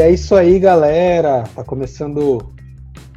é 0.00 0.10
isso 0.10 0.34
aí, 0.34 0.58
galera. 0.58 1.44
Tá 1.54 1.62
começando 1.62 2.38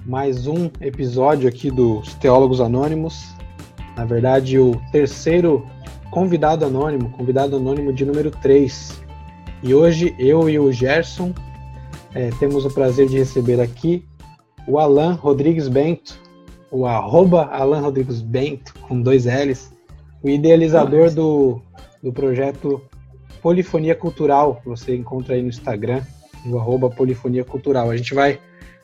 mais 0.06 0.48
um 0.48 0.70
episódio 0.82 1.48
aqui 1.48 1.72
dos 1.72 2.14
Teólogos 2.16 2.60
Anônimos. 2.60 3.34
Na 3.96 4.04
verdade, 4.04 4.60
o 4.60 4.74
terceiro 4.92 5.66
convidado 6.12 6.66
anônimo, 6.66 7.10
convidado 7.12 7.56
anônimo 7.56 7.94
de 7.94 8.04
número 8.04 8.30
3. 8.30 9.02
E 9.64 9.74
hoje 9.74 10.14
eu 10.20 10.50
e 10.50 10.60
o 10.60 10.74
Gerson 10.74 11.34
é, 12.14 12.32
temos 12.32 12.66
o 12.66 12.70
prazer 12.70 13.08
de 13.08 13.18
receber 13.18 13.62
aqui 13.62 14.04
o 14.68 14.78
Alan 14.78 15.14
Rodrigues 15.14 15.70
Bento, 15.70 16.20
o 16.70 16.86
arroba 16.86 17.46
Alan 17.46 17.80
Rodrigues 17.80 18.22
Bento, 18.22 18.74
com 18.82 19.02
dois 19.02 19.26
L's, 19.26 19.72
o 20.22 20.28
idealizador 20.28 21.12
do, 21.12 21.62
do 22.04 22.12
projeto 22.12 22.82
Polifonia 23.42 23.96
Cultural, 23.96 24.60
que 24.62 24.68
você 24.68 24.94
encontra 24.94 25.36
aí 25.36 25.42
no 25.42 25.48
Instagram, 25.48 26.02
no 26.46 26.58
arroba 26.60 26.90
Polifonia 26.90 27.44
Cultural. 27.44 27.90
A 27.90 27.98
gente 27.98 28.14
vai 28.14 28.40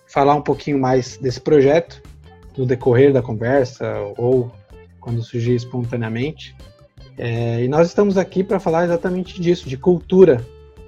falar 0.08 0.36
um 0.36 0.42
pouquinho 0.42 0.80
mais 0.80 1.18
desse 1.18 1.40
projeto 1.40 2.02
no 2.58 2.66
decorrer 2.66 3.14
da 3.14 3.22
conversa 3.22 3.96
ou 4.18 4.52
quando 5.00 5.22
surgir 5.24 5.56
espontaneamente. 5.56 6.56
É, 7.18 7.64
e 7.64 7.68
nós 7.68 7.88
estamos 7.88 8.18
aqui 8.18 8.44
para 8.44 8.60
falar 8.60 8.86
exatamente 8.86 9.42
disso, 9.42 9.68
de 9.68 9.78
cultura. 9.78 10.46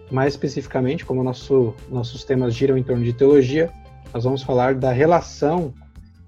Mais 0.09 0.33
especificamente, 0.33 1.05
como 1.05 1.23
nosso, 1.23 1.73
nossos 1.89 2.23
temas 2.23 2.53
giram 2.53 2.77
em 2.77 2.83
torno 2.83 3.03
de 3.03 3.13
teologia, 3.13 3.69
nós 4.13 4.25
vamos 4.25 4.43
falar 4.43 4.75
da 4.75 4.91
relação 4.91 5.73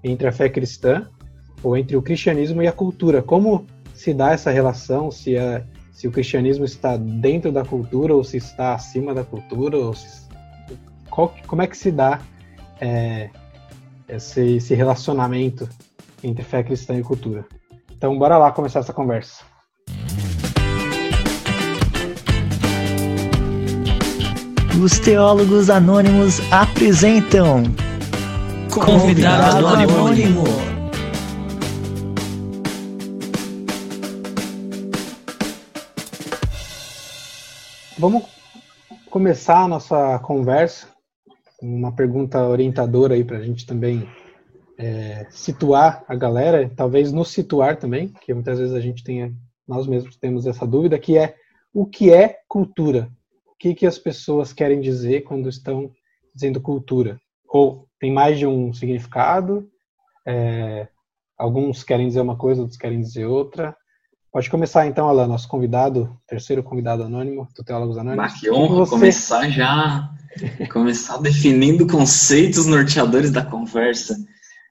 entre 0.02 0.26
a 0.26 0.32
fé 0.32 0.48
cristã, 0.48 1.06
ou 1.62 1.76
entre 1.76 1.96
o 1.96 2.02
cristianismo 2.02 2.62
e 2.62 2.66
a 2.66 2.72
cultura. 2.72 3.22
Como 3.22 3.66
se 3.92 4.14
dá 4.14 4.32
essa 4.32 4.50
relação, 4.50 5.10
se 5.10 5.36
é 5.36 5.64
se 5.94 6.08
o 6.08 6.10
cristianismo 6.10 6.64
está 6.64 6.96
dentro 6.96 7.52
da 7.52 7.64
cultura 7.64 8.14
ou 8.14 8.24
se 8.24 8.36
está 8.36 8.74
acima 8.74 9.14
da 9.14 9.22
cultura, 9.22 9.78
ou 9.78 9.94
se, 9.94 10.23
qual, 11.10 11.34
como 11.46 11.62
é 11.62 11.66
que 11.66 11.76
se 11.76 11.90
dá 11.90 12.20
é, 12.80 13.30
esse, 14.08 14.56
esse 14.56 14.74
relacionamento 14.74 15.68
entre 16.22 16.44
fé 16.44 16.62
cristã 16.62 16.94
e 16.96 17.02
cultura. 17.02 17.44
Então, 17.92 18.18
bora 18.18 18.38
lá 18.38 18.50
começar 18.52 18.80
essa 18.80 18.92
conversa. 18.92 19.44
Os 24.82 24.98
Teólogos 24.98 25.70
Anônimos 25.70 26.40
apresentam 26.50 27.62
Convidado, 28.70 29.54
Convidado 29.54 29.66
Anônimo. 29.66 30.00
anônimo. 30.00 30.44
Vamos 37.96 38.24
começar 39.08 39.62
a 39.62 39.68
nossa 39.68 40.18
conversa 40.18 40.93
uma 41.64 41.92
pergunta 41.92 42.46
orientadora 42.46 43.14
aí 43.14 43.24
para 43.24 43.38
a 43.38 43.42
gente 43.42 43.64
também 43.64 44.06
é, 44.76 45.26
situar 45.30 46.04
a 46.06 46.14
galera, 46.14 46.70
talvez 46.76 47.10
nos 47.10 47.28
situar 47.28 47.78
também, 47.78 48.12
que 48.20 48.34
muitas 48.34 48.58
vezes 48.58 48.74
a 48.74 48.80
gente 48.80 49.02
tem, 49.02 49.34
nós 49.66 49.86
mesmos 49.86 50.16
temos 50.16 50.46
essa 50.46 50.66
dúvida, 50.66 50.98
que 50.98 51.16
é 51.16 51.34
o 51.72 51.86
que 51.86 52.12
é 52.12 52.38
cultura? 52.46 53.10
O 53.46 53.56
que, 53.58 53.74
que 53.74 53.86
as 53.86 53.98
pessoas 53.98 54.52
querem 54.52 54.80
dizer 54.80 55.22
quando 55.22 55.48
estão 55.48 55.90
dizendo 56.34 56.60
cultura? 56.60 57.18
Ou 57.48 57.88
tem 57.98 58.12
mais 58.12 58.38
de 58.38 58.46
um 58.46 58.72
significado? 58.72 59.68
É, 60.26 60.86
alguns 61.36 61.82
querem 61.82 62.06
dizer 62.06 62.20
uma 62.20 62.36
coisa, 62.36 62.60
outros 62.60 62.78
querem 62.78 63.00
dizer 63.00 63.26
outra. 63.26 63.74
Pode 64.30 64.50
começar 64.50 64.86
então, 64.86 65.08
Alan, 65.08 65.26
nosso 65.26 65.48
convidado, 65.48 66.16
terceiro 66.26 66.62
convidado 66.62 67.04
anônimo 67.04 67.48
do 67.56 67.64
Teólogos 67.64 67.96
Anônimos. 67.96 68.32
Mas 68.32 68.40
que 68.40 68.50
honra 68.50 68.76
você... 68.76 68.90
começar 68.90 69.48
já, 69.48 70.13
começar 70.70 71.18
definindo 71.18 71.86
conceitos 71.86 72.66
norteadores 72.66 73.30
da 73.30 73.44
conversa. 73.44 74.16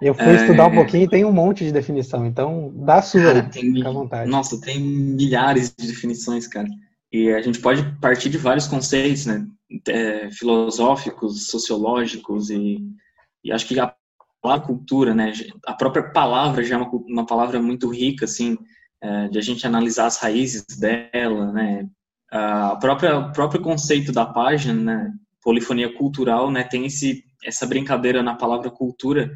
Eu 0.01 0.13
fui 0.13 0.25
é... 0.25 0.35
estudar 0.35 0.67
um 0.67 0.75
pouquinho 0.75 1.03
e 1.03 1.09
tem 1.09 1.23
um 1.23 1.31
monte 1.31 1.63
de 1.63 1.71
definição, 1.71 2.25
então 2.25 2.71
dá 2.75 2.95
a 2.95 3.01
sua, 3.01 3.21
cara, 3.21 3.43
tem, 3.43 3.73
fica 3.73 3.89
à 3.89 3.91
vontade. 3.91 4.29
Nossa, 4.29 4.59
tem 4.59 4.79
milhares 4.79 5.73
de 5.77 5.87
definições, 5.87 6.45
cara. 6.47 6.67
E 7.11 7.29
a 7.31 7.41
gente 7.41 7.59
pode 7.59 7.83
partir 8.01 8.29
de 8.29 8.37
vários 8.37 8.67
conceitos, 8.67 9.25
né? 9.25 9.45
É, 9.87 10.29
filosóficos, 10.31 11.47
sociológicos 11.47 12.49
e, 12.49 12.79
e 13.43 13.51
acho 13.51 13.67
que 13.67 13.79
a, 13.79 13.93
a 14.43 14.59
cultura, 14.59 15.15
né? 15.15 15.31
A 15.65 15.73
própria 15.73 16.03
palavra 16.03 16.63
já 16.63 16.75
é 16.75 16.77
uma, 16.77 16.89
uma 16.89 17.25
palavra 17.25 17.61
muito 17.61 17.89
rica, 17.89 18.25
assim, 18.25 18.57
é, 19.01 19.27
de 19.29 19.37
a 19.37 19.41
gente 19.41 19.65
analisar 19.65 20.07
as 20.07 20.17
raízes 20.17 20.65
dela, 20.77 21.51
né? 21.51 21.87
A 22.31 22.75
própria 22.77 23.19
o 23.19 23.31
próprio 23.31 23.61
conceito 23.61 24.11
da 24.11 24.25
página, 24.25 24.73
né? 24.73 25.13
Polifonia 25.43 25.93
cultural, 25.93 26.49
né? 26.49 26.63
Tem 26.63 26.85
esse 26.85 27.23
essa 27.43 27.65
brincadeira 27.65 28.23
na 28.23 28.35
palavra 28.35 28.71
cultura 28.71 29.31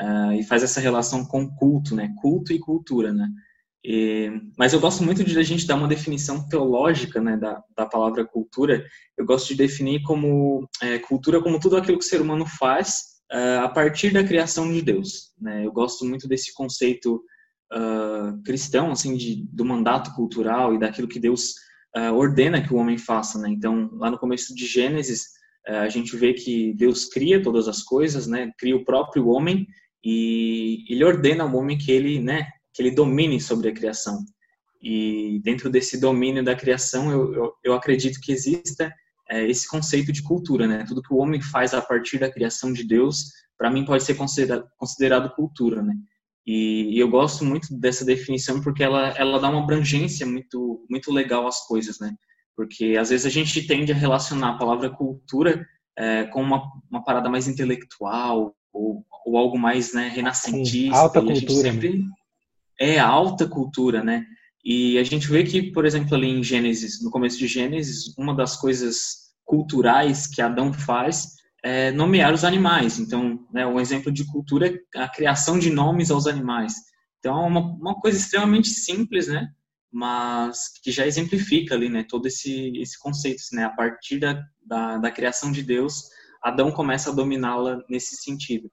uh, 0.00 0.32
e 0.32 0.42
faz 0.42 0.62
essa 0.62 0.80
relação 0.80 1.24
com 1.24 1.48
culto, 1.54 1.94
né? 1.94 2.12
Culto 2.20 2.52
e 2.52 2.58
cultura, 2.58 3.12
né? 3.12 3.28
E, 3.84 4.30
mas 4.56 4.72
eu 4.72 4.80
gosto 4.80 5.02
muito 5.02 5.24
de 5.24 5.36
a 5.38 5.42
gente 5.42 5.66
dar 5.66 5.74
uma 5.74 5.88
definição 5.88 6.46
teológica 6.48 7.20
né, 7.20 7.36
da, 7.36 7.62
da 7.76 7.84
palavra 7.84 8.24
cultura. 8.24 8.84
Eu 9.18 9.26
gosto 9.26 9.48
de 9.48 9.56
definir 9.56 10.02
como 10.02 10.68
é, 10.80 10.98
cultura 11.00 11.42
como 11.42 11.58
tudo 11.58 11.76
aquilo 11.76 11.98
que 11.98 12.04
o 12.04 12.08
ser 12.08 12.20
humano 12.20 12.46
faz 12.46 13.02
uh, 13.32 13.64
a 13.64 13.68
partir 13.68 14.12
da 14.12 14.22
criação 14.22 14.72
de 14.72 14.80
Deus. 14.82 15.32
Né? 15.40 15.66
Eu 15.66 15.72
gosto 15.72 16.04
muito 16.04 16.28
desse 16.28 16.54
conceito 16.54 17.24
uh, 17.72 18.40
cristão, 18.44 18.92
assim, 18.92 19.16
de, 19.16 19.44
do 19.50 19.64
mandato 19.64 20.14
cultural 20.14 20.74
e 20.74 20.78
daquilo 20.78 21.08
que 21.08 21.18
Deus 21.18 21.54
uh, 21.96 22.14
ordena 22.14 22.62
que 22.62 22.72
o 22.72 22.76
homem 22.76 22.98
faça, 22.98 23.38
né? 23.38 23.48
Então, 23.48 23.90
lá 23.94 24.10
no 24.10 24.18
começo 24.18 24.54
de 24.54 24.66
Gênesis, 24.66 25.24
a 25.66 25.88
gente 25.88 26.16
vê 26.16 26.32
que 26.32 26.74
Deus 26.74 27.06
cria 27.06 27.42
todas 27.42 27.68
as 27.68 27.82
coisas, 27.82 28.26
né? 28.26 28.50
Cria 28.58 28.76
o 28.76 28.84
próprio 28.84 29.28
homem 29.28 29.66
e 30.04 30.84
ele 30.88 31.04
ordena 31.04 31.44
ao 31.44 31.54
homem 31.54 31.78
que 31.78 31.92
ele, 31.92 32.20
né? 32.20 32.48
Que 32.74 32.82
ele 32.82 32.90
domine 32.90 33.40
sobre 33.40 33.68
a 33.68 33.72
criação. 33.72 34.24
E 34.82 35.40
dentro 35.44 35.70
desse 35.70 36.00
domínio 36.00 36.44
da 36.44 36.56
criação, 36.56 37.10
eu, 37.10 37.34
eu, 37.34 37.52
eu 37.62 37.74
acredito 37.74 38.20
que 38.20 38.32
exista 38.32 38.92
é, 39.30 39.48
esse 39.48 39.68
conceito 39.68 40.12
de 40.12 40.22
cultura, 40.22 40.66
né? 40.66 40.84
Tudo 40.86 41.02
que 41.02 41.14
o 41.14 41.18
homem 41.18 41.40
faz 41.40 41.72
a 41.72 41.80
partir 41.80 42.18
da 42.18 42.30
criação 42.30 42.72
de 42.72 42.84
Deus, 42.84 43.26
para 43.56 43.70
mim 43.70 43.84
pode 43.84 44.02
ser 44.02 44.14
considerado, 44.14 44.66
considerado 44.76 45.34
cultura, 45.34 45.80
né? 45.82 45.94
E, 46.44 46.96
e, 46.96 46.98
eu 46.98 47.08
gosto 47.08 47.44
muito 47.44 47.68
dessa 47.78 48.04
definição 48.04 48.60
porque 48.60 48.82
ela, 48.82 49.10
ela 49.10 49.38
dá 49.38 49.48
uma 49.48 49.62
abrangência 49.62 50.26
muito, 50.26 50.84
muito 50.90 51.12
legal 51.12 51.46
às 51.46 51.64
coisas, 51.66 52.00
né? 52.00 52.12
Porque 52.56 52.96
às 52.98 53.10
vezes 53.10 53.26
a 53.26 53.30
gente 53.30 53.66
tende 53.66 53.92
a 53.92 53.94
relacionar 53.94 54.50
a 54.50 54.58
palavra 54.58 54.90
cultura 54.90 55.66
é, 55.96 56.24
com 56.24 56.42
uma, 56.42 56.62
uma 56.90 57.02
parada 57.04 57.28
mais 57.28 57.48
intelectual 57.48 58.54
ou, 58.72 59.04
ou 59.24 59.36
algo 59.36 59.58
mais 59.58 59.92
né, 59.92 60.08
renascentista. 60.08 60.70
Sim, 60.70 60.90
alta 60.90 61.20
cultura. 61.20 61.72
Sempre... 61.72 62.04
É, 62.78 62.98
alta 62.98 63.46
cultura, 63.46 64.02
né? 64.02 64.26
E 64.64 64.98
a 64.98 65.02
gente 65.02 65.28
vê 65.28 65.42
que, 65.42 65.72
por 65.72 65.84
exemplo, 65.84 66.14
ali 66.14 66.28
em 66.28 66.42
Gênesis, 66.42 67.02
no 67.02 67.10
começo 67.10 67.38
de 67.38 67.46
Gênesis, 67.46 68.16
uma 68.16 68.34
das 68.34 68.56
coisas 68.56 69.32
culturais 69.44 70.26
que 70.26 70.40
Adão 70.40 70.72
faz 70.72 71.34
é, 71.62 71.90
nomear 71.90 72.32
os 72.32 72.44
animais. 72.44 72.98
Então, 72.98 73.44
né, 73.52 73.66
um 73.66 73.80
exemplo 73.80 74.12
de 74.12 74.24
cultura 74.24 74.68
é 74.94 75.00
a 75.00 75.08
criação 75.08 75.58
de 75.58 75.70
nomes 75.70 76.10
aos 76.10 76.26
animais. 76.26 76.74
Então, 77.18 77.44
é 77.44 77.46
uma, 77.46 77.60
uma 77.60 78.00
coisa 78.00 78.18
extremamente 78.18 78.68
simples, 78.68 79.28
né? 79.28 79.48
Mas 79.92 80.72
que 80.82 80.90
já 80.90 81.06
exemplifica 81.06 81.74
ali, 81.74 81.88
né? 81.88 82.04
Todo 82.08 82.26
esse, 82.26 82.72
esse 82.76 82.98
conceito, 82.98 83.42
né? 83.52 83.64
A 83.64 83.70
partir 83.70 84.18
da, 84.18 84.42
da, 84.64 84.98
da 84.98 85.10
criação 85.10 85.52
de 85.52 85.62
Deus, 85.62 86.04
Adão 86.42 86.72
começa 86.72 87.10
a 87.10 87.14
dominá-la 87.14 87.78
nesse 87.88 88.16
sentido. 88.16 88.70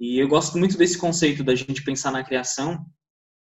E 0.00 0.18
eu 0.18 0.26
gosto 0.26 0.58
muito 0.58 0.78
desse 0.78 0.96
conceito 0.96 1.44
da 1.44 1.54
gente 1.54 1.84
pensar 1.84 2.10
na 2.10 2.24
criação 2.24 2.84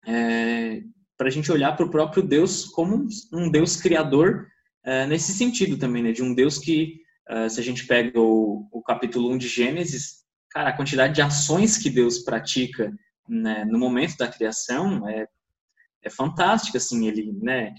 é, 0.07 0.83
para 1.19 1.27
a 1.27 1.31
gente 1.31 1.51
olhar 1.51 1.77
para 1.77 1.85
o 1.85 1.91
próprio 1.91 2.23
Deus 2.23 2.65
como 2.67 3.07
um 3.33 3.51
Deus 3.51 3.77
criador 3.77 4.47
é, 4.85 5.07
nesse 5.07 5.33
sentido 5.33 5.77
também, 5.77 6.03
né? 6.03 6.13
De 6.13 6.23
um 6.23 6.35
Deus 6.35 6.59
que 6.59 7.05
Uh, 7.29 7.51
se 7.51 7.59
a 7.59 7.63
gente 7.63 7.85
pega 7.87 8.21
o, 8.21 8.69
o, 8.71 8.81
capítulo 8.81 9.33
1 9.33 9.39
de 9.39 9.49
Gênesis, 9.49 10.25
cara, 10.49 10.69
a 10.69 10.77
quantidade 10.77 11.15
de 11.15 11.23
ações 11.23 11.77
que 11.77 11.91
Deus 11.91 12.21
pratica 12.21 12.93
né, 13.29 13.65
no 13.65 13.81
momento 13.81 14.17
da 14.17 14.29
criação 14.29 15.09
é, 15.09 15.27
é 16.07 16.11
fantástica, 16.11 16.79
assim, 16.79 17.09
ele, 17.09 17.33
né, 17.43 17.75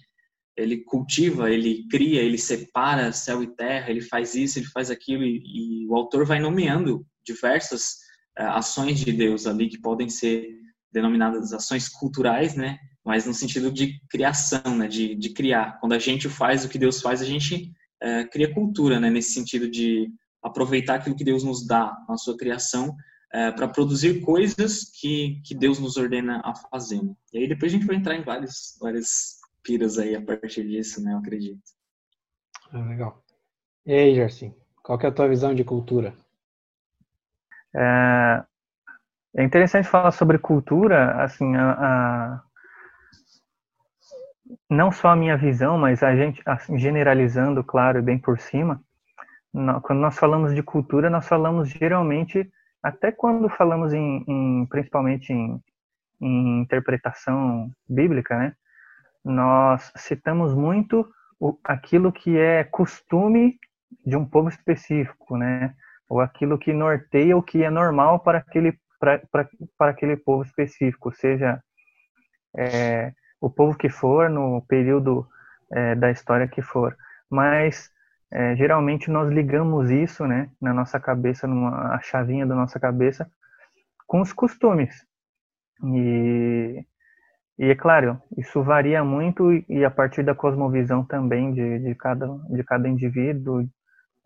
ele 0.56 0.84
cultiva, 0.84 1.50
ele 1.50 1.88
cria, 1.90 2.22
ele 2.22 2.38
separa 2.38 3.14
céu 3.14 3.42
e 3.42 3.56
terra, 3.56 3.90
ele 3.90 4.02
faz 4.02 4.36
isso, 4.36 4.60
ele 4.60 4.66
faz 4.66 4.92
aquilo, 4.92 5.24
e, 5.24 5.84
e 5.84 5.88
o 5.88 5.96
autor 5.96 6.26
vai 6.26 6.40
nomeando 6.40 7.06
diversas 7.26 7.94
uh, 8.38 8.52
ações 8.52 9.00
de 9.00 9.14
Deus 9.14 9.48
ali 9.48 9.70
que 9.70 9.80
podem 9.80 10.10
ser 10.10 10.46
denominadas 10.92 11.54
ações 11.54 11.88
culturais, 11.88 12.56
né, 12.56 12.78
mas 13.06 13.26
no 13.26 13.34
sentido 13.34 13.72
de 13.72 14.00
criação, 14.10 14.78
né, 14.78 14.88
de, 14.88 15.16
de 15.16 15.30
criar. 15.30 15.80
Quando 15.80 15.94
a 15.94 16.00
gente 16.00 16.28
faz 16.28 16.66
o 16.66 16.70
que 16.70 16.78
Deus 16.78 17.02
faz, 17.02 17.22
a 17.22 17.26
gente 17.26 17.72
é, 18.02 18.26
cria 18.26 18.54
cultura, 18.54 19.00
né, 19.00 19.10
nesse 19.10 19.34
sentido 19.34 19.70
de 19.70 20.10
aproveitar 20.44 20.96
aquilo 20.96 21.16
que 21.16 21.24
Deus 21.24 21.44
nos 21.44 21.66
dá 21.66 21.96
na 22.10 22.18
sua 22.18 22.36
criação 22.36 22.94
é, 23.34 23.52
para 23.52 23.68
produzir 23.68 24.22
coisas 24.22 24.92
que, 25.00 25.42
que 25.46 25.56
Deus 25.56 25.80
nos 25.80 25.98
ordena 25.98 26.42
a 26.44 26.54
fazer. 26.56 27.02
E 27.34 27.40
aí 27.40 27.48
depois 27.48 27.72
a 27.72 27.76
gente 27.76 27.86
vai 27.86 27.96
entrar 27.96 28.16
em 28.16 28.24
vários, 28.24 28.78
várias 28.80 29.38
piras 29.64 29.98
aí 29.98 30.16
a 30.16 30.22
partir 30.22 30.68
disso, 30.68 31.04
né, 31.04 31.14
eu 31.14 31.18
acredito. 31.18 31.62
Ah, 32.72 32.80
legal. 32.80 33.24
E 33.86 33.94
aí, 33.94 34.16
Jarsim, 34.16 34.54
Qual 34.84 35.00
é 35.02 35.08
a 35.08 35.12
tua 35.12 35.28
visão 35.28 35.54
de 35.54 35.64
cultura? 35.64 36.14
É, 37.76 38.44
é 39.36 39.44
interessante 39.44 39.88
falar 39.88 40.12
sobre 40.12 40.38
cultura, 40.38 41.24
assim, 41.24 41.56
a, 41.56 41.72
a, 41.72 42.42
não 44.70 44.92
só 44.92 45.10
a 45.10 45.16
minha 45.16 45.38
visão, 45.38 45.78
mas 45.78 46.04
a 46.04 46.16
gente 46.16 46.42
assim, 46.46 46.78
generalizando, 46.78 47.64
claro, 47.64 48.02
bem 48.02 48.18
por 48.18 48.40
cima. 48.40 48.82
Quando 49.84 50.00
nós 50.00 50.18
falamos 50.18 50.54
de 50.54 50.62
cultura, 50.62 51.10
nós 51.10 51.28
falamos 51.28 51.70
geralmente, 51.70 52.50
até 52.82 53.12
quando 53.12 53.50
falamos 53.50 53.94
em, 53.94 54.24
em 54.28 54.66
principalmente 54.68 55.34
em, 55.34 55.62
em 56.22 56.62
interpretação 56.62 57.72
bíblica, 57.88 58.38
né? 58.38 58.54
Nós 59.24 59.92
citamos 59.98 60.54
muito 60.54 61.10
o, 61.40 61.58
aquilo 61.64 62.12
que 62.12 62.38
é 62.38 62.64
costume 62.64 63.60
de 64.06 64.16
um 64.16 64.26
povo 64.26 64.50
específico, 64.50 65.38
né? 65.38 65.74
Ou 66.10 66.22
aquilo 66.22 66.58
que 66.58 66.72
norteia 66.72 67.36
o 67.36 67.44
que 67.44 67.64
é 67.64 67.70
normal 67.70 68.20
para 68.20 68.38
aquele, 68.40 68.80
para, 69.00 69.20
para, 69.32 69.50
para 69.78 69.92
aquele 69.92 70.16
povo 70.16 70.44
específico, 70.44 71.12
seja 71.12 71.62
é, 72.58 73.12
o 73.42 73.50
povo 73.50 73.78
que 73.78 73.90
for, 73.90 74.30
no 74.30 74.62
período 74.68 75.28
é, 75.72 75.96
da 75.96 76.10
história 76.10 76.48
que 76.48 76.62
for. 76.62 76.96
Mas 77.30 77.92
é, 78.32 78.56
geralmente 78.56 79.10
nós 79.10 79.32
ligamos 79.32 79.90
isso, 79.90 80.26
né, 80.28 80.50
na 80.62 80.74
nossa 80.74 81.00
cabeça, 81.00 81.48
numa 81.48 81.96
a 81.96 82.02
chavinha 82.02 82.46
da 82.46 82.56
nossa 82.56 82.80
cabeça, 82.80 83.30
com 84.06 84.22
os 84.22 84.34
costumes. 84.34 85.06
E, 85.84 86.86
e 87.60 87.66
é 87.66 87.76
claro, 87.76 88.22
isso 88.38 88.62
varia 88.64 89.04
muito 89.04 89.52
e 89.70 89.86
a 89.86 89.92
partir 89.92 90.24
da 90.24 90.36
cosmovisão 90.36 91.06
também 91.06 91.54
de, 91.54 91.80
de, 91.80 91.96
cada, 91.96 92.28
de 92.50 92.64
cada 92.64 92.88
indivíduo, 92.90 93.68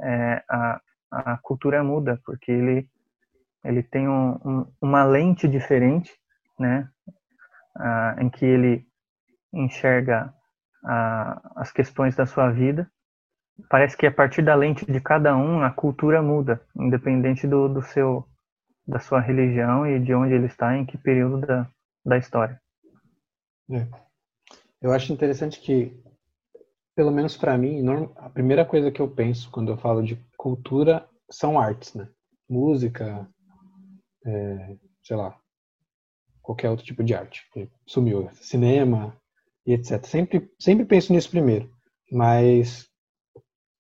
é, 0.02 0.44
a, 0.50 0.82
a 1.12 1.38
cultura 1.38 1.84
muda, 1.84 2.20
porque 2.26 2.52
ele, 2.52 2.90
ele 3.64 3.84
tem 3.84 4.08
um, 4.08 4.32
um, 4.44 4.74
uma 4.82 5.04
lente 5.04 5.48
diferente, 5.48 6.12
né, 6.60 6.90
em 8.20 8.30
que 8.30 8.46
ele 8.46 8.86
enxerga 9.54 10.34
as 11.56 11.72
questões 11.72 12.16
da 12.16 12.26
sua 12.26 12.50
vida. 12.52 12.90
Parece 13.70 13.96
que 13.96 14.06
a 14.06 14.12
partir 14.12 14.42
da 14.42 14.56
lente 14.56 14.86
de 14.86 15.00
cada 15.00 15.36
um, 15.36 15.62
a 15.62 15.72
cultura 15.72 16.22
muda, 16.22 16.62
independente 16.76 17.48
do, 17.48 17.68
do 17.68 17.82
seu 17.82 18.26
da 18.88 19.00
sua 19.00 19.22
religião 19.22 19.86
e 19.86 20.00
de 20.00 20.14
onde 20.14 20.34
ele 20.34 20.48
está, 20.48 20.76
em 20.76 20.86
que 20.86 20.98
período 20.98 21.40
da, 21.46 21.70
da 22.04 22.18
história. 22.18 22.60
É. 23.72 23.88
Eu 24.82 24.92
acho 24.92 25.14
interessante 25.14 25.60
que, 25.62 25.96
pelo 26.96 27.12
menos 27.12 27.38
para 27.38 27.58
mim, 27.58 27.84
a 28.18 28.30
primeira 28.30 28.66
coisa 28.66 28.92
que 28.92 29.02
eu 29.02 29.08
penso 29.08 29.50
quando 29.52 29.72
eu 29.72 29.78
falo 29.78 30.04
de 30.04 30.18
cultura 30.36 31.08
são 31.30 31.60
artes, 31.60 31.94
né? 31.94 32.10
Música, 32.50 33.30
é, 34.26 34.76
sei 35.04 35.16
lá, 35.16 35.40
qualquer 36.42 36.70
outro 36.70 36.86
tipo 36.86 37.04
de 37.04 37.14
arte. 37.14 37.46
Sumiu. 37.86 38.30
Cinema 38.34 39.16
e 39.66 39.74
etc. 39.74 40.04
Sempre, 40.06 40.52
sempre 40.60 40.86
penso 40.86 41.14
nisso 41.14 41.30
primeiro. 41.30 41.72
Mas 42.12 42.90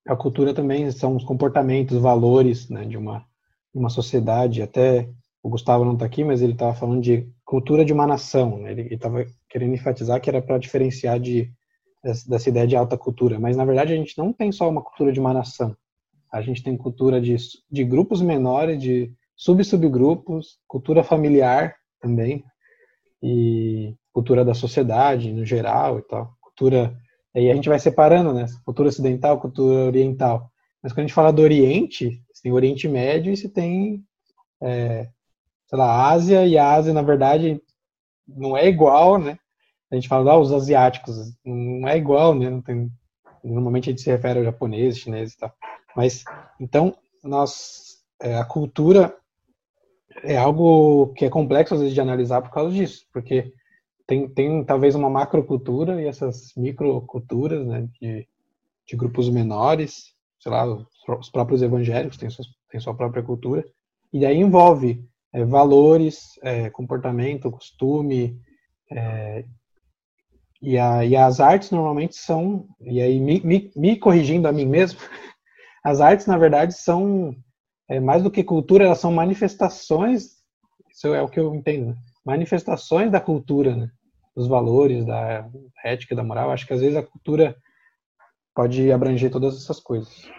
a 0.07 0.15
cultura 0.15 0.53
também 0.53 0.89
são 0.92 1.15
os 1.15 1.24
comportamentos, 1.24 1.98
valores 1.98 2.69
né, 2.69 2.86
de 2.86 2.98
uma 2.98 3.25
uma 3.74 3.89
sociedade, 3.89 4.62
até 4.62 5.09
o 5.42 5.50
Gustavo 5.50 5.86
não 5.86 5.94
está 5.94 6.06
aqui, 6.06 6.24
mas 6.24 6.42
ele 6.42 6.53
estava 6.53 6.74
falando 6.74 7.01
de 7.01 7.27
cultura 7.44 7.83
de 7.83 7.94
uma 7.94 8.06
nação, 8.06 8.59
né? 8.59 8.71
ele 8.71 8.94
estava 8.94 9.25
querendo 9.50 9.74
enfatizar 9.74 10.21
que 10.21 10.30
era 10.30 10.42
para 10.42 10.57
diferenciar 10.57 11.19
de, 11.19 11.51
dessa 12.27 12.50
ideia 12.50 12.68
de 12.68 12.75
alta 12.75 12.98
cultura, 12.98 13.39
mas 13.39 13.57
na 13.57 13.65
verdade 13.65 13.94
a 13.94 13.95
gente 13.95 14.18
não 14.18 14.31
tem 14.31 14.51
só 14.51 14.69
uma 14.69 14.81
cultura 14.81 15.12
de 15.12 15.19
uma 15.19 15.33
nação, 15.33 15.75
a 16.31 16.42
gente 16.42 16.63
tem 16.63 16.77
cultura 16.77 17.19
de, 17.19 17.36
de 17.69 17.83
grupos 17.83 18.21
menores, 18.21 18.81
de 18.81 19.12
sub-subgrupos, 19.36 20.59
cultura 20.68 21.03
familiar 21.03 21.75
também, 22.00 22.44
e 23.24 23.95
cultura 24.13 24.44
da 24.44 24.53
sociedade 24.53 25.31
no 25.31 25.45
geral 25.45 26.00
e 26.00 26.01
tal, 26.03 26.36
cultura, 26.39 26.95
aí 27.36 27.50
a 27.51 27.56
gente 27.56 27.69
vai 27.69 27.80
separando, 27.80 28.33
né, 28.33 28.45
cultura 28.66 28.89
ocidental, 28.89 29.39
cultura 29.39 29.86
oriental, 29.86 30.51
mas 30.81 30.92
quando 30.92 31.00
a 31.00 31.07
gente 31.07 31.13
fala 31.13 31.31
do 31.31 31.42
Oriente, 31.42 32.22
você 32.33 32.44
tem 32.44 32.51
Oriente 32.51 32.88
Médio 32.88 33.31
e 33.31 33.38
você 33.38 33.48
tem, 33.48 34.04
é, 34.62 35.10
sei 35.68 35.78
lá, 35.78 36.10
Ásia, 36.10 36.45
e 36.45 36.57
a 36.57 36.72
Ásia, 36.74 36.94
na 36.94 37.04
verdade, 37.04 37.62
não 38.28 38.57
é 38.57 38.68
igual, 38.68 39.19
né? 39.19 39.38
A 39.92 39.95
gente 39.95 40.07
fala, 40.07 40.31
ah, 40.31 40.39
os 40.39 40.51
asiáticos, 40.51 41.36
não 41.45 41.88
é 41.88 41.98
igual, 41.98 42.33
né? 42.33 42.50
Não 42.50 42.62
tem, 42.62 42.89
normalmente 43.44 43.89
a 43.89 43.92
gente 43.92 44.01
se 44.01 44.10
refere 44.10 44.39
ao 44.39 44.45
japonês, 44.45 44.98
chinês 44.98 45.34
e 45.34 45.38
tal. 45.38 45.54
Mas, 45.95 46.24
então, 46.60 46.95
nós, 47.24 47.98
é, 48.19 48.36
a 48.38 48.45
cultura 48.45 49.16
é 50.24 50.38
algo 50.38 51.13
que 51.13 51.25
é 51.25 51.30
complexo, 51.30 51.74
às 51.74 51.81
vezes, 51.81 51.94
de 51.94 52.01
analisar 52.01 52.42
por 52.42 52.51
causa 52.51 52.74
disso, 52.74 53.06
porque 53.13 53.54
tem, 54.12 54.28
tem 54.28 54.63
talvez 54.66 54.94
uma 54.94 55.10
macrocultura 55.10 56.02
e 56.02 56.06
essas 56.06 56.52
microculturas, 56.58 57.66
né, 57.66 57.88
de, 57.98 58.28
de 58.86 58.98
grupos 58.98 59.30
menores, 59.30 60.13
sei 60.38 60.52
lá, 60.52 60.66
os 61.18 61.30
próprios 61.30 61.62
evangélicos 61.62 62.18
têm, 62.18 62.30
suas, 62.30 62.50
têm 62.69 62.81
sua 62.81 62.94
própria 62.94 63.24
cultura, 63.24 63.63
e 64.12 64.25
aí 64.25 64.38
envolve 64.38 65.02
é, 65.31 65.46
valores, 65.46 66.31
é, 66.44 66.69
comportamento, 66.69 67.50
costume, 67.50 68.38
é, 68.92 69.46
e, 70.62 70.78
a, 70.78 71.06
e, 71.06 71.16
as 71.16 71.40
artes 71.40 71.72
normalmente 71.72 72.18
são, 72.18 72.68
e 72.81 73.00
aí 73.00 73.18
me, 73.18 73.40
me, 73.40 73.72
me, 73.74 73.98
corrigindo 73.98 74.46
a 74.46 74.52
mim 74.52 74.66
mesmo, 74.66 75.00
as 75.81 76.02
artes 76.02 76.25
na 76.25 76.38
verdade 76.38 76.74
são, 76.74 77.34
é, 77.88 77.98
mais 77.98 78.22
do 78.22 78.30
que 78.30 78.44
cultura, 78.44 78.84
elas 78.84 79.00
são 79.00 79.13
manifestações, 79.13 80.42
isso 80.94 81.08
é 81.16 81.22
o 81.22 81.30
que 81.30 81.40
eu 81.40 81.56
entendo, 81.56 81.92
né? 81.92 81.96
manifestações 82.25 83.10
da 83.10 83.22
cultura, 83.22 83.74
né? 83.74 83.90
Dos 84.36 84.48
valores, 84.48 85.06
da 85.06 85.50
ética, 85.83 86.16
da 86.16 86.24
moral. 86.24 86.51
Acho 86.51 86.66
que 86.66 86.74
às 86.74 86.81
vezes 86.81 86.95
a 86.95 87.04
cultura 87.04 87.56
pode 88.56 88.92
abranger 88.92 89.31
todas 89.31 89.56
essas 89.56 89.80
coisas. 89.80 90.30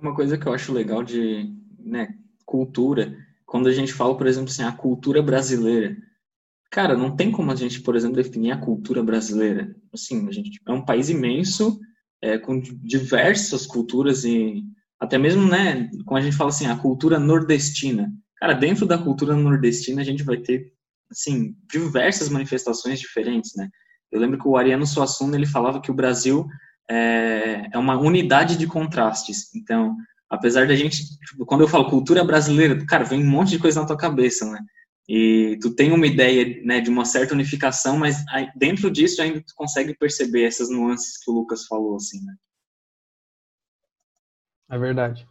Uma 0.00 0.14
coisa 0.14 0.36
que 0.36 0.46
eu 0.46 0.52
acho 0.52 0.72
legal 0.72 1.02
de 1.02 1.52
né, 1.78 2.14
cultura, 2.44 3.16
quando 3.46 3.68
a 3.68 3.72
gente 3.72 3.92
fala, 3.92 4.16
por 4.16 4.26
exemplo, 4.26 4.50
assim, 4.50 4.62
a 4.62 4.72
cultura 4.72 5.22
brasileira. 5.22 5.96
Cara, 6.70 6.96
não 6.96 7.14
tem 7.14 7.30
como 7.30 7.50
a 7.50 7.54
gente, 7.54 7.80
por 7.80 7.96
exemplo, 7.96 8.16
definir 8.16 8.50
a 8.50 8.60
cultura 8.60 9.02
brasileira. 9.02 9.74
Assim, 9.92 10.28
a 10.28 10.32
gente 10.32 10.60
é 10.66 10.72
um 10.72 10.84
país 10.84 11.08
imenso, 11.08 11.78
é, 12.20 12.38
com 12.38 12.60
diversas 12.60 13.66
culturas 13.66 14.24
e 14.24 14.64
até 14.98 15.18
mesmo, 15.18 15.46
né, 15.46 15.88
quando 16.04 16.22
a 16.22 16.24
gente 16.24 16.36
fala 16.36 16.50
assim, 16.50 16.66
a 16.66 16.76
cultura 16.76 17.18
nordestina. 17.18 18.12
Cara, 18.36 18.52
dentro 18.52 18.86
da 18.86 18.98
cultura 18.98 19.36
nordestina 19.36 20.02
a 20.02 20.04
gente 20.04 20.22
vai 20.22 20.38
ter, 20.38 20.72
assim, 21.10 21.56
diversas 21.70 22.28
manifestações 22.28 23.00
diferentes, 23.00 23.52
né? 23.56 23.68
Eu 24.10 24.20
lembro 24.20 24.38
que 24.38 24.46
o 24.46 24.56
Ariano 24.56 24.86
Suassuna, 24.86 25.36
ele 25.36 25.46
falava 25.46 25.80
que 25.80 25.90
o 25.90 25.94
Brasil 25.94 26.46
é, 26.88 27.68
é 27.72 27.78
uma 27.78 27.98
unidade 27.98 28.56
de 28.56 28.66
contrastes. 28.66 29.54
Então, 29.54 29.96
apesar 30.30 30.66
da 30.66 30.74
gente, 30.74 31.18
tipo, 31.18 31.44
quando 31.44 31.62
eu 31.62 31.68
falo 31.68 31.90
cultura 31.90 32.24
brasileira, 32.24 32.84
cara, 32.86 33.04
vem 33.04 33.22
um 33.22 33.30
monte 33.30 33.50
de 33.50 33.58
coisa 33.58 33.80
na 33.80 33.86
tua 33.86 33.96
cabeça, 33.96 34.50
né? 34.50 34.60
E 35.08 35.56
tu 35.60 35.74
tem 35.74 35.92
uma 35.92 36.06
ideia, 36.06 36.60
né, 36.64 36.80
de 36.80 36.90
uma 36.90 37.04
certa 37.04 37.32
unificação, 37.32 37.96
mas 37.96 38.24
dentro 38.56 38.90
disso 38.90 39.22
ainda 39.22 39.40
tu 39.40 39.54
consegue 39.54 39.96
perceber 39.96 40.44
essas 40.44 40.68
nuances 40.68 41.16
que 41.22 41.30
o 41.30 41.34
Lucas 41.34 41.64
falou, 41.66 41.94
assim, 41.94 42.24
né? 42.24 42.34
É 44.68 44.76
verdade. 44.76 45.26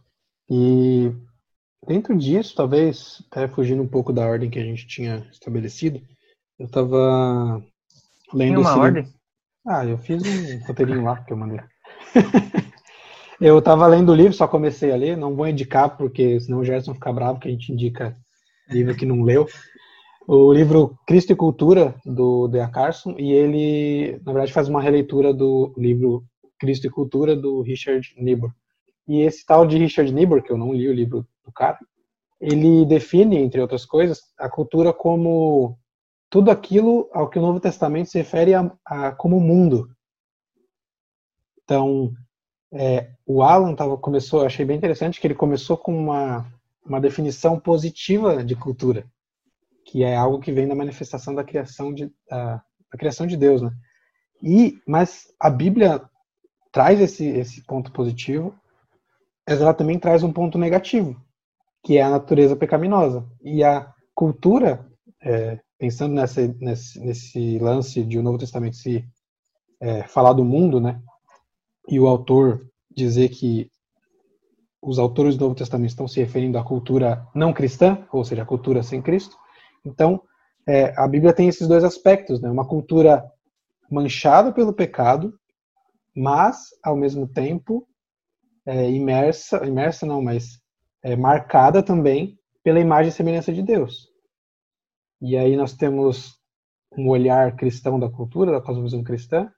E 0.48 1.12
dentro 1.86 2.16
disso, 2.16 2.54
talvez, 2.54 3.22
até 3.30 3.48
fugindo 3.48 3.82
um 3.82 3.88
pouco 3.88 4.12
da 4.12 4.26
ordem 4.26 4.50
que 4.50 4.58
a 4.58 4.64
gente 4.64 4.86
tinha 4.86 5.26
estabelecido, 5.32 6.00
eu 6.58 6.66
estava 6.66 7.62
lendo 8.32 8.54
Tem 8.54 8.56
uma 8.56 8.78
ordem? 8.78 9.06
Ah, 9.66 9.84
eu 9.84 9.98
fiz 9.98 10.22
um 10.22 10.66
roteirinho 10.66 11.02
lá 11.02 11.22
que 11.22 11.32
eu 11.32 11.36
mandei. 11.36 11.60
eu 13.40 13.60
tava 13.60 13.86
lendo 13.86 14.12
o 14.12 14.14
livro, 14.14 14.32
só 14.32 14.46
comecei 14.46 14.92
a 14.92 14.96
ler, 14.96 15.16
não 15.16 15.34
vou 15.34 15.48
indicar, 15.48 15.96
porque 15.96 16.40
senão 16.40 16.60
o 16.60 16.64
Gerson 16.64 16.94
fica 16.94 17.12
bravo 17.12 17.40
que 17.40 17.48
a 17.48 17.50
gente 17.50 17.72
indica 17.72 18.16
livro 18.68 18.94
que 18.94 19.06
não 19.06 19.22
leu. 19.22 19.46
O 20.26 20.52
livro 20.52 20.98
Cristo 21.06 21.32
e 21.32 21.36
Cultura, 21.36 21.94
do 22.04 22.48
Dea 22.48 22.68
Carson, 22.68 23.14
e 23.16 23.32
ele, 23.32 24.20
na 24.24 24.32
verdade, 24.32 24.52
faz 24.52 24.68
uma 24.68 24.82
releitura 24.82 25.32
do 25.32 25.72
livro 25.76 26.24
Cristo 26.58 26.86
e 26.86 26.90
Cultura, 26.90 27.36
do 27.36 27.62
Richard 27.62 28.12
Niebuhr. 28.18 28.50
E 29.06 29.20
esse 29.20 29.46
tal 29.46 29.66
de 29.66 29.78
Richard 29.78 30.12
Niebuhr, 30.12 30.42
que 30.42 30.50
eu 30.50 30.58
não 30.58 30.72
li 30.72 30.88
o 30.88 30.94
livro 30.94 31.26
do 31.46 31.52
cara, 31.52 31.78
ele 32.40 32.84
define, 32.84 33.38
entre 33.38 33.60
outras 33.60 33.86
coisas, 33.86 34.20
a 34.38 34.48
cultura 34.48 34.92
como 34.92 35.78
tudo 36.28 36.50
aquilo 36.50 37.08
ao 37.12 37.30
que 37.30 37.38
o 37.38 37.42
Novo 37.42 37.60
Testamento 37.60 38.10
se 38.10 38.18
refere 38.18 38.52
a, 38.52 38.70
a 38.84 39.12
como 39.12 39.40
mundo. 39.40 39.88
Então, 41.64 42.12
é, 42.72 43.10
o 43.24 43.42
Alan 43.42 43.74
tava, 43.74 43.96
começou, 43.96 44.44
achei 44.44 44.64
bem 44.64 44.76
interessante 44.76 45.20
que 45.20 45.26
ele 45.26 45.34
começou 45.34 45.76
com 45.76 45.96
uma, 45.96 46.46
uma 46.84 47.00
definição 47.00 47.58
positiva 47.58 48.44
de 48.44 48.54
cultura, 48.54 49.06
que 49.84 50.02
é 50.04 50.14
algo 50.14 50.40
que 50.40 50.52
vem 50.52 50.68
da 50.68 50.74
manifestação 50.74 51.34
da 51.34 51.44
criação 51.44 51.94
de, 51.94 52.12
da, 52.28 52.56
da 52.92 52.98
criação 52.98 53.26
de 53.26 53.36
Deus, 53.36 53.62
né? 53.62 53.70
E, 54.42 54.78
mas 54.86 55.32
a 55.40 55.48
Bíblia 55.48 56.02
traz 56.70 57.00
esse, 57.00 57.26
esse 57.26 57.62
ponto 57.62 57.90
positivo, 57.90 58.54
mas 59.48 59.60
ela 59.60 59.72
também 59.72 59.98
traz 59.98 60.22
um 60.22 60.32
ponto 60.32 60.58
negativo, 60.58 61.18
que 61.86 61.98
é 61.98 62.02
a 62.02 62.10
natureza 62.10 62.56
pecaminosa. 62.56 63.24
E 63.40 63.62
a 63.62 63.94
cultura, 64.12 64.84
é, 65.22 65.60
pensando 65.78 66.14
nessa, 66.14 66.44
nesse, 66.58 66.98
nesse, 66.98 67.58
lance 67.60 68.02
de 68.02 68.18
o 68.18 68.24
Novo 68.24 68.38
Testamento 68.38 68.74
se 68.74 69.04
é, 69.80 70.02
falar 70.02 70.32
do 70.32 70.44
mundo, 70.44 70.80
né? 70.80 71.00
E 71.88 72.00
o 72.00 72.08
autor 72.08 72.66
dizer 72.90 73.28
que 73.28 73.70
os 74.82 74.98
autores 74.98 75.36
do 75.36 75.44
Novo 75.44 75.54
Testamento 75.54 75.90
estão 75.90 76.08
se 76.08 76.18
referindo 76.18 76.58
à 76.58 76.64
cultura 76.64 77.24
não 77.32 77.52
cristã, 77.52 78.04
ou 78.10 78.24
seja, 78.24 78.42
a 78.42 78.46
cultura 78.46 78.82
sem 78.82 79.00
Cristo. 79.00 79.36
Então, 79.84 80.20
é, 80.66 80.92
a 80.96 81.06
Bíblia 81.06 81.32
tem 81.32 81.46
esses 81.46 81.68
dois 81.68 81.84
aspectos, 81.84 82.40
né? 82.40 82.50
Uma 82.50 82.66
cultura 82.66 83.24
manchada 83.88 84.52
pelo 84.52 84.72
pecado, 84.72 85.38
mas 86.16 86.70
ao 86.82 86.96
mesmo 86.96 87.28
tempo 87.28 87.86
é, 88.66 88.90
imersa, 88.90 89.64
imersa 89.64 90.04
não, 90.04 90.20
mas 90.20 90.65
é, 91.06 91.14
marcada 91.14 91.84
também 91.84 92.36
pela 92.64 92.80
imagem 92.80 93.10
e 93.10 93.12
semelhança 93.12 93.52
de 93.52 93.62
Deus. 93.62 94.10
E 95.22 95.36
aí 95.36 95.56
nós 95.56 95.72
temos 95.72 96.36
um 96.98 97.08
olhar 97.08 97.54
cristão 97.54 97.96
da 97.98 98.10
cultura, 98.10 98.50
da 98.50 98.60
cosmovisão 98.60 99.04
cristã, 99.04 99.48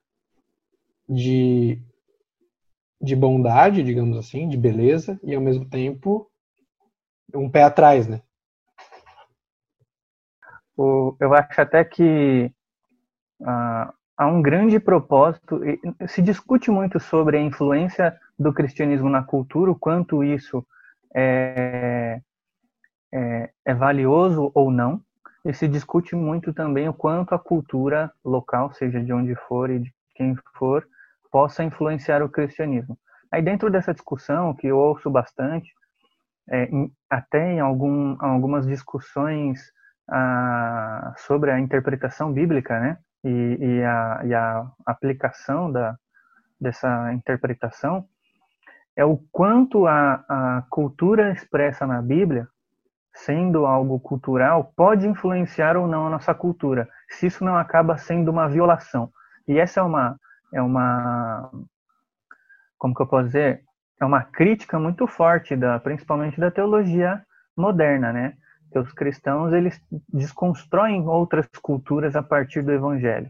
de, 1.07 1.81
de 3.01 3.15
bondade, 3.15 3.81
digamos 3.81 4.15
assim, 4.15 4.47
de 4.47 4.55
beleza, 4.55 5.19
e 5.23 5.33
ao 5.33 5.41
mesmo 5.41 5.67
tempo 5.67 6.29
um 7.33 7.49
pé 7.49 7.63
atrás, 7.63 8.07
né? 8.07 8.21
Eu 10.77 11.33
acho 11.33 11.59
até 11.59 11.83
que 11.83 12.53
ah, 13.43 13.91
há 14.15 14.27
um 14.27 14.39
grande 14.41 14.79
propósito, 14.79 15.59
se 16.07 16.21
discute 16.21 16.69
muito 16.69 16.99
sobre 16.99 17.37
a 17.37 17.41
influência 17.41 18.15
do 18.37 18.53
cristianismo 18.53 19.09
na 19.09 19.23
cultura, 19.23 19.71
o 19.71 19.79
quanto 19.79 20.23
isso 20.23 20.63
é, 21.15 22.21
é, 23.13 23.49
é 23.65 23.73
valioso 23.73 24.51
ou 24.53 24.71
não, 24.71 25.01
e 25.45 25.53
se 25.53 25.67
discute 25.67 26.15
muito 26.15 26.53
também 26.53 26.87
o 26.87 26.93
quanto 26.93 27.33
a 27.33 27.39
cultura 27.39 28.11
local, 28.23 28.71
seja 28.73 29.01
de 29.01 29.13
onde 29.13 29.35
for 29.35 29.69
e 29.69 29.79
de 29.79 29.93
quem 30.15 30.35
for, 30.55 30.85
possa 31.31 31.63
influenciar 31.63 32.21
o 32.21 32.29
cristianismo. 32.29 32.97
Aí 33.31 33.41
dentro 33.41 33.69
dessa 33.69 33.93
discussão, 33.93 34.53
que 34.53 34.67
eu 34.67 34.77
ouço 34.77 35.09
bastante, 35.09 35.71
é, 36.49 36.65
em, 36.65 36.91
até 37.09 37.53
em 37.53 37.59
algum, 37.59 38.17
algumas 38.19 38.65
discussões 38.65 39.71
ah, 40.09 41.13
sobre 41.17 41.51
a 41.51 41.59
interpretação 41.59 42.33
bíblica, 42.33 42.79
né, 42.79 42.97
e, 43.23 43.57
e, 43.59 43.83
a, 43.83 44.21
e 44.25 44.33
a 44.33 44.67
aplicação 44.85 45.71
da, 45.71 45.95
dessa 46.59 47.13
interpretação, 47.13 48.07
é 48.99 49.05
o 49.05 49.17
quanto 49.31 49.87
a, 49.87 50.25
a 50.27 50.63
cultura 50.69 51.31
expressa 51.31 51.87
na 51.87 52.01
Bíblia, 52.01 52.45
sendo 53.13 53.65
algo 53.65 53.97
cultural, 53.97 54.73
pode 54.75 55.07
influenciar 55.07 55.77
ou 55.77 55.87
não 55.87 56.07
a 56.07 56.09
nossa 56.09 56.35
cultura, 56.35 56.85
se 57.07 57.27
isso 57.27 57.45
não 57.45 57.57
acaba 57.57 57.97
sendo 57.97 58.29
uma 58.29 58.49
violação. 58.49 59.09
E 59.47 59.57
essa 59.57 59.79
é 59.79 59.83
uma, 59.83 60.19
é 60.53 60.61
uma 60.61 61.49
como 62.77 62.93
que 62.93 63.01
eu 63.01 63.07
posso 63.07 63.27
dizer? 63.27 63.63
É 64.01 64.03
uma 64.03 64.21
crítica 64.21 64.77
muito 64.77 65.07
forte, 65.07 65.55
da, 65.55 65.79
principalmente 65.79 66.37
da 66.37 66.51
teologia 66.51 67.23
moderna, 67.55 68.11
né? 68.11 68.33
Que 68.69 68.79
os 68.79 68.91
cristãos 68.91 69.53
eles 69.53 69.81
desconstroem 70.11 71.07
outras 71.07 71.47
culturas 71.61 72.17
a 72.17 72.21
partir 72.21 72.63
do 72.63 72.73
evangelho. 72.73 73.29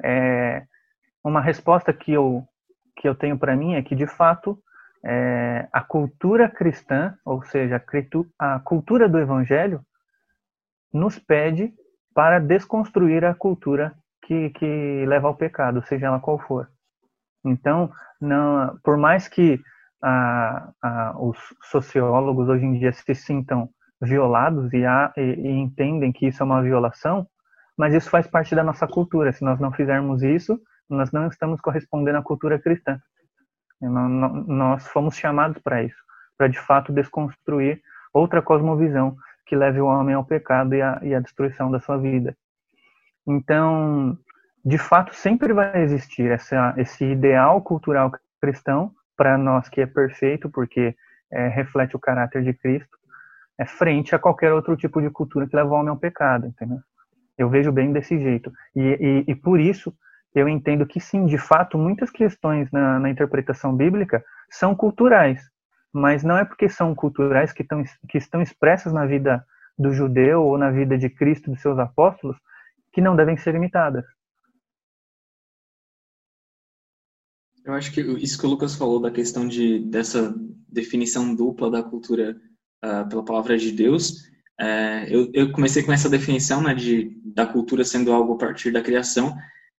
É, 0.00 0.62
uma 1.24 1.40
resposta 1.40 1.92
que 1.92 2.12
eu 2.12 2.46
que 2.96 3.08
eu 3.08 3.16
tenho 3.16 3.36
para 3.36 3.56
mim 3.56 3.74
é 3.74 3.82
que 3.82 3.94
de 3.96 4.06
fato 4.06 4.56
é, 5.08 5.68
a 5.72 5.80
cultura 5.82 6.48
cristã, 6.48 7.14
ou 7.24 7.40
seja, 7.44 7.80
a 8.38 8.58
cultura 8.58 9.08
do 9.08 9.18
evangelho, 9.20 9.80
nos 10.92 11.16
pede 11.16 11.72
para 12.12 12.40
desconstruir 12.40 13.24
a 13.24 13.34
cultura 13.34 13.94
que, 14.22 14.50
que 14.50 15.04
leva 15.06 15.28
ao 15.28 15.36
pecado, 15.36 15.80
seja 15.86 16.06
ela 16.06 16.18
qual 16.18 16.40
for. 16.40 16.68
Então, 17.44 17.92
não, 18.20 18.76
por 18.82 18.96
mais 18.96 19.28
que 19.28 19.60
a, 20.02 20.72
a, 20.82 21.14
os 21.18 21.38
sociólogos 21.70 22.48
hoje 22.48 22.64
em 22.64 22.78
dia 22.78 22.92
se 22.92 23.14
sintam 23.14 23.68
violados 24.00 24.72
e, 24.72 24.84
a, 24.84 25.12
e, 25.16 25.20
e 25.20 25.50
entendem 25.50 26.12
que 26.12 26.26
isso 26.26 26.42
é 26.42 26.46
uma 26.46 26.62
violação, 26.62 27.28
mas 27.78 27.94
isso 27.94 28.10
faz 28.10 28.26
parte 28.26 28.56
da 28.56 28.64
nossa 28.64 28.88
cultura. 28.88 29.32
Se 29.32 29.44
nós 29.44 29.60
não 29.60 29.70
fizermos 29.70 30.22
isso, 30.22 30.60
nós 30.88 31.12
não 31.12 31.28
estamos 31.28 31.60
correspondendo 31.60 32.18
à 32.18 32.22
cultura 32.22 32.58
cristã. 32.58 32.98
Nós 33.80 34.86
fomos 34.88 35.16
chamados 35.16 35.60
para 35.62 35.82
isso, 35.82 36.02
para 36.36 36.48
de 36.48 36.58
fato 36.58 36.92
desconstruir 36.92 37.82
outra 38.12 38.40
cosmovisão 38.40 39.16
que 39.44 39.54
leve 39.54 39.80
o 39.80 39.86
homem 39.86 40.14
ao 40.14 40.24
pecado 40.24 40.74
e 40.74 40.82
à, 40.82 40.98
e 41.02 41.14
à 41.14 41.20
destruição 41.20 41.70
da 41.70 41.78
sua 41.78 41.98
vida. 41.98 42.36
Então, 43.26 44.18
de 44.64 44.78
fato, 44.78 45.14
sempre 45.14 45.52
vai 45.52 45.82
existir 45.82 46.30
essa, 46.30 46.74
esse 46.76 47.04
ideal 47.04 47.60
cultural 47.62 48.10
cristão 48.40 48.92
para 49.16 49.38
nós 49.38 49.68
que 49.68 49.80
é 49.80 49.86
perfeito, 49.86 50.50
porque 50.50 50.94
é, 51.32 51.48
reflete 51.48 51.96
o 51.96 52.00
caráter 52.00 52.42
de 52.42 52.52
Cristo, 52.52 52.96
é 53.58 53.64
frente 53.64 54.14
a 54.14 54.18
qualquer 54.18 54.52
outro 54.52 54.76
tipo 54.76 55.00
de 55.00 55.10
cultura 55.10 55.46
que 55.46 55.56
leva 55.56 55.70
o 55.70 55.74
homem 55.74 55.88
ao 55.88 55.96
pecado, 55.96 56.46
entendeu? 56.46 56.78
Eu 57.38 57.48
vejo 57.48 57.72
bem 57.72 57.92
desse 57.92 58.18
jeito. 58.18 58.52
E, 58.74 59.24
e, 59.26 59.30
e 59.32 59.34
por 59.34 59.60
isso 59.60 59.94
eu 60.36 60.46
entendo 60.46 60.86
que 60.86 61.00
sim, 61.00 61.24
de 61.24 61.38
fato, 61.38 61.78
muitas 61.78 62.10
questões 62.10 62.70
na, 62.70 63.00
na, 63.00 63.08
interpretação 63.08 63.74
bíblica 63.74 64.22
são 64.50 64.76
culturais, 64.76 65.40
mas 65.90 66.22
não 66.22 66.36
é 66.36 66.44
porque 66.44 66.68
são 66.68 66.94
culturais 66.94 67.54
que, 67.54 67.64
tão, 67.64 67.82
que 68.06 68.18
estão 68.18 68.42
expressas 68.42 68.92
na 68.92 69.06
vida 69.06 69.42
do 69.78 69.94
judeu 69.94 70.42
ou 70.42 70.58
na 70.58 70.70
vida 70.70 70.98
de 70.98 71.08
Cristo 71.08 71.50
dos 71.50 71.62
seus 71.62 71.78
apóstolos 71.78 72.36
que 72.92 73.00
não 73.00 73.16
devem 73.16 73.38
ser 73.38 73.54
imitadas. 73.54 74.04
Eu 77.64 77.72
acho 77.72 77.90
que 77.90 78.02
isso 78.02 78.38
que 78.38 78.46
o 78.46 78.50
Lucas 78.50 78.74
falou 78.74 79.00
da 79.00 79.10
questão 79.10 79.48
de 79.48 79.78
dessa 79.78 80.34
definição 80.68 81.34
dupla 81.34 81.70
da 81.70 81.82
cultura 81.82 82.38
uh, 82.84 83.08
pela 83.08 83.24
palavra 83.24 83.56
de 83.56 83.72
Deus, 83.72 84.26
uh, 84.60 85.06
eu, 85.08 85.30
eu, 85.32 85.52
comecei 85.52 85.82
com 85.82 85.92
essa 85.92 86.10
definição 86.10 86.62
né, 86.62 86.74
de, 86.74 87.18
da 87.24 87.46
cultura 87.46 87.82
sendo 87.84 88.12
algo 88.12 88.34
a 88.34 88.38
partir 88.38 88.70
da 88.70 88.82
criação, 88.82 89.34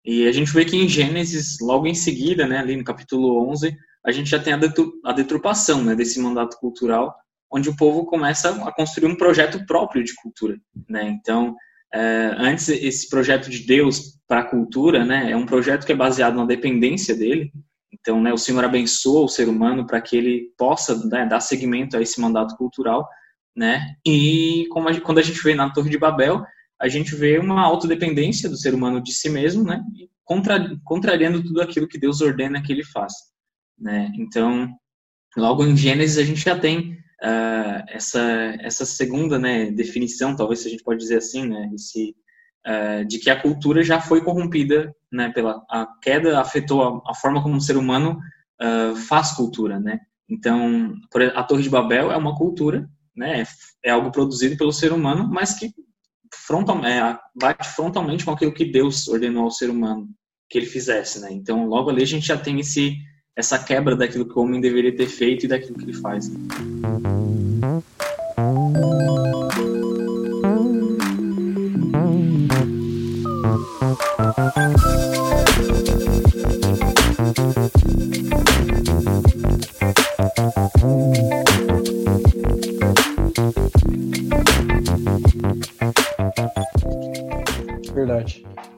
e 0.07 0.29
a 0.29 0.33
gente 0.33 0.53
vê 0.53 0.65
que 0.65 0.77
em 0.77 0.89
Gênesis, 0.89 1.59
logo 1.61 1.87
em 1.87 1.95
seguida, 1.95 2.47
né, 2.47 2.59
ali 2.59 2.77
no 2.77 2.85
capítulo 2.85 3.45
11, 3.51 3.77
a 4.05 4.13
gente 4.13 4.31
já 4.31 4.39
tem 4.39 4.53
a, 4.53 5.13
deturpação 5.13 5.83
né, 5.83 5.97
desse 5.97 6.21
mandato 6.21 6.57
cultural, 6.61 7.13
onde 7.51 7.69
o 7.69 7.77
povo 7.77 8.07
começa 8.07 8.51
a 8.65 8.73
construir 8.73 9.09
um 9.09 9.17
projeto 9.17 9.67
próprio 9.67 10.05
de 10.05 10.15
cultura. 10.15 10.57
Né? 10.89 11.09
Então, 11.09 11.57
é, 11.93 12.35
antes, 12.39 12.69
esse 12.69 13.09
projeto 13.09 13.51
de 13.51 13.67
Deus 13.67 14.17
para 14.29 14.41
a 14.41 14.45
cultura, 14.45 15.05
né, 15.05 15.33
é 15.33 15.37
um 15.37 15.45
projeto 15.45 15.85
que 15.85 15.91
é 15.91 15.97
baseado 15.97 16.37
na 16.37 16.45
dependência 16.45 17.17
dele. 17.17 17.51
Então, 17.93 18.23
né, 18.23 18.33
o 18.33 18.39
Senhor 18.39 18.65
abençoa 18.65 19.25
o 19.25 19.29
ser 19.29 19.49
humano 19.49 19.89
para 19.89 20.01
que 20.01 20.17
ele 20.17 20.53
possa 20.57 21.05
né, 21.09 21.27
dar 21.27 21.41
seguimento 21.41 21.97
a 21.97 22.01
esse 22.01 22.21
mandato 22.21 22.57
cultural, 22.57 23.09
né? 23.57 23.97
E 24.07 24.67
como 24.71 24.89
a, 24.89 25.01
quando 25.01 25.19
a 25.19 25.23
gente 25.23 25.43
vê 25.43 25.55
na 25.55 25.73
Torre 25.73 25.89
de 25.89 25.99
Babel, 25.99 26.45
a 26.87 26.89
gente 26.89 27.15
vê 27.15 27.39
uma 27.39 27.63
autodependência 27.63 28.49
do 28.49 28.57
ser 28.57 28.75
humano 28.75 29.03
de 29.03 29.13
si 29.13 29.29
mesmo, 29.29 29.65
né? 29.65 29.83
Contra, 30.25 30.77
contrariando 30.85 31.43
tudo 31.43 31.61
aquilo 31.61 31.89
que 31.89 31.99
Deus 31.99 32.21
ordena 32.21 32.63
que 32.63 32.73
ele 32.73 32.85
faça, 32.85 33.25
né? 33.79 34.11
Então, 34.17 34.69
logo 35.37 35.65
em 35.65 35.77
Gênesis 35.77 36.19
a 36.19 36.25
gente 36.25 36.41
já 36.41 36.59
tem 36.59 36.97
uh, 37.23 37.85
essa, 37.89 38.21
essa 38.61 38.85
segunda 38.85 39.39
né, 39.39 39.71
definição, 39.71 40.37
talvez 40.37 40.65
a 40.65 40.69
gente 40.69 40.83
pode 40.83 41.01
dizer 41.01 41.19
assim, 41.19 41.47
né, 41.47 41.71
esse, 41.75 42.15
uh, 42.67 43.05
de 43.05 43.19
que 43.19 43.31
a 43.31 43.41
cultura 43.41 43.83
já 43.83 44.01
foi 44.01 44.23
corrompida, 44.23 44.95
né, 45.13 45.31
pela 45.31 45.65
a 45.71 45.87
queda 46.03 46.41
afetou 46.41 46.83
a, 46.83 47.11
a 47.11 47.15
forma 47.15 47.43
como 47.43 47.57
o 47.57 47.61
ser 47.61 47.77
humano 47.77 48.19
uh, 48.63 48.97
faz 48.97 49.33
cultura, 49.33 49.79
né. 49.79 50.01
Então, 50.29 50.95
a 51.35 51.43
Torre 51.45 51.63
de 51.63 51.71
Babel 51.71 52.11
é 52.11 52.17
uma 52.17 52.37
cultura, 52.37 52.89
né, 53.15 53.45
é 53.85 53.91
algo 53.91 54.11
produzido 54.11 54.57
pelo 54.57 54.73
ser 54.73 54.93
humano, 54.93 55.29
mas 55.31 55.55
que 55.55 55.71
frontal, 56.37 56.85
é, 56.85 57.19
bate 57.35 57.69
frontalmente 57.69 58.25
com 58.25 58.31
aquilo 58.31 58.53
que 58.53 58.65
Deus 58.65 59.09
ordenou 59.09 59.45
ao 59.45 59.51
ser 59.51 59.71
humano 59.71 60.09
que 60.49 60.59
ele 60.59 60.67
fizesse, 60.67 61.21
né. 61.21 61.29
Então, 61.33 61.67
logo 61.67 61.91
ali 61.91 62.03
a 62.03 62.07
gente 62.07 62.27
já 62.27 62.37
tem 62.37 62.61
esse 62.61 62.97
essa 63.37 63.59
quebra 63.59 63.95
daquilo 63.95 64.27
que 64.27 64.39
o 64.39 64.43
homem 64.43 64.61
deveria 64.63 64.97
ter 64.97 65.09
feito 65.09 65.45
e 65.45 65.49
daquilo 65.49 65.77
que 65.77 65.85
ele 65.85 65.93
faz. 65.93 66.31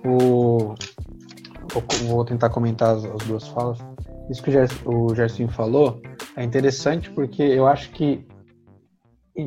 O... 0.04 0.75
Vou 2.07 2.25
tentar 2.25 2.50
comentar 2.50 2.97
as 2.97 3.26
duas 3.26 3.47
falas. 3.49 3.78
isso 4.30 4.42
que 4.42 4.50
o 4.87 5.14
Gersinho 5.14 5.49
falou 5.50 6.00
é 6.37 6.42
interessante 6.42 7.11
porque 7.11 7.42
eu 7.42 7.66
acho 7.66 7.90
que, 7.90 8.26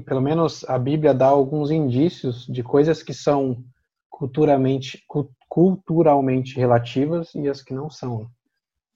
pelo 0.06 0.22
menos, 0.22 0.64
a 0.70 0.78
Bíblia 0.78 1.14
dá 1.14 1.28
alguns 1.28 1.72
indícios 1.72 2.46
de 2.46 2.62
coisas 2.62 3.02
que 3.02 3.14
são 3.14 3.64
culturalmente, 4.10 5.04
culturalmente 5.50 6.56
relativas 6.56 7.34
e 7.34 7.50
as 7.50 7.64
que 7.64 7.74
não 7.74 7.90
são. 7.90 8.28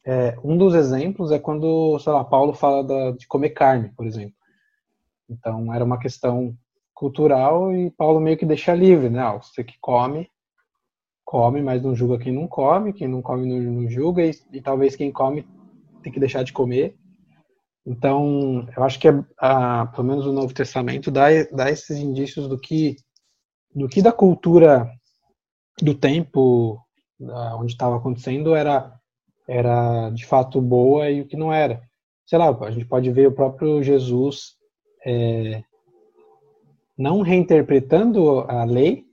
É, 0.06 0.38
um 0.44 0.56
dos 0.56 0.76
exemplos 0.76 1.32
é 1.32 1.40
quando, 1.40 1.98
sei 2.00 2.14
lá, 2.14 2.24
Paulo 2.24 2.54
fala 2.54 2.84
da, 2.84 3.12
de 3.12 3.26
comer 3.28 3.50
carne, 3.50 3.90
por 3.98 4.06
exemplo. 4.06 4.36
Então, 5.28 5.74
era 5.74 5.84
uma 5.84 5.98
questão 5.98 6.56
cultural 6.94 7.74
e 7.74 7.90
Paulo 7.90 8.20
meio 8.20 8.38
que 8.38 8.46
deixa 8.46 8.76
livre, 8.76 9.10
né? 9.10 9.20
Ah, 9.20 9.34
você 9.34 9.64
que 9.64 9.76
come, 9.82 10.30
come, 11.26 11.62
mas 11.62 11.82
não 11.82 11.96
julga 11.96 12.20
quem 12.20 12.32
não 12.32 12.48
come, 12.48 12.94
quem 12.94 13.08
não 13.08 13.22
come 13.22 13.48
não, 13.48 13.82
não 13.82 13.90
julga, 13.90 14.24
e, 14.24 14.32
e, 14.54 14.62
talvez 14.62 14.96
quem 14.96 15.12
come 15.12 15.46
tem 16.04 16.14
que 16.14 16.20
deixar 16.20 16.44
de 16.44 16.54
comer. 16.54 16.96
Então, 17.86 18.68
eu 18.76 18.84
acho 18.84 19.00
que, 19.00 19.08
a, 19.08 19.24
a, 19.40 19.86
pelo 19.88 20.08
menos 20.08 20.26
o 20.26 20.34
Novo 20.34 20.54
Testamento 20.54 21.12
dá, 21.12 21.28
dá 21.52 21.70
esses 21.70 21.98
indícios 21.98 22.48
do 22.48 22.60
que, 22.60 22.96
do 23.74 23.88
que 23.88 24.02
da 24.02 24.12
cultura 24.12 24.90
do 25.82 25.94
tempo 25.94 26.80
da, 27.20 27.56
onde 27.58 27.74
estava 27.74 27.98
acontecendo 27.98 28.56
era, 28.56 28.94
era 29.48 30.10
de 30.12 30.26
fato 30.26 30.62
boa 30.62 31.10
e 31.10 31.22
o 31.22 31.28
que 31.28 31.36
não 31.36 31.52
era. 31.52 31.82
Sei 32.26 32.38
lá, 32.40 32.50
a 32.50 32.72
gente 32.72 32.86
pode 32.86 33.12
ver 33.12 33.28
o 33.28 33.36
próprio 33.36 33.84
Jesus 33.84 34.56
é, 35.06 35.64
não 36.98 37.22
reinterpretando 37.22 38.40
a 38.42 38.64
lei, 38.64 39.06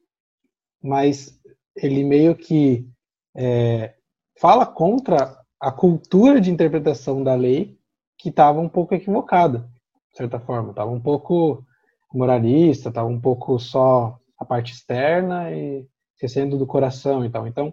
mas 0.83 1.39
ele 1.77 2.05
meio 2.05 2.35
que 2.35 2.89
é, 3.37 3.95
fala 4.41 4.67
contra 4.67 5.39
a 5.61 5.71
cultura 5.71 6.41
de 6.41 6.51
interpretação 6.51 7.23
da 7.23 7.35
lei 7.35 7.79
que 8.19 8.29
estava 8.29 8.61
um 8.61 8.69
pouco 8.69 8.95
equivocada, 8.95 9.69
de 10.11 10.17
certa 10.17 10.39
forma. 10.39 10.71
Estava 10.71 10.91
um 10.91 11.01
pouco 11.01 11.65
moralista, 12.13 12.89
estava 12.89 13.09
um 13.09 13.21
pouco 13.21 13.59
só 13.59 14.19
a 14.39 14.45
parte 14.45 14.73
externa 14.73 15.51
e 15.51 15.87
esquecendo 16.15 16.59
do 16.59 16.67
coração 16.67 17.25
e 17.25 17.31
tal. 17.31 17.47
Então, 17.47 17.73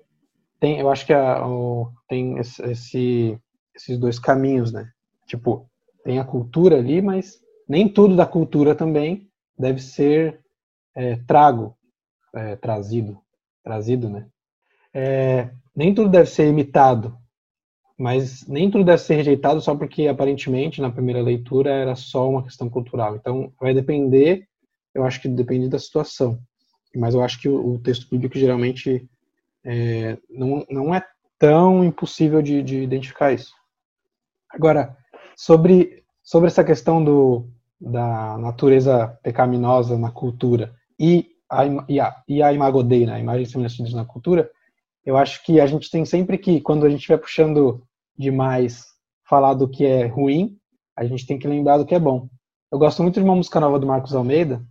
tem, 0.59 0.79
eu 0.79 0.89
acho 0.89 1.05
que 1.05 1.13
a, 1.13 1.45
o, 1.47 1.91
tem 2.07 2.37
esse, 2.37 3.39
esses 3.75 3.97
dois 3.97 4.19
caminhos, 4.19 4.71
né? 4.71 4.89
Tipo, 5.27 5.69
tem 6.03 6.19
a 6.19 6.25
cultura 6.25 6.77
ali, 6.77 7.01
mas 7.01 7.39
nem 7.67 7.87
tudo 7.87 8.15
da 8.15 8.25
cultura 8.25 8.73
também 8.73 9.29
deve 9.57 9.81
ser 9.81 10.41
é, 10.95 11.15
trago, 11.27 11.77
é, 12.33 12.55
trazido, 12.55 13.19
trazido, 13.69 14.09
né? 14.09 14.25
É, 14.91 15.51
nem 15.75 15.93
tudo 15.93 16.09
deve 16.09 16.27
ser 16.27 16.47
imitado, 16.47 17.15
mas 17.95 18.47
nem 18.47 18.71
tudo 18.71 18.83
deve 18.83 18.97
ser 18.97 19.15
rejeitado 19.15 19.61
só 19.61 19.75
porque 19.75 20.07
aparentemente 20.07 20.81
na 20.81 20.89
primeira 20.89 21.21
leitura 21.21 21.69
era 21.69 21.95
só 21.95 22.27
uma 22.27 22.43
questão 22.43 22.67
cultural. 22.67 23.15
Então 23.15 23.53
vai 23.61 23.73
depender, 23.73 24.47
eu 24.95 25.03
acho 25.03 25.21
que 25.21 25.27
depende 25.27 25.69
da 25.69 25.77
situação. 25.77 26.39
Mas 26.95 27.13
eu 27.13 27.21
acho 27.21 27.39
que 27.39 27.47
o, 27.47 27.73
o 27.73 27.79
texto 27.79 28.09
bíblico 28.09 28.39
geralmente 28.39 29.07
é, 29.63 30.17
não, 30.27 30.65
não 30.67 30.95
é 30.95 31.05
tão 31.37 31.83
impossível 31.85 32.41
de, 32.41 32.63
de 32.63 32.81
identificar 32.81 33.31
isso. 33.31 33.53
Agora, 34.49 34.97
sobre, 35.37 36.03
sobre 36.23 36.47
essa 36.47 36.63
questão 36.63 37.03
do, 37.03 37.47
da 37.79 38.39
natureza 38.39 39.19
pecaminosa 39.21 39.99
na 39.99 40.09
cultura 40.09 40.73
e 40.99 41.29
a, 41.49 41.65
e 41.87 41.99
a, 41.99 42.23
e 42.27 42.41
a 42.41 42.53
imago 42.53 42.83
Dei, 42.83 43.05
né, 43.05 43.13
a 43.13 43.19
imagem 43.19 43.43
e 43.43 43.45
semelhança 43.45 43.75
de 43.77 43.83
Deus 43.83 43.95
na 43.95 44.05
cultura, 44.05 44.49
eu 45.05 45.17
acho 45.17 45.43
que 45.43 45.59
a 45.59 45.65
gente 45.65 45.89
tem 45.89 46.05
sempre 46.05 46.37
que, 46.37 46.61
quando 46.61 46.85
a 46.85 46.89
gente 46.89 47.07
vai 47.07 47.17
puxando 47.17 47.83
demais 48.17 48.85
falar 49.27 49.53
do 49.53 49.67
que 49.67 49.85
é 49.85 50.05
ruim, 50.05 50.57
a 50.95 51.05
gente 51.05 51.25
tem 51.25 51.39
que 51.39 51.47
lembrar 51.47 51.77
do 51.77 51.85
que 51.85 51.95
é 51.95 51.99
bom. 51.99 52.27
Eu 52.71 52.77
gosto 52.77 53.01
muito 53.01 53.19
de 53.19 53.25
uma 53.25 53.35
música 53.35 53.59
nova 53.59 53.79
do 53.79 53.87
Marcos 53.87 54.13
Almeida, 54.13 54.63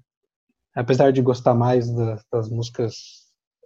apesar 0.74 1.10
de 1.10 1.22
gostar 1.22 1.54
mais 1.54 1.90
das, 1.90 2.24
das 2.30 2.50
músicas 2.50 2.94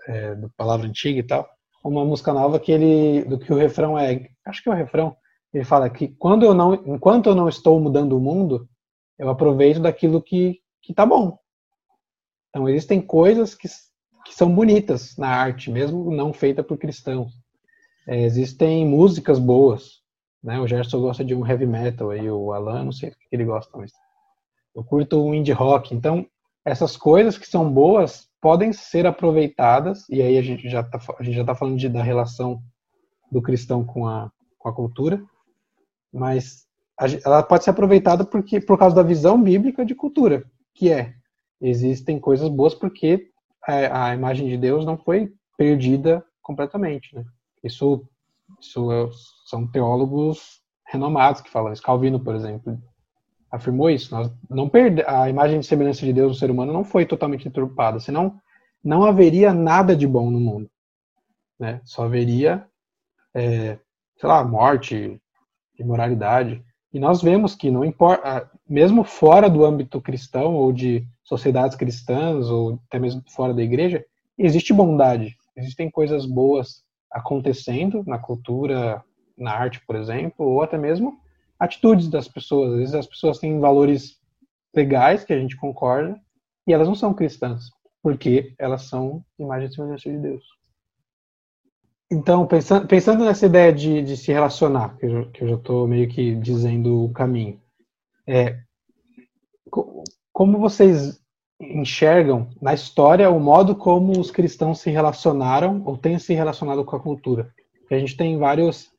é, 0.07 0.35
do 0.35 0.51
Palavra 0.57 0.87
Antiga 0.87 1.19
e 1.19 1.23
tal, 1.23 1.49
uma 1.85 2.05
música 2.05 2.33
nova 2.33 2.61
que 2.61 2.73
ele, 2.73 3.25
do 3.25 3.39
que 3.39 3.53
o 3.53 3.57
refrão 3.57 3.99
é, 3.99 4.29
acho 4.47 4.63
que 4.63 4.69
é 4.69 4.73
o 4.73 4.77
refrão, 4.77 5.17
ele 5.53 5.65
fala 5.65 5.91
que 5.91 6.09
quando 6.09 6.45
eu 6.45 6.55
não, 6.55 6.75
enquanto 6.75 7.29
eu 7.29 7.35
não 7.35 7.49
estou 7.49 7.79
mudando 7.81 8.17
o 8.17 8.21
mundo, 8.21 8.69
eu 9.19 9.29
aproveito 9.29 9.81
daquilo 9.81 10.23
que 10.23 10.63
que 10.83 10.93
tá 10.93 11.07
bom. 11.07 11.39
Então 12.53 12.69
existem 12.69 13.01
coisas 13.01 13.55
que, 13.55 13.67
que 14.27 14.35
são 14.35 14.55
bonitas 14.55 15.17
na 15.17 15.29
arte, 15.29 15.71
mesmo 15.71 16.15
não 16.15 16.35
feita 16.35 16.63
por 16.63 16.77
cristãos. 16.77 17.33
É, 18.07 18.23
existem 18.25 18.87
músicas 18.87 19.39
boas, 19.39 20.03
né? 20.45 20.61
O 20.61 20.67
Gerson 20.67 21.01
gosta 21.01 21.25
de 21.25 21.35
um 21.35 21.47
heavy 21.47 21.67
metal, 21.67 22.11
aí 22.11 22.31
o 22.31 22.53
Alan, 22.53 22.85
não 22.85 22.93
sei 22.93 23.09
o 23.09 23.13
que 23.13 23.19
ele 23.33 23.47
gosta, 23.47 23.71
mas 23.79 23.91
eu 24.75 24.85
curto 24.85 25.25
um 25.25 25.35
indie 25.35 25.53
rock. 25.53 25.95
Então 25.95 26.27
essas 26.63 26.95
coisas 26.95 27.39
que 27.39 27.47
são 27.47 27.73
boas 27.73 28.29
podem 28.39 28.71
ser 28.71 29.07
aproveitadas 29.07 30.07
e 30.11 30.21
aí 30.21 30.37
a 30.37 30.43
gente 30.43 30.69
já 30.69 30.83
tá, 30.83 31.01
a 31.19 31.23
está 31.23 31.55
falando 31.55 31.79
de, 31.79 31.89
da 31.89 32.03
relação 32.03 32.63
do 33.31 33.41
cristão 33.41 33.83
com 33.83 34.07
a, 34.07 34.31
com 34.59 34.69
a 34.69 34.75
cultura, 34.75 35.25
mas 36.13 36.67
ela 37.25 37.43
pode 37.43 37.65
ser 37.65 37.71
aproveitada 37.71 38.25
porque 38.25 38.61
por 38.61 38.79
causa 38.79 38.95
da 38.95 39.03
visão 39.03 39.43
bíblica 39.43 39.87
de 39.87 39.95
cultura, 39.95 40.45
que 40.75 40.91
é 40.91 41.15
existem 41.63 42.19
coisas 42.19 42.49
boas 42.49 42.75
porque 42.75 43.29
a, 43.67 44.09
a 44.09 44.15
imagem 44.15 44.49
de 44.49 44.57
Deus 44.57 44.85
não 44.85 44.99
foi 44.99 45.33
perdida 45.57 46.25
completamente, 46.43 47.15
né? 47.15 47.25
Isso, 47.63 48.05
isso 48.61 48.91
é, 48.91 49.09
são 49.47 49.67
teólogos 49.67 50.61
renomados 50.87 51.41
que 51.41 51.51
falam 51.51 51.73
isso. 51.73 51.83
Calvino, 51.83 52.19
por 52.19 52.35
exemplo, 52.35 52.77
afirmou 53.51 53.89
isso. 53.89 54.15
Nós 54.15 54.31
não 54.51 54.69
perde, 54.69 55.05
a 55.07 55.29
imagem 55.29 55.61
de 55.61 55.67
semelhança 55.67 56.05
de 56.05 56.13
Deus 56.13 56.33
no 56.33 56.39
ser 56.39 56.51
humano 56.51 56.73
não 56.73 56.85
foi 56.85 57.07
totalmente 57.07 57.45
deturpada, 57.45 58.01
senão 58.01 58.41
não 58.83 59.05
haveria 59.05 59.55
nada 59.55 59.95
de 59.95 60.07
bom 60.07 60.31
no 60.31 60.41
mundo, 60.41 60.69
né? 61.59 61.81
Só 61.85 62.05
haveria, 62.05 62.67
é, 63.33 63.79
sei 64.19 64.29
lá, 64.29 64.43
morte, 64.45 65.23
imoralidade. 65.79 66.65
E 66.93 66.99
nós 66.99 67.23
vemos 67.23 67.55
que 67.55 67.71
não 67.71 67.85
importa, 67.85 68.51
mesmo 68.73 69.05
fora 69.05 69.51
do 69.51 69.67
âmbito 69.67 70.01
cristão 70.01 70.55
ou 70.55 70.73
de 70.73 71.07
sociedades 71.23 71.77
cristãs 71.77 72.49
ou 72.49 72.81
até 72.89 72.99
mesmo 72.99 73.23
fora 73.29 73.53
da 73.53 73.63
igreja, 73.63 74.03
existe 74.39 74.73
bondade, 74.73 75.37
existem 75.55 75.91
coisas 75.91 76.25
boas 76.25 76.83
acontecendo 77.11 78.03
na 78.07 78.19
cultura, 78.19 79.05
na 79.37 79.53
arte, 79.53 79.79
por 79.87 79.95
exemplo, 79.95 80.47
ou 80.47 80.63
até 80.63 80.79
mesmo 80.79 81.21
atitudes 81.59 82.09
das 82.09 82.27
pessoas. 82.27 82.73
Às 82.73 82.79
vezes 82.79 82.95
as 82.95 83.07
pessoas 83.07 83.39
têm 83.39 83.61
valores 83.61 84.19
legais 84.75 85.23
que 85.23 85.35
a 85.35 85.39
gente 85.39 85.55
concorda 85.55 86.19
e 86.67 86.73
elas 86.73 86.89
não 86.89 86.95
são 86.95 87.13
cristãs, 87.13 87.65
porque 88.03 88.55
elas 88.59 88.85
são 88.85 89.23
imagem 89.39 89.69
e 89.69 89.75
semelhança 89.75 90.11
de 90.11 90.17
Deus. 90.17 90.45
Então, 92.11 92.47
pensando, 92.47 92.87
pensando 92.87 93.23
nessa 93.23 93.45
ideia 93.45 93.71
de, 93.71 94.01
de 94.01 94.17
se 94.17 94.33
relacionar, 94.33 94.97
que 94.97 95.05
eu, 95.05 95.31
que 95.31 95.45
eu 95.45 95.49
já 95.49 95.55
estou 95.57 95.87
meio 95.87 96.09
que 96.09 96.35
dizendo 96.37 97.05
o 97.05 97.13
caminho, 97.13 97.62
é, 98.27 98.59
como 100.33 100.59
vocês 100.59 101.21
enxergam 101.61 102.49
na 102.61 102.75
história 102.75 103.31
o 103.31 103.39
modo 103.39 103.77
como 103.77 104.19
os 104.19 104.31
cristãos 104.31 104.81
se 104.81 104.91
relacionaram 104.91 105.83
ou 105.85 105.97
têm 105.97 106.19
se 106.19 106.35
relacionado 106.35 106.85
com 106.85 106.97
a 106.97 107.01
cultura? 107.01 107.53
Porque 107.81 107.95
a 107.95 107.99
gente 107.99 108.17
tem 108.17 108.39
vários, 108.39 108.91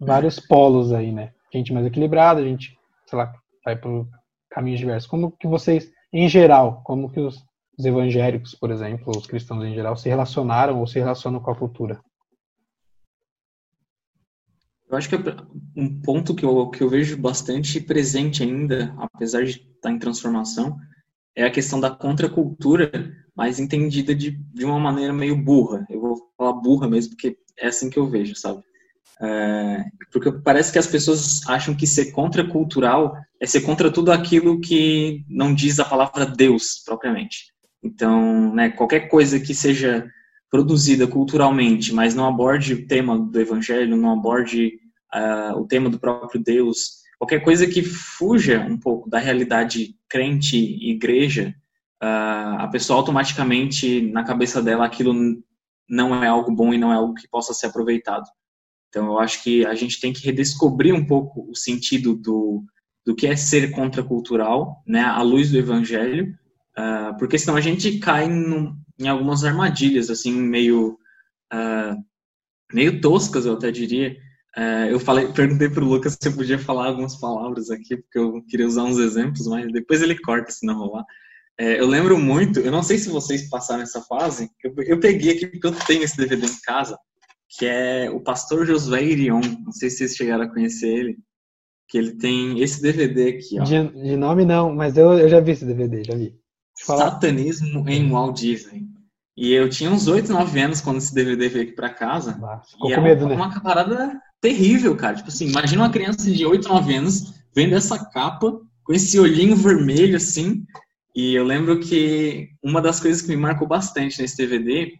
vários 0.00 0.38
polos 0.38 0.92
aí, 0.92 1.12
né? 1.12 1.32
Gente 1.52 1.72
mais 1.72 1.86
equilibrada, 1.86 2.40
a 2.40 2.44
gente, 2.44 2.78
sei 3.06 3.18
lá, 3.18 3.32
vai 3.64 3.76
por 3.76 4.06
caminhos 4.50 4.80
diversos. 4.80 5.08
Como 5.08 5.32
que 5.32 5.46
vocês, 5.46 5.90
em 6.12 6.28
geral, 6.28 6.82
como 6.84 7.10
que 7.10 7.20
os, 7.20 7.44
os 7.78 7.84
evangélicos, 7.84 8.54
por 8.54 8.70
exemplo, 8.70 9.12
os 9.16 9.26
cristãos 9.26 9.64
em 9.64 9.74
geral, 9.74 9.96
se 9.96 10.08
relacionaram 10.08 10.78
ou 10.78 10.86
se 10.86 10.98
relacionam 10.98 11.40
com 11.40 11.50
a 11.50 11.56
cultura? 11.56 12.00
Eu 14.90 14.98
acho 14.98 15.08
que 15.08 15.14
é 15.14 15.20
um 15.76 16.00
ponto 16.02 16.34
que 16.34 16.44
eu, 16.44 16.68
que 16.68 16.82
eu 16.82 16.88
vejo 16.88 17.16
bastante 17.16 17.80
presente 17.80 18.42
ainda, 18.42 18.92
apesar 18.98 19.44
de 19.44 19.52
estar 19.52 19.90
em 19.90 19.98
transformação, 19.98 20.76
é 21.36 21.44
a 21.44 21.50
questão 21.50 21.78
da 21.78 21.90
contracultura, 21.90 22.90
mas 23.34 23.60
entendida 23.60 24.12
de, 24.12 24.32
de 24.32 24.64
uma 24.64 24.80
maneira 24.80 25.12
meio 25.12 25.36
burra. 25.36 25.86
Eu 25.88 26.00
vou 26.00 26.32
falar 26.36 26.54
burra 26.54 26.88
mesmo, 26.88 27.10
porque 27.10 27.38
é 27.56 27.68
assim 27.68 27.88
que 27.88 27.98
eu 27.98 28.08
vejo, 28.08 28.34
sabe? 28.34 28.64
É, 29.22 29.84
porque 30.10 30.32
parece 30.32 30.72
que 30.72 30.78
as 30.78 30.88
pessoas 30.88 31.46
acham 31.46 31.74
que 31.74 31.86
ser 31.86 32.10
contracultural 32.10 33.14
é 33.38 33.46
ser 33.46 33.60
contra 33.60 33.92
tudo 33.92 34.10
aquilo 34.10 34.60
que 34.60 35.24
não 35.28 35.54
diz 35.54 35.78
a 35.78 35.84
palavra 35.84 36.26
Deus 36.26 36.82
propriamente. 36.84 37.52
Então, 37.82 38.52
né, 38.54 38.70
qualquer 38.70 39.08
coisa 39.08 39.38
que 39.38 39.54
seja 39.54 40.10
produzida 40.50 41.06
culturalmente, 41.06 41.94
mas 41.94 42.14
não 42.14 42.26
aborde 42.26 42.74
o 42.74 42.86
tema 42.86 43.16
do 43.18 43.40
evangelho, 43.40 43.96
não 43.96 44.12
aborde 44.12 44.78
uh, 45.14 45.58
o 45.58 45.66
tema 45.66 45.88
do 45.88 45.98
próprio 45.98 46.42
Deus, 46.42 47.00
qualquer 47.18 47.40
coisa 47.40 47.66
que 47.66 47.82
fuja 47.82 48.60
um 48.60 48.78
pouco 48.78 49.08
da 49.08 49.18
realidade 49.18 49.94
crente 50.08 50.56
e 50.56 50.90
igreja, 50.90 51.54
uh, 52.02 52.58
a 52.58 52.68
pessoa 52.68 52.98
automaticamente, 52.98 54.00
na 54.10 54.24
cabeça 54.24 54.60
dela, 54.60 54.84
aquilo 54.84 55.14
não 55.88 56.22
é 56.22 56.26
algo 56.26 56.50
bom 56.50 56.74
e 56.74 56.78
não 56.78 56.92
é 56.92 56.96
algo 56.96 57.14
que 57.14 57.28
possa 57.28 57.54
ser 57.54 57.66
aproveitado. 57.66 58.24
Então, 58.88 59.06
eu 59.06 59.18
acho 59.20 59.42
que 59.44 59.64
a 59.64 59.74
gente 59.74 60.00
tem 60.00 60.12
que 60.12 60.24
redescobrir 60.24 60.92
um 60.92 61.06
pouco 61.06 61.48
o 61.48 61.54
sentido 61.54 62.16
do, 62.16 62.64
do 63.06 63.14
que 63.14 63.26
é 63.26 63.36
ser 63.36 63.70
contracultural, 63.70 64.82
né, 64.84 65.00
à 65.00 65.22
luz 65.22 65.50
do 65.50 65.58
evangelho, 65.58 66.34
uh, 66.80 67.18
porque 67.18 67.38
senão 67.38 67.56
a 67.56 67.60
gente 67.60 67.98
cai 67.98 68.26
em 68.26 69.08
algumas 69.08 69.44
armadilhas, 69.44 70.10
assim, 70.10 70.32
meio, 70.32 70.98
uh, 71.52 71.96
meio 72.72 73.00
toscas, 73.00 73.46
eu 73.46 73.54
até 73.54 73.70
diria. 73.70 74.16
Uh, 74.56 74.90
eu 74.90 75.00
falei, 75.00 75.28
perguntei 75.34 75.68
para 75.68 75.84
o 75.84 75.88
Lucas 75.88 76.16
se 76.20 76.28
eu 76.28 76.32
podia 76.32 76.58
falar 76.58 76.86
algumas 76.86 77.16
palavras 77.16 77.70
aqui, 77.70 77.96
porque 77.96 78.18
eu 78.18 78.42
queria 78.48 78.66
usar 78.66 78.84
uns 78.84 78.98
exemplos, 78.98 79.46
mas 79.46 79.72
depois 79.72 80.02
ele 80.02 80.18
corta 80.18 80.50
se 80.50 80.66
não 80.66 80.78
rolar. 80.78 81.04
É, 81.58 81.78
eu 81.78 81.86
lembro 81.86 82.18
muito, 82.18 82.58
eu 82.58 82.72
não 82.72 82.82
sei 82.82 82.96
se 82.96 83.10
vocês 83.10 83.50
passaram 83.50 83.82
essa 83.82 84.00
fase, 84.00 84.50
eu, 84.64 84.72
eu 84.78 84.98
peguei 84.98 85.32
aqui 85.32 85.46
porque 85.46 85.66
eu 85.66 85.72
tenho 85.86 86.02
esse 86.02 86.16
DVD 86.16 86.46
em 86.46 86.60
casa, 86.64 86.98
que 87.50 87.66
é 87.66 88.08
o 88.10 88.20
Pastor 88.20 88.64
Josué 88.64 89.04
Irion. 89.04 89.40
Não 89.64 89.72
sei 89.72 89.90
se 89.90 89.98
vocês 89.98 90.16
chegaram 90.16 90.44
a 90.44 90.48
conhecer 90.48 90.88
ele. 90.88 91.18
Que 91.88 91.98
ele 91.98 92.12
tem 92.16 92.60
esse 92.60 92.80
DVD 92.80 93.30
aqui, 93.30 93.58
ó. 93.60 93.64
De, 93.64 93.88
de 93.88 94.16
nome 94.16 94.44
não, 94.44 94.72
mas 94.72 94.96
eu, 94.96 95.12
eu 95.14 95.28
já 95.28 95.40
vi 95.40 95.50
esse 95.50 95.64
DVD, 95.64 96.04
já 96.04 96.14
vi. 96.14 96.39
Satanismo 96.84 97.88
em 97.88 98.10
Walt 98.10 98.38
Disney. 98.38 98.88
E 99.36 99.52
eu 99.52 99.68
tinha 99.70 99.90
uns 99.90 100.06
8, 100.06 100.30
9 100.30 100.60
anos 100.60 100.80
quando 100.80 100.98
esse 100.98 101.14
DVD 101.14 101.48
veio 101.48 101.64
aqui 101.64 101.72
pra 101.72 101.88
casa. 101.88 102.34
Ficou 102.70 102.94
com 102.94 103.00
medo, 103.00 103.24
uma, 103.24 103.28
né? 103.28 103.36
uma 103.36 103.60
parada 103.62 104.20
terrível, 104.40 104.96
cara. 104.96 105.16
Tipo 105.16 105.28
assim, 105.28 105.48
imagina 105.48 105.82
uma 105.82 105.90
criança 105.90 106.30
de 106.30 106.44
8, 106.44 106.68
9 106.68 106.94
anos 106.94 107.34
vendo 107.54 107.74
essa 107.74 108.04
capa 108.10 108.60
com 108.84 108.92
esse 108.92 109.18
olhinho 109.18 109.56
vermelho 109.56 110.16
assim. 110.16 110.64
E 111.14 111.34
eu 111.34 111.44
lembro 111.44 111.80
que 111.80 112.50
uma 112.62 112.80
das 112.80 113.00
coisas 113.00 113.22
que 113.22 113.28
me 113.28 113.36
marcou 113.36 113.66
bastante 113.66 114.20
nesse 114.20 114.36
DVD 114.36 114.92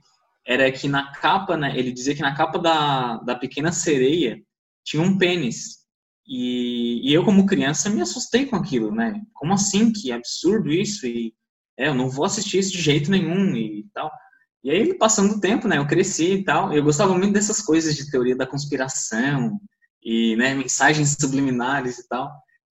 era 0.46 0.70
que 0.72 0.88
na 0.88 1.12
capa, 1.12 1.56
né, 1.56 1.78
ele 1.78 1.92
dizia 1.92 2.14
que 2.14 2.22
na 2.22 2.34
capa 2.34 2.58
da, 2.58 3.18
da 3.18 3.34
Pequena 3.34 3.72
Sereia 3.72 4.40
tinha 4.84 5.02
um 5.02 5.18
pênis. 5.18 5.80
E, 6.26 7.08
e 7.08 7.12
eu, 7.12 7.24
como 7.24 7.46
criança, 7.46 7.90
me 7.90 8.00
assustei 8.00 8.46
com 8.46 8.56
aquilo, 8.56 8.94
né? 8.94 9.20
Como 9.34 9.52
assim? 9.52 9.92
Que 9.92 10.12
absurdo 10.12 10.70
isso? 10.70 11.06
E 11.06 11.34
é, 11.80 11.88
eu 11.88 11.94
não 11.94 12.10
vou 12.10 12.26
assistir 12.26 12.58
isso 12.58 12.72
de 12.72 12.82
jeito 12.82 13.10
nenhum 13.10 13.56
e 13.56 13.86
tal. 13.94 14.10
E 14.62 14.70
aí, 14.70 14.94
passando 14.94 15.36
o 15.36 15.40
tempo, 15.40 15.66
né, 15.66 15.78
eu 15.78 15.86
cresci 15.86 16.34
e 16.34 16.44
tal. 16.44 16.72
Eu 16.74 16.84
gostava 16.84 17.16
muito 17.16 17.32
dessas 17.32 17.62
coisas 17.62 17.96
de 17.96 18.10
teoria 18.10 18.36
da 18.36 18.46
conspiração 18.46 19.58
e, 20.02 20.36
né, 20.36 20.54
mensagens 20.54 21.16
subliminares 21.18 21.98
e 21.98 22.06
tal. 22.06 22.30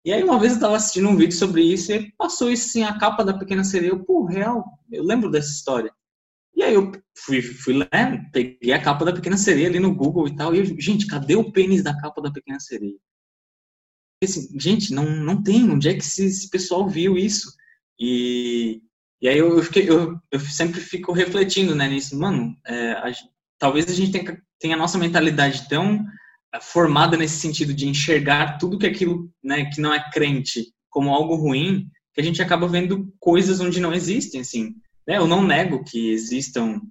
E 0.06 0.14
aí, 0.14 0.24
uma 0.24 0.40
vez 0.40 0.52
eu 0.52 0.58
estava 0.58 0.76
assistindo 0.76 1.10
um 1.10 1.18
vídeo 1.18 1.36
sobre 1.36 1.64
isso 1.64 1.92
e 1.92 2.12
passou 2.14 2.52
isso 2.52 2.70
assim, 2.70 2.84
a 2.84 2.98
capa 3.00 3.26
da 3.26 3.34
Pequena 3.34 3.64
Sereia. 3.64 3.90
Eu, 3.90 4.06
pô, 4.06 4.26
real, 4.26 4.64
eu 4.92 5.04
lembro 5.04 5.32
dessa 5.32 5.52
história. 5.52 5.92
E 6.56 6.62
aí 6.62 6.76
eu 6.76 6.92
fui, 7.18 7.42
fui 7.42 7.74
lá, 7.74 7.88
peguei 8.32 8.72
a 8.74 8.82
capa 8.82 9.04
da 9.04 9.14
Pequena 9.14 9.38
Sereia 9.38 9.68
ali 9.68 9.80
no 9.80 9.96
Google 9.96 10.28
e 10.28 10.36
tal, 10.36 10.54
e 10.54 10.60
eu, 10.60 10.66
gente, 10.80 11.08
cadê 11.08 11.36
o 11.36 11.52
pênis 11.52 11.82
da 11.84 11.98
capa 12.00 12.22
da 12.22 12.32
Pequena 12.32 12.60
Sereia? 12.60 13.00
Assim, 14.24 14.48
gente, 14.60 14.94
não, 14.94 15.06
não 15.06 15.42
tem, 15.42 15.68
onde 15.72 15.90
é 15.90 15.94
que 15.94 16.02
esse, 16.02 16.26
esse 16.26 16.50
pessoal 16.52 16.88
viu 16.88 17.18
isso? 17.18 17.52
E, 18.00 18.82
e 19.22 19.28
aí 19.30 19.38
eu, 19.38 19.62
fiquei, 19.62 19.88
eu, 19.88 20.20
eu 20.32 20.40
sempre 20.40 20.82
fico 20.82 21.12
refletindo 21.12 21.76
né, 21.76 21.88
nisso, 21.88 22.18
mano, 22.18 22.58
é, 22.66 22.92
a, 22.94 23.12
talvez 23.60 23.88
a 23.88 23.94
gente 23.94 24.12
tenha, 24.12 24.42
tenha 24.60 24.76
a 24.76 24.80
nossa 24.80 24.98
mentalidade 24.98 25.70
tão 25.70 26.04
é, 26.54 26.60
formada 26.60 27.16
nesse 27.16 27.40
sentido 27.40 27.74
de 27.74 27.88
enxergar 27.88 28.58
tudo 28.58 28.80
que 28.80 28.88
aquilo 28.88 29.32
né, 29.44 29.66
que 29.66 29.80
não 29.80 29.94
é 29.94 30.10
crente 30.12 30.74
como 30.90 31.14
algo 31.14 31.36
ruim, 31.36 31.88
que 32.14 32.20
a 32.20 32.24
gente 32.24 32.42
acaba 32.42 32.68
vendo 32.68 33.14
coisas 33.20 33.60
onde 33.60 33.80
não 33.80 33.94
existem, 33.94 34.42
assim. 34.42 34.74
Né? 35.08 35.18
Eu 35.18 35.28
não 35.28 35.44
nego 35.44 35.84
que 35.84 36.12
existam, 36.12 36.82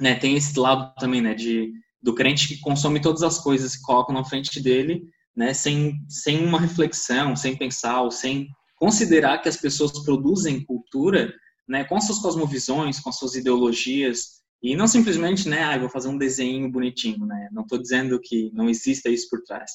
né, 0.00 0.14
tem 0.14 0.36
esse 0.36 0.58
lado 0.58 0.94
também, 0.98 1.20
né, 1.20 1.34
de 1.34 1.72
do 2.00 2.14
crente 2.14 2.46
que 2.46 2.60
consome 2.60 3.00
todas 3.00 3.24
as 3.24 3.38
coisas 3.38 3.74
que 3.74 3.82
colocam 3.82 4.14
na 4.14 4.24
frente 4.24 4.62
dele, 4.62 5.02
né, 5.36 5.52
sem, 5.52 5.98
sem 6.08 6.44
uma 6.44 6.60
reflexão, 6.60 7.34
sem 7.34 7.56
pensar 7.56 8.02
ou 8.02 8.12
sem 8.12 8.46
considerar 8.76 9.38
que 9.38 9.48
as 9.48 9.56
pessoas 9.56 10.04
produzem 10.04 10.64
cultura, 10.64 11.34
né, 11.68 11.84
com 11.84 12.00
suas 12.00 12.18
cosmovisões, 12.18 13.00
com 13.00 13.12
suas 13.12 13.34
ideologias, 13.34 14.36
e 14.62 14.74
não 14.74 14.86
simplesmente, 14.86 15.48
né, 15.48 15.62
ah, 15.62 15.78
vou 15.78 15.88
fazer 15.88 16.08
um 16.08 16.18
desenho 16.18 16.70
bonitinho, 16.70 17.26
né, 17.26 17.48
não 17.52 17.62
estou 17.62 17.78
dizendo 17.78 18.20
que 18.22 18.50
não 18.54 18.68
exista 18.68 19.08
isso 19.08 19.28
por 19.30 19.42
trás, 19.42 19.70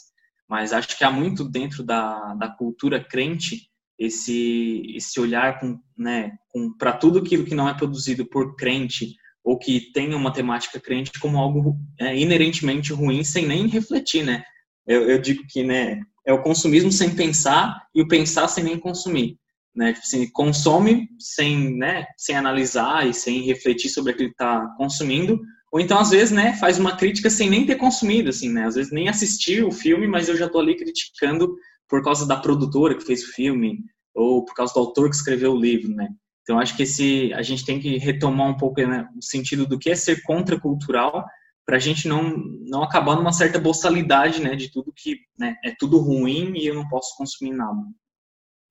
mas 0.49 0.73
acho 0.73 0.97
que 0.97 1.03
há 1.03 1.11
muito 1.11 1.43
dentro 1.43 1.83
da, 1.83 2.33
da 2.35 2.49
cultura 2.49 3.03
crente 3.03 3.69
esse 3.97 4.83
esse 4.95 5.19
olhar 5.19 5.59
com, 5.59 5.79
né, 5.95 6.31
com 6.49 6.75
para 6.75 6.91
tudo 6.93 7.19
aquilo 7.19 7.45
que 7.45 7.53
não 7.53 7.69
é 7.69 7.73
produzido 7.73 8.25
por 8.25 8.55
crente 8.55 9.15
ou 9.43 9.57
que 9.57 9.91
tem 9.91 10.13
uma 10.13 10.33
temática 10.33 10.79
crente 10.79 11.11
como 11.19 11.37
algo 11.37 11.77
é, 11.99 12.17
inerentemente 12.17 12.93
ruim 12.93 13.23
sem 13.23 13.47
nem 13.47 13.67
refletir, 13.67 14.23
né? 14.23 14.43
Eu, 14.85 15.09
eu, 15.09 15.21
digo 15.21 15.43
que, 15.47 15.63
né, 15.63 15.99
é 16.25 16.33
o 16.33 16.41
consumismo 16.41 16.91
sem 16.91 17.15
pensar 17.15 17.87
e 17.93 18.01
o 18.01 18.07
pensar 18.07 18.47
sem 18.47 18.63
nem 18.63 18.77
consumir, 18.77 19.37
né? 19.75 19.93
Tipo 19.93 20.05
assim, 20.05 20.29
consome 20.31 21.09
sem, 21.19 21.77
né, 21.77 22.05
sem 22.17 22.35
analisar 22.35 23.07
e 23.07 23.13
sem 23.13 23.43
refletir 23.43 23.89
sobre 23.89 24.11
aquilo 24.11 24.29
que 24.29 24.35
está 24.35 24.67
consumindo, 24.77 25.39
ou 25.71 25.79
então 25.79 25.97
às 25.99 26.09
vezes, 26.09 26.31
né, 26.31 26.53
faz 26.57 26.77
uma 26.77 26.97
crítica 26.97 27.29
sem 27.29 27.49
nem 27.49 27.65
ter 27.65 27.75
consumido, 27.75 28.29
assim, 28.29 28.51
né? 28.51 28.65
Às 28.65 28.75
vezes 28.75 28.91
nem 28.91 29.07
assistir 29.07 29.63
o 29.63 29.71
filme, 29.71 30.07
mas 30.07 30.27
eu 30.27 30.35
já 30.35 30.49
tô 30.49 30.59
ali 30.59 30.75
criticando 30.75 31.55
por 31.87 32.03
causa 32.03 32.27
da 32.27 32.35
produtora 32.35 32.95
que 32.95 33.05
fez 33.05 33.23
o 33.23 33.31
filme 33.33 33.79
ou 34.13 34.43
por 34.43 34.53
causa 34.53 34.73
do 34.73 34.79
autor 34.81 35.09
que 35.09 35.15
escreveu 35.15 35.53
o 35.53 35.59
livro, 35.59 35.93
né? 35.93 36.09
Então 36.43 36.59
acho 36.59 36.75
que 36.75 36.83
esse 36.83 37.33
a 37.33 37.41
gente 37.41 37.65
tem 37.65 37.79
que 37.79 37.97
retomar 37.97 38.49
um 38.49 38.57
pouco 38.57 38.81
né, 38.81 39.07
o 39.17 39.23
sentido 39.23 39.65
do 39.65 39.79
que 39.79 39.89
é 39.89 39.95
ser 39.95 40.21
contracultural 40.23 41.25
para 41.65 41.77
a 41.77 41.79
gente 41.79 42.07
não 42.07 42.35
não 42.65 42.83
acabar 42.83 43.15
numa 43.15 43.31
certa 43.31 43.59
boçalidade, 43.59 44.41
né, 44.41 44.55
de 44.55 44.71
tudo 44.71 44.91
que 44.93 45.19
né, 45.37 45.55
é 45.63 45.73
tudo 45.77 45.99
ruim 45.99 46.53
e 46.57 46.65
eu 46.65 46.75
não 46.75 46.87
posso 46.89 47.15
consumir 47.15 47.51
nada. 47.51 47.79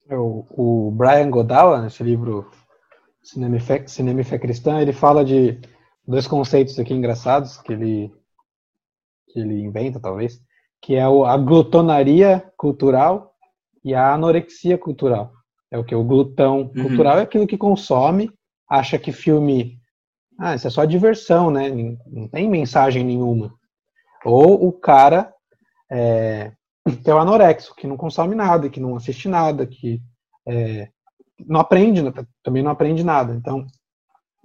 É, 0.09 0.15
o, 0.15 0.45
o 0.49 0.91
Brian 0.91 1.29
Godawa, 1.29 1.81
nesse 1.81 2.03
livro 2.03 2.49
Cinema 3.23 3.57
e, 3.57 3.59
Fé, 3.59 3.87
Cinema 3.87 4.21
e 4.21 4.23
Fé 4.23 4.37
Cristã, 4.37 4.81
ele 4.81 4.93
fala 4.93 5.23
de 5.23 5.59
dois 6.07 6.27
conceitos 6.27 6.77
aqui 6.79 6.93
engraçados 6.93 7.57
que 7.57 7.73
ele 7.73 8.11
que 9.27 9.39
ele 9.39 9.61
inventa 9.61 9.99
talvez, 9.99 10.41
que 10.81 10.95
é 10.95 11.03
a 11.03 11.37
glutonaria 11.37 12.43
cultural 12.57 13.33
e 13.83 13.93
a 13.95 14.13
anorexia 14.13 14.77
cultural. 14.77 15.31
É 15.71 15.77
o 15.77 15.85
que? 15.85 15.95
O 15.95 16.03
glutão 16.03 16.71
uhum. 16.75 16.83
cultural 16.87 17.17
é 17.17 17.21
aquilo 17.21 17.47
que 17.47 17.57
consome, 17.57 18.29
acha 18.69 18.99
que 18.99 19.13
filme. 19.13 19.79
Ah, 20.37 20.55
isso 20.55 20.67
é 20.67 20.69
só 20.69 20.83
diversão, 20.83 21.49
né? 21.49 21.69
Não 22.07 22.27
tem 22.27 22.49
mensagem 22.49 23.05
nenhuma. 23.05 23.53
Ou 24.25 24.67
o 24.67 24.73
cara 24.73 25.33
é, 25.89 26.51
é 27.05 27.13
o 27.13 27.19
anorexo, 27.19 27.75
que 27.75 27.87
não 27.87 27.97
consome 27.97 28.35
nada, 28.35 28.69
que 28.69 28.79
não 28.79 28.95
assiste 28.95 29.27
nada, 29.27 29.65
que 29.65 30.01
é, 30.47 30.89
não 31.39 31.59
aprende, 31.59 32.01
né? 32.01 32.11
também 32.43 32.63
não 32.63 32.71
aprende 32.71 33.03
nada. 33.03 33.33
Então, 33.33 33.65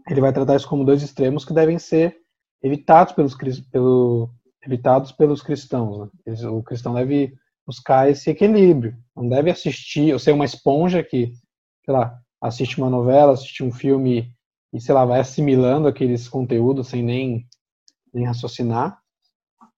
ele 0.08 0.20
vai 0.20 0.32
tratar 0.32 0.56
isso 0.56 0.68
como 0.68 0.84
dois 0.84 1.02
extremos 1.02 1.44
que 1.44 1.54
devem 1.54 1.78
ser 1.78 2.16
evitados 2.62 3.12
pelos, 3.12 3.34
pelo, 3.70 4.30
evitados 4.64 5.12
pelos 5.12 5.42
cristãos. 5.42 6.10
Né? 6.26 6.48
O 6.48 6.62
cristão 6.62 6.94
deve 6.94 7.34
buscar 7.66 8.08
esse 8.08 8.30
equilíbrio. 8.30 8.96
Não 9.14 9.28
deve 9.28 9.50
assistir, 9.50 10.12
ou 10.12 10.18
ser 10.18 10.32
uma 10.32 10.44
esponja 10.44 11.02
que, 11.02 11.32
sei 11.84 11.94
lá, 11.94 12.18
assiste 12.40 12.78
uma 12.78 12.90
novela, 12.90 13.32
assiste 13.32 13.64
um 13.64 13.72
filme 13.72 14.32
e, 14.72 14.80
sei 14.80 14.94
lá, 14.94 15.04
vai 15.04 15.20
assimilando 15.20 15.88
aqueles 15.88 16.28
conteúdos 16.28 16.88
sem 16.88 17.02
nem, 17.02 17.46
nem 18.12 18.26
raciocinar, 18.26 18.98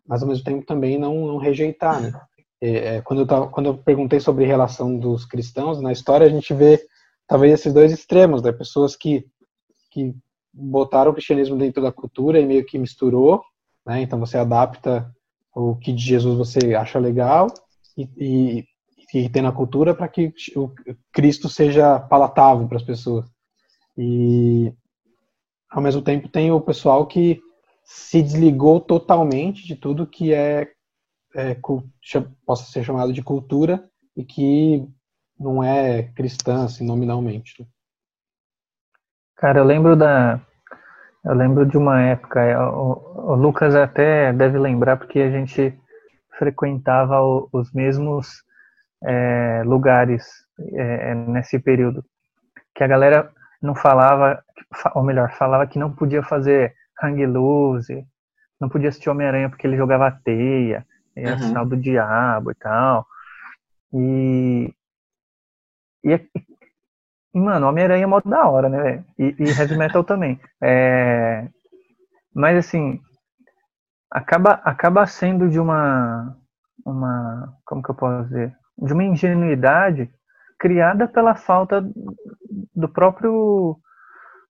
mas 0.06 0.22
ao 0.22 0.28
mesmo 0.28 0.44
tempo 0.44 0.66
também 0.66 0.98
não, 0.98 1.26
não 1.26 1.38
rejeitar, 1.38 2.00
né? 2.00 2.12
É, 2.60 2.96
é 2.96 3.00
quando, 3.02 3.20
eu 3.20 3.26
tava, 3.26 3.48
quando 3.48 3.66
eu 3.66 3.78
perguntei 3.78 4.20
sobre 4.20 4.44
relação 4.44 4.98
dos 4.98 5.24
cristãos, 5.24 5.80
na 5.80 5.92
história 5.92 6.26
a 6.26 6.30
gente 6.30 6.52
vê 6.52 6.80
talvez 7.26 7.52
esses 7.52 7.72
dois 7.72 7.92
extremos, 7.92 8.42
né? 8.42 8.52
Pessoas 8.52 8.96
que, 8.96 9.26
que 9.90 10.14
botaram 10.52 11.10
o 11.10 11.14
cristianismo 11.14 11.56
dentro 11.56 11.82
da 11.82 11.92
cultura 11.92 12.40
e 12.40 12.46
meio 12.46 12.64
que 12.64 12.78
misturou, 12.78 13.42
né? 13.86 14.02
Então 14.02 14.18
você 14.18 14.38
adapta 14.38 15.10
o 15.54 15.76
que 15.76 15.92
de 15.92 16.02
Jesus 16.02 16.36
você 16.36 16.74
acha 16.74 16.98
legal 16.98 17.48
e, 17.96 18.08
e, 18.16 18.64
e 19.14 19.28
tem 19.28 19.42
na 19.42 19.52
cultura 19.52 19.94
para 19.94 20.08
que 20.08 20.32
o 20.56 20.70
Cristo 21.12 21.48
seja 21.48 21.98
palatável 21.98 22.66
para 22.68 22.76
as 22.78 22.84
pessoas. 22.84 23.26
E 23.96 24.72
ao 25.70 25.82
mesmo 25.82 26.00
tempo 26.00 26.28
tem 26.28 26.50
o 26.50 26.60
pessoal 26.60 27.06
que 27.06 27.40
se 27.84 28.22
desligou 28.22 28.80
totalmente 28.80 29.66
de 29.66 29.74
tudo 29.74 30.06
que 30.06 30.32
é, 30.32 30.68
é 31.34 31.56
possa 32.46 32.64
ser 32.64 32.84
chamado 32.84 33.12
de 33.12 33.22
cultura 33.22 33.88
e 34.16 34.24
que 34.24 34.86
não 35.38 35.62
é 35.62 36.02
cristã 36.14 36.64
assim 36.64 36.84
nominalmente. 36.84 37.66
Cara, 39.36 39.60
eu 39.60 39.64
lembro 39.64 39.94
da 39.94 40.40
eu 41.24 41.34
lembro 41.34 41.66
de 41.66 41.76
uma 41.76 42.00
época, 42.00 42.40
é, 42.40 42.58
o, 42.58 43.34
Lucas 43.34 43.74
até 43.74 44.32
deve 44.32 44.58
lembrar 44.58 44.96
porque 44.96 45.20
a 45.20 45.30
gente 45.30 45.78
frequentava 46.38 47.20
os 47.52 47.72
mesmos 47.72 48.42
é, 49.04 49.62
lugares 49.64 50.26
é, 50.72 51.10
é, 51.10 51.14
nesse 51.14 51.58
período. 51.58 52.04
Que 52.74 52.84
a 52.84 52.86
galera 52.86 53.30
não 53.60 53.74
falava, 53.74 54.42
ou 54.94 55.02
melhor, 55.02 55.32
falava 55.32 55.66
que 55.66 55.78
não 55.78 55.92
podia 55.92 56.22
fazer 56.22 56.74
hang 57.02 57.26
loose, 57.26 58.06
não 58.60 58.68
podia 58.68 58.88
assistir 58.88 59.10
Homem-Aranha 59.10 59.50
porque 59.50 59.66
ele 59.66 59.76
jogava 59.76 60.10
teia, 60.24 60.86
era 61.24 61.36
uhum. 61.36 61.48
sinal 61.48 61.66
do 61.66 61.76
diabo 61.76 62.50
e 62.50 62.54
tal. 62.54 63.06
E, 63.92 64.74
e, 66.04 66.28
e 67.34 67.40
mano, 67.40 67.68
Homem-Aranha 67.68 68.04
é 68.04 68.06
modo 68.06 68.28
da 68.28 68.46
hora, 68.46 68.68
né, 68.68 68.82
velho? 68.82 69.04
E, 69.18 69.36
e, 69.38 69.50
Heavy 69.50 69.76
Metal 69.76 70.04
também. 70.04 70.40
É, 70.62 71.48
mas 72.34 72.56
assim, 72.58 73.00
acaba, 74.10 74.52
acaba 74.64 75.06
sendo 75.06 75.48
de 75.48 75.58
uma, 75.58 76.36
uma. 76.84 77.54
Como 77.64 77.82
que 77.82 77.90
eu 77.90 77.94
posso 77.94 78.28
dizer? 78.28 78.54
De 78.76 78.92
uma 78.92 79.04
ingenuidade 79.04 80.10
criada 80.58 81.06
pela 81.06 81.34
falta 81.34 81.84
do 82.74 82.88
próprio 82.88 83.78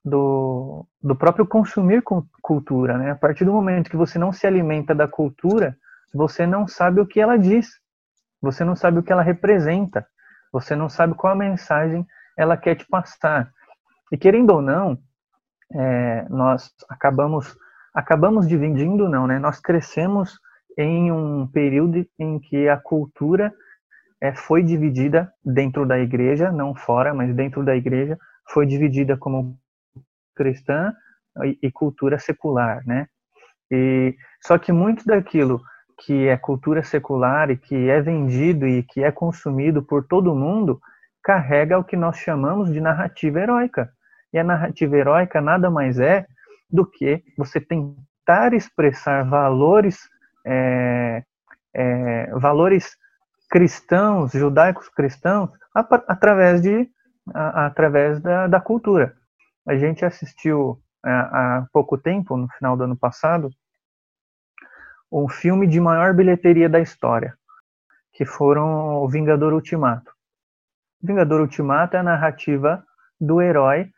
do, 0.05 0.87
do 1.03 1.15
próprio 1.15 1.47
consumir 1.47 2.03
cultura, 2.43 2.97
né? 2.97 3.11
A 3.11 3.17
partir 3.17 3.45
do 3.45 3.53
momento 3.53 3.91
que 3.91 3.97
você 3.97 4.19
não 4.19 4.33
se 4.33 4.47
alimenta 4.47 4.95
da 4.95 5.07
cultura, 5.07 5.77
você 6.13 6.47
não 6.47 6.67
sabe 6.67 7.01
o 7.01 7.07
que 7.07 7.21
ela 7.21 7.37
diz, 7.37 7.69
você 8.41 8.65
não 8.65 8.77
sabe 8.77 8.99
o 8.99 9.03
que 9.03 9.13
ela 9.13 9.23
representa, 9.23 10.07
você 10.53 10.75
não 10.75 10.89
sabe 10.89 11.15
qual 11.15 11.33
a 11.33 11.37
mensagem 11.37 12.07
ela 12.37 12.57
quer 12.57 12.77
te 12.77 12.87
passar. 12.87 13.51
E 14.13 14.17
querendo 14.17 14.51
ou 14.51 14.63
não, 14.63 14.99
é, 15.75 16.27
nós 16.31 16.71
acabamos 16.89 17.57
acabamos 17.95 18.47
dividindo, 18.47 19.09
não, 19.09 19.27
né? 19.27 19.39
Nós 19.39 19.59
crescemos 19.59 20.39
em 20.77 21.11
um 21.11 21.47
período 21.49 22.07
em 22.19 22.39
que 22.39 22.69
a 22.69 22.77
cultura 22.77 23.53
é, 24.21 24.33
foi 24.35 24.63
dividida 24.63 25.33
dentro 25.45 25.85
da 25.85 25.99
igreja, 25.99 26.53
não 26.53 26.75
fora, 26.75 27.13
mas 27.13 27.35
dentro 27.35 27.65
da 27.65 27.75
igreja, 27.75 28.17
foi 28.53 28.67
dividida 28.67 29.17
como 29.17 29.59
cristã 30.35 30.95
e, 31.45 31.59
e 31.61 31.73
cultura 31.73 32.19
secular, 32.19 32.87
né? 32.87 33.09
E 33.71 34.17
só 34.41 34.57
que 34.59 34.73
muito 34.73 35.05
daquilo 35.05 35.61
que 35.99 36.29
é 36.29 36.37
cultura 36.37 36.83
secular 36.83 37.51
e 37.51 37.57
que 37.57 37.89
é 37.91 38.01
vendido 38.01 38.67
e 38.67 38.83
que 38.83 39.03
é 39.03 39.11
consumido 39.11 39.83
por 39.83 40.05
todo 40.05 40.35
mundo 40.35 40.81
carrega 41.23 41.79
o 41.79 41.85
que 41.85 41.97
nós 41.97 42.17
chamamos 42.17 42.73
de 42.73 42.81
narrativa 42.81 43.41
heróica. 43.41 43.91
E 44.33 44.39
a 44.39 44.45
narrativa 44.45 44.97
heróica 44.97 45.41
nada 45.41 45.71
mais 45.71 45.99
é 45.99 46.27
do 46.71 46.87
que 46.87 47.23
você 47.37 47.61
tentar 47.61 48.53
expressar 48.53 49.25
valores 49.25 50.09
é, 50.47 51.23
é, 51.75 52.31
valores 52.33 52.97
cristãos, 53.51 54.33
judaicos 54.33 54.89
cristãos, 54.89 55.51
através 55.75 56.61
de 56.61 56.89
a, 57.35 57.67
através 57.67 58.21
da, 58.21 58.47
da 58.47 58.61
cultura. 58.61 59.15
A 59.67 59.77
gente 59.77 60.05
assistiu 60.05 60.81
é, 61.05 61.11
há 61.11 61.67
pouco 61.73 61.99
tempo, 61.99 62.37
no 62.37 62.49
final 62.59 62.77
do 62.77 62.85
ano 62.85 62.97
passado, 62.97 63.51
um 65.11 65.29
filme 65.29 65.67
de 65.67 65.81
maior 65.81 66.15
bilheteria 66.15 66.69
da 66.69 66.81
história, 66.81 67.35
que 68.13 68.25
foram 68.25 69.03
o 69.03 69.09
Vingador 69.09 69.53
Ultimato. 69.53 70.11
O 71.03 71.07
Vingador 71.07 71.41
Ultimato 71.41 71.97
é 71.97 72.01
a 72.01 72.03
narrativa 72.03 72.85
do 73.21 73.41
herói 73.41 73.91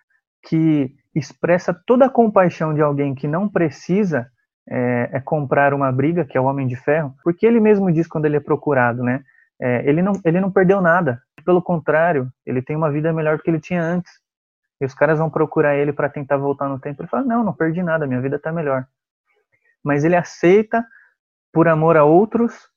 que 0.46 0.94
expressa 1.14 1.74
toda 1.86 2.06
a 2.06 2.10
compaixão 2.10 2.72
de 2.72 2.80
alguém 2.80 3.14
que 3.14 3.26
não 3.26 3.48
precisa 3.48 4.30
é, 4.68 5.10
é, 5.12 5.20
comprar 5.20 5.74
uma 5.74 5.90
briga, 5.90 6.24
que 6.24 6.38
é 6.38 6.40
o 6.40 6.44
Homem 6.44 6.66
de 6.66 6.76
Ferro, 6.76 7.14
porque 7.24 7.44
ele 7.44 7.58
mesmo 7.58 7.90
diz 7.90 8.06
quando 8.06 8.26
ele 8.26 8.36
é 8.36 8.40
procurado, 8.40 9.02
né? 9.02 9.22
É, 9.60 9.86
ele, 9.86 10.00
não, 10.00 10.12
ele 10.24 10.40
não 10.40 10.50
perdeu 10.50 10.80
nada, 10.80 11.20
pelo 11.44 11.60
contrário, 11.60 12.30
ele 12.46 12.62
tem 12.62 12.76
uma 12.76 12.90
vida 12.90 13.12
melhor 13.12 13.36
do 13.36 13.42
que 13.42 13.50
ele 13.50 13.60
tinha 13.60 13.82
antes. 13.82 14.12
E 14.80 14.84
os 14.84 14.94
caras 14.94 15.18
vão 15.18 15.28
procurar 15.28 15.76
ele 15.76 15.92
para 15.92 16.08
tentar 16.08 16.38
voltar 16.38 16.68
no 16.68 16.78
tempo. 16.78 17.02
Ele 17.02 17.08
fala: 17.08 17.24
Não, 17.24 17.44
não 17.44 17.52
perdi 17.52 17.82
nada, 17.82 18.06
minha 18.06 18.20
vida 18.20 18.36
está 18.36 18.50
melhor. 18.50 18.86
Mas 19.84 20.04
ele 20.04 20.16
aceita 20.16 20.86
por 21.52 21.68
amor 21.68 21.96
a 21.96 22.04
outros 22.04 22.70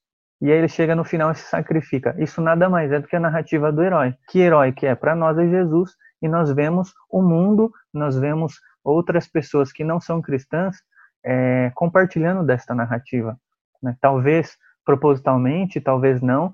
e 0.44 0.52
aí 0.52 0.58
ele 0.58 0.68
chega 0.68 0.94
no 0.94 1.06
final 1.06 1.32
e 1.32 1.36
se 1.36 1.44
sacrifica. 1.44 2.14
Isso 2.18 2.42
nada 2.42 2.68
mais 2.68 2.92
é 2.92 3.00
do 3.00 3.08
que 3.08 3.16
a 3.16 3.20
narrativa 3.20 3.72
do 3.72 3.82
herói. 3.82 4.14
Que 4.28 4.40
herói 4.40 4.74
que 4.74 4.86
é? 4.86 4.94
Para 4.94 5.16
nós 5.16 5.38
é 5.38 5.48
Jesus 5.48 5.96
e 6.22 6.28
nós 6.28 6.52
vemos 6.52 6.94
o 7.10 7.22
mundo, 7.22 7.72
nós 7.94 8.18
vemos 8.18 8.60
outras 8.84 9.26
pessoas 9.26 9.72
que 9.72 9.86
não 9.86 10.02
são 10.02 10.22
cristãs 10.22 10.76
é, 11.24 11.72
compartilhando 11.76 12.46
desta 12.46 12.76
narrativa. 12.76 13.38
Né? 13.82 13.96
Talvez 14.02 14.58
propositalmente, 14.86 15.80
talvez 15.80 16.22
não, 16.22 16.54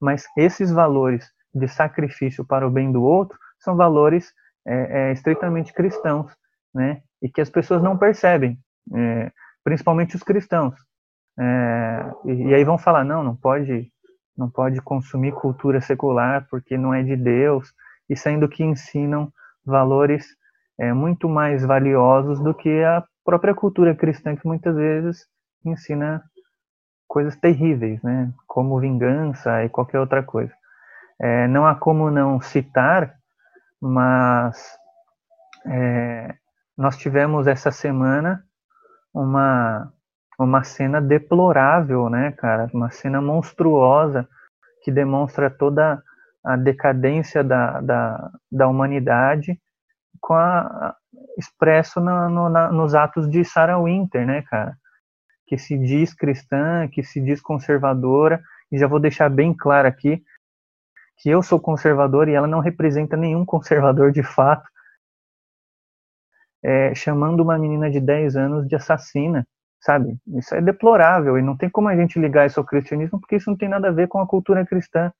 mas 0.00 0.24
esses 0.34 0.72
valores 0.72 1.30
de 1.54 1.68
sacrifício 1.68 2.42
para 2.42 2.66
o 2.66 2.70
bem 2.70 2.90
do 2.90 3.02
outro 3.02 3.38
são 3.58 3.76
valores 3.76 4.32
é, 4.66 5.10
é, 5.10 5.12
estritamente 5.12 5.74
cristãos, 5.74 6.32
né? 6.74 7.02
E 7.20 7.28
que 7.28 7.40
as 7.40 7.50
pessoas 7.50 7.82
não 7.82 7.96
percebem, 7.96 8.58
é, 8.94 9.30
principalmente 9.62 10.16
os 10.16 10.22
cristãos. 10.22 10.74
É, 11.38 12.12
e, 12.24 12.32
e, 12.48 12.54
aí 12.54 12.64
vão 12.64 12.78
falar 12.78 13.04
não, 13.04 13.22
não 13.22 13.36
pode, 13.36 13.90
não 14.36 14.48
pode 14.50 14.80
consumir 14.80 15.32
cultura 15.32 15.80
secular 15.80 16.46
porque 16.50 16.78
não 16.78 16.94
é 16.94 17.02
de 17.02 17.16
Deus, 17.16 17.72
e 18.08 18.16
sendo 18.16 18.48
que 18.48 18.64
ensinam 18.64 19.30
valores 19.64 20.26
é, 20.78 20.92
muito 20.92 21.28
mais 21.28 21.64
valiosos 21.64 22.40
do 22.40 22.54
que 22.54 22.82
a 22.82 23.04
própria 23.24 23.54
cultura 23.54 23.94
cristã 23.94 24.36
que 24.36 24.46
muitas 24.46 24.74
vezes 24.74 25.26
ensina 25.64 26.22
coisas 27.08 27.36
terríveis, 27.36 28.02
né? 28.02 28.32
Como 28.46 28.80
vingança 28.80 29.64
e 29.64 29.68
qualquer 29.68 30.00
outra 30.00 30.22
coisa. 30.22 30.52
É, 31.20 31.48
não 31.48 31.66
há 31.66 31.74
como 31.74 32.10
não 32.10 32.40
citar 32.40 33.16
mas 33.80 34.78
é, 35.66 36.34
nós 36.76 36.96
tivemos 36.96 37.46
essa 37.46 37.70
semana 37.70 38.44
uma, 39.12 39.92
uma 40.38 40.62
cena 40.62 41.00
deplorável, 41.00 42.08
né, 42.10 42.32
cara? 42.32 42.68
Uma 42.72 42.90
cena 42.90 43.20
monstruosa 43.20 44.28
que 44.82 44.92
demonstra 44.92 45.50
toda 45.50 46.02
a 46.44 46.56
decadência 46.56 47.42
da, 47.42 47.80
da, 47.80 48.30
da 48.50 48.68
humanidade 48.68 49.60
com 50.20 50.34
a, 50.34 50.94
expresso 51.36 52.00
no, 52.00 52.28
no, 52.28 52.48
na, 52.48 52.70
nos 52.70 52.94
atos 52.94 53.28
de 53.28 53.44
Sarah 53.44 53.82
Winter, 53.82 54.26
né, 54.26 54.42
cara? 54.42 54.76
Que 55.46 55.56
se 55.56 55.78
diz 55.78 56.12
cristã, 56.12 56.88
que 56.88 57.02
se 57.02 57.20
diz 57.20 57.40
conservadora, 57.40 58.42
e 58.70 58.78
já 58.78 58.86
vou 58.86 59.00
deixar 59.00 59.28
bem 59.28 59.54
claro 59.54 59.88
aqui, 59.88 60.22
que 61.18 61.30
eu 61.30 61.42
sou 61.42 61.58
conservador 61.58 62.28
e 62.28 62.34
ela 62.34 62.46
não 62.46 62.60
representa 62.60 63.16
nenhum 63.16 63.44
conservador 63.44 64.12
de 64.12 64.22
fato, 64.22 64.68
é, 66.62 66.94
chamando 66.94 67.40
uma 67.40 67.58
menina 67.58 67.90
de 67.90 68.00
10 68.00 68.36
anos 68.36 68.66
de 68.66 68.74
assassina, 68.74 69.46
sabe? 69.80 70.16
Isso 70.36 70.54
é 70.54 70.60
deplorável 70.60 71.38
e 71.38 71.42
não 71.42 71.56
tem 71.56 71.68
como 71.68 71.88
a 71.88 71.96
gente 71.96 72.18
ligar 72.18 72.46
isso 72.46 72.60
ao 72.60 72.66
cristianismo 72.66 73.20
porque 73.20 73.36
isso 73.36 73.50
não 73.50 73.56
tem 73.56 73.68
nada 73.68 73.88
a 73.88 73.92
ver 73.92 74.08
com 74.08 74.18
a 74.18 74.26
cultura 74.26 74.64
cristã. 74.64 75.12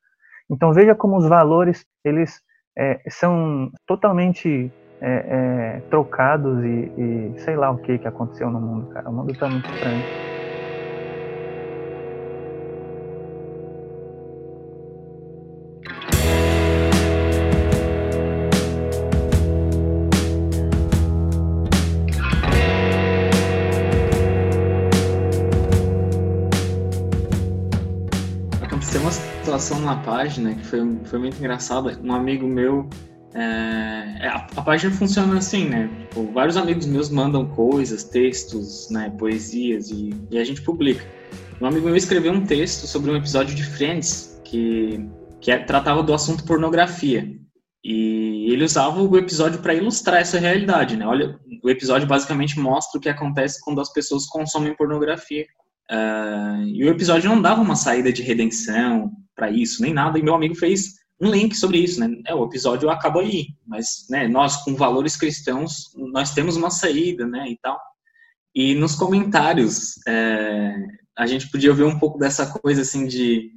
Então 0.51 0.73
veja 0.73 0.95
como 0.95 1.17
os 1.17 1.29
valores 1.29 1.85
eles 2.05 2.41
é, 2.77 3.01
são 3.09 3.71
totalmente 3.87 4.71
é, 5.01 5.79
é 5.79 5.81
trocados 5.91 6.65
e, 6.65 6.93
e, 6.97 7.35
sei 7.39 7.57
lá 7.57 7.71
o 7.71 7.79
que 7.79 7.99
que 7.99 8.09
aconteceu 8.09 8.51
no 8.51 8.61
mundo, 8.61 8.89
cara. 8.89 9.09
O 9.09 9.13
mundo 9.13 9.33
está 9.33 9.49
muito 9.49 9.71
estranho. 9.71 10.36
Na 29.87 29.97
página 29.97 30.55
que 30.55 30.67
foi, 30.67 30.81
foi 31.05 31.19
muito 31.19 31.39
engraçada. 31.39 31.99
Um 32.03 32.13
amigo 32.13 32.47
meu. 32.47 32.89
É, 33.35 34.19
é, 34.21 34.29
a, 34.29 34.47
a, 34.57 34.63
página 34.63 34.93
funciona 34.93 35.39
assim, 35.39 35.69
né? 35.69 35.89
Tipo, 36.09 36.31
vários 36.33 36.57
amigos 36.57 36.87
meus 36.87 37.09
mandam 37.11 37.47
coisas, 37.47 38.05
textos, 38.05 38.89
né, 38.91 39.13
poesias 39.19 39.91
e, 39.91 40.11
e 40.31 40.39
a 40.39 40.45
gente 40.45 40.63
publica. 40.63 41.05
Um 41.61 41.67
amigo 41.67 41.87
meu 41.87 41.97
escreveu 41.97 42.33
um 42.33 42.45
texto 42.45 42.87
sobre 42.87 43.11
um 43.11 43.17
episódio 43.17 43.55
de 43.55 43.63
Friends 43.63 44.41
que, 44.45 45.07
que 45.41 45.51
é, 45.51 45.59
tratava 45.59 46.03
do 46.03 46.13
assunto 46.13 46.45
pornografia. 46.45 47.31
E 47.85 48.53
ele 48.53 48.65
usava 48.65 49.01
o 49.01 49.17
episódio 49.17 49.61
para 49.61 49.75
ilustrar 49.75 50.21
essa 50.21 50.41
realidade, 50.41 50.97
né? 50.97 51.07
Olha, 51.07 51.39
o 51.63 51.71
episódio 51.71 52.07
basicamente 52.07 52.59
mostra 52.59 52.99
o 52.99 53.01
que 53.01 53.09
acontece 53.09 53.61
quando 53.63 53.81
as 53.81 53.93
pessoas 53.93 54.27
consomem 54.27 54.75
pornografia. 54.75 55.47
Uh, 55.91 56.67
e 56.67 56.85
o 56.85 56.89
episódio 56.89 57.31
não 57.31 57.41
dava 57.41 57.63
uma 57.63 57.77
saída 57.77 58.13
de 58.13 58.23
redenção, 58.23 59.13
para 59.37 59.51
isso, 59.51 59.83
nem 59.83 59.93
nada. 59.93 60.19
E 60.19 60.23
meu 60.23 60.35
amigo 60.35 60.55
fez 60.55 60.95
um 61.21 61.31
link 61.31 61.55
sobre 61.55 61.79
isso, 61.79 62.01
né? 62.01 62.11
É, 62.27 62.35
o 62.35 62.45
episódio 62.45 62.91
acabou 62.91 63.23
aí, 63.23 63.49
mas 63.67 64.07
né, 64.11 64.27
nós 64.27 64.65
com 64.65 64.75
valores 64.75 65.17
cristãos 65.17 65.93
nós 65.95 66.33
temos 66.33 66.57
uma 66.57 66.71
saída, 66.71 67.27
né? 67.27 67.49
E 67.49 67.59
tal. 67.59 67.79
E 68.55 68.75
nos 68.75 68.95
comentários 68.95 69.95
é, 70.09 70.75
a 71.17 71.27
gente 71.27 71.51
podia 71.51 71.73
ver 71.73 71.85
um 71.85 71.99
pouco 71.99 72.19
dessa 72.19 72.47
coisa 72.47 72.83
assim 72.83 73.07
de 73.07 73.51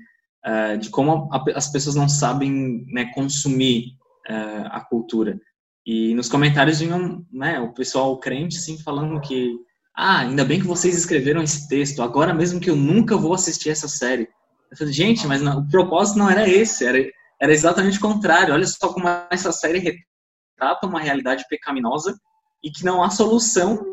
é, 0.45 0.77
de 0.77 0.89
como 0.89 1.29
a, 1.31 1.43
as 1.55 1.71
pessoas 1.71 1.95
não 1.95 2.07
sabem 2.07 2.85
né, 2.87 3.05
consumir 3.13 3.93
é, 4.27 4.35
a 4.67 4.79
cultura. 4.81 5.39
E 5.85 6.13
nos 6.13 6.29
comentários 6.29 6.79
vinham 6.79 7.25
né, 7.31 7.59
o 7.59 7.73
pessoal 7.73 8.17
crente 8.19 8.57
assim 8.57 8.77
falando 8.77 9.19
que 9.19 9.57
ah, 9.95 10.19
ainda 10.19 10.45
bem 10.45 10.61
que 10.61 10.67
vocês 10.67 10.97
escreveram 10.97 11.41
esse 11.41 11.67
texto, 11.67 12.01
agora 12.01 12.33
mesmo 12.33 12.59
que 12.59 12.69
eu 12.69 12.75
nunca 12.75 13.17
vou 13.17 13.33
assistir 13.33 13.69
essa 13.69 13.87
série. 13.87 14.29
Eu 14.71 14.77
falei, 14.77 14.93
gente, 14.93 15.25
mas 15.27 15.41
não, 15.41 15.59
o 15.59 15.67
propósito 15.69 16.19
não 16.19 16.29
era 16.29 16.47
esse, 16.47 16.85
era, 16.85 16.99
era 17.41 17.51
exatamente 17.51 17.97
o 17.97 18.01
contrário. 18.01 18.53
Olha 18.53 18.67
só 18.67 18.93
como 18.93 19.07
essa 19.29 19.51
série 19.51 19.79
retrata 19.79 20.85
uma 20.87 20.99
realidade 20.99 21.45
pecaminosa 21.49 22.17
e 22.63 22.71
que 22.71 22.85
não 22.85 23.01
há 23.01 23.09
solução, 23.09 23.83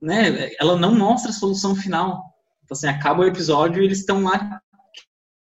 né? 0.00 0.50
Ela 0.58 0.76
não 0.76 0.94
mostra 0.94 1.30
a 1.30 1.34
solução 1.34 1.74
final. 1.74 2.22
Então, 2.64 2.74
assim, 2.74 2.86
acaba 2.86 3.22
o 3.22 3.26
episódio 3.26 3.82
e 3.82 3.84
eles 3.84 3.98
estão 3.98 4.22
lá 4.22 4.60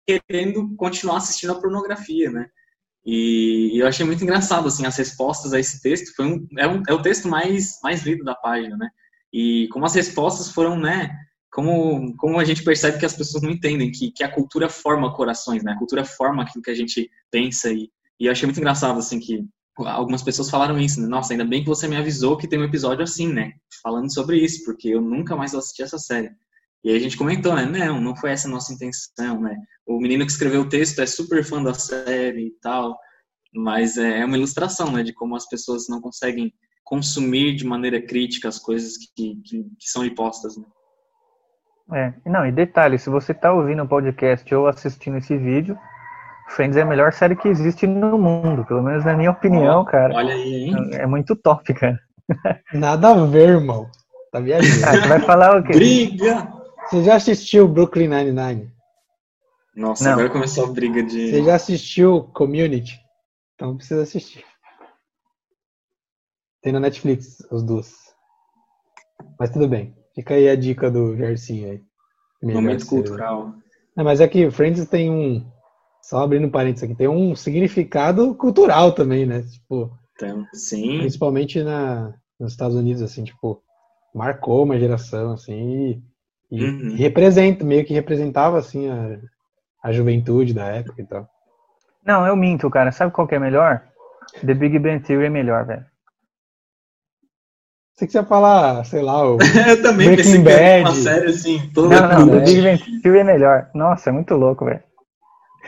querendo 0.07 0.75
continuar 0.77 1.19
assistindo 1.19 1.53
a 1.53 1.61
pornografia, 1.61 2.31
né? 2.31 2.47
E, 3.05 3.81
eu 3.81 3.87
achei 3.87 4.05
muito 4.05 4.23
engraçado, 4.23 4.69
assim, 4.69 4.85
as 4.87 4.97
respostas 4.97 5.53
a 5.53 5.59
esse 5.59 5.81
texto. 5.81 6.15
Foi 6.15 6.27
um, 6.27 6.47
é, 6.59 6.67
um, 6.69 6.83
é 6.89 6.93
o 6.93 7.03
texto 7.03 7.29
mais, 7.29 7.79
mais 7.83 8.03
lido 8.03 8.25
da 8.25 8.35
página, 8.35 8.77
né? 8.77 8.89
E 9.33 9.69
como 9.73 9.87
as 9.87 9.95
respostas 9.95 10.51
foram, 10.51 10.79
né? 10.79 11.17
Como, 11.53 12.17
como 12.17 12.39
a 12.39 12.45
gente 12.45 12.63
percebe 12.63 12.99
que 12.99 13.07
as 13.07 13.17
pessoas 13.17 13.43
não 13.43 13.51
entendem 13.51 13.91
que, 13.91 14.13
que 14.13 14.23
a 14.23 14.33
cultura 14.33 14.69
forma 14.69 15.15
corações, 15.15 15.65
né? 15.65 15.73
A 15.73 15.79
cultura 15.79 16.05
forma 16.05 16.43
aquilo 16.43 16.63
que 16.63 16.71
a 16.71 16.75
gente 16.75 17.11
pensa. 17.31 17.73
E, 17.73 17.91
e 18.21 18.27
eu 18.27 18.33
achei 18.33 18.47
muito 18.47 18.61
engraçado, 18.61 18.99
assim, 18.99 19.19
que 19.19 19.45
algumas 19.79 20.23
pessoas 20.23 20.51
falaram 20.51 20.79
isso, 20.79 21.01
né? 21.01 21.09
Nossa, 21.09 21.33
ainda 21.33 21.45
bem 21.45 21.63
que 21.63 21.69
você 21.69 21.89
me 21.89 21.97
avisou 21.97 22.37
que 22.37 22.47
tem 22.47 22.59
um 22.59 22.65
episódio 22.65 23.03
assim, 23.03 23.33
né? 23.33 23.53
Falando 23.83 24.13
sobre 24.13 24.39
isso, 24.39 24.65
porque 24.65 24.89
eu 24.89 25.01
nunca 25.01 25.37
mais 25.37 25.53
vou 25.53 25.59
assistir 25.59 25.83
essa 25.83 25.99
série. 25.99 26.31
E 26.85 26.91
aí 26.91 26.97
a 26.97 27.01
gente 27.01 27.17
comentou, 27.17 27.55
né? 27.55 27.67
Não, 27.67 28.01
não 28.01 28.17
foi 28.17 28.31
essa 28.31 28.49
a 28.49 28.51
nossa 28.51 28.73
intenção, 28.73 29.41
né? 29.41 29.57
O 29.87 30.01
menino 30.01 30.25
que 30.25 30.33
escreveu 30.33 30.63
o 30.63 30.69
texto 30.69 31.01
é 31.01 31.07
super 31.07 31.45
fã 31.45 31.63
da 31.63 31.75
série 31.75 32.47
e 32.47 32.51
tal, 32.63 32.99
mas 33.55 33.97
é, 33.99 34.21
é 34.21 34.25
uma 34.25 34.37
ilustração, 34.37 34.91
né? 34.93 35.03
De 35.03 35.13
como 35.13 35.37
as 35.37 35.49
pessoas 35.49 35.89
não 35.89 36.01
conseguem 36.01 36.53
consumir 36.85 37.55
de 37.55 37.65
maneira 37.65 38.01
crítica 38.01 38.49
as 38.49 38.59
coisas 38.59 38.97
que, 38.97 39.37
que, 39.45 39.63
que 39.63 39.89
são 39.89 40.05
impostas, 40.05 40.57
né? 40.57 40.65
É, 41.93 42.13
não, 42.25 42.47
e 42.47 42.53
detalhe, 42.53 42.99
se 42.99 43.11
você 43.11 43.33
está 43.33 43.53
ouvindo 43.53 43.83
o 43.83 43.89
podcast 43.89 44.55
ou 44.55 44.67
assistindo 44.67 45.19
esse 45.19 45.37
vídeo, 45.37 45.79
Friends 46.51 46.77
é 46.77 46.83
a 46.83 46.87
melhor 46.87 47.13
série 47.13 47.37
que 47.37 47.49
existe 47.49 47.87
no 47.87 48.19
mundo, 48.19 48.65
pelo 48.65 48.83
menos 48.83 49.05
na 49.05 49.17
minha 49.17 49.31
opinião, 49.31 49.85
cara. 49.85 50.15
Olha 50.15 50.35
aí, 50.35 50.65
hein? 50.65 50.91
É 50.93 51.07
muito 51.07 51.37
top, 51.37 51.73
cara. 51.75 51.99
Nada 52.73 53.11
a 53.11 53.27
ver, 53.27 53.51
irmão. 53.51 53.89
Tá 54.33 54.41
viajando. 54.41 54.81
Ah, 54.87 54.93
você 54.93 55.09
vai 55.09 55.21
falar 55.21 55.59
o 55.59 55.63
quê? 55.63 55.73
Briga! 55.73 56.53
Você 56.89 57.05
já 57.05 57.15
assistiu 57.15 57.69
Brooklyn 57.69 58.09
Nine-Nine? 58.09 58.73
Nossa, 59.77 60.05
Não. 60.05 60.13
agora 60.13 60.31
começou 60.31 60.65
a 60.65 60.73
briga 60.73 61.03
de. 61.03 61.31
Você 61.31 61.45
já 61.45 61.55
assistiu 61.55 62.25
Community? 62.35 62.99
Então 63.55 63.77
precisa 63.77 64.03
assistir. 64.03 64.45
Tem 66.63 66.73
na 66.73 66.81
Netflix 66.81 67.39
os 67.51 67.63
dois. 67.63 67.95
Mas 69.39 69.51
tudo 69.51 69.69
bem. 69.69 69.95
Fica 70.21 70.35
aí 70.35 70.51
a 70.51 70.55
dica 70.57 70.91
do 70.91 71.17
Gercinho 71.17 71.71
aí. 71.71 71.81
Melhor 72.43 72.61
Momento 72.61 72.85
cultural. 72.87 73.55
Não, 73.97 74.05
mas 74.05 74.21
é 74.21 74.29
que 74.29 74.51
Friends 74.51 74.87
tem 74.87 75.11
um. 75.11 75.47
Só 76.03 76.19
abrindo 76.19 76.51
parênteses 76.51 76.85
aqui, 76.85 76.95
tem 76.95 77.09
um 77.09 77.35
significado 77.35 78.35
cultural 78.35 78.93
também, 78.93 79.25
né? 79.27 79.43
Tipo, 79.43 79.91
Então, 80.15 80.47
sim. 80.53 80.99
principalmente 80.99 81.63
na, 81.63 82.13
nos 82.39 82.53
Estados 82.53 82.77
Unidos, 82.77 83.03
assim, 83.03 83.25
tipo, 83.25 83.63
marcou 84.15 84.63
uma 84.65 84.79
geração, 84.79 85.33
assim, 85.33 86.03
e, 86.51 86.59
e 86.59 86.65
Uhum. 86.65 86.97
representa, 86.97 87.65
meio 87.65 87.85
que 87.85 87.95
representava, 87.95 88.59
assim, 88.59 88.89
a, 88.89 89.19
a 89.83 89.93
juventude 89.93 90.53
da 90.55 90.67
época 90.67 91.01
e 91.01 91.07
tal. 91.07 91.29
Não, 92.05 92.27
eu 92.27 92.37
minto, 92.37 92.69
cara. 92.71 92.93
Sabe 92.93 93.13
qual 93.13 93.27
que 93.27 93.35
é 93.35 93.39
melhor? 93.39 93.83
The 94.45 94.55
Big 94.55 94.79
Bang 94.79 95.01
Theory 95.03 95.27
é 95.27 95.31
melhor, 95.31 95.65
velho. 95.67 95.85
Você 98.01 98.07
que 98.07 98.17
ia 98.17 98.25
falar, 98.25 98.83
sei 98.87 99.03
lá, 99.03 99.23
o 99.31 99.37
Eu 99.69 99.83
também 99.83 100.07
Breaking 100.15 100.43
pensei 100.43 100.53
era 100.55 100.81
uma 100.81 100.91
Bad. 100.91 101.03
série 101.03 101.27
assim, 101.27 101.71
toda 101.75 102.01
Não, 102.01 102.09
não, 102.27 102.31
cult. 102.31 102.45
Big 102.47 102.63
Bang 102.63 103.03
Theory 103.03 103.19
é 103.19 103.25
melhor. 103.25 103.71
Nossa, 103.75 104.09
é 104.09 104.13
muito 104.13 104.35
louco, 104.35 104.65
velho. 104.65 104.81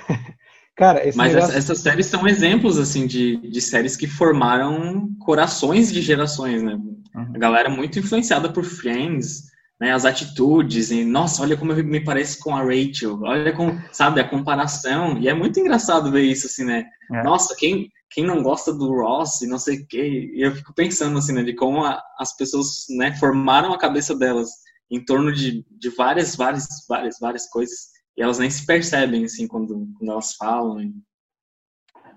Cara, 0.75 1.07
esse 1.07 1.19
Mas 1.19 1.35
negócio... 1.35 1.51
essa- 1.51 1.59
essas 1.59 1.79
séries 1.81 2.07
são 2.07 2.27
exemplos, 2.27 2.79
assim, 2.79 3.07
de, 3.07 3.37
de 3.37 3.61
séries 3.61 3.97
que 3.97 4.07
formaram 4.07 5.11
corações 5.21 5.93
de 5.93 6.01
gerações, 6.01 6.63
né? 6.63 6.79
A 7.15 7.39
galera 7.39 7.69
muito 7.69 7.99
influenciada 7.99 8.49
por 8.51 8.65
Friends, 8.65 9.43
né? 9.79 9.93
As 9.93 10.07
atitudes, 10.07 10.91
e, 10.91 11.05
nossa, 11.05 11.43
olha 11.43 11.55
como 11.59 11.73
eu 11.73 11.85
me 11.85 12.01
parece 12.01 12.39
com 12.39 12.57
a 12.57 12.63
Rachel, 12.63 13.21
olha 13.23 13.53
como, 13.53 13.79
sabe, 13.93 14.21
a 14.23 14.29
comparação. 14.29 15.19
E 15.19 15.29
é 15.29 15.35
muito 15.35 15.61
engraçado 15.61 16.11
ver 16.11 16.23
isso, 16.23 16.47
assim, 16.47 16.65
né? 16.65 16.87
É. 17.13 17.23
Nossa, 17.23 17.55
quem, 17.59 17.91
quem 18.13 18.25
não 18.25 18.43
gosta 18.43 18.73
do 18.73 18.93
Ross 18.95 19.41
e 19.43 19.47
não 19.47 19.59
sei 19.59 19.79
o 19.81 19.87
quê. 19.87 20.33
E 20.35 20.43
eu 20.47 20.55
fico 20.55 20.75
pensando, 20.75 21.19
assim, 21.19 21.33
né? 21.33 21.43
De 21.43 21.55
como 21.55 21.85
a- 21.85 22.03
as 22.19 22.37
pessoas, 22.37 22.87
né, 22.91 23.17
formaram 23.17 23.73
a 23.73 23.79
cabeça 23.79 24.15
delas 24.17 24.51
em 24.91 25.05
torno 25.05 25.33
de, 25.33 25.65
de 25.71 25.89
várias, 25.91 26.37
várias, 26.37 26.67
várias, 26.89 27.17
várias 27.21 27.49
coisas. 27.49 27.79
E 28.17 28.23
elas 28.23 28.39
nem 28.39 28.51
se 28.51 28.67
percebem, 28.67 29.25
assim, 29.25 29.47
quando, 29.49 29.89
quando 29.99 30.13
elas 30.13 30.35
falam. 30.35 30.81
e- 30.83 30.93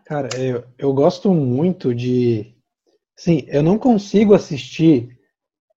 Cara, 0.05 0.29
eu, 0.39 0.63
eu 0.77 0.93
gosto 0.93 1.33
muito 1.33 1.93
de. 1.95 2.53
Sim, 3.17 3.43
eu 3.47 3.63
não 3.63 3.77
consigo 3.77 4.33
assistir 4.33 5.09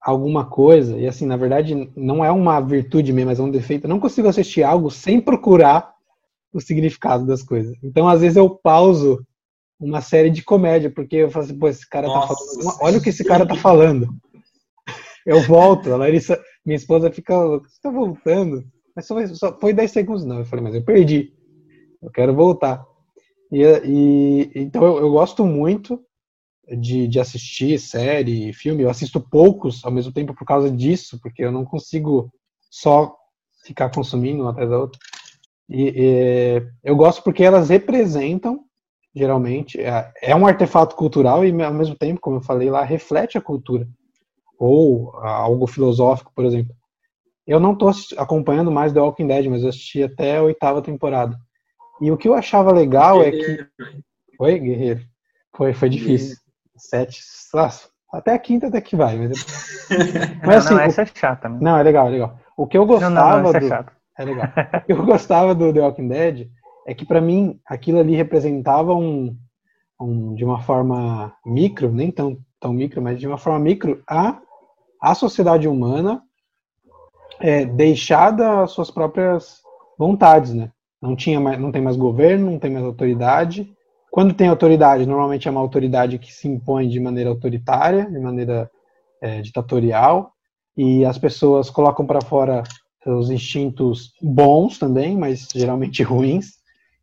alguma 0.00 0.48
coisa, 0.48 0.96
e 0.98 1.06
assim, 1.06 1.26
na 1.26 1.36
verdade, 1.36 1.74
não 1.96 2.24
é 2.24 2.30
uma 2.32 2.60
virtude 2.60 3.12
minha, 3.12 3.26
mas 3.26 3.38
é 3.38 3.42
um 3.42 3.50
defeito. 3.50 3.84
Eu 3.84 3.90
não 3.90 4.00
consigo 4.00 4.28
assistir 4.28 4.62
algo 4.62 4.90
sem 4.90 5.20
procurar 5.20 5.92
o 6.52 6.60
significado 6.60 7.26
das 7.26 7.42
coisas. 7.42 7.76
Então, 7.82 8.08
às 8.08 8.20
vezes, 8.20 8.36
eu 8.36 8.50
pauso 8.50 9.24
uma 9.80 10.00
série 10.00 10.30
de 10.30 10.42
comédia, 10.42 10.90
porque 10.90 11.16
eu 11.16 11.30
falo 11.30 11.44
assim, 11.44 11.58
pô, 11.58 11.68
esse 11.68 11.88
cara 11.88 12.08
Nossa, 12.08 12.28
tá 12.28 12.34
falando. 12.34 12.76
Olha 12.80 12.98
o 12.98 13.02
que 13.02 13.10
esse 13.10 13.24
cara 13.24 13.46
tá 13.46 13.54
falando. 13.54 14.08
Eu 15.24 15.42
volto, 15.42 15.92
a 15.92 15.96
Larissa, 15.96 16.42
minha 16.64 16.76
esposa 16.76 17.10
fica, 17.12 17.34
você 17.36 17.80
tá 17.82 17.90
voltando? 17.90 18.64
Mas 18.96 19.06
só, 19.06 19.26
só 19.34 19.58
foi 19.58 19.72
10 19.72 19.90
segundos, 19.90 20.24
não. 20.24 20.38
Eu 20.38 20.44
falei, 20.44 20.64
mas 20.64 20.74
eu 20.74 20.82
perdi. 20.82 21.32
Eu 22.02 22.10
quero 22.10 22.34
voltar. 22.34 22.84
E, 23.52 23.62
e- 23.62 24.50
então 24.54 24.82
eu, 24.84 24.98
eu 24.98 25.10
gosto 25.10 25.44
muito 25.44 26.00
de, 26.76 27.06
de 27.06 27.20
assistir 27.20 27.78
série, 27.78 28.52
filme. 28.52 28.82
Eu 28.82 28.90
assisto 28.90 29.20
poucos 29.20 29.84
ao 29.84 29.92
mesmo 29.92 30.12
tempo 30.12 30.34
por 30.34 30.44
causa 30.44 30.70
disso, 30.70 31.18
porque 31.22 31.44
eu 31.44 31.52
não 31.52 31.64
consigo 31.64 32.32
só 32.70 33.14
ficar 33.64 33.90
consumindo 33.90 34.42
uma 34.42 34.50
atrás 34.50 34.68
da 34.70 34.78
outra. 34.78 34.98
E, 35.68 35.92
e, 35.94 36.62
eu 36.82 36.96
gosto 36.96 37.22
porque 37.22 37.44
elas 37.44 37.68
representam, 37.68 38.64
geralmente, 39.18 39.80
é, 39.80 40.10
é 40.22 40.36
um 40.36 40.46
artefato 40.46 40.94
cultural 40.96 41.44
e 41.44 41.62
ao 41.62 41.74
mesmo 41.74 41.96
tempo, 41.96 42.20
como 42.20 42.36
eu 42.36 42.40
falei 42.40 42.70
lá, 42.70 42.82
reflete 42.84 43.36
a 43.36 43.40
cultura. 43.40 43.86
Ou 44.58 45.14
ah, 45.18 45.30
algo 45.30 45.66
filosófico, 45.66 46.32
por 46.34 46.44
exemplo. 46.44 46.74
Eu 47.46 47.58
não 47.58 47.72
estou 47.72 47.90
acompanhando 48.16 48.70
mais 48.70 48.92
The 48.92 49.00
Walking 49.00 49.26
Dead, 49.26 49.46
mas 49.46 49.62
eu 49.62 49.70
assisti 49.70 50.02
até 50.02 50.36
a 50.36 50.42
oitava 50.42 50.82
temporada. 50.82 51.36
E 52.00 52.10
o 52.10 52.16
que 52.16 52.28
eu 52.28 52.34
achava 52.34 52.72
legal 52.72 53.22
é 53.22 53.30
que. 53.32 53.66
Oi, 54.38 54.58
guerreiro. 54.58 55.00
Foi, 55.56 55.72
foi 55.72 55.88
difícil. 55.88 56.36
Sete. 56.76 57.20
Nossa, 57.52 57.88
até 58.12 58.34
a 58.34 58.38
quinta 58.38 58.68
até 58.68 58.80
que 58.80 58.94
vai. 58.94 59.16
Mas, 59.16 59.44
mas 60.46 60.48
não, 60.48 60.56
assim, 60.56 60.74
não, 60.74 60.80
o- 60.82 60.86
essa 60.86 61.02
é 61.02 61.06
chata, 61.06 61.48
né? 61.48 61.58
não, 61.60 61.76
é 61.76 61.82
legal, 61.82 62.06
é 62.06 62.10
legal. 62.10 62.38
O 62.56 62.66
que 62.66 62.76
eu 62.78 62.82
Não, 62.82 62.88
gostava 62.88 63.30
não, 63.30 63.42
não, 63.42 63.48
essa 63.48 63.56
é 63.56 63.60
do. 63.60 63.68
chata. 63.68 63.92
É 64.18 64.24
legal. 64.24 64.46
O 64.74 64.80
que 64.86 64.92
eu 64.92 65.06
gostava 65.06 65.54
do 65.54 65.72
The 65.72 65.80
Walking 65.80 66.08
Dead 66.08 66.48
é 66.88 66.94
que, 66.94 67.06
pra 67.06 67.20
mim, 67.20 67.60
aquilo 67.66 68.00
ali 68.00 68.16
representava 68.16 68.94
um, 68.94 69.36
um- 70.00 70.34
de 70.34 70.44
uma 70.44 70.60
forma 70.62 71.34
micro, 71.46 71.92
nem 71.92 72.10
tão, 72.12 72.38
tão 72.60 72.72
micro, 72.72 73.02
mas 73.02 73.20
de 73.20 73.26
uma 73.28 73.38
forma 73.38 73.60
micro, 73.60 74.02
a, 74.08 74.40
a 75.02 75.14
sociedade 75.14 75.68
humana 75.68 76.22
é, 77.40 77.64
deixada 77.64 78.62
às 78.62 78.72
suas 78.72 78.90
próprias 78.90 79.60
vontades, 79.98 80.52
né? 80.54 80.70
Não, 81.00 81.14
tinha 81.14 81.38
mais, 81.40 81.58
não 81.60 81.70
tem 81.70 81.82
mais 81.82 81.96
governo, 81.96 82.50
não 82.50 82.58
tem 82.58 82.70
mais 82.72 82.84
autoridade. 82.84 83.70
Quando 84.10 84.34
tem 84.34 84.48
autoridade, 84.48 85.06
normalmente 85.06 85.46
é 85.46 85.50
uma 85.50 85.60
autoridade 85.60 86.18
que 86.18 86.32
se 86.32 86.48
impõe 86.48 86.88
de 86.88 86.98
maneira 86.98 87.30
autoritária, 87.30 88.10
de 88.10 88.18
maneira 88.18 88.70
é, 89.22 89.40
ditatorial, 89.40 90.32
e 90.76 91.04
as 91.04 91.18
pessoas 91.18 91.70
colocam 91.70 92.06
para 92.06 92.20
fora 92.22 92.62
seus 93.02 93.30
instintos 93.30 94.12
bons 94.22 94.78
também, 94.78 95.16
mas 95.16 95.48
geralmente 95.54 96.02
ruins. 96.04 96.57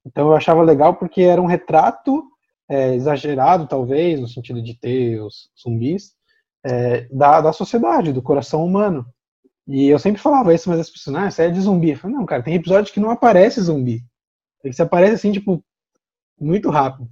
Então 0.05 0.27
eu 0.27 0.35
achava 0.35 0.61
legal 0.61 0.95
porque 0.95 1.21
era 1.21 1.41
um 1.41 1.45
retrato 1.47 2.23
é, 2.69 2.95
exagerado, 2.95 3.67
talvez, 3.67 4.19
no 4.19 4.27
sentido 4.27 4.61
de 4.61 4.79
ter 4.79 5.21
os 5.21 5.49
zumbis, 5.61 6.13
é, 6.63 7.01
da, 7.11 7.41
da 7.41 7.53
sociedade, 7.53 8.13
do 8.13 8.21
coração 8.21 8.65
humano. 8.65 9.05
E 9.67 9.87
eu 9.87 9.99
sempre 9.99 10.21
falava 10.21 10.53
isso, 10.53 10.69
mas 10.69 10.79
as 10.79 10.89
pessoas, 10.89 11.15
ah, 11.17 11.27
isso 11.27 11.41
é 11.41 11.49
de 11.49 11.61
zumbi. 11.61 11.91
Eu 11.91 11.97
falei, 11.97 12.15
não, 12.17 12.25
cara, 12.25 12.43
tem 12.43 12.55
episódio 12.55 12.93
que 12.93 12.99
não 12.99 13.11
aparece 13.11 13.61
zumbi. 13.61 14.03
Ele 14.63 14.73
se 14.73 14.81
aparece 14.81 15.15
assim, 15.15 15.31
tipo, 15.31 15.63
muito 16.39 16.69
rápido. 16.69 17.09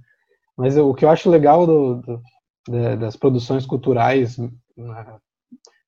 Mas 0.56 0.76
eu- 0.76 0.88
o 0.90 0.94
que 0.94 1.04
eu 1.04 1.10
acho 1.10 1.30
legal 1.30 1.66
do- 1.66 1.96
do- 2.02 2.22
da- 2.68 2.96
das 2.96 3.16
produções 3.16 3.66
culturais, 3.66 4.38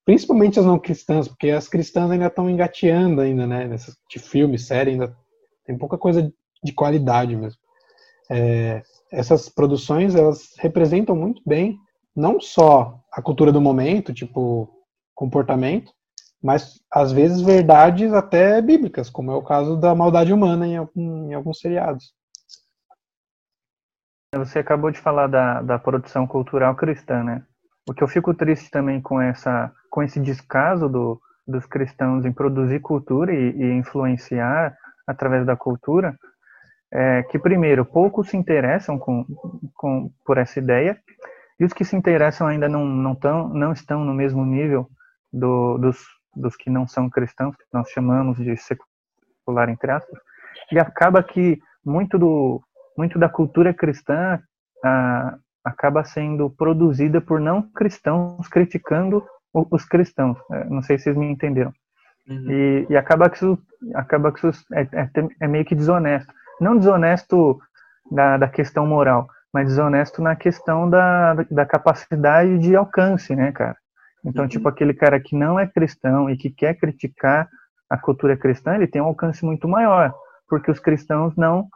principalmente 0.05 0.59
as 0.59 0.65
não 0.65 0.79
cristãs, 0.79 1.27
porque 1.27 1.49
as 1.49 1.67
cristãs 1.67 2.09
ainda 2.09 2.27
estão 2.27 2.49
engateando 2.49 3.21
ainda, 3.21 3.45
né? 3.45 3.67
Nessas 3.67 3.95
de 4.09 4.19
filme, 4.19 4.57
série, 4.57 4.91
ainda 4.91 5.15
tem 5.65 5.77
pouca 5.77 5.97
coisa 5.97 6.31
de 6.63 6.73
qualidade 6.73 7.35
mesmo. 7.35 7.59
É, 8.29 8.83
essas 9.11 9.49
produções, 9.49 10.15
elas 10.15 10.53
representam 10.57 11.15
muito 11.15 11.41
bem, 11.45 11.79
não 12.15 12.39
só 12.39 12.99
a 13.11 13.21
cultura 13.21 13.51
do 13.51 13.61
momento, 13.61 14.13
tipo, 14.13 14.69
comportamento, 15.15 15.91
mas 16.41 16.79
às 16.91 17.11
vezes 17.11 17.41
verdades 17.41 18.13
até 18.13 18.61
bíblicas, 18.61 19.09
como 19.09 19.31
é 19.31 19.35
o 19.35 19.43
caso 19.43 19.77
da 19.77 19.95
maldade 19.95 20.33
humana 20.33 20.67
em, 20.67 20.77
em 20.95 21.33
alguns 21.33 21.59
seriados. 21.59 22.13
Você 24.35 24.59
acabou 24.59 24.91
de 24.91 24.99
falar 24.99 25.27
da, 25.27 25.61
da 25.61 25.79
produção 25.79 26.27
cultural 26.27 26.75
cristã, 26.75 27.23
né? 27.23 27.43
O 27.89 27.93
que 27.93 28.03
eu 28.03 28.07
fico 28.07 28.33
triste 28.33 28.69
também 28.69 29.01
com 29.01 29.21
essa 29.21 29.73
com 29.89 30.03
esse 30.03 30.19
descaso 30.19 30.89
do, 30.89 31.19
dos 31.47 31.65
cristãos 31.65 32.25
em 32.25 32.31
produzir 32.31 32.81
cultura 32.81 33.33
e, 33.33 33.51
e 33.51 33.73
influenciar 33.73 34.77
através 35.07 35.45
da 35.45 35.55
cultura, 35.55 36.15
é 36.91 37.23
que 37.23 37.37
primeiro 37.37 37.85
poucos 37.85 38.29
se 38.29 38.37
interessam 38.37 38.97
com, 38.97 39.25
com 39.75 40.09
por 40.25 40.37
essa 40.37 40.59
ideia 40.59 40.97
e 41.59 41.65
os 41.65 41.73
que 41.73 41.83
se 41.83 41.95
interessam 41.95 42.47
ainda 42.47 42.69
não 42.69 42.85
não, 42.85 43.15
tão, 43.15 43.49
não 43.49 43.73
estão 43.73 44.03
no 44.05 44.13
mesmo 44.13 44.45
nível 44.45 44.89
do, 45.31 45.77
dos, 45.77 45.97
dos 46.35 46.55
que 46.55 46.69
não 46.69 46.87
são 46.87 47.09
cristãos, 47.09 47.55
que 47.55 47.65
nós 47.73 47.89
chamamos 47.89 48.37
de 48.37 48.55
secular 48.57 49.69
entre 49.69 49.91
aspas, 49.91 50.19
e 50.71 50.79
acaba 50.79 51.21
que 51.21 51.59
muito 51.85 52.17
do 52.17 52.61
muito 52.97 53.19
da 53.19 53.29
cultura 53.29 53.73
cristã 53.73 54.39
ah, 54.83 55.37
acaba 55.63 56.03
sendo 56.03 56.49
produzida 56.49 57.19
por 57.19 57.39
não 57.39 57.61
cristãos 57.61 58.47
criticando 58.47 59.23
os 59.53 59.85
cristãos. 59.85 60.37
É, 60.51 60.65
não 60.65 60.81
sei 60.81 60.97
se 60.97 61.05
vocês 61.05 61.17
me 61.17 61.25
entenderam. 61.25 61.73
Uhum. 62.27 62.51
E, 62.51 62.87
e, 62.89 62.97
acaba 62.97 63.29
que 63.29 63.37
isso, 63.37 63.57
acaba 63.95 64.31
que 64.31 64.47
isso 64.47 64.65
é, 64.73 64.81
é, 64.81 65.09
é, 65.41 65.47
meio 65.47 65.65
que 65.65 65.75
desonesto. 65.75 66.33
Não 66.59 66.77
desonesto 66.77 67.59
da, 68.11 68.37
da 68.37 68.47
questão 68.47 68.85
moral, 68.85 69.27
mas 69.53 69.67
desonesto 69.67 70.21
na 70.21 70.35
questão 70.35 70.89
da, 70.89 71.33
da 71.49 71.65
capacidade 71.65 72.57
de 72.59 72.75
alcance, 72.75 73.35
né, 73.35 73.51
cara? 73.51 73.75
Então, 74.25 74.43
uhum. 74.43 74.49
tipo, 74.49 74.67
aquele 74.67 74.93
cara 74.93 75.19
que 75.19 75.35
não 75.35 75.59
é 75.59 75.67
cristão 75.67 76.29
e 76.29 76.37
que 76.37 76.49
quer 76.49 76.73
criticar 76.75 77.47
a 77.89 77.97
cultura 77.97 78.35
cristã, 78.35 78.75
ele 78.75 78.87
tem 78.87 79.01
um 79.01 79.05
alcance 79.05 79.45
muito 79.45 79.67
maior, 79.67 80.13
porque 80.49 80.69
os 80.69 80.79
cristãos 80.79 81.35
não 81.35 81.67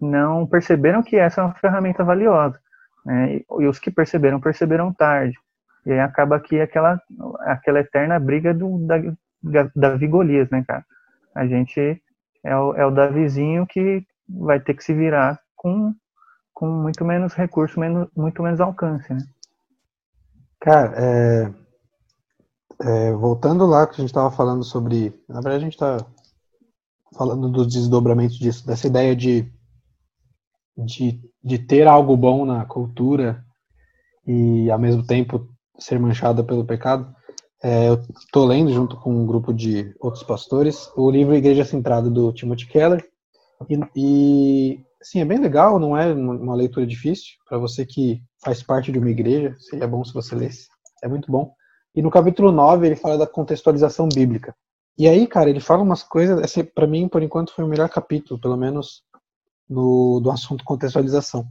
não 0.00 0.46
perceberam 0.46 1.02
que 1.02 1.16
essa 1.16 1.40
é 1.40 1.44
uma 1.44 1.54
ferramenta 1.54 2.04
valiosa. 2.04 2.58
Né? 3.04 3.36
E, 3.36 3.46
e 3.60 3.66
os 3.66 3.78
que 3.78 3.90
perceberam, 3.90 4.40
perceberam 4.40 4.92
tarde. 4.92 5.36
E 5.84 5.92
aí 5.92 6.00
acaba 6.00 6.36
aqui 6.36 6.60
aquela, 6.60 7.00
aquela 7.40 7.80
eterna 7.80 8.18
briga 8.18 8.52
do, 8.52 8.78
da, 8.86 9.70
Davi 9.74 10.06
Golias, 10.06 10.50
né, 10.50 10.64
cara? 10.66 10.84
A 11.34 11.46
gente 11.46 12.00
é 12.44 12.56
o, 12.56 12.74
é 12.74 12.84
o 12.84 12.90
Davizinho 12.90 13.66
que 13.66 14.04
vai 14.28 14.60
ter 14.60 14.74
que 14.74 14.84
se 14.84 14.92
virar 14.92 15.40
com, 15.56 15.94
com 16.52 16.66
muito 16.66 17.04
menos 17.04 17.34
recurso, 17.34 17.78
menos, 17.80 18.08
muito 18.16 18.42
menos 18.42 18.60
alcance, 18.60 19.12
né? 19.12 19.24
Cara, 20.60 20.92
é, 20.96 21.52
é, 22.82 23.12
voltando 23.12 23.64
lá 23.66 23.86
que 23.86 23.94
a 23.94 23.96
gente 24.00 24.10
estava 24.10 24.30
falando 24.30 24.64
sobre. 24.64 25.14
Na 25.28 25.40
verdade, 25.40 25.56
a 25.56 25.60
gente 25.60 25.74
está 25.74 26.04
falando 27.16 27.48
dos 27.48 27.72
desdobramentos 27.72 28.36
disso, 28.36 28.66
dessa 28.66 28.86
ideia 28.86 29.14
de 29.14 29.50
de, 30.84 31.20
de 31.42 31.58
ter 31.58 31.86
algo 31.86 32.16
bom 32.16 32.44
na 32.44 32.64
cultura 32.64 33.44
e 34.26 34.70
ao 34.70 34.78
mesmo 34.78 35.04
tempo 35.04 35.48
ser 35.78 35.98
manchada 35.98 36.44
pelo 36.44 36.64
pecado, 36.64 37.12
é, 37.62 37.88
eu 37.88 38.00
estou 38.20 38.46
lendo 38.46 38.72
junto 38.72 38.96
com 38.96 39.12
um 39.12 39.26
grupo 39.26 39.52
de 39.52 39.94
outros 39.98 40.22
pastores 40.22 40.90
o 40.96 41.10
livro 41.10 41.34
Igreja 41.34 41.64
Centrada 41.64 42.08
do 42.08 42.32
Timothy 42.32 42.66
Keller 42.66 43.04
e, 43.68 43.78
e 43.96 44.84
sim, 45.02 45.20
é 45.20 45.24
bem 45.24 45.38
legal, 45.38 45.78
não 45.78 45.96
é 45.96 46.12
uma 46.12 46.54
leitura 46.54 46.86
difícil 46.86 47.36
para 47.48 47.58
você 47.58 47.84
que 47.84 48.22
faz 48.42 48.62
parte 48.62 48.92
de 48.92 48.98
uma 48.98 49.10
igreja, 49.10 49.56
seria 49.58 49.86
bom 49.86 50.04
se 50.04 50.12
você 50.12 50.34
lesse, 50.34 50.68
é 51.02 51.08
muito 51.08 51.30
bom. 51.30 51.52
E 51.94 52.02
no 52.02 52.10
capítulo 52.10 52.52
9 52.52 52.86
ele 52.86 52.96
fala 52.96 53.18
da 53.18 53.26
contextualização 53.26 54.08
bíblica. 54.08 54.54
E 54.96 55.06
aí, 55.06 55.26
cara, 55.26 55.48
ele 55.48 55.60
fala 55.60 55.82
umas 55.82 56.02
coisas, 56.02 56.40
para 56.74 56.86
mim, 56.86 57.08
por 57.08 57.22
enquanto, 57.22 57.54
foi 57.54 57.64
o 57.64 57.68
melhor 57.68 57.88
capítulo, 57.88 58.40
pelo 58.40 58.56
menos 58.56 59.02
no, 59.68 60.18
do 60.20 60.30
assunto 60.30 60.64
contextualização. 60.64 61.46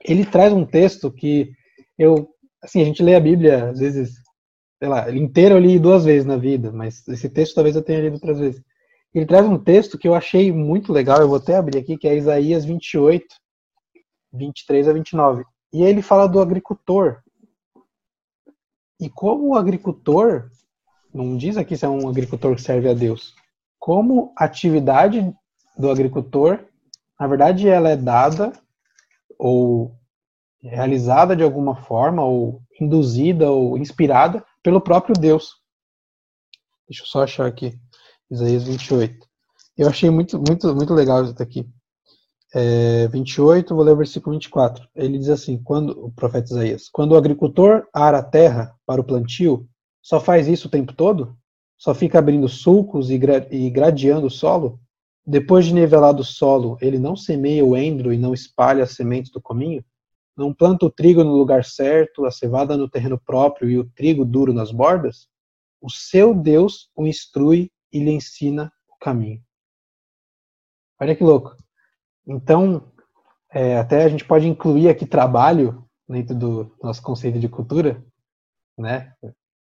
Ele 0.00 0.24
traz 0.24 0.52
um 0.52 0.64
texto 0.64 1.10
que 1.10 1.50
eu, 1.98 2.28
assim, 2.62 2.80
a 2.80 2.84
gente 2.84 3.02
lê 3.02 3.16
a 3.16 3.20
Bíblia, 3.20 3.70
às 3.70 3.80
vezes, 3.80 4.14
sei 4.78 4.88
lá, 4.88 5.10
inteiro 5.10 5.56
eu 5.56 5.58
li 5.58 5.78
duas 5.78 6.04
vezes 6.04 6.24
na 6.24 6.36
vida, 6.36 6.70
mas 6.70 7.06
esse 7.08 7.28
texto 7.28 7.54
talvez 7.54 7.74
eu 7.74 7.82
tenha 7.82 8.02
lido 8.02 8.14
outras 8.14 8.38
vezes. 8.38 8.62
Ele 9.14 9.26
traz 9.26 9.46
um 9.46 9.58
texto 9.58 9.96
que 9.96 10.08
eu 10.08 10.14
achei 10.14 10.52
muito 10.52 10.92
legal, 10.92 11.20
eu 11.20 11.28
vou 11.28 11.36
até 11.36 11.56
abrir 11.56 11.78
aqui, 11.78 11.96
que 11.96 12.08
é 12.08 12.16
Isaías 12.16 12.64
28, 12.64 13.24
23 14.32 14.88
a 14.88 14.92
29. 14.92 15.44
E 15.72 15.82
ele 15.82 16.02
fala 16.02 16.26
do 16.26 16.40
agricultor. 16.40 17.22
E 19.00 19.08
como 19.08 19.48
o 19.48 19.56
agricultor, 19.56 20.50
não 21.12 21.36
diz 21.36 21.56
aqui 21.56 21.76
se 21.76 21.84
é 21.84 21.88
um 21.88 22.08
agricultor 22.08 22.54
que 22.56 22.62
serve 22.62 22.88
a 22.88 22.94
Deus, 22.94 23.34
como 23.78 24.32
a 24.36 24.44
atividade 24.44 25.32
do 25.76 25.90
agricultor 25.90 26.64
na 27.18 27.26
verdade, 27.26 27.68
ela 27.68 27.90
é 27.90 27.96
dada 27.96 28.52
ou 29.38 29.96
realizada 30.60 31.36
de 31.36 31.42
alguma 31.42 31.76
forma, 31.76 32.24
ou 32.24 32.62
induzida 32.80 33.50
ou 33.50 33.78
inspirada 33.78 34.44
pelo 34.62 34.80
próprio 34.80 35.14
Deus. 35.14 35.54
Deixa 36.88 37.02
eu 37.02 37.06
só 37.06 37.22
achar 37.22 37.46
aqui, 37.46 37.78
Isaías 38.30 38.64
28. 38.64 39.26
Eu 39.76 39.88
achei 39.88 40.08
muito, 40.10 40.38
muito, 40.38 40.74
muito 40.74 40.94
legal 40.94 41.24
isso 41.24 41.34
daqui. 41.34 41.68
É, 42.54 43.08
28, 43.08 43.74
vou 43.74 43.84
ler 43.84 43.92
o 43.92 43.96
versículo 43.96 44.34
24. 44.36 44.88
Ele 44.94 45.18
diz 45.18 45.28
assim: 45.28 45.58
quando 45.62 45.90
o 45.90 46.12
profeta 46.12 46.52
Isaías, 46.52 46.88
quando 46.88 47.12
o 47.12 47.16
agricultor 47.16 47.86
ara 47.92 48.18
a 48.18 48.22
terra 48.22 48.74
para 48.86 49.00
o 49.00 49.04
plantio, 49.04 49.68
só 50.00 50.20
faz 50.20 50.46
isso 50.46 50.68
o 50.68 50.70
tempo 50.70 50.92
todo? 50.92 51.36
Só 51.76 51.94
fica 51.94 52.18
abrindo 52.18 52.48
sulcos 52.48 53.10
e, 53.10 53.18
gra 53.18 53.46
e 53.50 53.68
gradeando 53.70 54.28
o 54.28 54.30
solo? 54.30 54.80
Depois 55.26 55.64
de 55.66 55.74
nivelado 55.74 56.22
o 56.22 56.24
solo, 56.24 56.78
ele 56.80 56.98
não 56.98 57.16
semeia 57.16 57.64
o 57.64 57.76
endro 57.76 58.12
e 58.12 58.18
não 58.18 58.32
espalha 58.32 58.84
as 58.84 58.92
sementes 58.92 59.32
do 59.32 59.40
cominho? 59.40 59.84
Não 60.36 60.52
planta 60.52 60.86
o 60.86 60.90
trigo 60.90 61.24
no 61.24 61.34
lugar 61.34 61.64
certo, 61.64 62.24
a 62.24 62.30
cevada 62.30 62.76
no 62.76 62.88
terreno 62.88 63.18
próprio 63.18 63.70
e 63.70 63.78
o 63.78 63.84
trigo 63.84 64.24
duro 64.24 64.52
nas 64.52 64.70
bordas? 64.70 65.26
O 65.80 65.90
seu 65.90 66.34
Deus 66.34 66.90
o 66.94 67.06
instrui 67.06 67.70
e 67.94 68.00
lhe 68.00 68.10
ensina 68.10 68.70
o 68.90 68.98
caminho. 68.98 69.42
Olha 71.00 71.16
que 71.16 71.24
louco. 71.24 71.56
Então, 72.26 72.92
é, 73.50 73.78
até 73.78 74.04
a 74.04 74.08
gente 74.08 74.24
pode 74.24 74.46
incluir 74.46 74.88
aqui 74.88 75.06
trabalho 75.06 75.88
dentro 76.08 76.34
do 76.34 76.76
nosso 76.82 77.00
conceito 77.00 77.38
de 77.38 77.48
cultura, 77.48 78.04
né? 78.76 79.14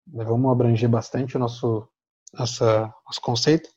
Vamos 0.07 0.51
abranger 0.51 0.89
bastante 0.89 1.37
o 1.37 1.39
nosso, 1.39 1.87
nossa, 2.33 2.93
nosso 3.05 3.21
conceito 3.21 3.69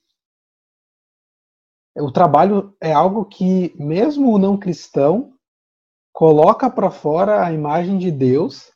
o 2.02 2.12
trabalho 2.12 2.76
é 2.80 2.92
algo 2.92 3.24
que, 3.24 3.74
mesmo 3.82 4.32
o 4.32 4.38
não 4.38 4.58
cristão, 4.58 5.34
coloca 6.12 6.70
para 6.70 6.90
fora 6.90 7.44
a 7.44 7.52
imagem 7.52 7.98
de 7.98 8.10
Deus 8.10 8.70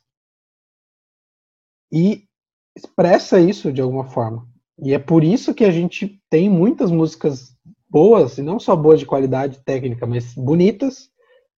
e 1.91 2.27
expressa 2.75 3.39
isso 3.39 3.71
de 3.71 3.81
alguma 3.81 4.05
forma. 4.05 4.50
E 4.81 4.93
é 4.93 4.99
por 4.99 5.23
isso 5.23 5.53
que 5.53 5.63
a 5.63 5.71
gente 5.71 6.19
tem 6.29 6.49
muitas 6.49 6.89
músicas 6.89 7.55
boas, 7.89 8.37
e 8.37 8.41
não 8.41 8.59
só 8.59 8.75
boas 8.75 8.99
de 8.99 9.05
qualidade 9.05 9.59
técnica, 9.63 10.07
mas 10.07 10.33
bonitas, 10.33 11.09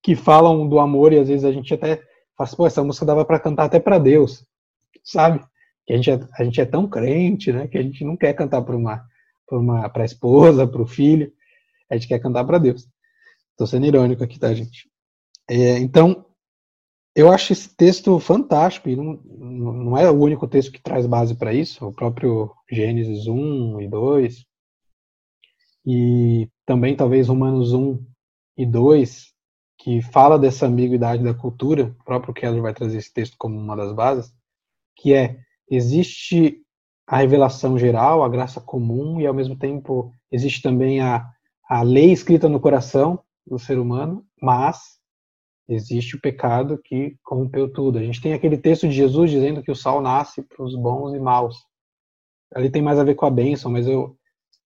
que 0.02 0.16
falam 0.16 0.68
do 0.68 0.80
amor 0.80 1.14
e 1.14 1.20
às 1.20 1.30
vezes 1.30 1.46
a 1.46 1.52
gente 1.52 1.74
até 1.74 1.98
fala 2.36 2.48
assim, 2.48 2.56
pô, 2.58 2.68
essa 2.68 2.84
música 2.84 3.06
dava 3.06 3.24
para 3.24 3.40
cantar 3.40 3.66
até 3.66 3.80
para 3.80 3.98
Deus, 3.98 4.46
sabe? 5.04 5.40
Que 5.86 5.94
a 5.94 5.96
gente, 5.96 6.12
é, 6.12 6.20
a 6.38 6.44
gente 6.44 6.60
é 6.60 6.66
tão 6.66 6.88
crente, 6.90 7.52
né, 7.54 7.68
que 7.68 7.78
a 7.78 7.82
gente 7.82 8.04
não 8.04 8.18
quer 8.18 8.34
cantar 8.34 8.62
para 8.62 8.76
uma 8.76 9.06
para 9.48 9.60
uma 9.60 9.90
para 9.90 10.04
a 10.04 10.06
esposa, 10.06 10.68
para 10.68 10.82
o 10.82 10.88
filho. 10.88 11.32
A 11.90 11.96
gente 11.96 12.08
quer 12.08 12.20
cantar 12.20 12.44
para 12.44 12.58
Deus. 12.58 12.88
Estou 13.52 13.68
sendo 13.68 13.86
irônico 13.86 14.24
aqui, 14.24 14.40
tá, 14.40 14.54
gente? 14.54 14.90
É, 15.50 15.78
então, 15.78 16.26
eu 17.16 17.32
acho 17.32 17.54
esse 17.54 17.76
texto 17.76 18.20
fantástico, 18.20 18.90
e 18.90 18.96
não, 18.96 19.14
não 19.14 19.98
é 19.98 20.10
o 20.10 20.20
único 20.20 20.48
texto 20.48 20.72
que 20.72 20.82
traz 20.82 21.06
base 21.06 21.36
para 21.36 21.54
isso, 21.54 21.86
o 21.86 21.94
próprio 21.94 22.52
Gênesis 22.74 23.28
1 23.28 23.82
e 23.82 23.88
2, 23.88 24.46
e 25.86 26.50
também 26.66 26.96
talvez 26.96 27.28
Romanos 27.28 27.74
1 27.74 28.04
e 28.58 28.66
2, 28.66 29.34
que 29.78 30.02
fala 30.02 30.40
dessa 30.40 30.66
ambiguidade 30.66 31.24
da 31.24 31.34
cultura, 31.34 31.96
o 32.00 32.04
próprio 32.04 32.34
Keller 32.34 32.62
vai 32.62 32.74
trazer 32.74 32.98
esse 32.98 33.14
texto 33.14 33.36
como 33.38 33.60
uma 33.60 33.76
das 33.76 33.94
bases, 33.94 34.34
que 34.96 35.14
é, 35.14 35.40
existe 35.70 36.62
a 37.06 37.18
revelação 37.18 37.78
geral, 37.78 38.24
a 38.24 38.30
graça 38.30 38.62
comum, 38.62 39.20
e 39.20 39.28
ao 39.28 39.34
mesmo 39.34 39.58
tempo 39.58 40.14
existe 40.32 40.62
também 40.62 41.02
a 41.02 41.34
a 41.74 41.82
lei 41.82 42.12
escrita 42.12 42.50
no 42.50 42.60
coração 42.60 43.20
do 43.48 43.58
ser 43.58 43.80
humano, 43.80 44.26
mas 44.42 45.00
existe 45.68 46.16
o 46.16 46.22
pecado 46.22 46.78
que 46.78 47.18
corrompeu 47.24 47.72
tudo. 47.72 47.98
A 47.98 48.04
gente 48.04 48.22
tem 48.22 48.34
aquele 48.34 48.58
texto 48.58 48.88
de 48.88 48.94
Jesus 48.94 49.32
dizendo 49.32 49.64
que 49.64 49.72
o 49.72 49.76
sol 49.76 50.02
nasce 50.02 50.44
para 50.44 50.64
os 50.64 50.76
bons 50.76 51.14
e 51.16 51.20
maus. 51.20 51.56
Ali 52.56 52.70
tem 52.70 52.82
mais 52.82 53.00
a 53.00 53.04
ver 53.04 53.16
com 53.16 53.26
a 53.26 53.32
bênção, 53.32 53.72
mas 53.72 53.88
eu, 53.88 54.16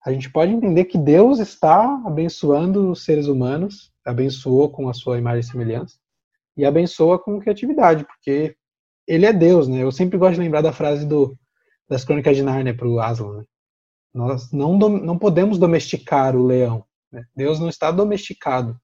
a 0.04 0.12
gente 0.12 0.30
pode 0.30 0.52
entender 0.52 0.84
que 0.84 0.98
Deus 0.98 1.38
está 1.38 2.02
abençoando 2.04 2.90
os 2.90 3.04
seres 3.04 3.26
humanos, 3.26 3.92
abençoou 4.04 4.70
com 4.70 4.88
a 4.88 4.94
sua 4.94 5.18
imagem 5.18 5.40
e 5.40 5.44
semelhança, 5.44 5.96
e 6.56 6.64
abençoa 6.64 7.18
com 7.18 7.40
criatividade, 7.40 8.04
porque 8.04 8.56
ele 9.06 9.24
é 9.24 9.32
Deus, 9.32 9.68
né? 9.68 9.82
Eu 9.82 9.90
sempre 9.90 10.18
gosto 10.18 10.34
de 10.34 10.40
lembrar 10.40 10.60
da 10.60 10.72
frase 10.72 11.06
do, 11.06 11.36
das 11.88 12.04
Crônicas 12.04 12.36
de 12.36 12.42
Nárnia 12.42 12.76
para 12.76 12.86
o 12.86 13.00
Aslan. 13.00 13.38
Né? 13.38 13.44
Nós 14.12 14.52
não, 14.52 14.76
não 14.76 15.18
podemos 15.18 15.58
domesticar 15.58 16.36
o 16.36 16.44
leão. 16.44 16.84
Né? 17.10 17.24
Deus 17.34 17.58
não 17.58 17.68
está 17.68 17.90
domesticado. 17.90 18.78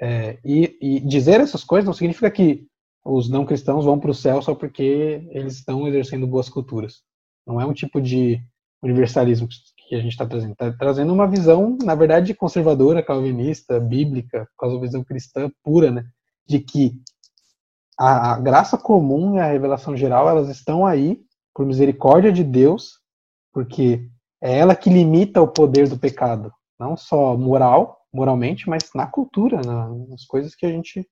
É, 0.00 0.38
e, 0.44 0.76
e, 0.80 1.00
dizer 1.00 1.40
essas 1.40 1.62
coisas 1.62 1.86
não 1.86 1.92
significa 1.92 2.28
que 2.30 2.66
os 3.04 3.28
não 3.28 3.46
cristãos 3.46 3.84
vão 3.84 3.98
para 3.98 4.10
o 4.10 4.14
céu 4.14 4.42
só 4.42 4.54
porque 4.54 5.26
eles 5.30 5.54
estão 5.54 5.86
exercendo 5.86 6.26
boas 6.26 6.48
culturas. 6.48 7.02
Não 7.46 7.60
é 7.60 7.66
um 7.66 7.72
tipo 7.72 8.00
de 8.00 8.40
universalismo 8.82 9.48
que 9.88 9.94
a 9.94 10.00
gente 10.00 10.12
está 10.12 10.26
trazendo. 10.26 10.52
Está 10.52 10.72
trazendo 10.72 11.12
uma 11.12 11.26
visão, 11.26 11.76
na 11.82 11.94
verdade, 11.94 12.34
conservadora, 12.34 13.02
calvinista, 13.02 13.78
bíblica, 13.78 14.48
visão 14.80 15.04
cristã 15.04 15.50
pura, 15.62 15.90
né? 15.90 16.04
De 16.46 16.58
que 16.58 17.00
a, 17.98 18.32
a 18.32 18.40
graça 18.40 18.76
comum 18.76 19.36
e 19.36 19.40
a 19.40 19.46
revelação 19.46 19.96
geral, 19.96 20.28
elas 20.28 20.48
estão 20.48 20.86
aí 20.86 21.20
por 21.54 21.64
misericórdia 21.64 22.32
de 22.32 22.42
Deus, 22.42 22.98
porque 23.52 24.08
é 24.42 24.58
ela 24.58 24.74
que 24.74 24.90
limita 24.90 25.40
o 25.40 25.48
poder 25.48 25.88
do 25.88 25.98
pecado, 25.98 26.52
não 26.78 26.96
só 26.96 27.36
moral, 27.36 27.98
moralmente, 28.12 28.68
mas 28.68 28.90
na 28.94 29.06
cultura, 29.06 29.60
nas 29.62 30.24
coisas 30.24 30.54
que 30.54 30.66
a 30.66 30.70
gente 30.70 31.06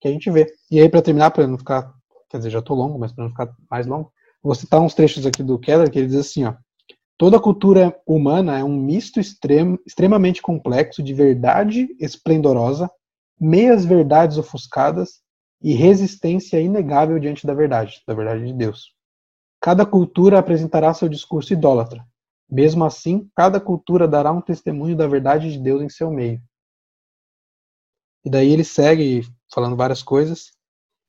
que 0.00 0.06
a 0.06 0.12
gente 0.12 0.30
vê. 0.30 0.46
E 0.70 0.80
aí 0.80 0.88
para 0.88 1.02
terminar, 1.02 1.32
para 1.32 1.46
não 1.46 1.58
ficar, 1.58 1.92
quer 2.30 2.38
dizer, 2.38 2.50
já 2.50 2.60
estou 2.60 2.76
longo, 2.76 2.98
mas 2.98 3.12
para 3.12 3.24
não 3.24 3.30
ficar 3.30 3.52
mais 3.68 3.84
longo, 3.84 4.12
vou 4.48 4.54
citar 4.54 4.80
uns 4.80 4.94
trechos 4.94 5.26
aqui 5.26 5.42
do 5.42 5.58
Keller 5.58 5.90
que 5.90 5.98
ele 5.98 6.08
diz 6.08 6.16
assim, 6.16 6.46
ó: 6.46 6.54
Toda 7.18 7.38
cultura 7.38 7.94
humana 8.06 8.58
é 8.58 8.64
um 8.64 8.80
misto 8.80 9.20
extremo, 9.20 9.78
extremamente 9.86 10.40
complexo 10.40 11.02
de 11.02 11.12
verdade 11.12 11.94
esplendorosa, 12.00 12.90
meias 13.38 13.84
verdades 13.84 14.38
ofuscadas 14.38 15.20
e 15.60 15.74
resistência 15.74 16.58
inegável 16.58 17.18
diante 17.18 17.46
da 17.46 17.52
verdade, 17.52 18.00
da 18.06 18.14
verdade 18.14 18.46
de 18.46 18.54
Deus. 18.54 18.94
Cada 19.60 19.84
cultura 19.84 20.38
apresentará 20.38 20.94
seu 20.94 21.10
discurso 21.10 21.52
idólatra. 21.52 22.02
Mesmo 22.50 22.86
assim, 22.86 23.28
cada 23.36 23.60
cultura 23.60 24.08
dará 24.08 24.32
um 24.32 24.40
testemunho 24.40 24.96
da 24.96 25.06
verdade 25.06 25.52
de 25.52 25.58
Deus 25.58 25.82
em 25.82 25.90
seu 25.90 26.10
meio. 26.10 26.40
E 28.24 28.30
daí 28.30 28.50
ele 28.50 28.64
segue 28.64 29.26
falando 29.52 29.76
várias 29.76 30.02
coisas. 30.02 30.52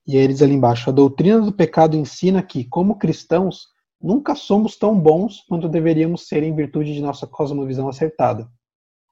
E 0.10 0.18
aí 0.18 0.28
diz 0.28 0.42
ali 0.42 0.56
embaixo: 0.56 0.90
a 0.90 0.92
doutrina 0.94 1.40
do 1.40 1.54
pecado 1.54 1.96
ensina 1.96 2.42
que, 2.42 2.64
como 2.64 2.98
cristãos, 2.98 3.68
nunca 4.02 4.34
somos 4.34 4.76
tão 4.76 5.00
bons 5.00 5.46
quanto 5.48 5.70
deveríamos 5.70 6.28
ser 6.28 6.42
em 6.42 6.56
virtude 6.56 6.96
de 6.96 7.00
nossa 7.00 7.28
cosmovisão 7.28 7.88
acertada. 7.88 8.50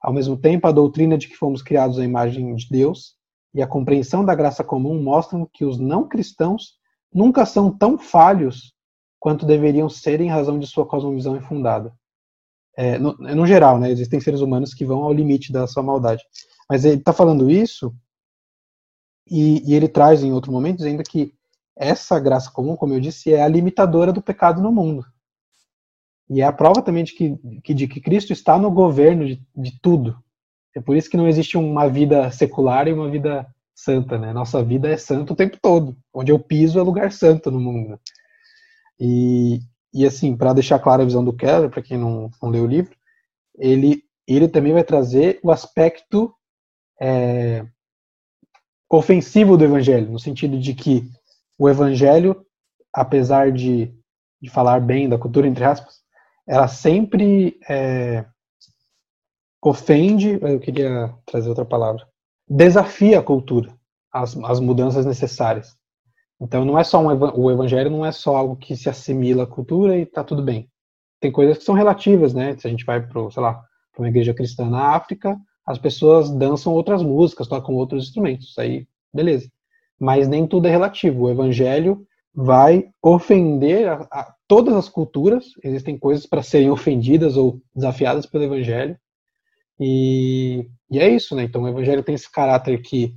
Ao 0.02 0.12
mesmo 0.12 0.36
tempo, 0.36 0.66
a 0.66 0.72
doutrina 0.72 1.16
de 1.16 1.28
que 1.28 1.36
fomos 1.36 1.62
criados 1.62 2.00
à 2.00 2.04
imagem 2.04 2.56
de 2.56 2.68
Deus 2.68 3.14
e 3.54 3.62
a 3.62 3.68
compreensão 3.68 4.26
da 4.26 4.34
graça 4.34 4.64
comum 4.64 5.00
mostram 5.00 5.48
que 5.54 5.64
os 5.64 5.78
não 5.78 6.08
cristãos 6.08 6.80
nunca 7.14 7.46
são 7.46 7.70
tão 7.70 7.96
falhos 8.00 8.74
quanto 9.20 9.46
deveriam 9.46 9.88
ser 9.88 10.20
em 10.20 10.30
razão 10.30 10.58
de 10.58 10.66
sua 10.66 10.88
cosmovisão 10.88 11.38
infundada. 11.38 11.94
É, 12.76 12.98
no, 12.98 13.16
no, 13.20 13.46
geral, 13.46 13.78
né, 13.78 13.92
existem 13.92 14.20
seres 14.20 14.42
humanos 14.42 14.74
que 14.74 14.84
vão 14.84 15.04
ao 15.04 15.14
limite 15.14 15.52
da 15.52 15.68
sua 15.68 15.84
maldade. 15.84 16.24
Mas 16.68 16.86
ele 16.86 16.96
está 16.96 17.14
falando 17.14 17.52
isso 17.52 17.94
e, 19.30 19.70
e, 19.70 19.76
ele 19.76 19.88
traz 19.88 20.24
em 20.24 20.32
outro 20.32 20.52
momento 20.52 20.78
dizendo 20.78 21.04
que 21.04 21.34
essa 21.76 22.20
graça 22.20 22.52
comum, 22.52 22.76
como 22.76 22.94
eu 22.94 23.00
disse, 23.00 23.34
é 23.34 23.42
a 23.42 23.48
limitadora 23.48 24.12
do 24.12 24.22
pecado 24.22 24.62
no 24.62 24.72
mundo. 24.72 25.06
E 26.30 26.42
é 26.42 26.44
a 26.44 26.52
prova 26.52 26.82
também 26.82 27.04
de 27.04 27.14
que, 27.14 27.38
de 27.74 27.88
que 27.88 28.02
Cristo 28.02 28.34
está 28.34 28.58
no 28.58 28.72
governo 28.72 29.26
de, 29.26 29.42
de 29.56 29.80
tudo. 29.82 30.18
É 30.76 30.82
por 30.82 30.96
isso 30.96 31.10
que 31.10 31.18
não 31.18 31.28
existe 31.28 31.58
uma 31.58 31.88
vida 31.88 32.30
secular 32.32 32.88
e 32.88 32.94
uma 32.94 33.10
vida 33.10 33.48
santa, 33.74 34.18
né? 34.18 34.34
Nossa 34.34 34.64
vida 34.64 34.90
é 34.90 34.98
santa 34.98 35.34
o 35.34 35.36
tempo 35.36 35.58
todo. 35.62 35.96
Onde 36.14 36.32
eu 36.32 36.40
piso 36.40 36.80
é 36.80 36.82
lugar 36.82 37.12
santo 37.12 37.50
no 37.50 37.60
mundo. 37.60 38.00
E, 39.00 39.60
e 39.94 40.06
assim, 40.06 40.36
para 40.36 40.54
deixar 40.54 40.80
clara 40.80 41.04
a 41.04 41.06
visão 41.06 41.24
do 41.24 41.34
Keller, 41.34 41.70
para 41.70 41.82
quem 41.82 41.98
não, 41.98 42.30
não 42.42 42.50
leu 42.50 42.64
o 42.64 42.68
livro, 42.68 42.96
ele, 43.58 44.04
ele 44.28 44.48
também 44.48 44.74
vai 44.74 44.84
trazer 44.84 45.40
o 45.44 45.52
aspecto 45.52 46.34
é, 47.00 47.66
ofensivo 48.90 49.58
do 49.58 49.64
evangelho, 49.64 50.12
no 50.12 50.20
sentido 50.20 50.60
de 50.60 50.74
que 50.74 51.04
o 51.58 51.70
evangelho, 51.70 52.46
apesar 52.94 53.52
de, 53.52 53.94
de 54.42 54.50
falar 54.50 54.80
bem 54.80 55.10
da 55.10 55.18
cultura, 55.18 55.48
entre 55.48 55.64
aspas, 55.64 55.96
ela 56.48 56.68
sempre 56.68 57.60
é, 57.70 58.26
ofende, 59.62 60.40
eu 60.42 60.60
queria 60.60 61.14
trazer 61.26 61.50
outra 61.50 61.66
palavra, 61.66 62.08
desafia 62.48 63.20
a 63.20 63.24
cultura, 63.24 63.74
as, 64.12 64.38
as 64.38 64.60
mudanças 64.60 65.06
necessárias. 65.06 65.76
Então 66.40 66.64
não 66.64 66.78
é 66.78 66.84
só 66.84 67.02
um, 67.02 67.08
o 67.08 67.52
evangelho 67.52 67.90
não 67.90 68.06
é 68.06 68.12
só 68.12 68.36
algo 68.36 68.56
que 68.56 68.76
se 68.76 68.90
assimila 68.90 69.44
à 69.44 69.48
cultura 69.48 69.98
e 69.98 70.04
está 70.04 70.24
tudo 70.24 70.42
bem. 70.42 70.70
Tem 71.20 71.32
coisas 71.32 71.58
que 71.58 71.64
são 71.64 71.74
relativas, 71.74 72.34
né? 72.34 72.56
Se 72.58 72.68
a 72.68 72.70
gente 72.70 72.86
vai 72.86 73.06
para, 73.06 73.32
sei 73.32 73.42
lá, 73.42 73.56
para 73.92 74.04
uma 74.04 74.08
igreja 74.08 74.36
cristã 74.36 74.70
na 74.70 74.96
África, 74.96 75.36
as 75.68 75.78
pessoas 75.78 76.32
dançam 76.32 76.74
outras 76.74 77.04
músicas, 77.04 77.48
tocam 77.48 77.76
outros 77.76 78.06
instrumentos, 78.06 78.58
aí, 78.58 78.88
beleza. 79.14 79.52
Mas 80.00 80.28
nem 80.28 80.48
tudo 80.48 80.68
é 80.68 80.72
relativo. 80.72 81.24
O 81.26 81.30
evangelho 81.30 82.08
vai 82.34 82.90
ofender 83.02 83.90
a, 83.90 84.08
a 84.12 84.34
todas 84.48 84.74
as 84.76 84.88
culturas. 84.88 85.46
Existem 85.64 85.98
coisas 85.98 86.26
para 86.26 86.42
serem 86.42 86.70
ofendidas 86.70 87.36
ou 87.36 87.62
desafiadas 87.76 88.26
pelo 88.26 88.44
evangelho. 88.44 88.98
E, 89.80 90.70
e 90.90 91.00
é 91.00 91.10
isso, 91.10 91.36
né? 91.36 91.44
Então 91.44 91.64
o 91.64 91.68
evangelho 91.68 92.04
tem 92.04 92.16
esse 92.16 92.32
caráter 92.32 92.82
que 92.82 93.16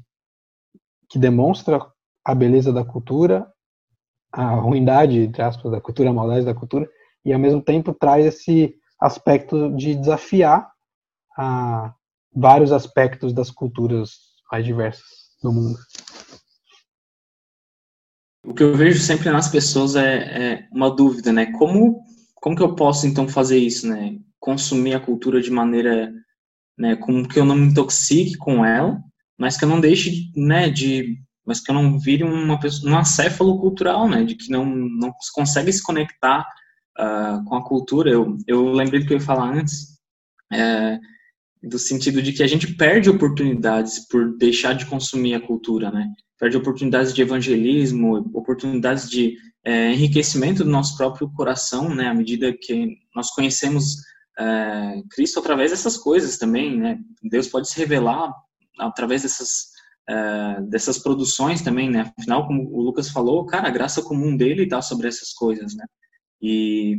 que 1.11 1.19
demonstra 1.19 1.85
a 2.25 2.35
beleza 2.35 2.73
da 2.73 2.85
cultura, 2.85 3.47
a 4.33 4.55
ruindade, 4.55 5.19
entre 5.19 5.43
aspas, 5.43 5.73
da 5.73 5.81
cultura, 5.81 6.09
a 6.09 6.13
maldade 6.13 6.47
da 6.47 6.55
cultura, 6.55 6.89
e 7.25 7.33
ao 7.33 7.41
mesmo 7.41 7.61
tempo 7.61 7.93
traz 7.93 8.25
esse 8.25 8.77
aspecto 8.99 9.75
de 9.75 9.97
desafiar 9.97 10.71
a 11.37 11.93
vários 12.35 12.73
aspectos 12.73 13.33
das 13.33 13.51
culturas 13.51 14.11
mais 14.51 14.65
diversas 14.65 15.05
do 15.43 15.53
mundo. 15.53 15.79
O 18.45 18.55
que 18.55 18.63
eu 18.63 18.75
vejo 18.75 19.01
sempre 19.01 19.31
nas 19.31 19.49
pessoas 19.49 19.97
é, 19.97 20.15
é, 20.15 20.69
uma 20.73 20.91
dúvida, 20.91 21.33
né? 21.33 21.53
Como, 21.53 22.03
como 22.37 22.57
que 22.57 22.63
eu 22.63 22.75
posso 22.75 23.07
então 23.07 23.29
fazer 23.29 23.59
isso, 23.59 23.89
né? 23.89 24.19
Consumir 24.39 24.95
a 24.95 25.01
cultura 25.01 25.41
de 25.41 25.51
maneira, 25.51 26.13
né? 26.79 26.97
Como 26.97 27.29
que 27.29 27.39
eu 27.39 27.45
não 27.45 27.55
me 27.55 27.67
intoxique 27.67 28.37
com 28.39 28.65
ela, 28.65 28.99
mas 29.39 29.57
que 29.57 29.65
eu 29.65 29.69
não 29.69 29.81
deixe, 29.81 30.31
né? 30.35 30.71
De 30.71 31.19
mas 31.51 31.61
que 31.61 31.71
eu 31.71 31.75
não 31.75 31.99
vire 31.99 32.23
uma 32.23 32.61
pessoa, 32.61 32.93
um 32.93 32.97
acéfalo 32.97 33.59
cultural, 33.59 34.09
né, 34.09 34.23
de 34.23 34.37
que 34.37 34.51
não, 34.51 34.65
não 34.65 35.13
consegue 35.35 35.73
se 35.73 35.83
conectar 35.83 36.47
uh, 36.97 37.45
com 37.45 37.57
a 37.57 37.65
cultura. 37.65 38.09
Eu, 38.09 38.39
eu 38.47 38.71
lembrei 38.71 39.01
do 39.01 39.07
que 39.07 39.15
eu 39.15 39.19
ia 39.19 39.25
falar 39.25 39.53
antes, 39.53 39.99
é, 40.53 40.99
do 41.63 41.79
sentido 41.79 42.23
de 42.23 42.33
que 42.33 42.43
a 42.43 42.47
gente 42.47 42.75
perde 42.75 43.11
oportunidades 43.11 44.07
por 44.09 44.37
deixar 44.37 44.73
de 44.75 44.87
consumir 44.87 45.35
a 45.35 45.41
cultura, 45.41 45.91
né, 45.91 46.07
perde 46.39 46.57
oportunidades 46.57 47.13
de 47.13 47.23
evangelismo, 47.23 48.31
oportunidades 48.35 49.09
de 49.09 49.37
é, 49.65 49.93
enriquecimento 49.93 50.65
do 50.65 50.71
nosso 50.71 50.97
próprio 50.97 51.31
coração, 51.33 51.95
né, 51.95 52.09
à 52.09 52.15
medida 52.15 52.57
que 52.59 52.97
nós 53.15 53.31
conhecemos 53.31 53.97
é, 54.39 55.03
Cristo 55.11 55.39
através 55.39 55.71
dessas 55.71 55.97
coisas 55.97 56.39
também, 56.39 56.79
né, 56.79 56.99
Deus 57.23 57.47
pode 57.47 57.69
se 57.69 57.79
revelar 57.79 58.33
através 58.79 59.23
dessas 59.23 59.71
uh, 60.11 60.63
dessas 60.69 60.99
produções 60.99 61.63
também, 61.63 61.91
né? 61.91 62.13
Afinal, 62.19 62.47
como 62.47 62.69
o 62.73 62.83
Lucas 62.83 63.11
falou, 63.11 63.47
cara, 63.47 63.69
a 63.69 63.73
graça 63.73 64.03
comum 64.03 64.37
dele 64.37 64.65
está 64.65 64.83
sobre 64.83 65.09
essas 65.09 65.33
coisas, 65.33 65.75
né? 65.75 65.85
E 66.43 66.99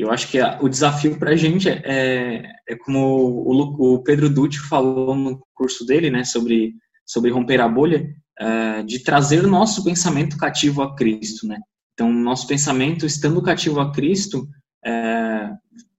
eu 0.00 0.10
acho 0.10 0.28
que 0.28 0.38
a, 0.38 0.58
o 0.60 0.68
desafio 0.68 1.18
para 1.18 1.30
a 1.30 1.36
gente 1.36 1.68
é, 1.68 1.82
é, 1.84 2.42
é 2.68 2.76
como 2.76 2.98
o, 2.98 3.94
o, 3.94 4.02
Pedro 4.02 4.28
Dutti 4.28 4.58
falou 4.58 5.14
no 5.14 5.40
curso 5.54 5.84
dele, 5.84 6.10
né? 6.10 6.24
Sobre, 6.24 6.74
sobre 7.06 7.30
romper 7.30 7.60
a 7.60 7.68
bolha, 7.68 8.08
uh, 8.40 8.84
de 8.84 9.00
trazer 9.00 9.44
o 9.44 9.50
nosso 9.50 9.82
pensamento 9.84 10.36
cativo 10.36 10.82
a 10.82 10.94
Cristo, 10.94 11.46
né? 11.46 11.58
Então, 11.94 12.12
nosso 12.12 12.46
pensamento 12.46 13.06
estando 13.06 13.42
cativo 13.42 13.80
a 13.80 13.92
Cristo, 13.92 14.48
uh, 14.86 15.56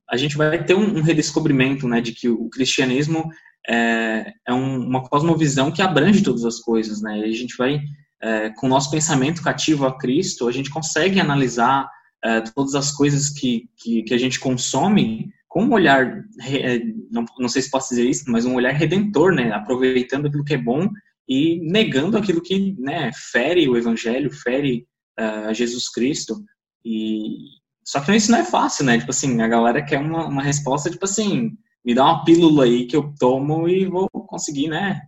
a 0.09 0.17
gente 0.17 0.37
vai 0.37 0.63
ter 0.63 0.75
um, 0.75 0.97
um 0.97 1.01
redescobrimento, 1.01 1.87
né? 1.87 1.99
De 1.99 2.13
que 2.13 2.29
o 2.29 2.49
cristianismo 2.49 3.29
é, 3.67 4.33
é 4.47 4.53
um, 4.53 4.85
uma 4.85 5.03
cosmovisão 5.03 5.71
que 5.71 5.81
abrange 5.81 6.23
todas 6.23 6.45
as 6.45 6.59
coisas, 6.59 7.01
né? 7.01 7.19
E 7.19 7.23
a 7.23 7.35
gente 7.35 7.55
vai, 7.57 7.79
é, 8.21 8.49
com 8.51 8.67
o 8.67 8.69
nosso 8.69 8.89
pensamento 8.89 9.41
cativo 9.41 9.85
a 9.85 9.97
Cristo, 9.97 10.47
a 10.47 10.51
gente 10.51 10.69
consegue 10.69 11.19
analisar 11.19 11.89
é, 12.24 12.41
todas 12.41 12.76
as 12.76 12.91
coisas 12.91 13.30
que, 13.30 13.70
que, 13.78 14.03
que, 14.03 14.13
a 14.13 14.17
gente 14.17 14.39
consome 14.39 15.32
com 15.47 15.63
um 15.63 15.74
olhar, 15.74 16.24
é, 16.41 16.80
não, 17.09 17.26
não 17.39 17.49
sei 17.49 17.61
se 17.61 17.72
posso 17.72 17.89
dizer 17.89 18.07
isso, 18.07 18.26
mas 18.28 18.45
um 18.45 18.55
olhar 18.55 18.74
redentor, 18.74 19.34
né? 19.34 19.51
Aproveitando 19.51 20.28
aquilo 20.28 20.43
que 20.43 20.53
é 20.53 20.57
bom 20.57 20.89
e 21.28 21.59
negando 21.61 22.17
aquilo 22.17 22.41
que 22.41 22.76
né, 22.80 23.11
fere 23.32 23.67
o 23.70 23.78
Evangelho, 23.78 24.32
fere 24.32 24.86
uh, 25.20 25.53
Jesus 25.53 25.89
Cristo. 25.89 26.43
E 26.84 27.38
só 27.84 27.99
que 27.99 28.15
isso 28.15 28.32
não 28.32 28.39
é 28.39 28.45
fácil, 28.45 28.86
né? 28.86 28.99
Tipo 28.99 29.11
assim, 29.11 29.41
a 29.41 29.47
galera 29.47 29.84
quer 29.84 29.99
uma, 29.99 30.28
uma 30.28 30.43
resposta, 30.43 30.89
tipo 30.89 31.05
assim, 31.05 31.51
me 31.84 31.93
dá 31.93 32.03
uma 32.03 32.24
pílula 32.24 32.65
aí 32.65 32.86
que 32.86 32.95
eu 32.95 33.13
tomo 33.20 33.67
e 33.67 33.86
vou 33.86 34.09
conseguir, 34.09 34.67
né, 34.67 35.01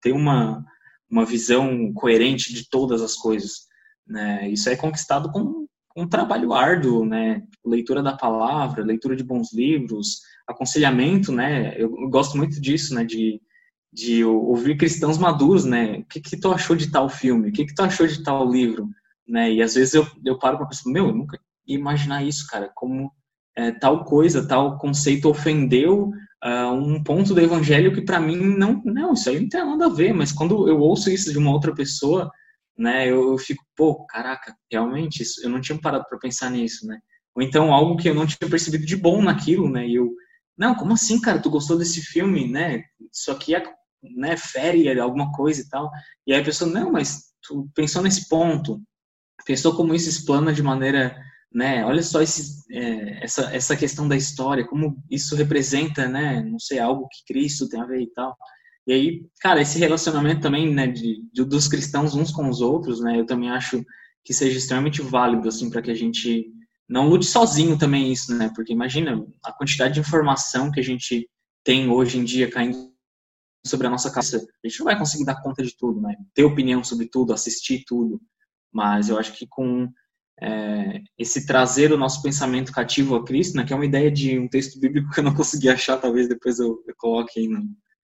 ter 0.00 0.12
uma, 0.12 0.64
uma 1.10 1.24
visão 1.24 1.92
coerente 1.92 2.54
de 2.54 2.68
todas 2.68 3.02
as 3.02 3.14
coisas. 3.14 3.66
Né? 4.06 4.48
Isso 4.48 4.68
é 4.68 4.76
conquistado 4.76 5.30
com, 5.30 5.65
um 5.96 6.06
trabalho 6.06 6.52
árduo, 6.52 7.04
né? 7.04 7.42
Leitura 7.64 8.02
da 8.02 8.16
palavra, 8.16 8.84
leitura 8.84 9.16
de 9.16 9.24
bons 9.24 9.52
livros, 9.52 10.20
aconselhamento, 10.46 11.32
né? 11.32 11.74
Eu 11.76 11.90
gosto 12.08 12.36
muito 12.36 12.60
disso, 12.60 12.94
né? 12.94 13.04
De, 13.04 13.40
de 13.92 14.24
ouvir 14.24 14.76
cristãos 14.76 15.16
maduros, 15.16 15.64
né? 15.64 15.98
O 15.98 16.04
que, 16.04 16.20
que 16.20 16.36
tu 16.36 16.52
achou 16.52 16.76
de 16.76 16.90
tal 16.90 17.08
filme? 17.08 17.48
O 17.48 17.52
que, 17.52 17.64
que 17.64 17.74
tu 17.74 17.82
achou 17.82 18.06
de 18.06 18.22
tal 18.22 18.48
livro? 18.50 18.88
Né? 19.26 19.52
E 19.54 19.62
às 19.62 19.74
vezes 19.74 19.94
eu, 19.94 20.06
eu 20.24 20.38
paro 20.38 20.58
para 20.58 20.66
pensar, 20.66 20.90
meu, 20.90 21.08
eu 21.08 21.14
nunca 21.14 21.38
ia 21.66 21.76
imaginar 21.76 22.22
isso, 22.22 22.46
cara, 22.46 22.70
como 22.74 23.10
é, 23.56 23.72
tal 23.72 24.04
coisa, 24.04 24.46
tal 24.46 24.78
conceito 24.78 25.28
ofendeu 25.28 26.10
uh, 26.44 26.72
um 26.72 27.02
ponto 27.02 27.34
do 27.34 27.40
evangelho 27.40 27.92
que 27.92 28.02
para 28.02 28.20
mim 28.20 28.36
não, 28.36 28.80
não, 28.84 29.14
isso 29.14 29.28
aí 29.28 29.40
não 29.40 29.48
tem 29.48 29.64
nada 29.64 29.86
a 29.86 29.92
ver, 29.92 30.12
mas 30.12 30.30
quando 30.30 30.68
eu 30.68 30.78
ouço 30.78 31.10
isso 31.10 31.32
de 31.32 31.38
uma 31.38 31.50
outra 31.50 31.74
pessoa, 31.74 32.30
né, 32.78 33.08
eu, 33.08 33.32
eu 33.32 33.38
fico, 33.38 33.64
pô, 33.76 34.04
caraca, 34.06 34.54
realmente, 34.70 35.22
isso, 35.22 35.42
eu 35.44 35.50
não 35.50 35.60
tinha 35.60 35.80
parado 35.80 36.04
para 36.08 36.18
pensar 36.18 36.50
nisso, 36.50 36.86
né? 36.86 36.98
Ou 37.34 37.42
então 37.42 37.72
algo 37.72 37.96
que 37.96 38.08
eu 38.08 38.14
não 38.14 38.26
tinha 38.26 38.48
percebido 38.48 38.86
de 38.86 38.96
bom 38.96 39.22
naquilo, 39.22 39.70
né? 39.70 39.86
E 39.86 39.94
eu, 39.94 40.10
não, 40.56 40.74
como 40.74 40.92
assim, 40.94 41.20
cara, 41.20 41.40
tu 41.40 41.50
gostou 41.50 41.78
desse 41.78 42.00
filme, 42.00 42.48
né? 42.48 42.82
Isso 43.12 43.30
aqui 43.30 43.54
é, 43.54 43.62
né, 44.02 44.36
fere 44.36 44.98
alguma 44.98 45.32
coisa 45.32 45.60
e 45.60 45.68
tal. 45.68 45.90
E 46.26 46.32
aí 46.32 46.40
a 46.40 46.44
pessoa, 46.44 46.70
não, 46.70 46.92
mas 46.92 47.32
tu 47.42 47.68
pensou 47.74 48.02
nesse 48.02 48.28
ponto, 48.28 48.80
pensou 49.44 49.74
como 49.76 49.94
isso 49.94 50.08
explana 50.08 50.52
de 50.52 50.62
maneira 50.62 51.16
né? 51.56 51.84
Olha 51.86 52.02
só 52.02 52.20
esse, 52.20 52.62
é, 52.70 53.24
essa, 53.24 53.54
essa 53.54 53.74
questão 53.74 54.06
da 54.06 54.14
história, 54.14 54.66
como 54.66 55.02
isso 55.10 55.34
representa, 55.34 56.06
né? 56.06 56.42
Não 56.42 56.58
sei, 56.58 56.78
algo 56.78 57.08
que 57.08 57.32
Cristo 57.32 57.66
tem 57.66 57.80
a 57.80 57.86
ver 57.86 58.02
e 58.02 58.12
tal. 58.12 58.36
E 58.86 58.92
aí, 58.92 59.26
cara, 59.40 59.60
esse 59.60 59.78
relacionamento 59.78 60.40
também, 60.40 60.72
né, 60.72 60.86
de, 60.86 61.28
de 61.32 61.44
dos 61.44 61.66
cristãos 61.66 62.14
uns 62.14 62.30
com 62.30 62.48
os 62.48 62.60
outros, 62.60 63.00
né? 63.00 63.18
Eu 63.18 63.26
também 63.26 63.50
acho 63.50 63.84
que 64.24 64.32
seja 64.32 64.58
extremamente 64.58 65.02
válido, 65.02 65.48
assim, 65.48 65.68
para 65.68 65.82
que 65.82 65.90
a 65.90 65.94
gente 65.94 66.52
não 66.88 67.08
lute 67.08 67.26
sozinho 67.26 67.76
também 67.76 68.12
isso, 68.12 68.34
né? 68.36 68.50
Porque 68.54 68.72
imagina 68.72 69.24
a 69.44 69.52
quantidade 69.52 69.94
de 69.94 70.00
informação 70.00 70.70
que 70.70 70.80
a 70.80 70.84
gente 70.84 71.28
tem 71.64 71.90
hoje 71.90 72.18
em 72.18 72.24
dia 72.24 72.48
caindo 72.48 72.92
sobre 73.66 73.88
a 73.88 73.90
nossa 73.90 74.10
cabeça. 74.10 74.36
A 74.36 74.68
gente 74.68 74.78
não 74.78 74.86
vai 74.86 74.96
conseguir 74.96 75.24
dar 75.24 75.42
conta 75.42 75.62
de 75.64 75.76
tudo, 75.76 76.00
né? 76.00 76.14
Ter 76.32 76.44
opinião 76.44 76.84
sobre 76.84 77.08
tudo, 77.08 77.32
assistir 77.32 77.82
tudo. 77.86 78.20
Mas 78.72 79.08
eu 79.08 79.18
acho 79.18 79.32
que 79.32 79.46
com 79.48 79.88
é, 80.40 81.00
esse 81.18 81.46
trazer 81.46 81.92
o 81.92 81.98
nosso 81.98 82.22
pensamento 82.22 82.72
cativo 82.72 83.16
a 83.16 83.24
Cristo, 83.24 83.56
né, 83.56 83.64
que 83.64 83.72
é 83.72 83.76
uma 83.76 83.86
ideia 83.86 84.10
de 84.10 84.38
um 84.38 84.48
texto 84.48 84.78
bíblico 84.78 85.10
que 85.10 85.20
eu 85.20 85.24
não 85.24 85.34
consegui 85.34 85.68
achar, 85.68 85.96
talvez 85.96 86.28
depois 86.28 86.58
eu, 86.58 86.82
eu 86.86 86.94
coloque 86.96 87.40
aí 87.40 87.48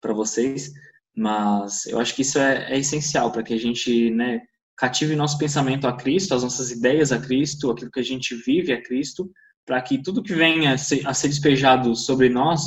para 0.01 0.12
vocês, 0.12 0.72
mas 1.14 1.86
eu 1.86 1.98
acho 2.01 2.14
que 2.14 2.22
isso 2.22 2.38
é, 2.38 2.72
é 2.72 2.78
essencial 2.78 3.30
para 3.30 3.42
que 3.42 3.55
a 3.55 3.59
gente 3.59 4.11
né, 4.11 4.40
cative 4.76 5.14
nosso 5.14 5.36
pensamento 5.38 5.86
a 5.86 5.96
Cristo, 5.96 6.34
as 6.34 6.42
nossas 6.42 6.70
ideias 6.70 7.12
a 7.12 7.18
Cristo, 7.20 7.70
aquilo 7.70 7.90
que 7.90 8.01
a 8.01 8.05
gente 8.05 8.34
vive 8.34 8.72
a 8.72 8.82
Cristo, 8.82 9.30
para 9.66 9.80
que 9.82 10.03
tudo 10.03 10.22
que 10.22 10.34
venha 10.34 10.72
a 10.72 10.78
ser, 10.78 11.07
a 11.07 11.12
ser 11.12 11.28
despejado 11.28 11.94
sobre 11.94 12.28
nós, 12.28 12.64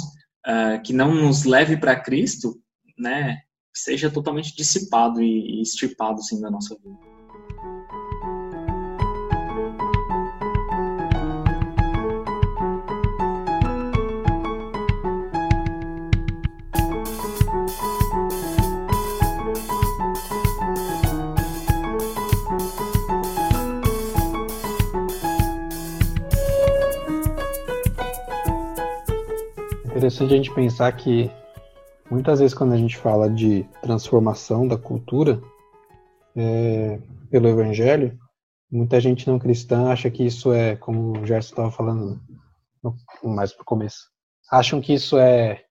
uh, 0.47 0.81
que 0.83 0.93
não 0.93 1.13
nos 1.13 1.43
leve 1.43 1.75
para 1.77 1.99
Cristo, 1.99 2.61
né, 2.97 3.39
seja 3.73 4.11
totalmente 4.11 4.55
dissipado 4.55 5.21
e, 5.21 5.59
e 5.59 5.61
extirpado 5.61 6.19
assim, 6.19 6.39
da 6.39 6.51
nossa 6.51 6.75
vida. 6.75 7.12
Interessante 30.03 30.33
a 30.33 30.35
gente 30.35 30.53
pensar 30.53 30.91
que 30.97 31.31
muitas 32.11 32.39
vezes 32.41 32.53
quando 32.53 32.73
a 32.73 32.77
gente 32.77 32.97
fala 32.97 33.29
de 33.29 33.63
transformação 33.81 34.67
da 34.67 34.77
cultura 34.77 35.41
é, 36.35 36.99
pelo 37.31 37.47
evangelho, 37.47 38.19
muita 38.69 38.99
gente 38.99 39.25
não 39.25 39.39
cristã 39.39 39.89
acha 39.89 40.11
que 40.11 40.25
isso 40.25 40.51
é, 40.51 40.75
como 40.75 41.21
o 41.21 41.25
Gerson 41.25 41.51
estava 41.51 41.71
falando 41.71 42.19
no, 42.83 42.93
mais 43.23 43.53
o 43.53 43.63
começo, 43.63 44.09
acham 44.51 44.81
que 44.81 44.93
isso 44.93 45.17
é 45.17 45.63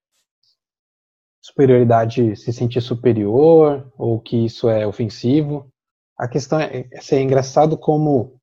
superioridade, 1.39 2.35
se 2.35 2.51
sentir 2.51 2.81
superior, 2.81 3.91
ou 3.95 4.19
que 4.19 4.45
isso 4.45 4.67
é 4.67 4.87
ofensivo. 4.87 5.69
A 6.17 6.27
questão 6.27 6.59
é, 6.59 6.87
é, 6.91 7.15
é 7.15 7.21
engraçado 7.21 7.77
como 7.77 8.39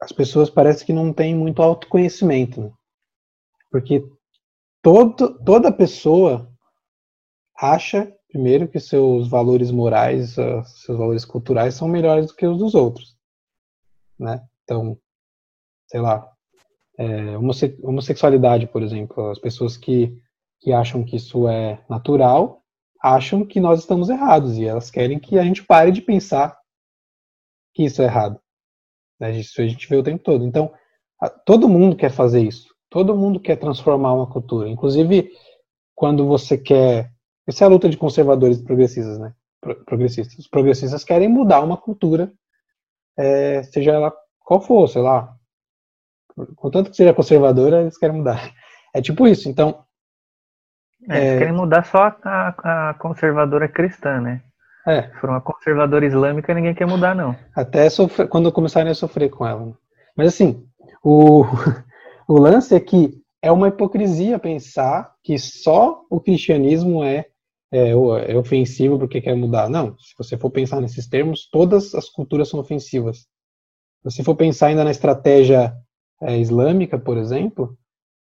as 0.00 0.12
pessoas 0.12 0.48
parecem 0.48 0.86
que 0.86 0.92
não 0.92 1.12
têm 1.12 1.34
muito 1.34 1.60
autoconhecimento, 1.60 2.60
né? 2.60 2.70
porque 3.70 4.04
todo, 4.82 5.38
toda 5.44 5.72
pessoa 5.72 6.50
acha, 7.56 8.12
primeiro, 8.28 8.68
que 8.68 8.80
seus 8.80 9.28
valores 9.28 9.70
morais, 9.70 10.36
uh, 10.38 10.64
seus 10.64 10.98
valores 10.98 11.24
culturais 11.24 11.74
são 11.74 11.88
melhores 11.88 12.28
do 12.28 12.34
que 12.34 12.46
os 12.46 12.58
dos 12.58 12.74
outros. 12.74 13.16
Né? 14.18 14.42
Então, 14.64 14.98
sei 15.88 16.00
lá, 16.00 16.30
é, 16.98 17.36
homosse 17.36 17.78
homossexualidade, 17.82 18.66
por 18.66 18.82
exemplo, 18.82 19.30
as 19.30 19.38
pessoas 19.38 19.76
que, 19.76 20.14
que 20.60 20.72
acham 20.72 21.02
que 21.02 21.16
isso 21.16 21.48
é 21.48 21.82
natural 21.88 22.60
acham 23.02 23.46
que 23.46 23.58
nós 23.58 23.80
estamos 23.80 24.10
errados 24.10 24.58
e 24.58 24.66
elas 24.66 24.90
querem 24.90 25.18
que 25.18 25.38
a 25.38 25.42
gente 25.42 25.64
pare 25.64 25.90
de 25.90 26.02
pensar 26.02 26.58
que 27.74 27.84
isso 27.84 28.02
é 28.02 28.04
errado. 28.04 28.38
Né? 29.18 29.38
Isso 29.38 29.60
a 29.60 29.66
gente 29.66 29.88
vê 29.88 29.96
o 29.96 30.02
tempo 30.02 30.22
todo. 30.22 30.44
Então, 30.44 30.72
todo 31.46 31.68
mundo 31.68 31.96
quer 31.96 32.10
fazer 32.10 32.42
isso. 32.42 32.68
Todo 32.90 33.16
mundo 33.16 33.38
quer 33.38 33.56
transformar 33.56 34.12
uma 34.12 34.26
cultura. 34.26 34.68
Inclusive, 34.68 35.30
quando 35.94 36.26
você 36.26 36.58
quer. 36.58 37.10
Essa 37.46 37.64
é 37.64 37.66
a 37.66 37.70
luta 37.70 37.88
de 37.88 37.96
conservadores 37.96 38.58
e 38.58 38.64
progressistas, 38.64 39.18
né? 39.18 39.32
Progressistas. 39.86 40.38
Os 40.38 40.48
progressistas 40.48 41.04
querem 41.04 41.28
mudar 41.28 41.60
uma 41.60 41.76
cultura, 41.76 42.32
é, 43.16 43.62
seja 43.62 43.92
ela 43.92 44.12
qual 44.40 44.60
for, 44.60 44.88
sei 44.88 45.02
lá. 45.02 45.34
Contanto 46.56 46.90
que 46.90 46.96
seja 46.96 47.14
conservadora, 47.14 47.82
eles 47.82 47.98
querem 47.98 48.16
mudar. 48.16 48.52
É 48.92 49.00
tipo 49.00 49.26
isso. 49.26 49.48
Então. 49.48 49.84
É, 51.08 51.16
eles 51.18 51.34
é... 51.34 51.38
querem 51.38 51.54
mudar 51.54 51.84
só 51.84 52.14
a, 52.24 52.90
a 52.90 52.94
conservadora 52.94 53.68
cristã, 53.68 54.20
né? 54.20 54.42
É. 54.86 55.02
Se 55.02 55.20
for 55.20 55.30
uma 55.30 55.40
conservadora 55.40 56.06
islâmica, 56.06 56.54
ninguém 56.54 56.74
quer 56.74 56.86
mudar, 56.86 57.14
não. 57.14 57.36
Até 57.54 57.88
sofrer, 57.90 58.28
quando 58.28 58.50
começarem 58.50 58.90
a 58.90 58.94
sofrer 58.94 59.28
com 59.28 59.46
ela. 59.46 59.72
Mas 60.16 60.28
assim, 60.28 60.66
o, 61.02 61.44
o 62.30 62.38
lance 62.38 62.76
é 62.76 62.78
que 62.78 63.20
é 63.42 63.50
uma 63.50 63.66
hipocrisia 63.66 64.38
pensar 64.38 65.16
que 65.20 65.36
só 65.36 66.04
o 66.08 66.20
cristianismo 66.20 67.02
é, 67.02 67.26
é, 67.72 67.90
é, 67.90 68.36
ofensivo 68.36 69.00
porque 69.00 69.20
quer 69.20 69.34
mudar. 69.34 69.68
Não, 69.68 69.98
se 69.98 70.14
você 70.16 70.38
for 70.38 70.48
pensar 70.48 70.80
nesses 70.80 71.08
termos, 71.08 71.48
todas 71.50 71.92
as 71.92 72.08
culturas 72.08 72.48
são 72.48 72.60
ofensivas. 72.60 73.18
Se 73.18 74.04
você 74.04 74.22
for 74.22 74.36
pensar 74.36 74.68
ainda 74.68 74.84
na 74.84 74.92
estratégia 74.92 75.74
é, 76.22 76.38
islâmica, 76.38 76.96
por 76.96 77.18
exemplo, 77.18 77.76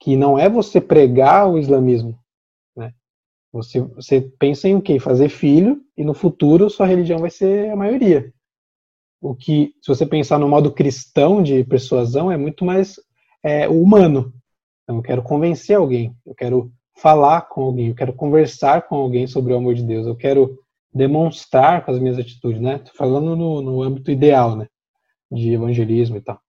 que 0.01 0.17
não 0.17 0.37
é 0.37 0.49
você 0.49 0.81
pregar 0.81 1.49
o 1.49 1.57
islamismo, 1.57 2.19
né? 2.75 2.91
Você, 3.53 3.79
você 3.79 4.19
pensa 4.37 4.67
em 4.67 4.75
o 4.75 4.81
quê? 4.81 4.99
Fazer 4.99 5.29
filho 5.29 5.81
e 5.95 6.03
no 6.03 6.13
futuro 6.13 6.69
sua 6.69 6.87
religião 6.87 7.19
vai 7.19 7.29
ser 7.29 7.69
a 7.69 7.75
maioria. 7.77 8.33
O 9.21 9.33
que, 9.33 9.73
se 9.81 9.87
você 9.87 10.05
pensar 10.05 10.37
no 10.39 10.49
modo 10.49 10.73
cristão 10.73 11.41
de 11.41 11.63
persuasão, 11.63 12.29
é 12.29 12.35
muito 12.35 12.65
mais 12.65 12.99
é, 13.43 13.67
o 13.67 13.81
humano. 13.81 14.33
Então, 14.83 14.97
eu 14.97 15.03
quero 15.03 15.23
convencer 15.23 15.75
alguém, 15.75 16.15
eu 16.25 16.33
quero 16.33 16.71
falar 16.95 17.41
com 17.41 17.63
alguém, 17.63 17.89
eu 17.89 17.95
quero 17.95 18.13
conversar 18.13 18.83
com 18.83 18.95
alguém 18.95 19.27
sobre 19.27 19.53
o 19.53 19.57
amor 19.57 19.75
de 19.75 19.83
Deus, 19.83 20.07
eu 20.07 20.15
quero 20.15 20.59
demonstrar 20.93 21.83
com 21.83 21.91
as 21.91 21.99
minhas 21.99 22.19
atitudes, 22.19 22.61
né? 22.61 22.79
Tô 22.79 22.91
falando 22.93 23.35
no, 23.35 23.61
no 23.61 23.81
âmbito 23.81 24.11
ideal, 24.11 24.55
né? 24.55 24.67
De 25.31 25.51
evangelismo 25.51 26.17
e 26.17 26.21
tal. 26.21 26.39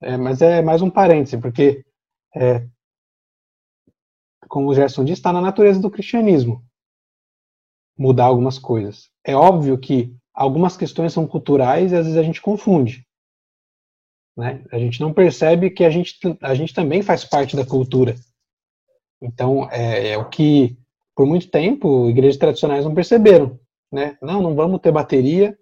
É, 0.00 0.16
mas 0.16 0.40
é 0.40 0.62
mais 0.62 0.80
um 0.80 0.90
parêntese, 0.90 1.38
porque, 1.38 1.84
é, 2.34 2.64
como 4.48 4.68
o 4.68 4.74
Gerson 4.74 5.04
disse, 5.04 5.18
está 5.18 5.32
na 5.32 5.40
natureza 5.40 5.80
do 5.80 5.90
cristianismo 5.90 6.62
mudar 7.98 8.26
algumas 8.26 8.58
coisas. 8.58 9.10
É 9.24 9.34
óbvio 9.34 9.76
que 9.76 10.14
algumas 10.32 10.76
questões 10.76 11.12
são 11.12 11.26
culturais 11.26 11.90
e 11.90 11.96
às 11.96 12.06
vezes 12.06 12.16
a 12.18 12.22
gente 12.22 12.40
confunde. 12.40 13.04
Né? 14.38 14.62
A 14.70 14.78
gente 14.78 15.00
não 15.00 15.12
percebe 15.12 15.68
que 15.68 15.84
a 15.84 15.90
gente, 15.90 16.16
a 16.40 16.54
gente 16.54 16.72
também 16.72 17.02
faz 17.02 17.24
parte 17.24 17.56
da 17.56 17.66
cultura. 17.66 18.14
Então, 19.20 19.68
é, 19.72 20.10
é 20.10 20.16
o 20.16 20.28
que, 20.28 20.78
por 21.16 21.26
muito 21.26 21.50
tempo, 21.50 22.08
igrejas 22.08 22.36
tradicionais 22.36 22.84
não 22.84 22.94
perceberam. 22.94 23.58
Né? 23.90 24.16
Não, 24.22 24.40
não 24.40 24.54
vamos 24.54 24.80
ter 24.80 24.92
bateria, 24.92 25.58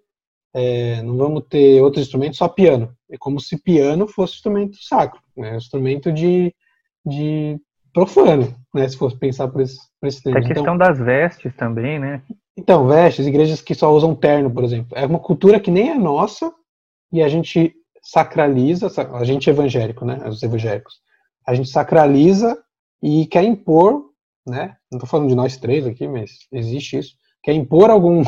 é, 0.53 1.01
não 1.01 1.17
vamos 1.17 1.45
ter 1.49 1.81
outro 1.81 1.99
instrumento, 1.99 2.37
só 2.37 2.47
piano. 2.47 2.95
É 3.09 3.17
como 3.17 3.39
se 3.39 3.57
piano 3.57 4.07
fosse 4.07 4.35
instrumento 4.35 4.77
sacro, 4.79 5.19
né? 5.35 5.57
instrumento 5.57 6.11
de, 6.11 6.53
de 7.03 7.59
profano, 7.91 8.53
né? 8.71 8.87
se 8.87 8.95
fosse 8.95 9.17
pensar 9.17 9.47
por 9.47 9.61
esse, 9.61 9.79
por 9.99 10.05
esse 10.05 10.21
termo. 10.21 10.37
A 10.37 10.41
questão 10.41 10.75
então, 10.75 10.77
das 10.77 10.99
vestes 10.99 11.51
também, 11.55 11.97
né? 11.97 12.21
Então, 12.55 12.87
vestes, 12.87 13.25
igrejas 13.25 13.59
que 13.59 13.73
só 13.73 13.91
usam 13.91 14.13
terno, 14.13 14.51
por 14.51 14.63
exemplo. 14.63 14.95
É 14.95 15.05
uma 15.05 15.19
cultura 15.19 15.59
que 15.59 15.71
nem 15.71 15.89
é 15.89 15.95
nossa, 15.95 16.53
e 17.11 17.23
a 17.23 17.27
gente 17.27 17.73
sacraliza, 18.07 18.89
a 19.13 19.23
gente 19.25 19.49
é 19.49 19.53
evangélico, 19.53 20.05
né? 20.05 20.25
Os 20.29 20.41
evangélicos. 20.41 21.01
A 21.45 21.53
gente 21.53 21.69
sacraliza 21.69 22.57
e 23.03 23.25
quer 23.25 23.43
impor, 23.43 24.11
né? 24.47 24.77
Não 24.89 24.97
estou 24.97 25.09
falando 25.09 25.27
de 25.27 25.35
nós 25.35 25.57
três 25.57 25.85
aqui, 25.85 26.07
mas 26.07 26.31
existe 26.53 26.97
isso. 26.97 27.15
Quer 27.43 27.51
impor 27.51 27.89
algum, 27.89 28.23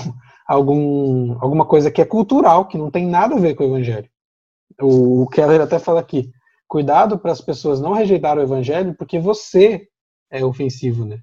algum, 0.46 1.38
alguma 1.42 1.66
coisa 1.66 1.90
que 1.90 2.02
é 2.02 2.06
cultural, 2.06 2.68
que 2.68 2.78
não 2.78 2.92
tem 2.92 3.08
nada 3.08 3.36
a 3.36 3.40
ver 3.40 3.56
com 3.56 3.64
o 3.64 3.68
evangelho. 3.68 4.10
O, 4.82 5.24
o 5.24 5.28
Keller 5.30 5.62
até 5.62 5.80
fala 5.80 6.02
aqui: 6.02 6.30
cuidado 6.68 7.18
para 7.18 7.32
as 7.32 7.40
pessoas 7.40 7.80
não 7.80 7.94
rejeitarem 7.94 8.44
o 8.44 8.46
evangelho, 8.46 8.94
porque 8.96 9.18
você 9.18 9.88
é 10.30 10.44
ofensivo, 10.44 11.06
né? 11.06 11.22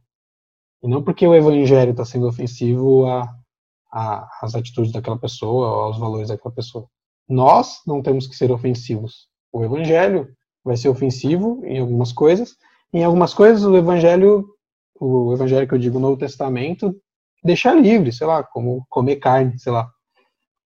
E 0.82 0.88
não 0.88 1.02
porque 1.02 1.26
o 1.26 1.34
evangelho 1.34 1.90
está 1.90 2.06
sendo 2.06 2.26
ofensivo 2.26 3.06
a, 3.06 3.30
a, 3.92 4.26
às 4.40 4.54
atitudes 4.54 4.92
daquela 4.92 5.18
pessoa, 5.18 5.84
aos 5.84 5.98
valores 5.98 6.28
daquela 6.28 6.54
pessoa. 6.54 6.88
Nós 7.28 7.80
não 7.86 8.02
temos 8.02 8.26
que 8.26 8.36
ser 8.36 8.50
ofensivos. 8.50 9.28
O 9.52 9.64
evangelho 9.64 10.28
vai 10.64 10.76
ser 10.76 10.88
ofensivo 10.88 11.62
em 11.64 11.78
algumas 11.78 12.12
coisas, 12.12 12.56
em 12.92 13.04
algumas 13.04 13.34
coisas 13.34 13.64
o 13.64 13.76
evangelho, 13.76 14.46
o 14.98 15.32
evangelho 15.32 15.66
que 15.66 15.74
eu 15.74 15.78
digo 15.78 15.98
no 15.98 16.08
Novo 16.08 16.18
Testamento, 16.18 16.94
deixa 17.42 17.74
livre, 17.74 18.12
sei 18.12 18.26
lá, 18.26 18.42
como 18.42 18.84
comer 18.88 19.16
carne, 19.16 19.58
sei 19.58 19.72
lá, 19.72 19.88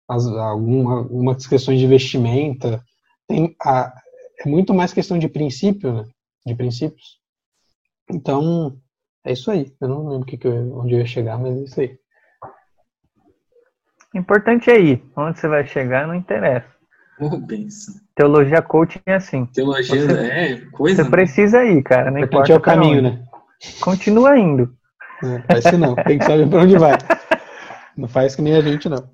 as, 0.08 0.26
alguma, 0.26 1.00
algumas 1.00 1.46
questões 1.46 1.80
de 1.80 1.88
vestimenta, 1.88 2.84
tem 3.28 3.56
a, 3.62 3.94
é 4.40 4.50
muito 4.50 4.74
mais 4.74 4.92
questão 4.94 5.20
de 5.20 5.28
princípio, 5.28 5.94
né? 5.94 6.06
De 6.46 6.56
princípios. 6.56 7.20
Então, 8.12 8.80
é 9.24 9.34
isso 9.34 9.52
aí. 9.52 9.72
Eu 9.80 9.88
não 9.88 10.08
lembro 10.08 10.26
que 10.26 10.38
que 10.38 10.48
eu, 10.48 10.80
onde 10.80 10.96
eu 10.96 11.00
ia 11.00 11.06
chegar, 11.06 11.38
mas 11.38 11.58
é 11.58 11.64
isso 11.64 11.80
aí. 11.82 12.00
O 14.14 14.18
importante 14.18 14.70
é 14.70 14.80
ir. 14.80 15.04
Onde 15.16 15.40
você 15.40 15.48
vai 15.48 15.66
chegar 15.66 16.08
não 16.08 16.16
interessa. 16.16 16.68
Oh, 17.20 17.38
benção. 17.38 17.96
Teologia 18.16 18.62
coaching 18.62 19.00
é 19.06 19.16
assim. 19.16 19.46
Teologia 19.48 20.02
você, 20.02 20.14
é 20.14 20.58
coisa. 20.72 21.04
Você 21.04 21.10
precisa 21.10 21.64
ir, 21.66 21.84
cara. 21.84 22.10
Não 22.10 22.20
importa 22.20 22.54
é 22.54 22.56
o 22.56 22.62
caminho, 22.62 23.02
né? 23.02 23.24
Continua 23.82 24.38
indo. 24.38 24.74
Não 25.22 25.42
faz 25.44 25.66
isso 25.66 25.78
não. 25.78 25.96
Tem 25.96 26.18
que 26.18 26.26
saber 26.26 26.50
para 26.50 26.60
onde 26.64 26.78
vai. 26.78 26.94
Não 27.98 28.08
faz 28.08 28.36
que 28.36 28.42
nem 28.42 28.56
a 28.56 28.62
gente, 28.62 28.88
não. 28.88 29.10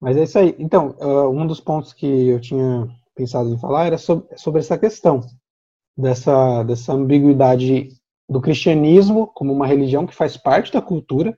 Mas 0.00 0.16
é 0.16 0.22
isso 0.22 0.38
aí. 0.38 0.54
Então, 0.58 0.96
um 1.32 1.46
dos 1.46 1.60
pontos 1.60 1.92
que 1.92 2.28
eu 2.28 2.40
tinha 2.40 2.88
pensado 3.16 3.48
em 3.50 3.58
falar 3.58 3.86
era 3.86 3.98
sobre, 3.98 4.28
sobre 4.38 4.60
essa 4.60 4.78
questão 4.78 5.20
dessa, 5.98 6.62
dessa 6.62 6.92
ambiguidade 6.92 7.88
do 8.28 8.40
cristianismo 8.40 9.26
como 9.26 9.52
uma 9.52 9.66
religião 9.66 10.06
que 10.06 10.14
faz 10.14 10.36
parte 10.36 10.72
da 10.72 10.80
cultura. 10.80 11.36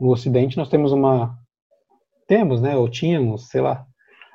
No 0.00 0.10
Ocidente 0.10 0.56
nós 0.56 0.68
temos 0.68 0.92
uma 0.92 1.38
temos, 2.26 2.60
né, 2.60 2.76
ou 2.76 2.88
tínhamos, 2.88 3.48
sei 3.48 3.60
lá, 3.60 3.86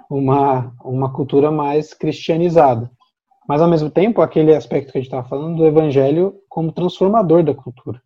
uma 0.10 0.74
uma 0.84 1.12
cultura 1.12 1.52
mais 1.52 1.94
cristianizada. 1.94 2.92
Mas 3.48 3.62
ao 3.62 3.70
mesmo 3.70 3.90
tempo, 3.90 4.22
aquele 4.22 4.56
aspecto 4.56 4.92
que 4.92 4.98
a 4.98 5.02
gente 5.02 5.08
estava 5.10 5.28
falando 5.28 5.58
do 5.58 5.66
evangelho 5.66 6.40
como 6.48 6.72
transformador 6.72 7.44
da 7.44 7.54
cultura. 7.54 8.02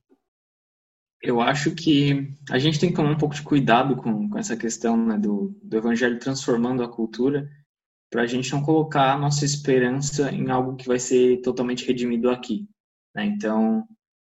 Eu 1.21 1.41
acho 1.41 1.73
que 1.73 2.33
a 2.49 2.59
gente 2.59 2.79
tem 2.79 2.89
que 2.89 2.95
tomar 2.95 3.11
um 3.11 3.17
pouco 3.17 3.35
de 3.35 3.41
cuidado 3.41 3.95
com, 3.95 4.29
com 4.29 4.37
essa 4.37 4.55
questão 4.55 4.97
né, 4.97 5.17
do, 5.17 5.55
do 5.63 5.77
evangelho 5.77 6.19
transformando 6.19 6.83
a 6.83 6.87
cultura, 6.87 7.49
para 8.09 8.21
a 8.21 8.27
gente 8.27 8.51
não 8.51 8.61
colocar 8.61 9.13
a 9.13 9.17
nossa 9.17 9.43
esperança 9.43 10.31
em 10.31 10.49
algo 10.49 10.75
que 10.75 10.87
vai 10.87 10.99
ser 10.99 11.41
totalmente 11.41 11.85
redimido 11.85 12.29
aqui. 12.29 12.67
Né? 13.15 13.25
Então, 13.25 13.83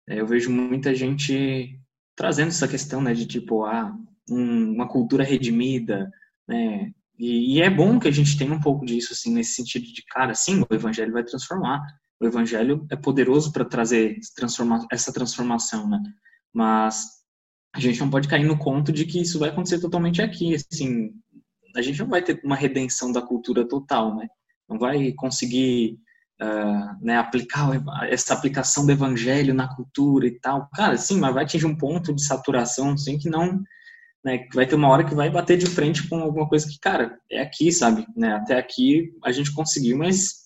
é, 0.08 0.20
eu 0.20 0.26
vejo 0.26 0.50
muita 0.50 0.94
gente 0.94 1.79
trazendo 2.20 2.48
essa 2.48 2.68
questão 2.68 3.00
né, 3.00 3.14
de 3.14 3.24
tipo, 3.24 3.64
ah, 3.64 3.96
um, 4.28 4.74
uma 4.74 4.86
cultura 4.86 5.24
redimida, 5.24 6.10
né? 6.46 6.92
E, 7.18 7.56
e, 7.56 7.62
é 7.62 7.70
bom 7.70 7.98
que 7.98 8.08
a 8.08 8.10
gente 8.10 8.36
tenha 8.36 8.52
um 8.52 8.60
pouco 8.60 8.84
disso, 8.84 9.14
assim, 9.14 9.32
nesse 9.32 9.54
sentido 9.54 9.86
de, 9.86 10.04
cara, 10.04 10.34
sim, 10.34 10.60
o 10.60 10.74
evangelho 10.74 11.14
vai 11.14 11.24
transformar. 11.24 11.80
O 12.20 12.26
evangelho 12.26 12.86
é 12.90 12.96
poderoso 12.96 13.50
para 13.50 13.64
trazer 13.64 14.18
transforma 14.36 14.86
essa 14.92 15.10
transformação, 15.10 15.88
né? 15.88 15.98
Mas 16.52 17.06
a 17.74 17.80
gente 17.80 17.98
não 17.98 18.10
pode 18.10 18.28
cair 18.28 18.44
no 18.44 18.58
conto 18.58 18.92
de 18.92 19.06
que 19.06 19.22
isso 19.22 19.38
vai 19.38 19.48
acontecer 19.48 19.80
totalmente 19.80 20.20
aqui, 20.20 20.54
assim, 20.54 21.12
a 21.74 21.80
gente 21.80 22.00
não 22.00 22.08
vai 22.08 22.20
ter 22.20 22.38
uma 22.44 22.56
redenção 22.56 23.10
da 23.12 23.22
cultura 23.22 23.66
total, 23.66 24.14
né? 24.14 24.28
Não 24.68 24.78
vai 24.78 25.12
conseguir 25.14 25.98
uh, 26.42 27.04
né, 27.04 27.16
aplicar 27.16 27.70
essa 28.08 28.34
aplicação 28.34 28.86
do 28.86 28.92
evangelho 28.92 29.54
na 29.54 29.68
cultura 29.74 30.26
e 30.26 30.38
tal. 30.40 30.68
Cara, 30.74 30.96
sim, 30.96 31.18
mas 31.18 31.34
vai 31.34 31.44
atingir 31.44 31.66
um 31.66 31.76
ponto 31.76 32.14
de 32.14 32.24
saturação, 32.24 32.92
assim, 32.92 33.18
que 33.18 33.28
não... 33.28 33.62
Né, 34.22 34.46
vai 34.54 34.66
ter 34.66 34.74
uma 34.74 34.88
hora 34.88 35.04
que 35.04 35.14
vai 35.14 35.30
bater 35.30 35.56
de 35.56 35.66
frente 35.66 36.06
com 36.06 36.20
alguma 36.20 36.46
coisa 36.46 36.68
que, 36.68 36.78
cara, 36.78 37.18
é 37.30 37.40
aqui, 37.40 37.72
sabe? 37.72 38.06
Né, 38.14 38.34
até 38.34 38.58
aqui 38.58 39.12
a 39.24 39.32
gente 39.32 39.52
conseguiu, 39.52 39.96
mas 39.96 40.40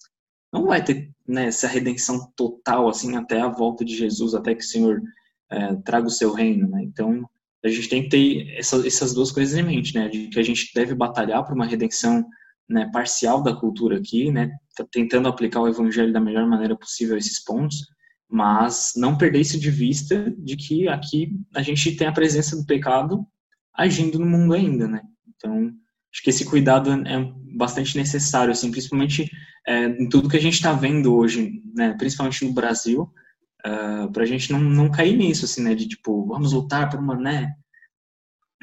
não 0.52 0.66
vai 0.66 0.84
ter 0.84 1.10
né, 1.26 1.46
essa 1.46 1.66
redenção 1.66 2.30
total, 2.36 2.88
assim, 2.88 3.16
até 3.16 3.40
a 3.40 3.48
volta 3.48 3.84
de 3.84 3.96
Jesus, 3.96 4.34
até 4.34 4.54
que 4.54 4.62
o 4.62 4.66
Senhor 4.66 5.02
é, 5.50 5.74
traga 5.84 6.06
o 6.06 6.10
seu 6.10 6.32
reino, 6.32 6.68
né? 6.68 6.84
Então, 6.84 7.28
a 7.64 7.68
gente 7.68 7.88
tem 7.88 8.02
que 8.04 8.10
ter 8.10 8.56
essa, 8.56 8.86
essas 8.86 9.12
duas 9.12 9.32
coisas 9.32 9.58
em 9.58 9.62
mente, 9.62 9.94
né? 9.94 10.08
De 10.08 10.28
que 10.28 10.38
a 10.38 10.42
gente 10.44 10.70
deve 10.72 10.94
batalhar 10.94 11.44
por 11.44 11.54
uma 11.54 11.66
redenção 11.66 12.24
né, 12.68 12.90
parcial 12.92 13.42
da 13.42 13.54
cultura 13.54 13.98
aqui, 13.98 14.30
né? 14.30 14.50
Tá 14.76 14.84
tentando 14.90 15.28
aplicar 15.28 15.60
o 15.60 15.68
evangelho 15.68 16.12
da 16.12 16.20
melhor 16.20 16.46
maneira 16.46 16.76
possível 16.76 17.14
a 17.14 17.18
esses 17.18 17.42
pontos, 17.42 17.86
mas 18.28 18.92
não 18.96 19.16
perder 19.16 19.40
isso 19.40 19.58
de 19.58 19.70
vista 19.70 20.32
de 20.38 20.56
que 20.56 20.88
aqui 20.88 21.30
a 21.54 21.62
gente 21.62 21.96
tem 21.96 22.06
a 22.06 22.12
presença 22.12 22.56
do 22.56 22.66
pecado 22.66 23.24
agindo 23.74 24.18
no 24.18 24.26
mundo 24.26 24.54
ainda, 24.54 24.88
né? 24.88 25.02
Então, 25.36 25.70
acho 26.12 26.22
que 26.22 26.30
esse 26.30 26.44
cuidado 26.44 26.90
é 26.90 27.32
bastante 27.56 27.96
necessário, 27.96 28.52
assim, 28.52 28.70
principalmente 28.70 29.30
é, 29.66 29.86
em 29.86 30.08
tudo 30.08 30.28
que 30.28 30.36
a 30.36 30.40
gente 30.40 30.54
está 30.54 30.72
vendo 30.72 31.14
hoje, 31.14 31.62
né? 31.74 31.94
Principalmente 31.98 32.44
no 32.44 32.52
Brasil, 32.52 33.02
uh, 33.66 34.04
ah, 34.04 34.08
para 34.12 34.22
a 34.22 34.26
gente 34.26 34.52
não, 34.52 34.60
não 34.60 34.90
cair 34.90 35.16
nisso, 35.16 35.44
assim, 35.44 35.62
né, 35.62 35.74
de 35.74 35.88
tipo, 35.88 36.26
vamos 36.26 36.52
lutar 36.52 36.90
por 36.90 37.00
uma, 37.00 37.16
né, 37.16 37.54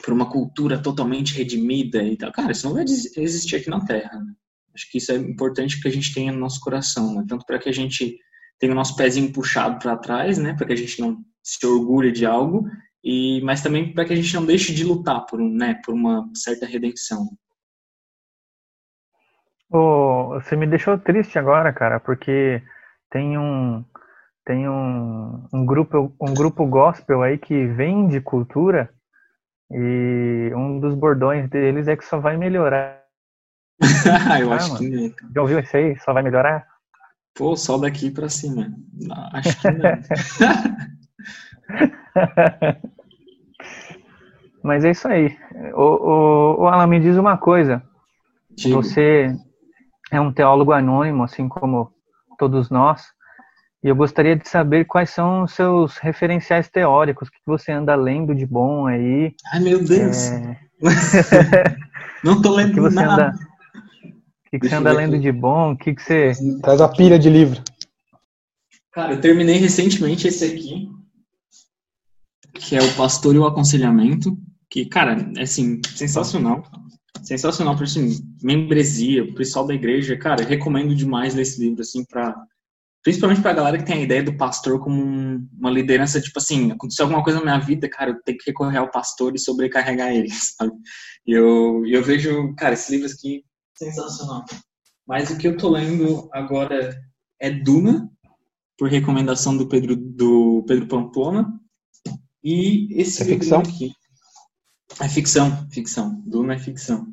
por 0.04 0.14
uma 0.14 0.30
cultura 0.30 0.82
totalmente 0.82 1.36
redimida 1.36 2.02
e 2.04 2.18
tal. 2.18 2.32
Cara, 2.32 2.52
isso 2.52 2.68
não 2.68 2.76
vai 2.76 2.84
existir 2.84 3.56
aqui 3.56 3.70
na 3.70 3.86
Terra. 3.86 4.20
Né? 4.20 4.34
Acho 4.74 4.90
que 4.92 4.98
isso 4.98 5.12
é 5.12 5.16
importante 5.16 5.82
que 5.82 5.88
a 5.88 5.92
gente 5.92 6.14
tenha 6.14 6.32
no 6.32 6.40
nosso 6.40 6.60
coração, 6.60 7.16
né? 7.16 7.26
tanto 7.28 7.46
para 7.46 7.60
que 7.60 7.70
a 7.70 7.74
gente 7.74 8.18
tenha 8.62 8.74
o 8.74 8.76
nosso 8.76 8.96
pezinho 8.96 9.34
puxado 9.34 9.80
para 9.80 9.98
trás, 9.98 10.38
né, 10.38 10.54
para 10.54 10.68
que 10.68 10.74
a 10.74 10.78
gente 10.78 11.02
não 11.02 11.18
se 11.42 11.66
orgulhe 11.66 12.12
de 12.12 12.28
algo, 12.28 12.70
e 13.04 13.42
mas 13.44 13.64
também 13.64 13.92
para 13.92 14.06
que 14.06 14.14
a 14.14 14.16
gente 14.16 14.36
não 14.36 14.46
deixe 14.46 14.72
de 14.72 14.84
lutar 14.84 15.26
por, 15.26 15.42
né, 15.42 15.82
por 15.84 15.96
uma 15.96 16.30
certa 16.36 16.68
redenção. 16.68 17.28
Oh, 19.74 20.40
você 20.40 20.56
me 20.56 20.68
deixou 20.68 20.96
triste 21.00 21.40
agora, 21.40 21.74
cara, 21.74 22.00
porque 22.00 22.62
tem 23.10 23.36
um, 23.36 23.84
tem 24.46 24.70
um, 24.70 25.48
um, 25.52 25.66
grupo, 25.66 26.14
um 26.22 26.34
grupo 26.34 26.68
gospel 26.68 27.24
aí 27.24 27.40
que 27.40 27.66
vende 27.66 28.22
cultura 28.22 28.94
e 29.74 30.52
um 30.56 30.80
dos 30.80 30.96
bordões 30.96 31.50
deles 31.50 31.88
é 31.88 31.96
que 31.96 32.06
só 32.06 32.20
vai 32.20 32.38
melhorar. 32.38 33.02
eu 34.40 34.52
ah, 34.52 34.56
acho 34.56 34.74
mano. 34.74 34.80
que 34.80 35.16
Já 35.34 35.42
ouviu 35.42 35.60
isso 35.60 35.78
aí? 35.78 35.98
Só 36.00 36.14
vai 36.14 36.24
melhorar? 36.24 36.68
Pô, 37.34 37.56
só 37.56 37.78
daqui 37.78 38.12
pra 38.12 38.28
cima. 38.30 38.74
Acho 39.34 39.62
que 39.62 39.72
não. 39.72 39.92
Mas 44.64 44.86
é 44.86 44.92
isso 44.92 45.08
aí. 45.08 45.36
O, 45.74 45.82
o, 45.82 46.62
o 46.62 46.68
Alan, 46.68 46.86
me 46.88 47.00
diz 47.00 47.18
uma 47.18 47.38
coisa. 47.38 47.82
Digo. 48.52 48.84
Você 48.84 49.36
é 50.12 50.20
um 50.20 50.32
teólogo 50.32 50.74
anônimo, 50.74 51.24
assim 51.24 51.48
como 51.48 51.94
todos 52.38 52.70
nós. 52.70 53.12
E 53.84 53.88
eu 53.88 53.96
gostaria 53.96 54.36
de 54.36 54.48
saber 54.48 54.86
quais 54.86 55.10
são 55.10 55.44
os 55.44 55.54
seus 55.54 55.98
referenciais 55.98 56.70
teóricos, 56.70 57.28
o 57.28 57.32
que 57.32 57.40
você 57.46 57.72
anda 57.72 57.96
lendo 57.96 58.36
de 58.36 58.46
bom 58.46 58.86
aí. 58.86 59.34
Ai, 59.52 59.60
meu 59.60 59.84
Deus! 59.84 60.28
É... 60.32 60.60
Não 62.24 62.42
tô 62.42 62.54
lendo 62.54 62.74
que 62.76 62.80
você 62.80 62.96
nada. 62.96 63.30
Anda... 63.30 63.36
O 63.36 64.50
que, 64.52 64.60
que 64.60 64.70
você 64.70 64.76
anda 64.76 64.92
lendo 64.92 65.18
de 65.18 65.32
bom? 65.32 65.72
O 65.72 65.78
que, 65.78 65.96
que 65.96 66.02
você. 66.02 66.34
Traz 66.62 66.80
a 66.80 66.88
pilha 66.88 67.18
de 67.18 67.30
livro. 67.30 67.64
Cara, 68.92 69.14
eu 69.14 69.22
terminei 69.22 69.58
recentemente 69.58 70.28
esse 70.28 70.44
aqui, 70.46 70.90
que 72.54 72.76
é 72.76 72.84
o 72.84 72.96
Pastor 72.96 73.34
e 73.34 73.40
o 73.40 73.46
Aconselhamento, 73.46 74.38
que, 74.70 74.86
cara, 74.86 75.18
é 75.38 75.44
assim, 75.44 75.82
sensacional. 75.96 76.64
Sensacional 77.24 77.76
para 77.76 77.86
assim, 77.86 78.20
membresia, 78.44 79.24
o 79.24 79.34
pessoal 79.34 79.66
da 79.66 79.74
igreja, 79.74 80.18
cara, 80.18 80.44
recomendo 80.44 80.94
demais 80.94 81.34
ler 81.34 81.44
esse 81.44 81.60
livro, 81.62 81.82
assim, 81.82 82.04
para 82.04 82.36
principalmente 83.04 83.42
pra 83.42 83.54
galera 83.54 83.78
que 83.78 83.86
tem 83.86 83.96
a 83.96 84.02
ideia 84.02 84.24
do 84.24 84.38
pastor 84.38 84.80
como 84.80 85.02
um, 85.02 85.48
uma 85.58 85.72
liderança, 85.72 86.22
tipo 86.22 86.38
assim, 86.38 86.72
aconteceu 86.72 87.06
alguma 87.06 87.24
coisa 87.24 87.40
na 87.40 87.46
minha 87.46 87.60
vida, 87.60 87.90
cara, 87.90 88.12
eu 88.12 88.22
tenho 88.24 88.38
que 88.38 88.50
recorrer 88.50 88.78
ao 88.78 88.92
pastor 88.92 89.34
e 89.36 89.40
sobrecarregar 89.40 90.12
ele, 90.12 90.30
sabe? 90.32 90.74
E 91.26 91.32
eu, 91.32 91.84
eu 91.86 92.04
vejo, 92.04 92.54
cara, 92.56 92.74
esse 92.74 92.92
livro 92.92 93.12
aqui, 93.12 93.44
sensacional. 93.76 94.46
Mas 95.08 95.30
o 95.30 95.38
que 95.38 95.48
eu 95.48 95.58
tô 95.58 95.70
lendo 95.70 96.30
agora 96.32 96.96
é 97.40 97.50
Duna, 97.50 98.10
por 98.78 98.90
recomendação 98.90 99.58
do 99.58 99.68
Pedro, 99.68 99.96
do 99.96 100.64
Pedro 100.68 100.88
Pamplona, 100.88 101.52
e 102.44 102.88
esse 103.00 103.22
é 103.22 103.26
ficção? 103.26 103.60
aqui. 103.60 103.92
É 105.00 105.10
ficção, 105.10 105.70
ficção. 105.72 106.22
Duna 106.26 106.56
é 106.56 106.60
ficção. 106.60 107.08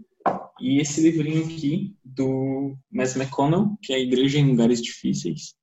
e 0.60 0.80
esse 0.80 1.00
livrinho 1.00 1.44
aqui 1.44 1.94
do 2.04 2.76
Mass 2.90 3.16
McConnell, 3.16 3.76
que 3.82 3.92
é 3.92 3.96
a 3.96 4.00
Igreja 4.00 4.38
em 4.38 4.50
Lugares 4.50 4.82
Difíceis. 4.82 5.54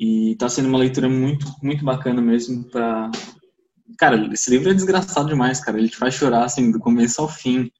E 0.00 0.34
tá 0.36 0.48
sendo 0.48 0.68
uma 0.68 0.78
leitura 0.78 1.08
muito, 1.10 1.46
muito 1.62 1.84
bacana 1.84 2.22
mesmo 2.22 2.64
para 2.64 3.10
Cara, 3.98 4.16
esse 4.32 4.50
livro 4.50 4.70
é 4.70 4.74
desgraçado 4.74 5.28
demais, 5.28 5.60
cara. 5.60 5.78
Ele 5.78 5.88
te 5.88 5.96
faz 5.96 6.14
chorar, 6.14 6.44
assim, 6.44 6.70
do 6.70 6.78
começo 6.78 7.20
ao 7.20 7.28
fim. 7.28 7.70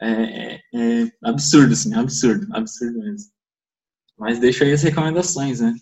É, 0.00 0.54
é, 0.54 0.60
é 0.74 1.12
absurdo, 1.24 1.72
assim, 1.72 1.94
absurdo, 1.94 2.46
absurdo 2.54 2.98
mesmo. 2.98 3.30
Mas 4.18 4.38
deixa 4.38 4.64
aí 4.64 4.72
as 4.72 4.82
recomendações, 4.82 5.60
né? 5.60 5.72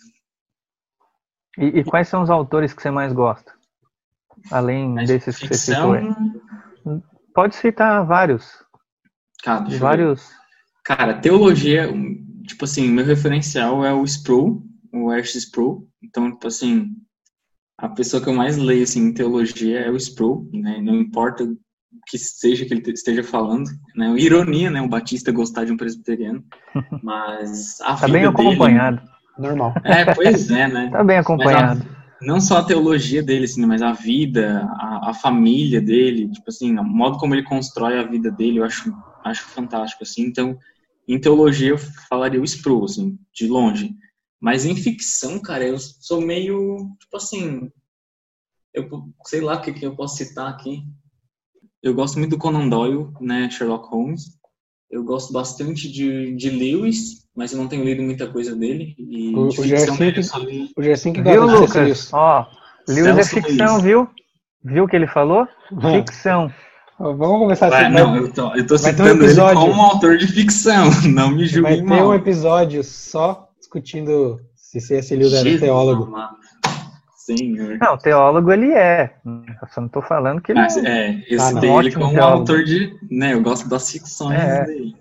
E, 1.59 1.81
e 1.81 1.85
quais 1.85 2.09
são 2.09 2.23
os 2.23 2.31
autores 2.31 2.73
que 2.73 2.81
você 2.81 2.91
mais 2.91 3.13
gosta? 3.13 3.53
Além 4.51 4.91
Mas 4.91 5.09
desses 5.09 5.39
ficção... 5.39 5.49
que 5.49 5.57
você 5.57 5.75
citou 5.75 5.93
aí. 6.95 7.03
Pode 7.35 7.57
citar 7.57 8.05
vários. 8.07 8.65
Cara, 9.43 9.65
vários. 9.79 10.31
Cara, 10.85 11.21
teologia, 11.21 11.89
tipo 12.47 12.65
assim, 12.65 12.89
meu 12.89 13.05
referencial 13.05 13.85
é 13.85 13.93
o 13.93 14.05
Sproul, 14.05 14.63
o 14.93 15.11
Ash 15.11 15.35
Sproul. 15.35 15.89
Então, 16.03 16.31
tipo 16.31 16.47
assim, 16.47 16.91
a 17.79 17.89
pessoa 17.89 18.23
que 18.23 18.29
eu 18.29 18.35
mais 18.35 18.57
leio 18.57 18.83
assim, 18.83 19.07
em 19.07 19.15
teologia 19.15 19.81
é 19.81 19.91
o 19.91 19.97
Sproul, 19.97 20.49
né? 20.53 20.81
Não 20.83 20.95
importa 20.95 21.45
o 21.45 21.57
que 22.07 22.19
seja 22.19 22.65
que 22.65 22.75
ele 22.75 22.83
esteja 22.93 23.23
falando, 23.23 23.69
né? 23.97 24.13
Ironia, 24.19 24.71
né? 24.71 24.81
O 24.83 24.89
Batista 24.89 25.33
gostar 25.33 25.65
de 25.65 25.73
um 25.73 25.77
presbiteriano, 25.77 26.45
mas 27.03 27.81
a 27.81 27.97
tá 27.97 28.09
bem 28.09 28.25
acompanhado. 28.25 28.99
Dele, 28.99 29.11
Normal. 29.39 29.75
É, 29.85 30.15
pois 30.15 30.51
é, 30.51 30.69
né? 30.69 30.91
tá 30.91 31.03
bem 31.03 31.19
acompanhado. 31.19 31.83
A, 31.83 32.01
não 32.23 32.41
só 32.41 32.59
a 32.59 32.65
teologia 32.65 33.23
dele, 33.23 33.47
assim, 33.47 33.65
mas 33.65 33.81
a 33.81 33.93
vida, 33.93 34.69
a, 34.75 35.11
a, 35.11 35.15
família 35.15 35.81
dele, 35.81 36.31
tipo 36.31 36.49
assim, 36.49 36.79
o 36.79 36.85
modo 36.85 37.17
como 37.17 37.35
ele 37.35 37.43
constrói 37.43 37.99
a 37.99 38.03
vida 38.03 38.31
dele, 38.31 38.59
eu 38.59 38.65
acho, 38.65 38.93
acho 39.25 39.43
fantástico, 39.45 40.03
assim. 40.03 40.23
Então, 40.23 40.59
em 41.09 41.19
teologia 41.19 41.71
eu 41.71 41.79
falaria 41.79 42.41
o 42.41 42.45
Sproul, 42.45 42.85
assim, 42.85 43.19
de 43.33 43.49
longe. 43.49 43.95
Mas 44.41 44.65
em 44.65 44.75
ficção, 44.75 45.39
cara, 45.39 45.65
eu 45.67 45.79
sou 45.79 46.21
meio, 46.21 46.89
tipo 46.99 47.17
assim, 47.17 47.71
eu 48.73 48.89
sei 49.27 49.41
lá 49.43 49.57
o 49.57 49.61
que, 49.61 49.73
que 49.73 49.85
eu 49.85 49.95
posso 49.95 50.17
citar 50.17 50.49
aqui. 50.49 50.83
Eu 51.83 51.95
gosto 51.95 52.19
muito 52.19 52.31
do 52.31 52.39
Conan 52.39 52.69
Doyle, 52.69 53.09
né, 53.21 53.51
Sherlock 53.51 53.89
Holmes. 53.89 54.39
Eu 54.91 55.05
gosto 55.05 55.33
bastante 55.33 55.91
de, 55.91 56.35
de 56.35 56.51
Lewis, 56.51 57.29
mas 57.37 57.53
eu 57.53 57.59
não 57.59 57.69
tenho 57.69 57.85
lido 57.85 58.03
muita 58.03 58.27
coisa 58.27 58.57
dele. 58.57 58.95
E 58.99 59.35
o, 59.37 59.49
de 59.49 59.57
ficção 59.57 59.97
Gerson, 60.79 61.11
o 61.11 61.13
que 61.13 61.23
Viu, 61.23 61.47
Lucas? 61.47 62.13
Ó, 62.13 62.47
Lewis 62.89 63.19
é 63.19 63.25
ficção, 63.25 63.77
Lewis. 63.77 63.83
viu? 63.83 64.09
Viu 64.65 64.85
o 64.85 64.89
que 64.89 64.97
ele 64.97 65.07
falou? 65.07 65.47
Ficção. 65.93 66.53
Vamos 66.99 67.39
começar 67.39 67.69
a 67.69 67.71
citar. 67.71 67.91
Não, 67.91 68.17
eu 68.17 68.33
tô, 68.33 68.55
eu 68.55 68.67
tô 68.67 68.77
citando 68.77 69.25
um 69.25 69.27
ele 69.27 69.35
como 69.55 69.81
autor 69.81 70.19
de 70.19 70.27
ficção, 70.27 70.91
não 71.09 71.31
me 71.31 71.47
julgue 71.47 71.83
Vai 71.83 71.99
ter 71.99 72.05
um 72.05 72.13
episódio 72.13 72.85
só 72.85 73.50
discutindo 73.71 74.41
se 74.57 74.81
C.S. 74.81 75.15
Lewis 75.15 75.33
era 75.33 75.59
teólogo. 75.59 76.13
Senhor. 77.17 77.79
Não, 77.81 77.97
teólogo 77.97 78.51
ele 78.51 78.73
é. 78.73 79.15
Eu 79.25 79.69
só 79.69 79.81
não 79.81 79.87
estou 79.87 80.03
falando 80.03 80.41
que 80.41 80.51
ele 80.51 80.61
Mas, 80.61 80.77
é. 80.77 81.11
é 81.11 81.25
esse 81.29 81.57
ah, 81.57 81.61
dele 81.61 81.93
como 81.93 82.13
teólogo. 82.13 82.39
autor 82.41 82.65
de. 82.65 82.93
Né, 83.09 83.35
eu 83.35 83.43
gosto 83.43 83.69
das 83.69 83.91
ficções 83.91 84.41
é. 84.41 84.65
dele. 84.65 84.97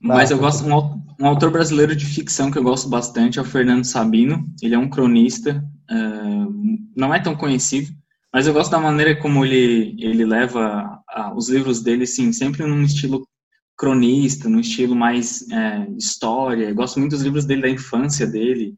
Mas 0.00 0.30
eu 0.30 0.38
gosto. 0.38 0.64
Um, 0.64 1.02
um, 1.20 1.26
autor 1.26 1.50
brasileiro 1.50 1.94
de 1.94 2.06
ficção 2.06 2.50
que 2.50 2.58
eu 2.58 2.62
gosto 2.62 2.88
bastante 2.88 3.38
é 3.38 3.42
o 3.42 3.44
Fernando 3.44 3.84
Sabino. 3.84 4.44
Ele 4.62 4.74
é 4.74 4.78
um 4.78 4.88
cronista. 4.88 5.62
Uh, 5.90 6.78
não 6.96 7.12
é 7.12 7.20
tão 7.20 7.36
conhecido, 7.36 7.92
mas 8.32 8.46
eu 8.46 8.54
gosto 8.54 8.70
da 8.70 8.78
maneira 8.78 9.14
como 9.16 9.44
ele, 9.44 9.94
ele 9.98 10.24
leva 10.24 11.02
a, 11.08 11.34
os 11.34 11.50
livros 11.50 11.82
dele, 11.82 12.06
sim, 12.06 12.32
sempre 12.32 12.64
num 12.64 12.82
estilo 12.82 13.26
cronista, 13.76 14.48
no 14.48 14.60
estilo 14.60 14.94
mais 14.94 15.48
é, 15.50 15.86
história. 15.96 16.68
Eu 16.68 16.74
gosto 16.74 16.98
muito 16.98 17.12
dos 17.12 17.22
livros 17.22 17.44
dele 17.44 17.62
da 17.62 17.68
infância 17.68 18.26
dele. 18.26 18.76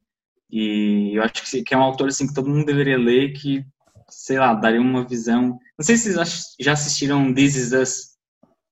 E 0.50 1.12
eu 1.14 1.22
acho 1.22 1.50
que, 1.50 1.62
que 1.62 1.74
é 1.74 1.76
um 1.76 1.82
autor 1.82 2.08
assim 2.08 2.26
que 2.26 2.34
todo 2.34 2.48
mundo 2.48 2.64
deveria 2.64 2.98
ler, 2.98 3.32
que 3.32 3.64
sei 4.08 4.38
lá, 4.38 4.54
daria 4.54 4.80
uma 4.80 5.06
visão. 5.06 5.58
Não 5.78 5.84
sei 5.84 5.96
se 5.96 6.12
vocês 6.12 6.54
já 6.60 6.72
assistiram 6.72 7.34
This 7.34 7.56
Is 7.56 7.72
Us, 7.72 8.16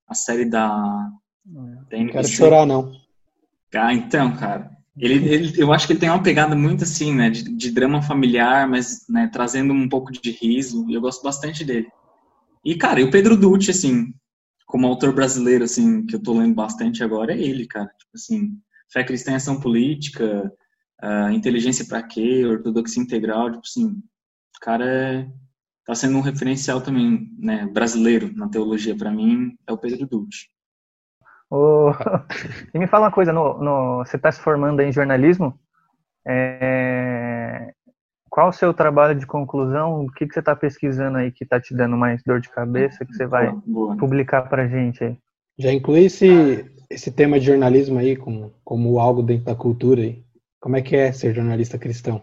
a 0.06 0.14
série 0.14 0.44
da, 0.44 1.10
da 1.44 1.96
NBC. 1.96 2.12
Quero 2.12 2.28
chorar 2.28 2.66
não. 2.66 2.92
Ah, 3.74 3.92
então, 3.92 4.36
cara. 4.36 4.70
Ele, 4.96 5.14
ele, 5.26 5.52
eu 5.56 5.72
acho 5.72 5.86
que 5.86 5.94
ele 5.94 6.00
tem 6.00 6.10
uma 6.10 6.22
pegada 6.22 6.54
muito 6.54 6.84
assim, 6.84 7.14
né, 7.14 7.30
de, 7.30 7.44
de 7.44 7.70
drama 7.70 8.02
familiar, 8.02 8.68
mas 8.68 9.06
né, 9.08 9.28
trazendo 9.32 9.72
um 9.72 9.88
pouco 9.88 10.12
de 10.12 10.30
riso. 10.30 10.84
E 10.88 10.94
eu 10.94 11.00
gosto 11.00 11.22
bastante 11.22 11.64
dele. 11.64 11.88
E 12.64 12.76
cara, 12.76 13.00
e 13.00 13.04
o 13.04 13.10
Pedro 13.10 13.36
Dutti, 13.36 13.70
assim, 13.70 14.12
como 14.72 14.86
autor 14.86 15.14
brasileiro, 15.14 15.64
assim, 15.64 16.06
que 16.06 16.16
eu 16.16 16.22
tô 16.22 16.32
lendo 16.32 16.54
bastante 16.54 17.04
agora, 17.04 17.34
é 17.34 17.38
ele, 17.38 17.66
cara. 17.66 17.88
Tipo 17.98 18.12
assim, 18.14 18.58
Fé 18.90 19.04
Cristã 19.04 19.32
e 19.32 19.34
Ação 19.34 19.60
Política, 19.60 20.50
uh, 21.04 21.30
Inteligência 21.30 21.84
para 21.84 22.02
Quê, 22.02 22.46
Ortodoxia 22.46 23.02
Integral, 23.02 23.50
tipo 23.50 23.64
assim, 23.66 23.88
o 23.88 24.60
cara 24.62 24.86
é, 24.86 25.28
tá 25.84 25.94
sendo 25.94 26.16
um 26.16 26.22
referencial 26.22 26.80
também, 26.80 27.30
né, 27.38 27.66
brasileiro 27.66 28.32
na 28.34 28.48
teologia 28.48 28.96
para 28.96 29.10
mim, 29.10 29.54
é 29.66 29.72
o 29.74 29.76
Pedro 29.76 30.06
Dutti. 30.06 30.48
Oh, 31.50 31.90
e 32.72 32.78
me 32.78 32.86
fala 32.86 33.04
uma 33.04 33.12
coisa, 33.12 33.30
no, 33.30 33.62
no, 33.62 33.98
você 33.98 34.16
está 34.16 34.32
se 34.32 34.40
formando 34.40 34.80
em 34.80 34.90
jornalismo? 34.90 35.60
É, 36.26 37.74
qual 38.32 38.48
o 38.48 38.52
seu 38.52 38.72
trabalho 38.72 39.18
de 39.18 39.26
conclusão? 39.26 40.06
O 40.06 40.10
que, 40.10 40.26
que 40.26 40.32
você 40.32 40.40
está 40.40 40.56
pesquisando 40.56 41.18
aí 41.18 41.30
que 41.30 41.44
está 41.44 41.60
te 41.60 41.74
dando 41.74 41.98
mais 41.98 42.22
dor 42.24 42.40
de 42.40 42.48
cabeça 42.48 43.04
que 43.04 43.12
você 43.12 43.26
vai 43.26 43.50
boa, 43.50 43.62
boa. 43.66 43.96
publicar 43.98 44.48
para 44.48 44.66
gente 44.66 45.04
aí? 45.04 45.18
Já 45.58 45.70
inclui 45.70 46.06
esse, 46.06 46.64
esse 46.88 47.12
tema 47.12 47.38
de 47.38 47.44
jornalismo 47.44 47.98
aí 47.98 48.16
como, 48.16 48.50
como 48.64 48.98
algo 48.98 49.22
dentro 49.22 49.44
da 49.44 49.54
cultura 49.54 50.00
aí. 50.00 50.24
Como 50.58 50.74
é 50.74 50.80
que 50.80 50.96
é 50.96 51.12
ser 51.12 51.34
jornalista 51.34 51.76
cristão? 51.76 52.22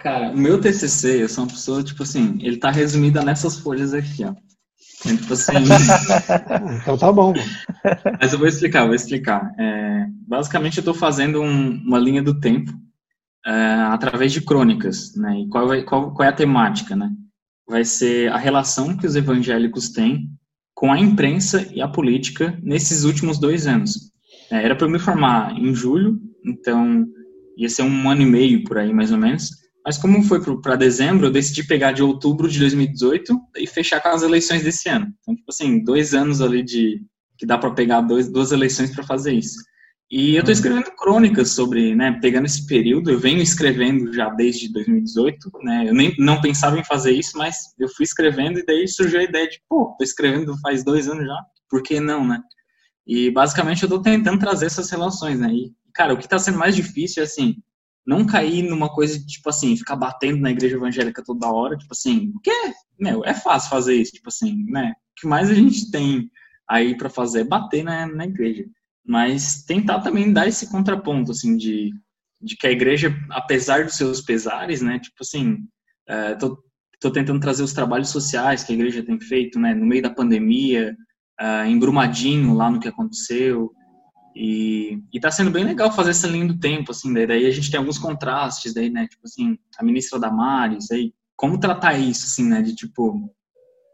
Cara, 0.00 0.30
o 0.30 0.38
meu 0.38 0.60
TCC, 0.60 1.24
eu 1.24 1.28
sou 1.28 1.42
uma 1.42 1.50
pessoa, 1.50 1.82
tipo 1.82 2.04
assim, 2.04 2.38
ele 2.40 2.58
tá 2.58 2.70
resumido 2.70 3.20
nessas 3.24 3.58
folhas 3.58 3.92
aqui, 3.94 4.24
ó. 4.24 4.32
Então, 5.00 5.16
tipo 5.16 5.32
assim... 5.32 5.52
então 6.82 6.96
tá 6.96 7.10
bom. 7.10 7.34
Mas 8.20 8.32
eu 8.32 8.38
vou 8.38 8.46
explicar, 8.46 8.86
vou 8.86 8.94
explicar. 8.94 9.52
É, 9.58 10.06
basicamente, 10.28 10.78
eu 10.78 10.82
estou 10.82 10.94
fazendo 10.94 11.42
um, 11.42 11.82
uma 11.84 11.98
linha 11.98 12.22
do 12.22 12.38
tempo 12.38 12.72
uh, 13.46 13.92
através 13.92 14.32
de 14.32 14.40
crônicas, 14.40 15.14
né? 15.14 15.40
E 15.40 15.48
qual, 15.48 15.68
vai, 15.68 15.82
qual, 15.82 16.12
qual 16.12 16.26
é 16.26 16.30
a 16.30 16.34
temática, 16.34 16.96
né? 16.96 17.10
Vai 17.68 17.84
ser 17.84 18.30
a 18.32 18.36
relação 18.36 18.96
que 18.96 19.06
os 19.06 19.16
evangélicos 19.16 19.90
têm 19.90 20.28
com 20.74 20.92
a 20.92 21.00
imprensa 21.00 21.66
e 21.72 21.80
a 21.80 21.88
política 21.88 22.58
nesses 22.62 23.04
últimos 23.04 23.38
dois 23.38 23.66
anos. 23.66 24.12
É, 24.50 24.62
era 24.62 24.76
para 24.76 24.86
eu 24.86 24.90
me 24.90 24.98
formar 24.98 25.58
em 25.58 25.74
julho, 25.74 26.20
então 26.44 27.06
ia 27.56 27.68
ser 27.68 27.82
um 27.82 28.10
ano 28.10 28.22
e 28.22 28.26
meio 28.26 28.64
por 28.64 28.78
aí, 28.78 28.92
mais 28.92 29.10
ou 29.10 29.18
menos. 29.18 29.50
Mas 29.84 29.96
como 29.96 30.22
foi 30.22 30.40
para 30.60 30.76
dezembro, 30.76 31.26
eu 31.26 31.30
decidi 31.30 31.64
pegar 31.64 31.92
de 31.92 32.02
outubro 32.02 32.48
de 32.48 32.58
2018 32.58 33.40
e 33.56 33.66
fechar 33.66 34.02
com 34.02 34.08
as 34.08 34.22
eleições 34.22 34.62
desse 34.62 34.88
ano. 34.88 35.06
Então, 35.20 35.34
tipo 35.34 35.48
assim, 35.48 35.82
dois 35.82 36.12
anos 36.12 36.40
ali 36.40 36.62
de 36.62 37.00
que 37.38 37.46
dá 37.46 37.56
para 37.56 37.70
pegar 37.70 38.00
dois, 38.00 38.28
duas 38.28 38.50
eleições 38.50 38.94
para 38.94 39.04
fazer 39.04 39.32
isso. 39.32 39.58
E 40.10 40.36
eu 40.36 40.40
estou 40.40 40.46
uhum. 40.46 40.52
escrevendo 40.52 40.96
crônicas 40.96 41.50
sobre, 41.50 41.94
né, 41.94 42.16
pegando 42.22 42.46
esse 42.46 42.64
período, 42.64 43.10
eu 43.10 43.18
venho 43.18 43.42
escrevendo 43.42 44.12
já 44.12 44.28
desde 44.30 44.72
2018, 44.72 45.50
né, 45.64 45.88
eu 45.88 45.94
nem 45.94 46.14
não 46.16 46.40
pensava 46.40 46.78
em 46.78 46.84
fazer 46.84 47.10
isso, 47.10 47.36
mas 47.36 47.74
eu 47.76 47.88
fui 47.88 48.04
escrevendo 48.04 48.60
e 48.60 48.64
daí 48.64 48.86
surgiu 48.86 49.18
a 49.18 49.24
ideia 49.24 49.48
de, 49.48 49.60
pô, 49.68 49.90
estou 49.90 50.04
escrevendo 50.04 50.56
faz 50.60 50.84
dois 50.84 51.08
anos 51.08 51.26
já, 51.26 51.36
por 51.68 51.82
que 51.82 51.98
não, 51.98 52.24
né? 52.24 52.40
E 53.04 53.30
basicamente 53.32 53.82
eu 53.82 53.88
estou 53.88 54.00
tentando 54.00 54.38
trazer 54.38 54.66
essas 54.66 54.88
relações, 54.90 55.40
né, 55.40 55.52
e, 55.52 55.72
cara, 55.92 56.14
o 56.14 56.16
que 56.16 56.24
está 56.24 56.38
sendo 56.38 56.58
mais 56.58 56.76
difícil 56.76 57.20
é, 57.20 57.26
assim, 57.26 57.56
não 58.06 58.24
cair 58.24 58.62
numa 58.62 58.88
coisa 58.88 59.18
de, 59.18 59.26
tipo 59.26 59.48
assim, 59.48 59.76
ficar 59.76 59.96
batendo 59.96 60.40
na 60.40 60.52
igreja 60.52 60.76
evangélica 60.76 61.20
toda 61.24 61.50
hora, 61.50 61.76
tipo 61.76 61.92
assim, 61.92 62.30
porque, 62.30 62.52
meu, 62.96 63.24
é 63.24 63.34
fácil 63.34 63.70
fazer 63.70 63.96
isso, 63.96 64.12
tipo 64.12 64.28
assim, 64.28 64.66
né, 64.68 64.92
o 64.92 65.20
que 65.20 65.26
mais 65.26 65.50
a 65.50 65.54
gente 65.54 65.90
tem 65.90 66.30
aí 66.68 66.96
para 66.96 67.10
fazer 67.10 67.40
é 67.40 67.44
bater 67.44 67.82
na, 67.82 68.06
na 68.06 68.24
igreja 68.24 68.64
mas 69.06 69.64
tentar 69.64 70.00
também 70.00 70.32
dar 70.32 70.48
esse 70.48 70.70
contraponto, 70.70 71.30
assim, 71.30 71.56
de, 71.56 71.92
de 72.40 72.56
que 72.56 72.66
a 72.66 72.70
igreja, 72.70 73.16
apesar 73.30 73.84
dos 73.84 73.94
seus 73.94 74.20
pesares, 74.20 74.82
né, 74.82 74.98
tipo 74.98 75.16
assim, 75.20 75.58
é, 76.08 76.34
tô, 76.34 76.58
tô 77.00 77.10
tentando 77.10 77.40
trazer 77.40 77.62
os 77.62 77.72
trabalhos 77.72 78.08
sociais 78.08 78.64
que 78.64 78.72
a 78.72 78.74
igreja 78.74 79.04
tem 79.04 79.20
feito, 79.20 79.58
né, 79.58 79.74
no 79.74 79.86
meio 79.86 80.02
da 80.02 80.10
pandemia, 80.10 80.96
em 81.66 81.78
Brumadinho, 81.78 82.54
lá 82.54 82.70
no 82.70 82.80
que 82.80 82.88
aconteceu, 82.88 83.70
e, 84.34 84.98
e 85.12 85.20
tá 85.20 85.30
sendo 85.30 85.50
bem 85.50 85.64
legal 85.64 85.92
fazer 85.92 86.10
essa 86.10 86.26
linha 86.26 86.46
do 86.46 86.58
tempo, 86.58 86.90
assim, 86.90 87.12
daí, 87.12 87.26
daí 87.26 87.46
a 87.46 87.50
gente 87.50 87.70
tem 87.70 87.78
alguns 87.78 87.98
contrastes, 87.98 88.74
daí, 88.74 88.90
né, 88.90 89.06
tipo 89.06 89.22
assim, 89.24 89.58
a 89.78 89.84
ministra 89.84 90.18
Damares, 90.18 90.90
aí, 90.90 91.12
como 91.36 91.60
tratar 91.60 91.98
isso, 91.98 92.26
assim, 92.26 92.48
né, 92.48 92.62
de, 92.62 92.74
tipo, 92.74 93.30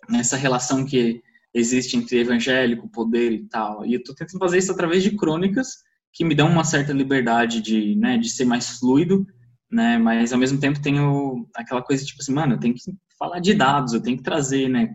nessa 0.09 0.37
relação 0.37 0.85
que 0.85 1.23
existe 1.55 1.97
entre 1.97 2.21
evangélico, 2.21 2.89
poder 2.89 3.33
e 3.33 3.45
tal. 3.49 3.85
E 3.85 3.95
eu 3.95 4.01
estou 4.01 4.15
tentando 4.15 4.39
fazer 4.39 4.59
isso 4.59 4.73
através 4.73 5.03
de 5.03 5.17
crônicas 5.17 5.79
que 6.13 6.25
me 6.25 6.35
dão 6.35 6.49
uma 6.49 6.65
certa 6.65 6.93
liberdade 6.93 7.61
de, 7.61 7.95
né, 7.97 8.19
de 8.19 8.29
ser 8.29 8.45
mais 8.45 8.79
fluido, 8.79 9.27
né, 9.71 9.99
mas 9.99 10.33
ao 10.33 10.39
mesmo 10.39 10.61
tempo 10.61 10.83
tenho 10.83 11.49
aquela 11.55 11.83
coisa 11.83 12.05
tipo 12.05 12.21
assim, 12.21 12.33
mano, 12.33 12.55
eu 12.55 12.61
tenho 12.61 12.75
que 12.75 12.81
falar 13.19 13.41
de 13.41 13.55
dados, 13.55 13.95
eu 13.95 14.03
tenho 14.03 14.19
que 14.19 14.23
trazer, 14.23 14.69
né, 14.69 14.95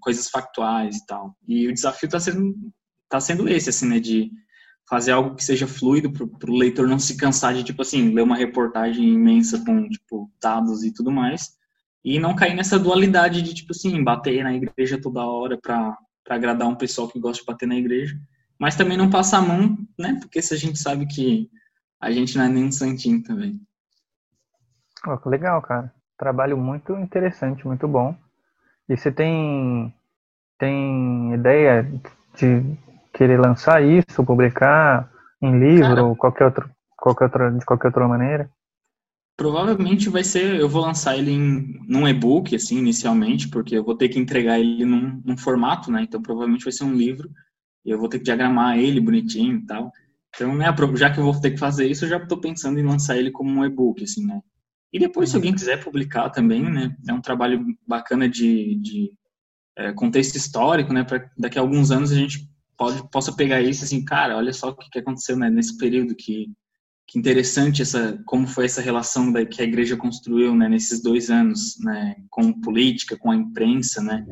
coisas 0.00 0.28
factuais 0.28 0.96
e 0.96 1.06
tal. 1.06 1.34
E 1.46 1.66
o 1.66 1.72
desafio 1.72 2.06
está 2.06 2.20
sendo 2.20 2.54
tá 3.08 3.20
sendo 3.20 3.48
esse, 3.48 3.70
assim, 3.70 3.88
né, 3.88 3.98
de 3.98 4.30
fazer 4.88 5.12
algo 5.12 5.34
que 5.34 5.44
seja 5.44 5.66
fluido 5.66 6.10
para 6.10 6.50
o 6.50 6.56
leitor 6.56 6.86
não 6.86 6.98
se 6.98 7.16
cansar 7.16 7.54
de, 7.54 7.64
tipo 7.64 7.82
assim, 7.82 8.12
ler 8.12 8.22
uma 8.22 8.36
reportagem 8.36 9.04
imensa 9.04 9.62
com, 9.64 9.88
tipo, 9.88 10.30
dados 10.40 10.82
e 10.84 10.92
tudo 10.92 11.10
mais, 11.10 11.57
e 12.04 12.18
não 12.18 12.34
cair 12.34 12.54
nessa 12.54 12.78
dualidade 12.78 13.42
de, 13.42 13.54
tipo 13.54 13.72
assim, 13.72 14.02
bater 14.02 14.42
na 14.42 14.54
igreja 14.54 15.00
toda 15.00 15.24
hora 15.24 15.58
para 15.60 15.96
agradar 16.28 16.68
um 16.68 16.74
pessoal 16.74 17.08
que 17.08 17.20
gosta 17.20 17.42
de 17.42 17.46
bater 17.46 17.66
na 17.66 17.76
igreja, 17.76 18.16
mas 18.58 18.76
também 18.76 18.96
não 18.96 19.10
passar 19.10 19.38
a 19.38 19.42
mão, 19.42 19.76
né, 19.98 20.16
porque 20.20 20.42
se 20.42 20.54
a 20.54 20.56
gente 20.56 20.78
sabe 20.78 21.06
que 21.06 21.48
a 22.00 22.10
gente 22.10 22.36
não 22.36 22.44
é 22.44 22.48
nem 22.48 22.64
um 22.64 22.72
santinho 22.72 23.22
também. 23.22 23.60
Oh, 25.06 25.28
legal, 25.28 25.60
cara. 25.62 25.92
Trabalho 26.16 26.56
muito 26.56 26.92
interessante, 26.96 27.66
muito 27.66 27.86
bom. 27.86 28.16
E 28.88 28.96
você 28.96 29.12
tem, 29.12 29.94
tem 30.58 31.34
ideia 31.34 31.82
de 32.34 32.76
querer 33.12 33.38
lançar 33.38 33.82
isso, 33.82 34.24
publicar 34.24 35.10
em 35.40 35.58
livro 35.58 35.88
Cara, 35.88 36.04
ou 36.04 36.16
qualquer 36.16 36.44
outro, 36.46 36.70
qualquer 36.96 37.24
outra, 37.24 37.52
de 37.52 37.64
qualquer 37.64 37.88
outra 37.88 38.08
maneira? 38.08 38.50
Provavelmente 39.38 40.08
vai 40.08 40.24
ser, 40.24 40.58
eu 40.58 40.68
vou 40.68 40.82
lançar 40.82 41.16
ele 41.16 41.30
em 41.30 41.80
num 41.86 42.08
e-book, 42.08 42.56
assim, 42.56 42.78
inicialmente, 42.78 43.48
porque 43.48 43.76
eu 43.78 43.84
vou 43.84 43.94
ter 43.94 44.08
que 44.08 44.18
entregar 44.18 44.58
ele 44.58 44.84
num, 44.84 45.22
num 45.24 45.38
formato, 45.38 45.92
né? 45.92 46.02
Então 46.02 46.20
provavelmente 46.20 46.64
vai 46.64 46.72
ser 46.72 46.82
um 46.82 46.92
livro 46.92 47.30
e 47.84 47.90
eu 47.90 48.00
vou 48.00 48.08
ter 48.08 48.18
que 48.18 48.24
diagramar 48.24 48.76
ele 48.76 49.00
bonitinho 49.00 49.58
e 49.58 49.64
tal. 49.64 49.92
Então, 50.34 50.56
né, 50.56 50.66
já 50.96 51.08
que 51.08 51.20
eu 51.20 51.24
vou 51.24 51.40
ter 51.40 51.52
que 51.52 51.56
fazer 51.56 51.88
isso, 51.88 52.04
eu 52.04 52.08
já 52.08 52.16
estou 52.16 52.40
pensando 52.40 52.80
em 52.80 52.82
lançar 52.82 53.16
ele 53.16 53.30
como 53.30 53.48
um 53.48 53.64
e-book, 53.64 54.02
assim, 54.02 54.26
né? 54.26 54.40
E 54.92 54.98
depois, 54.98 55.30
se 55.30 55.36
alguém 55.36 55.54
quiser 55.54 55.84
publicar 55.84 56.30
também, 56.30 56.62
né? 56.62 56.96
É 57.08 57.12
um 57.12 57.20
trabalho 57.20 57.64
bacana 57.86 58.28
de, 58.28 58.74
de 58.74 59.12
é, 59.76 59.92
contexto 59.92 60.34
histórico, 60.34 60.92
né? 60.92 61.04
Para 61.04 61.30
daqui 61.38 61.58
a 61.58 61.62
alguns 61.62 61.92
anos 61.92 62.10
a 62.10 62.16
gente 62.16 62.50
pode, 62.76 63.08
possa 63.08 63.32
pegar 63.32 63.60
isso 63.62 63.84
assim, 63.84 64.04
cara, 64.04 64.36
olha 64.36 64.52
só 64.52 64.70
o 64.70 64.76
que, 64.76 64.90
que 64.90 64.98
aconteceu 64.98 65.36
né, 65.36 65.48
nesse 65.48 65.78
período, 65.78 66.16
que, 66.16 66.50
que 67.08 67.18
interessante 67.18 67.80
essa, 67.80 68.22
como 68.26 68.46
foi 68.46 68.66
essa 68.66 68.82
relação 68.82 69.32
da, 69.32 69.44
que 69.44 69.62
a 69.62 69.64
igreja 69.64 69.96
construiu 69.96 70.54
né, 70.54 70.68
nesses 70.68 71.02
dois 71.02 71.30
anos, 71.30 71.78
né? 71.80 72.14
Com 72.28 72.52
política, 72.60 73.16
com 73.16 73.30
a 73.30 73.36
imprensa, 73.36 74.02
né? 74.02 74.26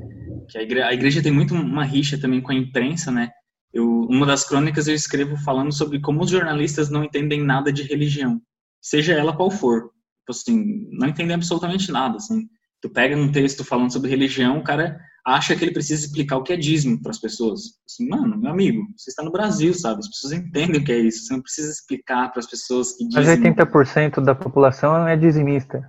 Que 0.50 0.58
a 0.58 0.62
igreja, 0.62 0.86
a 0.86 0.92
igreja 0.92 1.22
tem 1.22 1.32
muito 1.32 1.54
uma 1.54 1.84
rixa 1.84 2.20
também 2.20 2.42
com 2.42 2.52
a 2.52 2.54
imprensa, 2.54 3.10
né? 3.10 3.30
Eu, 3.72 4.02
uma 4.10 4.26
das 4.26 4.46
crônicas 4.46 4.86
eu 4.86 4.94
escrevo 4.94 5.36
falando 5.38 5.72
sobre 5.72 6.00
como 6.00 6.22
os 6.22 6.30
jornalistas 6.30 6.90
não 6.90 7.02
entendem 7.02 7.42
nada 7.42 7.72
de 7.72 7.82
religião, 7.82 8.40
seja 8.80 9.14
ela 9.14 9.34
qual 9.34 9.50
for 9.50 9.90
tipo 10.26 10.30
assim, 10.30 10.88
não 10.90 11.08
entendem 11.08 11.34
absolutamente 11.34 11.92
nada, 11.92 12.16
assim. 12.16 12.48
Tu 12.82 12.90
pega 12.90 13.16
um 13.16 13.30
texto 13.30 13.64
falando 13.64 13.92
sobre 13.92 14.10
religião, 14.10 14.58
o 14.58 14.64
cara 14.64 14.98
acha 15.26 15.56
que 15.56 15.64
ele 15.64 15.72
precisa 15.72 16.04
explicar 16.04 16.36
o 16.36 16.42
que 16.44 16.52
é 16.52 16.56
dízimo 16.56 17.02
para 17.02 17.10
as 17.10 17.18
pessoas. 17.18 17.62
Assim, 17.84 18.08
mano, 18.08 18.38
meu 18.38 18.50
amigo, 18.50 18.86
você 18.96 19.10
está 19.10 19.24
no 19.24 19.32
Brasil, 19.32 19.74
sabe? 19.74 19.98
As 19.98 20.08
pessoas 20.08 20.32
entendem 20.32 20.80
o 20.80 20.84
que 20.84 20.92
é 20.92 20.98
isso. 20.98 21.24
Você 21.24 21.34
não 21.34 21.42
precisa 21.42 21.72
explicar 21.72 22.30
para 22.30 22.38
as 22.38 22.46
pessoas 22.46 22.92
que 22.92 23.08
dizem. 23.08 23.40
Mas 23.42 23.56
80% 23.56 24.22
da 24.22 24.36
população 24.36 25.06
é 25.06 25.16
dizimista. 25.16 25.84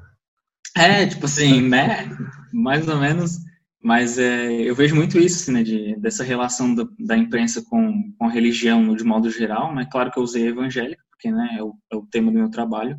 É, 0.75 1.05
tipo 1.05 1.27
assim, 1.27 1.61
né? 1.61 2.09
Mais 2.51 2.88
ou 2.88 2.97
menos. 2.97 3.38
Mas 3.81 4.17
é, 4.17 4.51
eu 4.51 4.73
vejo 4.73 4.95
muito 4.95 5.19
isso, 5.19 5.43
assim, 5.43 5.51
né? 5.51 5.61
De, 5.61 5.95
dessa 5.99 6.23
relação 6.23 6.73
do, 6.73 6.91
da 6.99 7.15
imprensa 7.15 7.63
com, 7.69 8.11
com 8.17 8.25
a 8.25 8.31
religião 8.31 8.95
de 8.95 9.03
modo 9.03 9.29
geral. 9.29 9.71
Mas 9.71 9.88
claro 9.91 10.09
que 10.09 10.17
eu 10.17 10.23
usei 10.23 10.47
evangélica, 10.47 11.03
porque 11.11 11.31
né, 11.31 11.57
é, 11.59 11.63
o, 11.63 11.75
é 11.91 11.95
o 11.95 12.07
tema 12.07 12.31
do 12.31 12.39
meu 12.39 12.49
trabalho. 12.49 12.97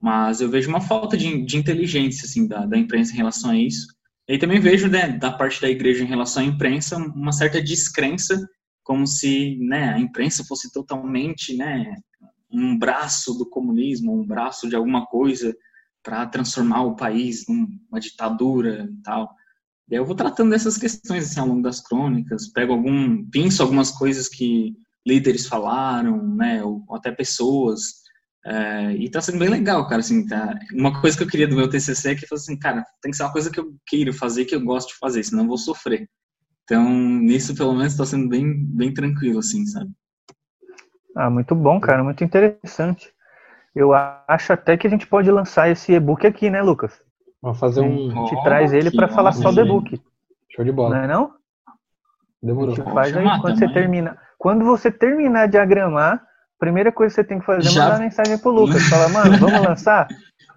Mas 0.00 0.40
eu 0.40 0.48
vejo 0.48 0.68
uma 0.68 0.80
falta 0.80 1.16
de, 1.16 1.44
de 1.44 1.56
inteligência 1.56 2.24
assim 2.24 2.46
da, 2.46 2.66
da 2.66 2.78
imprensa 2.78 3.12
em 3.12 3.16
relação 3.16 3.50
a 3.50 3.58
isso. 3.58 3.88
E 4.32 4.38
também 4.38 4.58
vejo 4.58 4.88
né, 4.88 5.08
da 5.08 5.30
parte 5.30 5.60
da 5.60 5.68
igreja 5.68 6.02
em 6.02 6.06
relação 6.06 6.42
à 6.42 6.46
imprensa 6.46 6.96
uma 6.96 7.32
certa 7.32 7.60
descrença, 7.60 8.48
como 8.82 9.06
se 9.06 9.58
né, 9.60 9.92
a 9.92 9.98
imprensa 9.98 10.42
fosse 10.42 10.72
totalmente 10.72 11.54
né, 11.54 11.94
um 12.50 12.78
braço 12.78 13.34
do 13.34 13.44
comunismo, 13.44 14.18
um 14.18 14.26
braço 14.26 14.70
de 14.70 14.74
alguma 14.74 15.04
coisa 15.04 15.54
para 16.02 16.24
transformar 16.24 16.80
o 16.80 16.96
país 16.96 17.44
numa 17.46 18.00
ditadura 18.00 18.88
e 18.90 19.02
tal. 19.02 19.34
E 19.90 19.94
aí 19.94 20.00
eu 20.00 20.06
vou 20.06 20.16
tratando 20.16 20.48
dessas 20.48 20.78
questões 20.78 21.24
assim, 21.24 21.38
ao 21.38 21.48
longo 21.48 21.62
das 21.62 21.82
crônicas, 21.82 22.48
pego 22.48 22.72
algum, 22.72 23.28
penso 23.28 23.62
algumas 23.62 23.90
coisas 23.90 24.30
que 24.30 24.74
líderes 25.06 25.46
falaram, 25.46 26.26
né, 26.34 26.64
ou 26.64 26.82
até 26.94 27.12
pessoas, 27.12 28.01
é, 28.44 28.92
e 28.94 29.08
tá 29.08 29.20
sendo 29.20 29.38
bem 29.38 29.48
legal, 29.48 29.86
cara, 29.86 30.00
assim, 30.00 30.26
tá, 30.26 30.58
uma 30.72 31.00
coisa 31.00 31.16
que 31.16 31.22
eu 31.22 31.28
queria 31.28 31.46
do 31.46 31.54
meu 31.54 31.68
TCC 31.68 32.10
é 32.10 32.14
que, 32.14 32.26
assim, 32.32 32.58
cara, 32.58 32.84
tem 33.00 33.10
que 33.10 33.16
ser 33.16 33.22
uma 33.22 33.32
coisa 33.32 33.50
que 33.50 33.60
eu 33.60 33.72
queiro 33.86 34.12
fazer, 34.12 34.44
que 34.44 34.54
eu 34.54 34.64
gosto 34.64 34.88
de 34.88 34.98
fazer, 34.98 35.22
senão 35.22 35.44
eu 35.44 35.48
vou 35.48 35.58
sofrer. 35.58 36.08
Então, 36.64 36.88
nisso, 36.88 37.54
pelo 37.54 37.74
menos, 37.74 37.96
tá 37.96 38.04
sendo 38.04 38.28
bem, 38.28 38.64
bem 38.66 38.92
tranquilo, 38.92 39.38
assim, 39.38 39.64
sabe? 39.66 39.90
Ah, 41.16 41.30
muito 41.30 41.54
bom, 41.54 41.80
cara, 41.80 42.02
muito 42.02 42.24
interessante. 42.24 43.12
Eu 43.74 43.92
acho 43.94 44.52
até 44.52 44.76
que 44.76 44.86
a 44.86 44.90
gente 44.90 45.06
pode 45.06 45.30
lançar 45.30 45.70
esse 45.70 45.92
e-book 45.92 46.26
aqui, 46.26 46.50
né, 46.50 46.62
Lucas? 46.62 47.00
Vamos 47.40 47.58
fazer 47.58 47.80
um... 47.80 48.10
A 48.10 48.14
gente 48.14 48.34
oh, 48.34 48.42
traz 48.42 48.72
ele 48.72 48.90
para 48.90 49.08
falar 49.08 49.32
só 49.32 49.52
do 49.52 49.60
e-book. 49.60 50.00
Show 50.54 50.64
de 50.64 50.72
bola. 50.72 50.96
Não 50.96 51.04
é 51.04 51.06
não? 51.06 51.34
Demorou. 52.42 52.72
A 52.72 52.76
gente 52.76 52.92
faz 52.92 53.16
aí, 53.16 53.40
quando 53.40 53.58
você 53.58 53.72
termina. 53.72 54.18
Quando 54.38 54.64
você 54.64 54.90
terminar 54.90 55.46
de 55.46 55.52
diagramar, 55.52 56.22
primeira 56.62 56.92
coisa 56.92 57.12
que 57.12 57.20
você 57.20 57.26
tem 57.26 57.40
que 57.40 57.44
fazer 57.44 57.66
é 57.66 57.70
Já... 57.72 57.84
mandar 57.86 57.98
mensagem 57.98 58.38
pro 58.38 58.52
Lucas. 58.52 58.84
Fala, 58.84 59.08
mano, 59.08 59.36
vamos 59.36 59.60
lançar? 59.66 60.06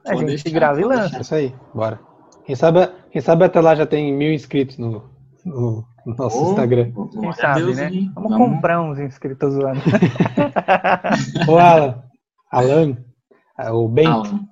A 0.06 0.10
pode 0.10 0.20
gente 0.20 0.43
deixar, 0.43 0.49
grava 0.51 0.80
e 0.80 0.84
lança. 0.84 1.18
É 1.18 1.22
isso 1.22 1.34
aí, 1.34 1.56
bora. 1.74 1.99
Quem 2.45 2.56
sabe, 2.56 2.88
quem 3.10 3.20
sabe 3.20 3.43
até 3.43 3.60
lá 3.60 3.74
já 3.74 3.88
tem 3.88 4.14
mil 4.14 4.32
inscritos 4.32 4.78
no, 4.78 5.10
no, 5.43 5.84
no 6.06 6.16
nosso 6.16 6.45
oh, 6.45 6.51
Instagram. 6.51 6.91
Quem 7.20 7.34
sabe, 7.34 7.62
Deus 7.64 7.78
né? 7.78 7.89
Vamos, 8.14 8.30
vamos, 8.30 8.38
comprar 8.38 8.82
uns 8.84 8.99
inscritos 8.99 9.56
lá. 9.56 9.74
Ô, 11.49 11.58
Alan. 11.58 12.03
Alan. 12.51 12.97
É, 13.58 13.72
o 13.72 13.88
Ben. 13.88 14.06
Alan. 14.06 14.47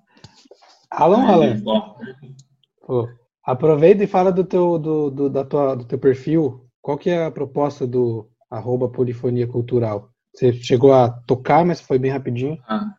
Alan, 0.89 1.28
Alan. 1.28 1.62
Pô, 2.82 3.08
aproveita 3.45 4.04
e 4.04 4.08
fala 4.08 4.32
do 4.32 4.43
teu, 4.43 4.80
do, 4.80 5.12
do, 5.12 5.30
da 5.30 5.45
tua, 5.45 5.76
do 5.76 5.86
teu 5.86 5.99
perfil. 5.99 6.66
Qual 6.82 6.97
que 6.97 7.12
é 7.12 7.28
a 7.28 7.32
proposta 7.32 7.86
do 7.86 8.28
arroba 8.49 8.89
polifonia 8.89 9.45
cultural? 9.45 10.12
Você 10.34 10.54
chegou 10.54 10.94
a 10.94 11.10
tocar, 11.10 11.64
mas 11.64 11.80
foi 11.80 12.00
bem 12.00 12.12
rapidinho. 12.12 12.58
Ah. 12.68 12.94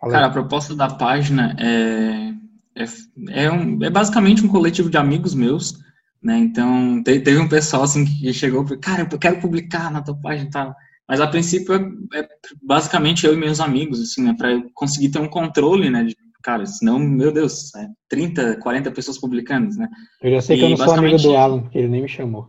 Cara, 0.00 0.26
a 0.26 0.30
proposta 0.30 0.76
da 0.76 0.88
página 0.88 1.56
é, 1.58 2.32
é, 2.76 2.84
é, 3.30 3.50
um, 3.50 3.82
é, 3.82 3.90
basicamente 3.90 4.44
um 4.44 4.48
coletivo 4.48 4.90
de 4.90 4.96
amigos 4.96 5.34
meus, 5.34 5.78
né? 6.22 6.38
Então, 6.38 7.02
teve 7.02 7.38
um 7.38 7.48
pessoal 7.48 7.82
assim 7.82 8.04
que 8.04 8.32
chegou 8.32 8.62
e 8.62 8.68
falou, 8.68 8.80
cara, 8.80 9.08
eu 9.10 9.18
quero 9.18 9.40
publicar 9.40 9.90
na 9.90 10.02
tua 10.02 10.14
página 10.14 10.48
e 10.48 10.50
tal. 10.52 10.74
Mas 11.08 11.20
a 11.20 11.26
princípio 11.26 11.74
é, 11.74 12.18
é 12.20 12.28
basicamente 12.62 13.26
eu 13.26 13.32
e 13.32 13.36
meus 13.36 13.60
amigos, 13.60 14.00
assim, 14.00 14.22
né? 14.22 14.34
Para 14.36 14.62
conseguir 14.74 15.08
ter 15.08 15.18
um 15.18 15.28
controle, 15.28 15.90
né? 15.90 16.04
De, 16.04 16.16
cara, 16.42 16.64
senão, 16.66 16.98
meu 16.98 17.32
Deus, 17.32 17.74
é 17.74 17.88
30, 18.08 18.56
40 18.56 18.90
pessoas 18.92 19.18
publicando, 19.18 19.74
né? 19.74 19.88
Eu 20.22 20.32
já 20.32 20.42
sei 20.42 20.56
e, 20.56 20.58
que 20.58 20.64
eu 20.66 20.70
não 20.70 20.76
sou 20.76 20.94
amigo 20.94 21.16
do 21.16 21.36
Alan, 21.36 21.62
porque 21.62 21.78
ele 21.78 21.88
nem 21.88 22.02
me 22.02 22.08
chamou. 22.08 22.48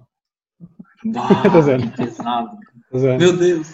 Bah, 1.05 1.43
pesado. 1.95 2.57
Meu 3.17 3.35
Deus. 3.35 3.73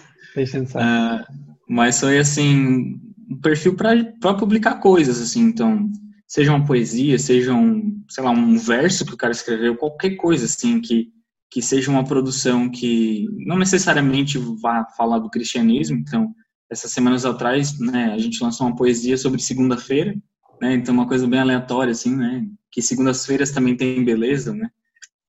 Uh, 0.78 1.24
mas 1.68 2.00
foi 2.00 2.18
assim 2.18 3.00
um 3.28 3.40
perfil 3.40 3.74
para 3.74 4.34
publicar 4.34 4.76
coisas 4.76 5.20
assim, 5.20 5.42
então 5.42 5.90
seja 6.26 6.52
uma 6.52 6.64
poesia, 6.64 7.18
seja 7.18 7.54
um, 7.54 8.02
sei 8.08 8.22
lá, 8.22 8.30
um 8.30 8.56
verso 8.56 9.04
que 9.04 9.14
o 9.14 9.16
cara 9.16 9.32
escreveu, 9.32 9.76
qualquer 9.76 10.16
coisa 10.16 10.44
assim 10.44 10.80
que 10.80 11.12
que 11.50 11.62
seja 11.62 11.90
uma 11.90 12.04
produção 12.04 12.68
que 12.68 13.26
não 13.46 13.56
necessariamente 13.58 14.36
vá 14.36 14.84
falar 14.96 15.18
do 15.20 15.30
cristianismo. 15.30 15.96
Então, 15.96 16.34
essas 16.70 16.90
semanas 16.90 17.24
atrás, 17.24 17.78
né, 17.78 18.12
a 18.12 18.18
gente 18.18 18.42
lançou 18.42 18.66
uma 18.66 18.76
poesia 18.76 19.16
sobre 19.16 19.40
segunda-feira, 19.40 20.14
né? 20.60 20.74
Então 20.74 20.94
uma 20.94 21.06
coisa 21.06 21.26
bem 21.26 21.40
aleatória 21.40 21.92
assim, 21.92 22.14
né? 22.14 22.46
Que 22.70 22.82
segundas-feiras 22.82 23.52
também 23.52 23.76
tem 23.76 24.04
beleza, 24.04 24.52
né? 24.52 24.68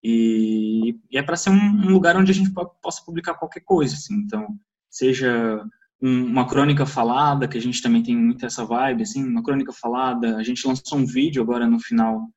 E, 0.04 0.96
e 1.12 1.18
é 1.18 1.24
para 1.24 1.36
ser 1.36 1.50
um, 1.50 1.56
um, 1.56 1.90
lugar 1.90 2.16
onde 2.18 2.32
a 2.32 2.36
gente 2.36 2.52
possa 2.82 3.04
publicar 3.06 3.36
qualquer 3.36 3.62
coisa, 3.62 3.96
assim. 3.96 4.16
Então, 4.16 4.48
seja 4.90 5.64
um, 6.02 6.26
uma 6.26 6.48
crônica 6.48 6.86
falada, 6.86 7.48
que 7.48 7.58
a 7.58 7.62
gente 7.62 7.82
também 7.82 8.04
tem 8.04 8.16
muito 8.16 8.46
essa 8.46 8.66
vibe, 8.66 9.04
assim, 9.04 9.24
uma 9.24 9.44
crônica 9.44 9.72
falada. 9.74 10.38
A 10.38 10.44
gente 10.44 10.66
lançou 10.68 10.98
um 10.98 11.06
vídeo 11.06 11.42
agora 11.42 11.68
no 11.68 11.80
final 11.80 12.28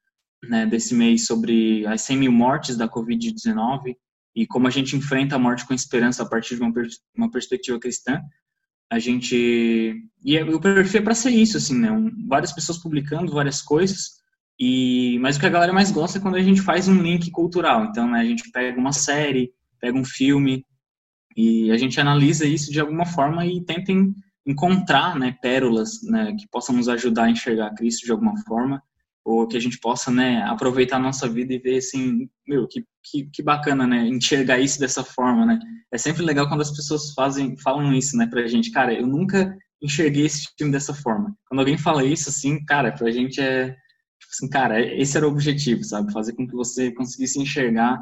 né, 0.42 0.66
desse 0.66 0.94
mês 0.94 1.26
sobre 1.26 1.86
as 1.86 2.02
100 2.02 2.16
mil 2.16 2.32
mortes 2.32 2.76
da 2.76 2.88
Covid-19 2.88 3.94
e 4.34 4.46
como 4.46 4.66
a 4.66 4.70
gente 4.70 4.96
enfrenta 4.96 5.36
a 5.36 5.38
morte 5.38 5.66
com 5.66 5.74
esperança 5.74 6.22
a 6.22 6.28
partir 6.28 6.56
de 6.56 6.62
uma, 6.62 6.72
uma 7.16 7.30
perspectiva 7.30 7.78
cristã. 7.78 8.20
A 8.90 8.98
gente. 8.98 9.94
E 10.24 10.36
é, 10.36 10.44
o 10.44 10.60
perfil 10.60 11.00
é 11.00 11.04
para 11.04 11.14
ser 11.14 11.30
isso, 11.30 11.56
assim, 11.56 11.78
né? 11.78 11.92
Um, 11.92 12.10
várias 12.28 12.52
pessoas 12.52 12.78
publicando 12.78 13.32
várias 13.32 13.62
coisas. 13.62 14.20
E, 14.58 15.18
mas 15.20 15.36
o 15.36 15.40
que 15.40 15.46
a 15.46 15.50
galera 15.50 15.72
mais 15.72 15.90
gosta 15.90 16.18
é 16.18 16.20
quando 16.20 16.34
a 16.34 16.42
gente 16.42 16.60
faz 16.60 16.88
um 16.88 17.00
link 17.00 17.30
cultural. 17.30 17.84
Então, 17.84 18.10
né, 18.10 18.20
a 18.20 18.24
gente 18.24 18.50
pega 18.50 18.78
uma 18.78 18.92
série, 18.92 19.52
pega 19.80 19.96
um 19.96 20.04
filme, 20.04 20.66
e 21.36 21.70
a 21.70 21.76
gente 21.76 22.00
analisa 22.00 22.46
isso 22.46 22.72
de 22.72 22.80
alguma 22.80 23.06
forma 23.06 23.46
e 23.46 23.60
tenta 23.64 23.92
encontrar 24.46 25.18
né, 25.18 25.36
pérolas 25.40 26.02
né, 26.02 26.34
que 26.38 26.48
possam 26.48 26.74
nos 26.74 26.88
ajudar 26.88 27.24
a 27.24 27.30
enxergar 27.30 27.74
Cristo 27.74 28.04
de 28.04 28.12
alguma 28.12 28.36
forma. 28.44 28.82
ou 29.24 29.46
que 29.46 29.56
a 29.56 29.60
gente 29.60 29.78
possa, 29.78 30.10
né, 30.10 30.42
aproveitar 30.44 30.96
a 30.96 31.00
nossa 31.00 31.28
vida 31.28 31.52
e 31.52 31.58
ver 31.58 31.76
assim, 31.76 32.28
meu, 32.48 32.66
que, 32.66 32.84
que, 33.04 33.28
que 33.32 33.42
bacana, 33.42 33.86
né, 33.86 34.06
enxergar 34.08 34.58
isso 34.58 34.80
dessa 34.80 35.04
forma, 35.04 35.44
né? 35.46 35.58
É 35.92 35.98
sempre 35.98 36.22
legal 36.22 36.48
quando 36.48 36.62
as 36.62 36.70
pessoas 36.70 37.12
fazem, 37.12 37.56
falam 37.58 37.92
isso, 37.92 38.16
né, 38.16 38.26
pra 38.26 38.46
gente, 38.48 38.70
cara, 38.70 38.92
eu 38.94 39.06
nunca 39.06 39.56
enxerguei 39.82 40.26
esse 40.26 40.48
filme 40.56 40.72
dessa 40.72 40.94
forma. 40.94 41.36
Quando 41.46 41.60
alguém 41.60 41.78
fala 41.78 42.04
isso, 42.04 42.28
assim, 42.30 42.64
cara, 42.64 42.92
pra 42.92 43.10
gente 43.10 43.40
é, 43.40 43.68
tipo 43.68 44.32
assim, 44.32 44.48
cara, 44.48 44.80
esse 44.80 45.16
era 45.16 45.26
o 45.26 45.30
objetivo, 45.30 45.84
sabe? 45.84 46.12
Fazer 46.12 46.34
com 46.34 46.46
que 46.46 46.54
você 46.54 46.90
conseguisse 46.92 47.40
enxergar 47.40 47.98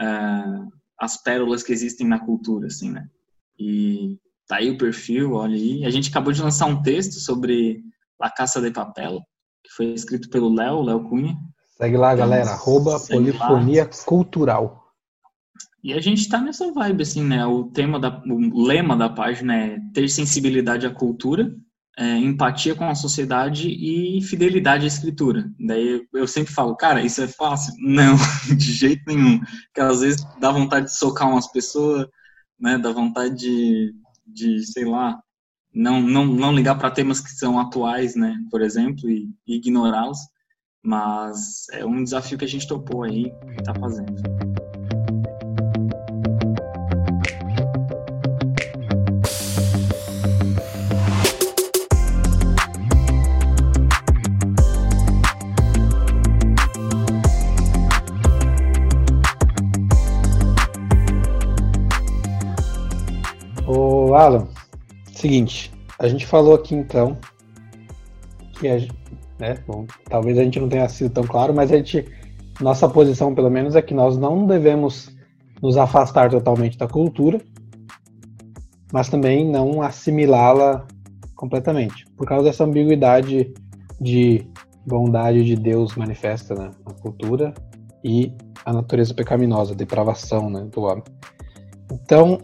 uh, 0.00 0.68
as 0.98 1.22
pérolas 1.22 1.62
que 1.62 1.72
existem 1.72 2.06
na 2.06 2.18
cultura, 2.18 2.66
assim, 2.66 2.90
né? 2.90 3.06
E 3.58 4.18
tá 4.46 4.56
aí 4.56 4.70
o 4.70 4.78
perfil, 4.78 5.32
olha 5.32 5.54
aí. 5.54 5.84
A 5.84 5.90
gente 5.90 6.10
acabou 6.10 6.32
de 6.32 6.42
lançar 6.42 6.66
um 6.66 6.82
texto 6.82 7.14
sobre 7.14 7.82
La 8.18 8.30
Caça 8.30 8.60
de 8.60 8.70
Papel, 8.70 9.20
que 9.62 9.72
foi 9.72 9.86
escrito 9.86 10.28
pelo 10.30 10.52
Léo, 10.52 10.82
Léo 10.82 11.08
Cunha. 11.08 11.36
Segue 11.76 11.96
lá, 11.96 12.14
galera, 12.14 12.50
arroba 12.50 12.98
Polifonia 12.98 13.84
lá. 13.84 13.90
Cultural. 14.06 14.86
E 15.84 15.92
a 15.92 16.00
gente 16.00 16.28
tá 16.28 16.40
nessa 16.40 16.72
vibe, 16.72 17.02
assim, 17.02 17.22
né? 17.22 17.46
O 17.46 17.64
tema 17.64 18.00
da, 18.00 18.22
o 18.26 18.66
lema 18.66 18.96
da 18.96 19.08
página 19.08 19.54
é 19.54 19.78
ter 19.92 20.08
sensibilidade 20.08 20.86
à 20.86 20.90
cultura, 20.90 21.54
é, 21.98 22.16
empatia 22.18 22.74
com 22.74 22.88
a 22.88 22.94
sociedade 22.94 23.68
e 23.68 24.20
fidelidade 24.22 24.84
à 24.84 24.86
escritura. 24.86 25.50
Daí 25.58 26.06
eu 26.12 26.26
sempre 26.26 26.52
falo, 26.52 26.76
cara, 26.76 27.02
isso 27.02 27.22
é 27.22 27.26
fácil? 27.28 27.72
Não, 27.80 28.16
de 28.54 28.72
jeito 28.72 29.02
nenhum. 29.06 29.38
Porque 29.38 29.80
às 29.80 30.00
vezes 30.00 30.26
dá 30.38 30.50
vontade 30.52 30.86
de 30.86 30.96
socar 30.96 31.28
umas 31.28 31.50
pessoas, 31.50 32.06
né? 32.60 32.78
Dá 32.78 32.92
vontade 32.92 33.36
de, 33.36 33.94
de 34.26 34.66
sei 34.66 34.84
lá, 34.84 35.18
não, 35.76 36.00
não, 36.00 36.24
não 36.24 36.54
ligar 36.54 36.78
para 36.78 36.90
temas 36.90 37.20
que 37.20 37.30
são 37.30 37.60
atuais, 37.60 38.16
né, 38.16 38.34
por 38.50 38.62
exemplo, 38.62 39.10
e, 39.10 39.28
e 39.46 39.56
ignorá-los, 39.56 40.18
mas 40.82 41.66
é 41.72 41.84
um 41.84 42.02
desafio 42.02 42.38
que 42.38 42.46
a 42.46 42.48
gente 42.48 42.66
topou 42.66 43.02
aí 43.02 43.26
e 43.26 43.60
está 43.60 43.74
fazendo. 43.74 44.14
Seguinte, 65.26 65.72
a 65.98 66.06
gente 66.06 66.24
falou 66.24 66.54
aqui 66.54 66.72
então 66.72 67.18
que 68.52 68.68
a, 68.68 68.78
né, 69.40 69.58
bom, 69.66 69.84
talvez 70.08 70.38
a 70.38 70.44
gente 70.44 70.60
não 70.60 70.68
tenha 70.68 70.88
sido 70.88 71.10
tão 71.10 71.24
claro, 71.24 71.52
mas 71.52 71.72
a 71.72 71.76
gente, 71.76 72.06
nossa 72.60 72.88
posição 72.88 73.34
pelo 73.34 73.50
menos 73.50 73.74
é 73.74 73.82
que 73.82 73.92
nós 73.92 74.16
não 74.16 74.46
devemos 74.46 75.10
nos 75.60 75.76
afastar 75.76 76.30
totalmente 76.30 76.78
da 76.78 76.86
cultura, 76.86 77.40
mas 78.92 79.08
também 79.08 79.44
não 79.44 79.82
assimilá-la 79.82 80.86
completamente, 81.34 82.06
por 82.16 82.24
causa 82.24 82.44
dessa 82.44 82.62
ambiguidade 82.62 83.52
de 84.00 84.46
bondade 84.86 85.44
de 85.44 85.56
Deus 85.56 85.96
manifesta 85.96 86.54
né, 86.54 86.70
na 86.86 86.94
cultura 86.94 87.52
e 88.04 88.32
a 88.64 88.72
natureza 88.72 89.12
pecaminosa, 89.12 89.72
a 89.72 89.76
depravação 89.76 90.48
né, 90.48 90.68
do 90.70 90.82
homem. 90.82 91.02
Então, 91.90 92.38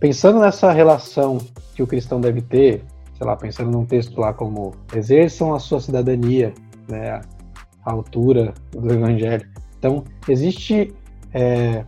pensando 0.00 0.40
nessa 0.40 0.72
relação 0.72 1.38
que 1.76 1.82
o 1.82 1.86
cristão 1.86 2.18
deve 2.18 2.40
ter, 2.40 2.82
sei 3.18 3.26
lá, 3.26 3.36
pensando 3.36 3.70
num 3.70 3.84
texto 3.84 4.18
lá 4.18 4.32
como 4.32 4.74
exerçam 4.94 5.54
a 5.54 5.58
sua 5.58 5.78
cidadania, 5.78 6.54
né, 6.88 7.20
a 7.84 7.92
altura 7.92 8.54
do 8.72 8.90
evangelho. 8.90 9.46
Então, 9.78 10.02
existe 10.26 10.94
é, 11.34 11.84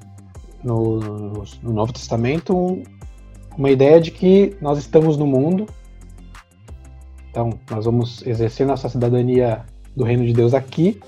no, 0.62 1.00
no, 1.00 1.44
no, 1.62 1.72
Novo 1.72 1.90
Testamento 1.90 2.54
um, 2.54 2.82
uma 3.56 3.70
ideia 3.70 3.98
de 3.98 4.10
que 4.10 4.54
nós 4.60 4.78
estamos 4.78 5.16
no 5.16 5.26
mundo, 5.26 5.64
então 7.30 7.58
nós 7.70 7.86
vamos 7.86 8.24
exercer 8.26 8.66
nossa 8.66 8.90
cidadania 8.90 9.64
do 9.96 10.04
reino 10.04 10.26
de 10.26 10.34
Deus 10.34 10.52
aqui, 10.52 11.00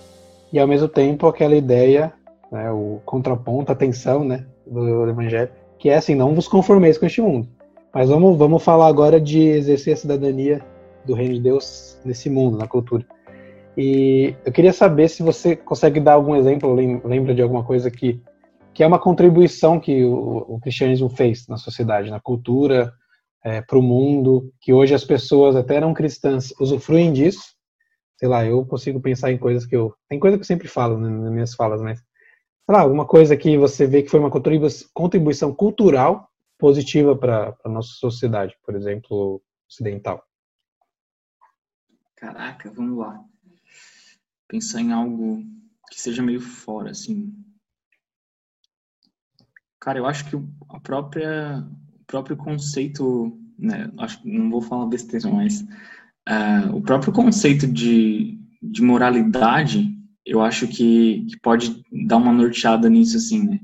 e 0.50 0.58
ao 0.58 0.66
mesmo 0.66 0.88
tempo 0.88 1.26
aquela 1.26 1.54
ideia, 1.54 2.14
né, 2.50 2.70
o 2.70 2.98
contraponto, 3.04 3.70
a 3.70 3.74
tensão 3.74 4.24
né, 4.24 4.46
do 4.66 5.06
evangelho, 5.06 5.50
que 5.78 5.90
é 5.90 5.96
assim, 5.96 6.14
não 6.14 6.34
vos 6.34 6.48
conformeis 6.48 6.96
com 6.96 7.04
este 7.04 7.20
mundo. 7.20 7.46
Mas 7.92 8.08
vamos, 8.08 8.38
vamos 8.38 8.62
falar 8.62 8.86
agora 8.86 9.20
de 9.20 9.40
exercer 9.40 9.94
a 9.94 9.96
cidadania 9.96 10.64
do 11.04 11.14
reino 11.14 11.34
de 11.34 11.40
Deus 11.40 11.98
nesse 12.04 12.30
mundo, 12.30 12.56
na 12.56 12.68
cultura. 12.68 13.04
E 13.76 14.34
eu 14.44 14.52
queria 14.52 14.72
saber 14.72 15.08
se 15.08 15.22
você 15.22 15.56
consegue 15.56 15.98
dar 15.98 16.14
algum 16.14 16.36
exemplo, 16.36 16.72
lembra 16.72 17.34
de 17.34 17.42
alguma 17.42 17.64
coisa 17.64 17.90
que, 17.90 18.20
que 18.72 18.84
é 18.84 18.86
uma 18.86 18.98
contribuição 18.98 19.80
que 19.80 20.04
o, 20.04 20.54
o 20.54 20.60
cristianismo 20.60 21.08
fez 21.08 21.48
na 21.48 21.56
sociedade, 21.56 22.10
na 22.10 22.20
cultura, 22.20 22.92
é, 23.44 23.60
para 23.60 23.78
o 23.78 23.82
mundo, 23.82 24.52
que 24.60 24.72
hoje 24.72 24.94
as 24.94 25.04
pessoas, 25.04 25.56
até 25.56 25.80
não 25.80 25.94
cristãs, 25.94 26.52
usufruem 26.60 27.12
disso. 27.12 27.42
Sei 28.18 28.28
lá, 28.28 28.44
eu 28.44 28.64
consigo 28.66 29.00
pensar 29.00 29.32
em 29.32 29.38
coisas 29.38 29.66
que 29.66 29.74
eu. 29.74 29.94
Tem 30.08 30.20
coisa 30.20 30.36
que 30.36 30.42
eu 30.42 30.46
sempre 30.46 30.68
falo 30.68 30.98
né, 30.98 31.08
nas 31.08 31.32
minhas 31.32 31.54
falas, 31.54 31.80
mas. 31.80 31.98
Sei 31.98 32.76
lá, 32.76 32.82
alguma 32.82 33.06
coisa 33.06 33.36
que 33.36 33.56
você 33.56 33.86
vê 33.86 34.02
que 34.02 34.10
foi 34.10 34.20
uma 34.20 34.30
contribuição 34.30 35.52
cultural 35.52 36.29
positiva 36.60 37.16
para 37.16 37.56
a 37.64 37.68
nossa 37.68 37.94
sociedade, 37.94 38.54
por 38.64 38.76
exemplo, 38.76 39.42
ocidental? 39.68 40.22
Caraca, 42.14 42.70
vamos 42.70 42.98
lá. 42.98 43.24
Pensar 44.46 44.82
em 44.82 44.92
algo 44.92 45.42
que 45.90 46.00
seja 46.00 46.22
meio 46.22 46.40
fora, 46.40 46.90
assim. 46.90 47.34
Cara, 49.80 49.98
eu 49.98 50.06
acho 50.06 50.28
que 50.28 50.36
a 50.68 50.78
própria, 50.78 51.66
o 51.98 52.04
próprio 52.04 52.36
conceito, 52.36 53.40
né, 53.58 53.90
acho 53.98 54.20
não 54.28 54.50
vou 54.50 54.60
falar 54.60 54.86
besteira, 54.86 55.30
mas 55.30 55.62
uh, 56.28 56.76
o 56.76 56.82
próprio 56.82 57.12
conceito 57.12 57.66
de, 57.66 58.38
de 58.60 58.82
moralidade, 58.82 59.90
eu 60.26 60.42
acho 60.42 60.68
que, 60.68 61.24
que 61.24 61.40
pode 61.40 61.82
dar 62.06 62.18
uma 62.18 62.34
norteada 62.34 62.90
nisso, 62.90 63.16
assim, 63.16 63.48
né? 63.48 63.60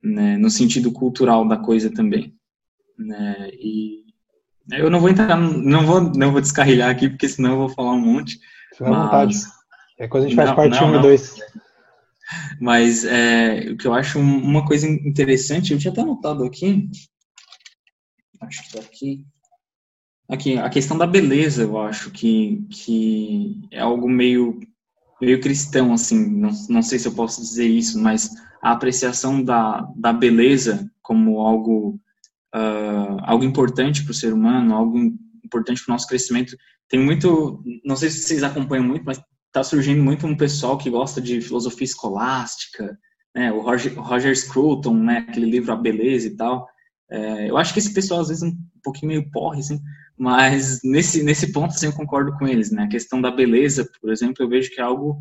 né? 0.00 0.38
No 0.38 0.48
sentido 0.48 0.92
cultural 0.92 1.48
da 1.48 1.56
coisa 1.56 1.92
também 1.92 2.35
né? 2.98 3.50
E 3.52 4.04
eu 4.72 4.90
não 4.90 5.00
vou 5.00 5.08
entrar, 5.08 5.36
não 5.36 5.86
vou, 5.86 6.00
não 6.00 6.32
vou 6.32 6.40
descarrilhar 6.40 6.90
aqui, 6.90 7.08
porque 7.08 7.28
senão 7.28 7.52
eu 7.52 7.56
vou 7.58 7.68
falar 7.68 7.92
um 7.92 8.00
monte. 8.00 8.38
Fica 8.72 8.90
mas... 8.90 9.02
vontade. 9.02 9.36
É 9.98 10.08
coisa 10.08 10.26
a 10.26 10.28
gente 10.28 10.36
faz 10.36 10.48
não, 10.50 10.56
parte 10.56 10.82
1 10.82 10.94
e 10.96 11.02
2. 11.02 11.36
Mas 12.60 13.04
é, 13.04 13.70
o 13.70 13.76
que 13.76 13.86
eu 13.86 13.94
acho 13.94 14.18
uma 14.18 14.66
coisa 14.66 14.86
interessante, 14.88 15.72
eu 15.72 15.78
tinha 15.78 15.92
até 15.92 16.00
anotado 16.00 16.44
aqui, 16.44 16.90
acho 18.40 18.64
que 18.64 18.72
tá 18.72 18.80
aqui, 18.80 19.24
aqui, 20.28 20.58
a 20.58 20.68
questão 20.68 20.98
da 20.98 21.06
beleza, 21.06 21.62
eu 21.62 21.78
acho 21.78 22.10
que, 22.10 22.66
que 22.70 23.60
é 23.70 23.80
algo 23.80 24.08
meio, 24.08 24.58
meio 25.20 25.40
cristão, 25.40 25.92
assim, 25.92 26.28
não, 26.28 26.50
não 26.68 26.82
sei 26.82 26.98
se 26.98 27.06
eu 27.06 27.14
posso 27.14 27.40
dizer 27.40 27.66
isso, 27.66 28.00
mas 28.00 28.30
a 28.60 28.72
apreciação 28.72 29.42
da, 29.42 29.88
da 29.94 30.12
beleza 30.12 30.90
como 31.00 31.40
algo 31.40 32.00
uh, 32.56 33.18
algo 33.22 33.44
importante 33.44 34.02
para 34.02 34.12
o 34.12 34.14
ser 34.14 34.32
humano, 34.32 34.74
algo 34.74 34.98
importante 35.44 35.84
para 35.84 35.92
o 35.92 35.94
nosso 35.94 36.08
crescimento. 36.08 36.56
Tem 36.88 36.98
muito, 36.98 37.62
não 37.84 37.96
sei 37.96 38.08
se 38.08 38.20
vocês 38.20 38.42
acompanham 38.42 38.84
muito, 38.84 39.04
mas 39.04 39.20
está 39.46 39.62
surgindo 39.62 40.02
muito 40.02 40.26
um 40.26 40.36
pessoal 40.36 40.78
que 40.78 40.90
gosta 40.90 41.20
de 41.20 41.40
filosofia 41.40 41.84
escolástica, 41.84 42.98
né? 43.34 43.52
O 43.52 43.60
Roger, 43.60 43.98
Roger 43.98 44.36
Scruton, 44.36 44.94
né? 44.94 45.18
Aquele 45.28 45.50
livro 45.50 45.72
A 45.72 45.76
Beleza 45.76 46.28
e 46.28 46.36
tal. 46.36 46.66
É, 47.10 47.50
eu 47.50 47.56
acho 47.56 47.72
que 47.72 47.78
esse 47.78 47.92
pessoal 47.92 48.20
às 48.20 48.28
vezes 48.28 48.42
é 48.42 48.46
um 48.46 48.56
pouquinho 48.82 49.08
meio 49.08 49.30
porre, 49.30 49.60
assim, 49.60 49.80
mas 50.18 50.80
nesse 50.84 51.22
nesse 51.22 51.52
ponto 51.52 51.70
assim, 51.70 51.86
eu 51.86 51.92
concordo 51.92 52.36
com 52.36 52.46
eles, 52.46 52.70
né? 52.70 52.84
A 52.84 52.88
questão 52.88 53.20
da 53.20 53.30
beleza, 53.30 53.88
por 54.00 54.10
exemplo, 54.10 54.42
eu 54.44 54.48
vejo 54.48 54.70
que 54.70 54.80
é 54.80 54.84
algo 54.84 55.18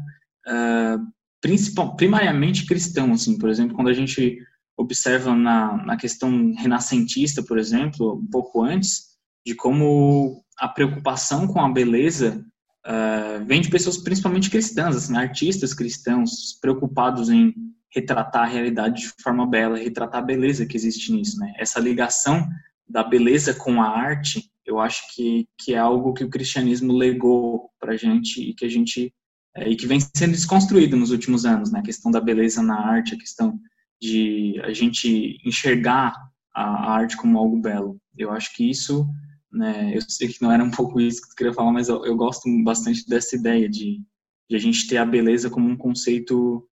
uh, 0.47 0.99
principal, 1.41 1.95
primariamente 1.95 2.65
cristão, 2.65 3.13
assim. 3.13 3.37
Por 3.37 3.49
exemplo, 3.49 3.75
quando 3.75 3.89
a 3.89 3.93
gente 3.93 4.39
observa 4.77 5.33
na, 5.35 5.77
na 5.85 5.97
questão 5.97 6.53
renascentista, 6.53 7.41
por 7.41 7.57
exemplo, 7.57 8.15
um 8.15 8.27
pouco 8.27 8.63
antes, 8.63 9.15
de 9.45 9.55
como 9.55 10.43
a 10.57 10.67
preocupação 10.67 11.47
com 11.47 11.61
a 11.61 11.71
beleza 11.71 12.45
uh, 12.85 13.45
vem 13.45 13.61
de 13.61 13.69
pessoas 13.69 13.97
principalmente 13.97 14.49
cristãs, 14.49 14.95
assim, 14.95 15.15
artistas 15.15 15.73
cristãos 15.73 16.57
preocupados 16.61 17.29
em 17.29 17.53
retratar 17.93 18.43
a 18.43 18.51
realidade 18.51 19.01
de 19.03 19.23
forma 19.23 19.47
bela, 19.47 19.77
retratar 19.77 20.21
a 20.21 20.25
beleza 20.25 20.65
que 20.65 20.75
existe 20.75 21.13
nisso, 21.13 21.39
né? 21.39 21.53
Essa 21.57 21.79
ligação 21.79 22.45
da 22.87 23.03
beleza 23.03 23.53
com 23.53 23.81
a 23.81 23.87
arte, 23.87 24.51
eu 24.65 24.79
acho 24.79 25.03
que, 25.13 25.47
que 25.57 25.73
é 25.73 25.77
algo 25.77 26.13
que 26.13 26.23
o 26.23 26.29
cristianismo 26.29 26.91
legou 26.91 27.69
para 27.79 27.95
gente 27.95 28.41
e 28.41 28.53
que 28.53 28.65
a 28.65 28.69
gente 28.69 29.13
é, 29.55 29.69
e 29.69 29.75
que 29.77 29.87
vem 29.87 29.99
sendo 29.99 30.33
desconstruído 30.33 30.97
nos 30.97 31.11
últimos 31.11 31.45
anos, 31.45 31.71
né? 31.71 31.79
A 31.79 31.83
questão 31.83 32.11
da 32.11 32.19
beleza 32.19 32.61
na 32.61 32.77
arte, 32.77 33.15
a 33.15 33.17
questão 33.17 33.57
de 34.05 34.61
a 34.63 34.71
gente 34.71 35.39
enxergar 35.43 36.13
a, 36.53 36.93
arte 36.93 37.17
como 37.17 37.37
algo 37.37 37.59
belo. 37.59 37.99
Eu 38.17 38.31
acho 38.31 38.55
que 38.55 38.69
isso, 38.69 39.07
né, 39.51 39.95
eu 39.95 40.01
sei 40.07 40.27
que 40.27 40.41
não 40.41 40.51
era 40.51 40.63
um 40.63 40.71
pouco 40.71 41.01
isso 41.01 41.21
que 41.21 41.31
eu 41.31 41.35
queria 41.35 41.53
falar, 41.53 41.71
mas 41.71 41.89
eu, 41.89 42.05
eu 42.05 42.15
gosto 42.15 42.43
bastante 42.63 43.07
dessa 43.07 43.35
ideia 43.35 43.67
de, 43.67 44.01
de 44.49 44.55
a 44.55 44.59
gente 44.59 44.87
ter 44.87 44.97
a 44.97 45.05
beleza 45.05 45.49
como 45.49 45.67
um 45.67 45.77
conceito 45.77 46.67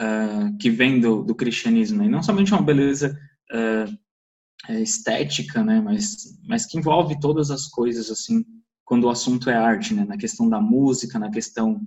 uh, 0.00 0.56
que 0.58 0.70
vem 0.70 1.00
do, 1.00 1.22
do 1.22 1.34
cristianismo, 1.34 1.98
né? 1.98 2.06
e 2.06 2.08
não 2.08 2.22
somente 2.22 2.52
uma 2.52 2.62
beleza 2.62 3.18
uh, 3.52 4.72
estética, 4.82 5.62
né, 5.62 5.80
mas, 5.80 6.38
mas 6.46 6.66
que 6.66 6.78
envolve 6.78 7.20
todas 7.20 7.50
as 7.50 7.66
coisas, 7.66 8.10
assim, 8.10 8.44
quando 8.84 9.04
o 9.04 9.10
assunto 9.10 9.50
é 9.50 9.54
arte, 9.54 9.94
né, 9.94 10.04
na 10.04 10.16
questão 10.16 10.48
da 10.48 10.60
música, 10.60 11.18
na 11.18 11.30
questão 11.30 11.80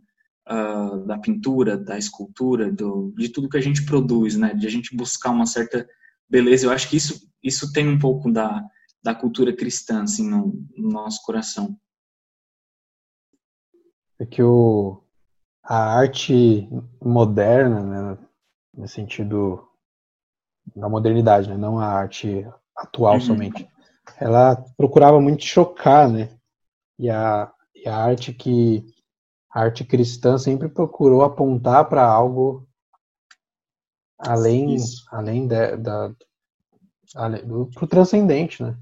uh, 0.50 1.06
da 1.06 1.18
pintura, 1.18 1.78
da 1.78 1.98
escultura, 1.98 2.72
do, 2.72 3.14
de 3.18 3.30
tudo 3.30 3.50
que 3.50 3.58
a 3.58 3.62
gente 3.62 3.86
produz, 3.86 4.36
né, 4.38 4.54
de 4.54 4.68
a 4.68 4.70
gente 4.70 4.96
buscar 4.96 5.32
uma 5.32 5.46
certa 5.46 5.88
beleza. 6.30 6.66
Eu 6.66 6.72
acho 6.72 6.90
que 6.90 6.98
isso, 6.98 7.30
isso 7.44 7.72
tem 7.72 7.88
um 7.88 8.00
pouco 8.00 8.32
da, 8.32 8.64
da 9.04 9.14
cultura 9.14 9.56
cristã, 9.56 10.04
assim, 10.04 10.30
no, 10.30 10.54
no 10.76 10.90
nosso 10.90 11.22
coração. 11.24 11.78
É 14.20 14.26
que 14.26 14.42
o, 14.42 15.02
a 15.64 15.98
arte 15.98 16.70
moderna, 17.04 17.84
né, 17.84 18.18
no 18.76 18.88
sentido 18.88 19.68
da 20.76 20.88
modernidade, 20.88 21.50
né, 21.50 21.58
não 21.58 21.80
a 21.80 21.88
arte 21.88 22.48
atual 22.76 23.16
uhum. 23.16 23.22
somente, 23.22 23.68
ela 24.18 24.56
procurava 24.78 25.20
muito 25.20 25.44
chocar, 25.44 26.10
né, 26.10 26.30
e 27.00 27.10
a, 27.10 27.52
e 27.76 27.88
a 27.88 27.98
arte 27.98 28.32
que 28.32 28.86
a 29.54 29.62
arte 29.62 29.84
cristã 29.84 30.38
sempre 30.38 30.70
procurou 30.70 31.24
apontar 31.24 31.88
para 31.90 32.06
algo 32.06 32.68
além 34.18 34.76
Isso. 34.76 35.06
além 35.12 35.48
de, 35.48 35.78
da 35.78 36.14
do 37.46 37.70
pro 37.74 37.88
transcendente, 37.88 38.64
né? 38.64 38.78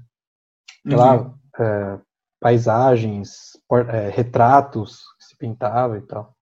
Uhum. 0.86 0.96
Lá, 0.96 1.34
é, 1.58 1.98
paisagens, 2.40 3.52
é, 3.92 4.08
retratos 4.08 5.02
que 5.18 5.24
se 5.24 5.36
pintava 5.36 5.98
e 5.98 6.02
tal. 6.02 6.34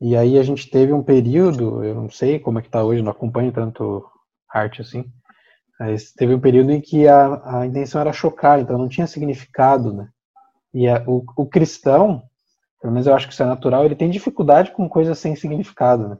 E 0.00 0.16
aí 0.16 0.38
a 0.38 0.42
gente 0.42 0.70
teve 0.70 0.92
um 0.92 1.02
período, 1.02 1.84
eu 1.84 1.94
não 1.94 2.10
sei 2.10 2.38
como 2.38 2.58
é 2.58 2.62
que 2.62 2.70
tá 2.70 2.82
hoje, 2.82 3.02
não 3.02 3.10
acompanho 3.10 3.52
tanto 3.52 4.08
arte 4.48 4.80
assim, 4.80 5.04
mas 5.78 6.12
teve 6.12 6.34
um 6.34 6.40
período 6.40 6.70
em 6.70 6.80
que 6.80 7.06
a, 7.06 7.60
a 7.60 7.66
intenção 7.66 8.00
era 8.00 8.12
chocar, 8.12 8.60
então 8.60 8.78
não 8.78 8.88
tinha 8.88 9.06
significado, 9.06 9.92
né? 9.92 10.08
E 10.72 10.88
a, 10.88 11.02
o, 11.06 11.24
o 11.36 11.46
cristão, 11.46 12.22
pelo 12.80 12.92
menos 12.92 13.06
eu 13.06 13.14
acho 13.14 13.26
que 13.26 13.32
isso 13.32 13.42
é 13.42 13.46
natural, 13.46 13.84
ele 13.84 13.96
tem 13.96 14.10
dificuldade 14.10 14.72
com 14.72 14.88
coisas 14.88 15.18
sem 15.18 15.34
significado, 15.34 16.08
né? 16.08 16.18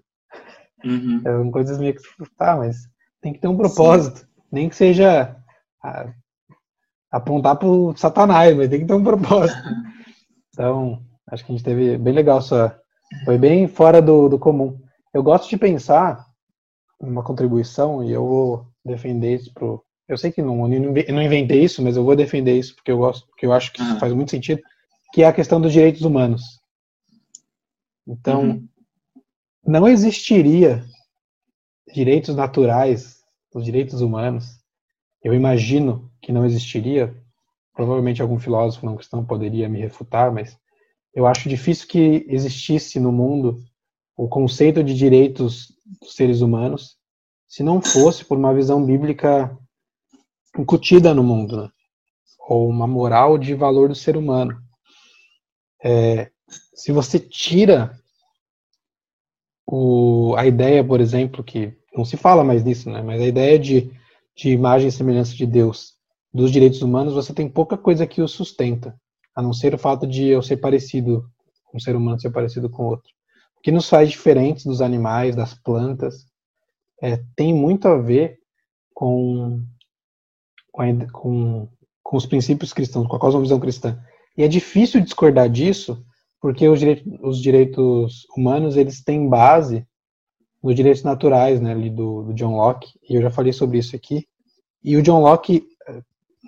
Uhum. 0.85 1.22
É, 1.24 1.51
coisas 1.51 1.78
meio 1.78 1.94
que, 1.94 2.02
tá, 2.36 2.56
mas 2.56 2.76
tem 3.20 3.32
que 3.32 3.40
ter 3.40 3.48
um 3.48 3.56
propósito. 3.56 4.20
Sim. 4.20 4.26
Nem 4.51 4.68
que 4.68 4.76
seja 4.76 5.36
a, 5.82 6.06
apontar 7.10 7.56
pro 7.56 7.94
satanás, 7.97 8.56
mas 8.56 8.68
tem 8.68 8.80
que 8.80 8.86
ter 8.86 8.94
um 8.94 9.05
propósito. 9.05 9.59
Então, 10.59 11.01
acho 11.30 11.47
que 11.47 11.52
a 11.52 11.55
gente 11.55 11.64
teve 11.64 11.97
bem 11.97 12.12
legal 12.12 12.39
essa. 12.39 12.76
Foi 13.24 13.39
bem 13.39 13.68
fora 13.68 14.02
do, 14.02 14.28
do 14.28 14.40
comum. 14.40 14.76
Eu 15.14 15.22
gosto 15.22 15.48
de 15.48 15.56
pensar 15.56 16.26
uma 16.98 17.22
contribuição 17.22 18.02
e 18.02 18.10
eu 18.10 18.26
vou 18.26 18.66
defender 18.85 19.36
isso 19.36 19.55
pro. 19.55 19.80
Eu 20.09 20.18
sei 20.18 20.32
que 20.32 20.43
não, 20.43 20.66
eu 20.72 21.12
não 21.14 21.22
inventei 21.22 21.62
isso, 21.62 21.80
mas 21.80 21.97
eu 21.97 22.02
vou 22.02 22.16
defender 22.16 22.59
isso 22.59 22.74
porque 22.74 22.90
eu 22.90 22.98
gosto, 22.98 23.24
porque 23.28 23.47
eu 23.47 23.52
acho 23.52 23.72
que 23.72 23.80
uhum. 23.80 24.01
faz 24.01 24.12
muito 24.12 24.32
sentido, 24.32 24.60
que 25.12 25.22
é 25.22 25.26
a 25.26 25.32
questão 25.32 25.60
dos 25.60 25.72
direitos 25.72 26.02
humanos. 26.02 26.43
Então, 28.06 28.43
uhum. 28.43 28.68
não 29.66 29.89
existiria 29.89 30.85
direitos 31.93 32.35
naturais, 32.35 33.18
os 33.55 33.64
direitos 33.64 34.01
humanos. 34.01 34.59
Eu 35.22 35.35
imagino 35.35 36.10
que 36.20 36.32
não 36.32 36.44
existiria. 36.44 37.14
Provavelmente 37.74 38.20
algum 38.20 38.39
filósofo 38.39 38.86
não 38.86 38.97
cristão 38.97 39.24
poderia 39.24 39.68
me 39.68 39.78
refutar, 39.78 40.32
mas 40.32 40.59
eu 41.14 41.26
acho 41.26 41.48
difícil 41.48 41.86
que 41.86 42.26
existisse 42.28 42.98
no 42.98 43.12
mundo 43.12 43.62
o 44.16 44.28
conceito 44.28 44.82
de 44.82 44.94
direitos 44.94 45.72
dos 46.01 46.14
seres 46.14 46.40
humanos 46.40 46.97
se 47.47 47.62
não 47.62 47.80
fosse 47.80 48.24
por 48.24 48.36
uma 48.36 48.52
visão 48.52 48.85
bíblica 48.85 49.56
incutida 50.59 51.14
no 51.14 51.22
mundo, 51.22 51.62
né? 51.62 51.68
ou 52.48 52.68
uma 52.68 52.86
moral 52.86 53.39
de 53.39 53.55
valor 53.55 53.89
do 53.89 53.94
ser 53.94 54.16
humano. 54.16 54.60
É, 55.82 56.30
se 56.74 56.92
você 56.92 57.18
tira 57.18 57.98
o, 59.66 60.34
a 60.36 60.46
ideia, 60.46 60.82
por 60.82 61.00
exemplo, 61.00 61.44
que 61.44 61.76
não 61.94 62.05
se 62.05 62.16
fala 62.16 62.42
mais 62.42 62.64
nisso, 62.64 62.90
né? 62.90 63.02
mas 63.02 63.20
a 63.20 63.26
ideia 63.26 63.59
de, 63.59 63.90
de 64.36 64.50
imagem 64.50 64.88
e 64.88 64.92
semelhança 64.92 65.34
de 65.34 65.46
Deus 65.46 65.98
dos 66.32 66.50
direitos 66.50 66.82
humanos, 66.82 67.14
você 67.14 67.34
tem 67.34 67.48
pouca 67.48 67.76
coisa 67.76 68.06
que 68.06 68.22
o 68.22 68.28
sustenta, 68.28 68.98
a 69.34 69.42
não 69.42 69.52
ser 69.52 69.74
o 69.74 69.78
fato 69.78 70.06
de 70.06 70.26
eu 70.26 70.42
ser 70.42 70.59
parecido, 70.59 71.28
um 71.74 71.80
ser 71.80 71.96
humano 71.96 72.20
ser 72.20 72.30
parecido 72.30 72.68
com 72.70 72.84
outro. 72.84 73.10
O 73.56 73.60
que 73.60 73.72
nos 73.72 73.88
faz 73.88 74.10
diferentes 74.10 74.64
dos 74.64 74.80
animais, 74.80 75.34
das 75.34 75.55
plantas, 75.55 76.26
é, 77.02 77.22
tem 77.34 77.55
muito 77.55 77.88
a 77.88 77.96
ver 77.96 78.38
com, 78.94 79.62
com, 80.72 80.82
a, 80.82 81.10
com, 81.12 81.68
com, 82.02 82.16
os 82.16 82.26
princípios 82.26 82.72
cristãos, 82.72 83.06
com 83.06 83.16
a 83.16 83.20
cosmovisão 83.20 83.60
cristã. 83.60 84.00
E 84.39 84.43
é 84.43 84.48
difícil 84.48 85.02
discordar 85.02 85.51
disso, 85.51 86.02
porque 86.40 86.66
os, 86.66 86.78
direitos, 86.78 87.12
os 87.20 87.43
direitos 87.43 88.27
humanos 88.35 88.77
eles 88.77 89.02
têm 89.02 89.28
base 89.28 89.86
nos 90.62 90.74
direitos 90.74 91.02
naturais, 91.02 91.60
né, 91.60 91.73
ali 91.73 91.90
do, 91.90 92.23
do 92.23 92.35
John 92.35 92.56
Locke, 92.56 92.89
e 93.09 93.16
eu 93.16 93.23
já 93.23 93.31
falei 93.31 93.52
sobre 93.52 93.78
isso 93.78 93.94
aqui. 93.94 94.27
E 94.82 94.97
o 94.97 95.02
John 95.02 95.20
Locke 95.20 95.65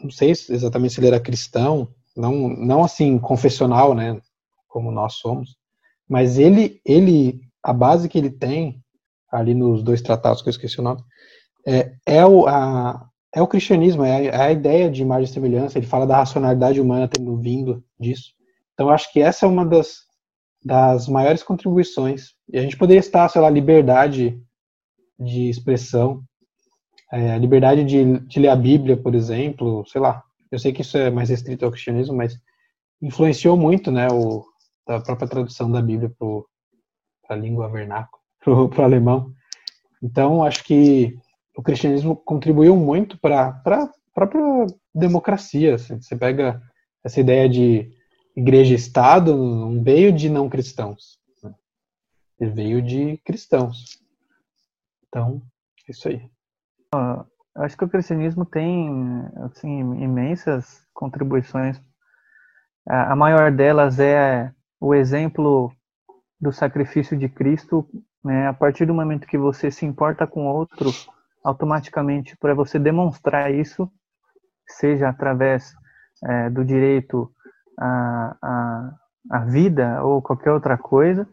não 0.03 0.11
sei 0.11 0.31
exatamente 0.31 0.95
se 0.95 1.01
ele 1.01 1.09
era 1.09 1.21
cristão, 1.21 1.89
não, 2.17 2.49
não 2.49 2.83
assim 2.83 3.19
confessional, 3.19 3.95
né, 3.95 4.21
como 4.69 4.91
nós 4.91 5.15
somos, 5.15 5.57
mas 6.09 6.39
ele, 6.39 6.81
ele, 6.85 7.41
a 7.63 7.73
base 7.73 8.09
que 8.09 8.19
ele 8.19 8.31
tem 8.31 8.83
ali 9.31 9.55
nos 9.55 9.83
dois 9.83 10.01
tratados 10.01 10.43
que 10.43 10.49
eu 10.49 10.53
esqueci 10.53 10.81
o 10.81 10.83
nome, 10.83 11.03
é, 11.67 11.95
é 12.07 12.27
o, 12.27 12.47
a, 12.47 13.09
é 13.35 13.41
o 13.41 13.47
cristianismo, 13.47 14.05
é 14.05 14.13
a, 14.13 14.23
é 14.23 14.41
a, 14.47 14.53
ideia 14.53 14.91
de 14.91 15.03
imagem 15.03 15.25
e 15.25 15.33
semelhança. 15.33 15.79
Ele 15.79 15.87
fala 15.87 16.07
da 16.07 16.17
racionalidade 16.17 16.81
humana 16.81 17.09
tendo 17.09 17.37
vindo 17.37 17.83
disso. 17.99 18.33
Então, 18.75 18.91
acho 18.91 19.13
que 19.13 19.21
essa 19.21 19.47
é 19.47 19.49
uma 19.49 19.65
das, 19.65 20.01
das 20.65 21.07
maiores 21.09 21.43
contribuições. 21.43 22.35
E 22.49 22.59
a 22.59 22.63
gente 22.63 22.77
poderia 22.77 23.01
estar, 23.01 23.29
sei 23.29 23.41
lá, 23.41 23.49
liberdade 23.49 24.41
de 25.19 25.49
expressão, 25.49 26.23
é, 27.13 27.33
a 27.33 27.39
liberdade 27.39 27.85
de, 27.85 28.21
de, 28.21 28.41
ler 28.41 28.49
a 28.49 28.57
Bíblia, 28.57 28.97
por 28.97 29.15
exemplo, 29.15 29.85
sei 29.87 30.01
lá. 30.01 30.23
Eu 30.51 30.59
sei 30.59 30.73
que 30.73 30.83
isso 30.83 30.97
é 30.97 31.11
mais 31.11 31.29
restrito 31.29 31.65
ao 31.65 31.71
cristianismo, 31.71 32.17
mas 32.17 32.39
influenciou 33.03 33.57
muito, 33.57 33.91
né, 33.91 34.09
o, 34.11 34.45
a 34.87 35.01
própria 35.01 35.29
tradução 35.29 35.71
da 35.71 35.83
Bíblia 35.83 36.13
para 36.19 37.37
a 37.37 37.39
língua 37.39 37.69
vernácula, 37.69 38.21
para 38.71 38.83
o 38.83 38.85
alemão. 38.85 39.33
Então, 40.03 40.43
acho 40.43 40.65
que 40.65 41.17
o 41.57 41.63
cristianismo 41.63 42.17
contribuiu 42.17 42.77
muito 42.77 43.19
para 43.19 43.49
a 43.49 43.93
própria 44.15 44.67
democracia. 44.95 45.75
Assim. 45.75 46.01
Você 46.01 46.17
pega 46.17 46.63
essa 47.05 47.21
ideia 47.21 47.49
de 47.49 47.91
igreja-estado, 48.37 49.37
não 49.37 49.83
veio 49.83 50.13
de 50.13 50.29
não 50.29 50.49
cristãos, 50.49 51.19
né? 51.43 51.55
ele 52.39 52.51
veio 52.51 52.83
de 52.83 53.19
cristãos. 53.19 54.01
Então, 55.09 55.43
é 55.87 55.91
isso 55.91 56.09
aí. 56.09 56.31
Acho 57.55 57.77
que 57.77 57.85
o 57.85 57.89
cristianismo 57.89 58.45
tem 58.45 58.89
assim, 59.45 59.81
imensas 60.03 60.83
contribuições. 60.95 61.81
A 62.87 63.15
maior 63.15 63.51
delas 63.51 63.99
é 63.99 64.53
o 64.81 64.95
exemplo 64.95 65.73
do 66.41 66.53
sacrifício 66.53 67.17
de 67.17 67.29
Cristo. 67.29 67.87
Né? 68.25 68.47
A 68.47 68.53
partir 68.53 68.87
do 68.87 68.95
momento 68.95 69.27
que 69.27 69.37
você 69.37 69.71
se 69.71 69.85
importa 69.85 70.27
com 70.27 70.47
outro, 70.47 70.91
automaticamente, 71.43 72.37
para 72.37 72.55
você 72.55 72.79
demonstrar 72.79 73.53
isso, 73.53 73.91
seja 74.67 75.09
através 75.09 75.75
é, 76.25 76.51
do 76.51 76.65
direito 76.65 77.33
à, 77.79 78.37
à, 78.43 78.95
à 79.31 79.39
vida 79.41 80.03
ou 80.03 80.23
qualquer 80.23 80.53
outra 80.53 80.77
coisa, 80.77 81.27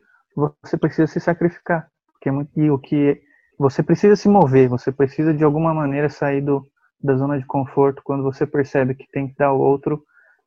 você 0.62 0.78
precisa 0.78 1.08
se 1.08 1.20
sacrificar. 1.20 1.90
Porque 2.14 2.30
é 2.30 2.34
e 2.56 2.70
o 2.72 2.80
que 2.80 3.22
você 3.58 3.84
precisa 3.84 4.16
se 4.16 4.30
mover, 4.30 4.70
você 4.70 4.92
precisa 4.92 5.34
de 5.34 5.44
alguma 5.44 5.74
maneira 5.74 6.10
sair 6.10 6.42
do, 6.42 6.66
da 7.02 7.16
zona 7.16 7.40
de 7.40 7.46
conforto 7.46 8.02
quando 8.04 8.24
você 8.24 8.46
percebe 8.46 8.96
que 8.96 9.10
tem 9.12 9.28
que 9.28 9.36
dar 9.36 9.48
ao 9.48 9.60
outro 9.60 10.04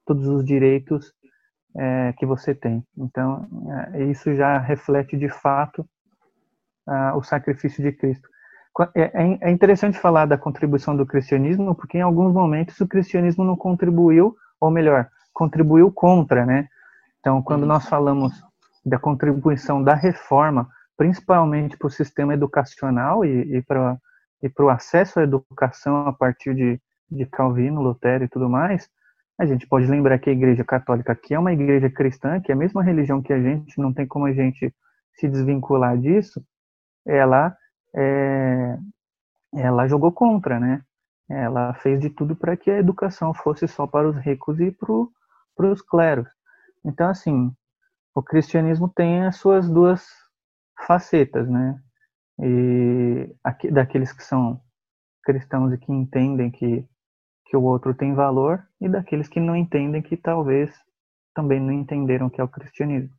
todos 0.06 0.26
os 0.26 0.44
direitos 0.44 1.12
é, 1.76 2.12
que 2.14 2.26
você 2.26 2.54
tem. 2.54 2.84
Então, 2.96 3.46
é, 3.92 4.04
isso 4.04 4.34
já 4.34 4.58
reflete 4.58 5.16
de 5.16 5.28
fato 5.28 5.86
o 7.14 7.22
sacrifício 7.22 7.80
de 7.84 7.92
Cristo. 7.92 8.28
É, 8.94 9.00
é, 9.02 9.38
é, 9.42 9.50
interessante 9.50 9.98
falar 9.98 10.26
da 10.26 10.38
contribuição 10.38 10.96
do 10.96 11.06
cristianismo, 11.06 11.74
porque 11.74 11.98
em 11.98 12.02
alguns 12.02 12.32
momentos 12.32 12.80
o 12.80 12.88
cristianismo 12.88 13.44
não 13.44 13.56
contribuiu, 13.56 14.36
ou 14.60 14.70
melhor, 14.70 15.08
contribuiu 15.32 15.90
contra, 15.92 16.46
né? 16.46 16.68
Então, 17.18 17.42
quando 17.42 17.66
nós 17.66 17.86
falamos 17.86 18.32
da 18.84 18.98
contribuição 18.98 19.82
da 19.82 19.94
reforma 19.94 20.68
principalmente 21.00 21.78
para 21.78 21.86
o 21.86 21.90
sistema 21.90 22.34
educacional 22.34 23.24
e, 23.24 23.56
e 23.56 23.62
para 23.62 23.98
e 24.42 24.50
o 24.58 24.68
acesso 24.68 25.18
à 25.18 25.22
educação 25.22 26.06
a 26.06 26.12
partir 26.12 26.54
de, 26.54 26.80
de 27.10 27.24
Calvino, 27.24 27.80
Lutero 27.80 28.24
e 28.24 28.28
tudo 28.28 28.50
mais, 28.50 28.86
a 29.38 29.46
gente 29.46 29.66
pode 29.66 29.86
lembrar 29.86 30.18
que 30.18 30.28
a 30.28 30.32
Igreja 30.32 30.62
Católica 30.62 31.12
aqui 31.12 31.32
é 31.32 31.38
uma 31.38 31.54
igreja 31.54 31.88
cristã, 31.88 32.38
que 32.38 32.52
é 32.52 32.54
a 32.54 32.58
mesma 32.58 32.82
religião 32.82 33.22
que 33.22 33.32
a 33.32 33.40
gente, 33.40 33.78
não 33.78 33.94
tem 33.94 34.06
como 34.06 34.26
a 34.26 34.32
gente 34.32 34.74
se 35.14 35.26
desvincular 35.26 35.96
disso, 35.96 36.44
ela 37.06 37.56
é, 37.94 38.78
ela 39.54 39.88
jogou 39.88 40.12
contra, 40.12 40.58
né? 40.60 40.82
Ela 41.28 41.74
fez 41.74 42.00
de 42.00 42.10
tudo 42.10 42.34
para 42.34 42.56
que 42.56 42.70
a 42.70 42.78
educação 42.78 43.32
fosse 43.32 43.68
só 43.68 43.86
para 43.86 44.08
os 44.08 44.16
ricos 44.16 44.58
e 44.60 44.70
para 44.70 45.70
os 45.70 45.82
cleros. 45.82 46.28
Então, 46.84 47.08
assim, 47.08 47.52
o 48.14 48.22
cristianismo 48.22 48.88
tem 48.88 49.24
as 49.24 49.36
suas 49.36 49.68
duas 49.68 50.06
facetas, 50.86 51.48
né? 51.48 51.80
E 52.40 53.34
aqui, 53.44 53.70
daqueles 53.70 54.12
que 54.12 54.24
são 54.24 54.60
cristãos 55.22 55.72
e 55.72 55.78
que 55.78 55.92
entendem 55.92 56.50
que, 56.50 56.84
que 57.46 57.56
o 57.56 57.62
outro 57.62 57.94
tem 57.94 58.14
valor, 58.14 58.66
e 58.80 58.88
daqueles 58.88 59.28
que 59.28 59.38
não 59.38 59.54
entendem 59.54 60.02
que 60.02 60.16
talvez 60.16 60.74
também 61.34 61.60
não 61.60 61.72
entenderam 61.72 62.26
o 62.26 62.30
que 62.30 62.40
é 62.40 62.44
o 62.44 62.48
cristianismo. 62.48 63.14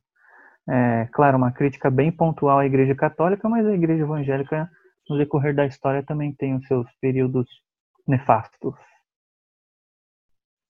É, 0.68 1.08
claro, 1.12 1.36
uma 1.36 1.52
crítica 1.52 1.90
bem 1.90 2.12
pontual 2.12 2.58
à 2.58 2.66
Igreja 2.66 2.94
Católica, 2.94 3.48
mas 3.48 3.66
a 3.66 3.74
Igreja 3.74 4.02
Evangélica, 4.02 4.70
no 5.08 5.18
decorrer 5.18 5.54
da 5.54 5.66
história, 5.66 6.02
também 6.02 6.32
tem 6.32 6.54
os 6.54 6.66
seus 6.66 6.86
períodos 7.00 7.46
nefastos. 8.06 8.74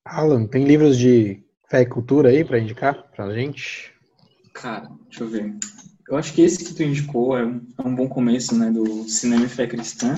Alan, 0.04 0.46
tem 0.46 0.64
livros 0.64 0.98
de 0.98 1.44
fé 1.68 1.82
e 1.82 1.86
cultura 1.86 2.30
aí 2.30 2.44
para 2.44 2.58
indicar 2.58 3.10
pra 3.10 3.32
gente? 3.32 3.92
Cara, 4.54 4.88
deixa 5.04 5.24
eu 5.24 5.28
ver. 5.28 5.54
Eu 6.08 6.16
acho 6.16 6.34
que 6.34 6.42
esse 6.42 6.64
que 6.64 6.74
tu 6.74 6.82
indicou 6.82 7.38
é 7.38 7.44
um, 7.44 7.66
é 7.78 7.86
um 7.86 7.94
bom 7.94 8.08
começo, 8.08 8.54
né, 8.54 8.70
do 8.70 9.08
Cinema 9.08 9.44
e 9.44 9.48
Fé 9.48 9.66
Cristã. 9.66 10.16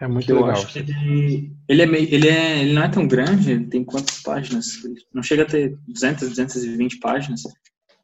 É 0.00 0.06
muito 0.06 0.28
eu 0.28 0.36
legal. 0.36 0.50
acho 0.50 0.72
que 0.72 0.80
ele, 0.80 1.52
ele 1.68 1.82
é 1.82 1.86
meio, 1.86 2.08
ele 2.12 2.28
é, 2.28 2.60
ele 2.60 2.72
não 2.72 2.82
é 2.82 2.88
tão 2.88 3.06
grande, 3.06 3.66
tem 3.66 3.84
quantas 3.84 4.20
páginas? 4.20 4.66
Não 5.14 5.22
chega 5.22 5.42
a 5.42 5.46
ter 5.46 5.76
200, 5.86 6.28
220 6.28 6.98
páginas. 6.98 7.42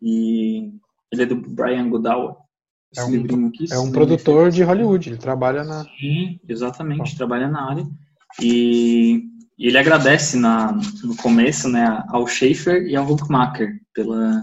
E 0.00 0.72
ele 1.12 1.22
é 1.22 1.26
do 1.26 1.36
Brian 1.36 1.88
Goodall. 1.88 2.38
É 2.96 3.04
um, 3.04 3.46
aqui, 3.48 3.66
é 3.70 3.78
um 3.78 3.92
produtor 3.92 4.50
de 4.50 4.62
Hollywood, 4.62 5.10
ele 5.10 5.18
trabalha 5.18 5.62
na. 5.62 5.84
Sim, 5.84 6.40
exatamente, 6.48 7.16
trabalha 7.16 7.46
na 7.46 7.68
área. 7.68 7.86
E, 8.40 9.24
e, 9.58 9.66
ele 9.66 9.76
agradece 9.76 10.38
na, 10.38 10.72
no 11.04 11.14
começo 11.16 11.68
né, 11.68 12.02
ao 12.08 12.26
Schaefer 12.26 12.86
e 12.86 12.96
ao 12.96 13.10
Huckmacher 13.10 13.78
pela, 13.92 14.42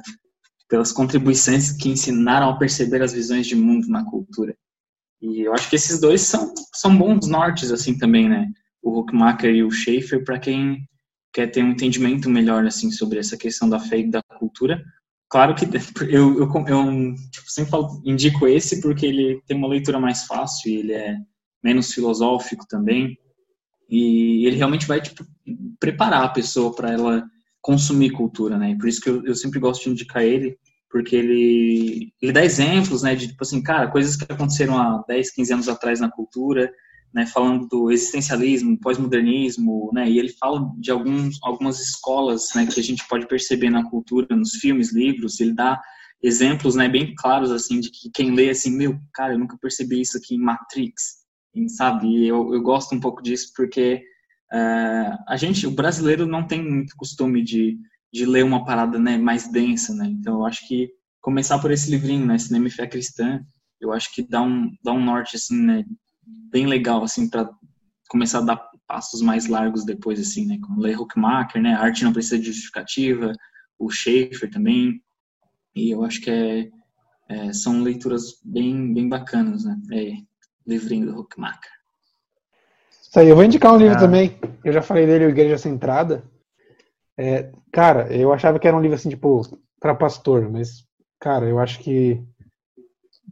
pelas 0.70 0.92
contribuições 0.92 1.72
que 1.72 1.90
ensinaram 1.90 2.50
a 2.50 2.58
perceber 2.58 3.02
as 3.02 3.14
visões 3.14 3.48
de 3.48 3.56
mundo 3.56 3.88
na 3.88 4.06
cultura. 4.06 4.56
E 5.22 5.42
eu 5.42 5.54
acho 5.54 5.68
que 5.70 5.76
esses 5.76 6.00
dois 6.00 6.22
são, 6.22 6.54
são 6.74 6.96
bons 6.96 7.28
nortes, 7.28 7.72
assim, 7.72 7.98
também, 7.98 8.30
né? 8.30 8.48
O 8.84 9.00
Huckmacher 9.00 9.56
e 9.56 9.64
o 9.64 9.72
Schaefer, 9.72 10.24
para 10.24 10.38
quem 10.38 10.88
quer 11.34 11.48
ter 11.48 11.64
um 11.64 11.72
entendimento 11.72 12.30
melhor, 12.30 12.66
assim, 12.66 12.92
sobre 12.92 13.18
essa 13.18 13.36
questão 13.36 13.68
da 13.68 13.80
fé 13.80 14.00
e 14.00 14.10
da 14.10 14.22
cultura. 14.38 14.84
Claro 15.30 15.56
que 15.56 15.66
eu, 16.10 16.38
eu, 16.40 16.66
eu 16.68 17.16
tipo, 17.32 17.50
sempre 17.50 17.72
falo, 17.72 18.02
indico 18.06 18.48
esse 18.48 18.82
porque 18.82 19.06
ele 19.06 19.42
tem 19.48 19.58
uma 19.58 19.68
leitura 19.68 20.00
mais 20.00 20.26
fácil 20.26 20.72
e 20.72 20.76
ele 20.78 20.94
é 20.94 21.18
menos 21.64 21.92
filosófico 21.92 22.66
também. 22.68 23.18
E 23.90 24.46
ele 24.48 24.58
realmente 24.58 24.88
vai 24.88 25.02
tipo, 25.02 25.26
preparar 25.80 26.24
a 26.24 26.30
pessoa 26.30 26.74
para 26.74 26.92
ela 26.92 27.24
consumir 27.62 28.12
cultura, 28.12 28.58
né? 28.58 28.72
E 28.72 28.78
por 28.78 28.88
isso 28.88 29.02
que 29.02 29.10
eu, 29.10 29.26
eu 29.26 29.36
sempre 29.36 29.60
gosto 29.60 29.84
de 29.84 29.90
indicar 29.90 30.24
ele, 30.24 30.58
porque 30.90 31.16
ele, 31.16 32.14
ele 32.22 32.32
dá 32.32 32.46
exemplos, 32.46 33.02
né, 33.04 33.16
de 33.16 33.28
tipo 33.28 33.44
assim, 33.44 33.62
cara, 33.62 33.90
coisas 33.92 34.16
que 34.16 34.32
aconteceram 34.32 34.78
há 34.78 35.04
10, 35.08 35.32
15 35.32 35.54
anos 35.54 35.70
atrás 35.70 36.00
na 36.00 36.10
cultura, 36.10 36.72
né, 37.16 37.26
falando 37.26 37.66
do 37.70 37.90
existencialismo, 37.90 38.78
pós-modernismo, 38.78 39.90
né, 39.94 40.10
e 40.10 40.20
ele 40.20 40.34
fala 40.34 40.70
de 40.78 40.92
alguns, 40.92 41.40
algumas 41.42 41.80
escolas, 41.80 42.50
né, 42.54 42.66
que 42.66 42.78
a 42.78 42.84
gente 42.84 43.08
pode 43.08 43.26
perceber 43.26 43.70
na 43.70 43.90
cultura, 43.90 44.36
nos 44.36 44.56
filmes, 44.56 44.94
livros, 44.94 45.40
ele 45.40 45.54
dá 45.54 45.82
exemplos, 46.22 46.76
né, 46.76 46.90
bem 46.90 47.16
claros, 47.16 47.52
assim, 47.52 47.80
de 47.80 47.90
que 47.90 48.10
quem 48.14 48.36
lê, 48.36 48.50
assim, 48.50 48.76
meu, 48.76 49.00
cara, 49.14 49.34
eu 49.34 49.40
nunca 49.40 49.58
percebi 49.58 50.02
isso 50.02 50.18
aqui 50.18 50.36
em 50.36 50.40
Matrix, 50.40 51.24
sabe, 51.70 52.06
e 52.06 52.28
eu, 52.28 52.54
eu 52.54 52.62
gosto 52.62 52.94
um 52.94 53.00
pouco 53.00 53.24
disso 53.24 53.54
porque 53.56 54.04
uh, 54.52 55.16
a 55.26 55.38
gente, 55.38 55.66
o 55.66 55.72
brasileiro 55.72 56.28
não 56.28 56.46
tem 56.46 56.62
muito 56.62 56.98
costume 56.98 57.42
de, 57.42 57.78
de 58.12 58.26
ler 58.26 58.44
uma 58.44 58.66
parada, 58.66 59.00
né, 59.00 59.18
mais 59.18 59.50
densa, 59.50 59.96
né, 59.96 60.08
então 60.08 60.40
eu 60.40 60.46
acho 60.46 60.68
que 60.68 60.90
começar 61.22 61.60
por 61.60 61.72
esse 61.72 61.90
livrinho, 61.90 62.26
né, 62.26 62.38
Cinema 62.38 62.68
e 62.68 62.72
Fé 62.72 62.86
Cristã, 62.86 63.40
eu 63.80 63.94
acho 63.94 64.14
que 64.14 64.22
dá 64.22 64.42
um, 64.42 64.70
dá 64.84 64.92
um 64.92 65.04
norte, 65.04 65.38
assim, 65.38 65.62
né, 65.62 65.86
bem 66.52 66.66
legal, 66.66 67.04
assim, 67.04 67.30
para 67.30 67.50
começar 68.10 68.40
a 68.40 68.42
dar 68.42 68.70
passos 68.88 69.22
mais 69.22 69.48
largos 69.48 69.84
depois, 69.84 70.20
assim, 70.20 70.46
né? 70.46 70.58
Como 70.62 70.82
ler 70.82 71.00
Huckmacher, 71.00 71.62
né? 71.62 71.74
A 71.74 71.82
arte 71.82 72.04
não 72.04 72.14
precisa 72.14 72.40
de 72.40 72.46
justificativa, 72.46 73.34
o 73.80 73.90
Schaefer 73.90 74.50
também. 74.50 75.02
E 75.76 75.92
eu 75.92 76.04
acho 76.04 76.22
que 76.22 76.30
é, 76.30 76.70
é, 77.30 77.54
são 77.54 77.82
leituras 77.82 78.40
bem, 78.44 78.94
bem 78.94 79.10
bacanas, 79.10 79.66
né? 79.66 79.78
É, 79.92 80.14
livrinho 80.66 81.08
do 81.08 81.20
Huckmacher. 81.20 81.72
Isso 83.02 83.20
aí, 83.20 83.30
eu 83.30 83.36
vou 83.36 83.46
indicar 83.46 83.74
um 83.74 83.78
livro 83.78 83.96
ah. 83.96 84.00
também. 84.00 84.38
Eu 84.64 84.74
já 84.74 84.82
falei 84.82 85.06
dele, 85.06 85.26
Igreja 85.26 85.58
Centrada. 85.58 86.24
É, 87.18 87.52
cara, 87.72 88.14
eu 88.14 88.34
achava 88.34 88.60
que 88.60 88.68
era 88.68 88.76
um 88.76 88.82
livro 88.82 88.96
assim, 88.96 89.10
tipo, 89.10 89.42
para 89.80 89.96
pastor, 89.96 90.50
mas, 90.50 90.86
cara, 91.20 91.46
eu 91.46 91.60
acho 91.60 91.80
que 91.80 92.22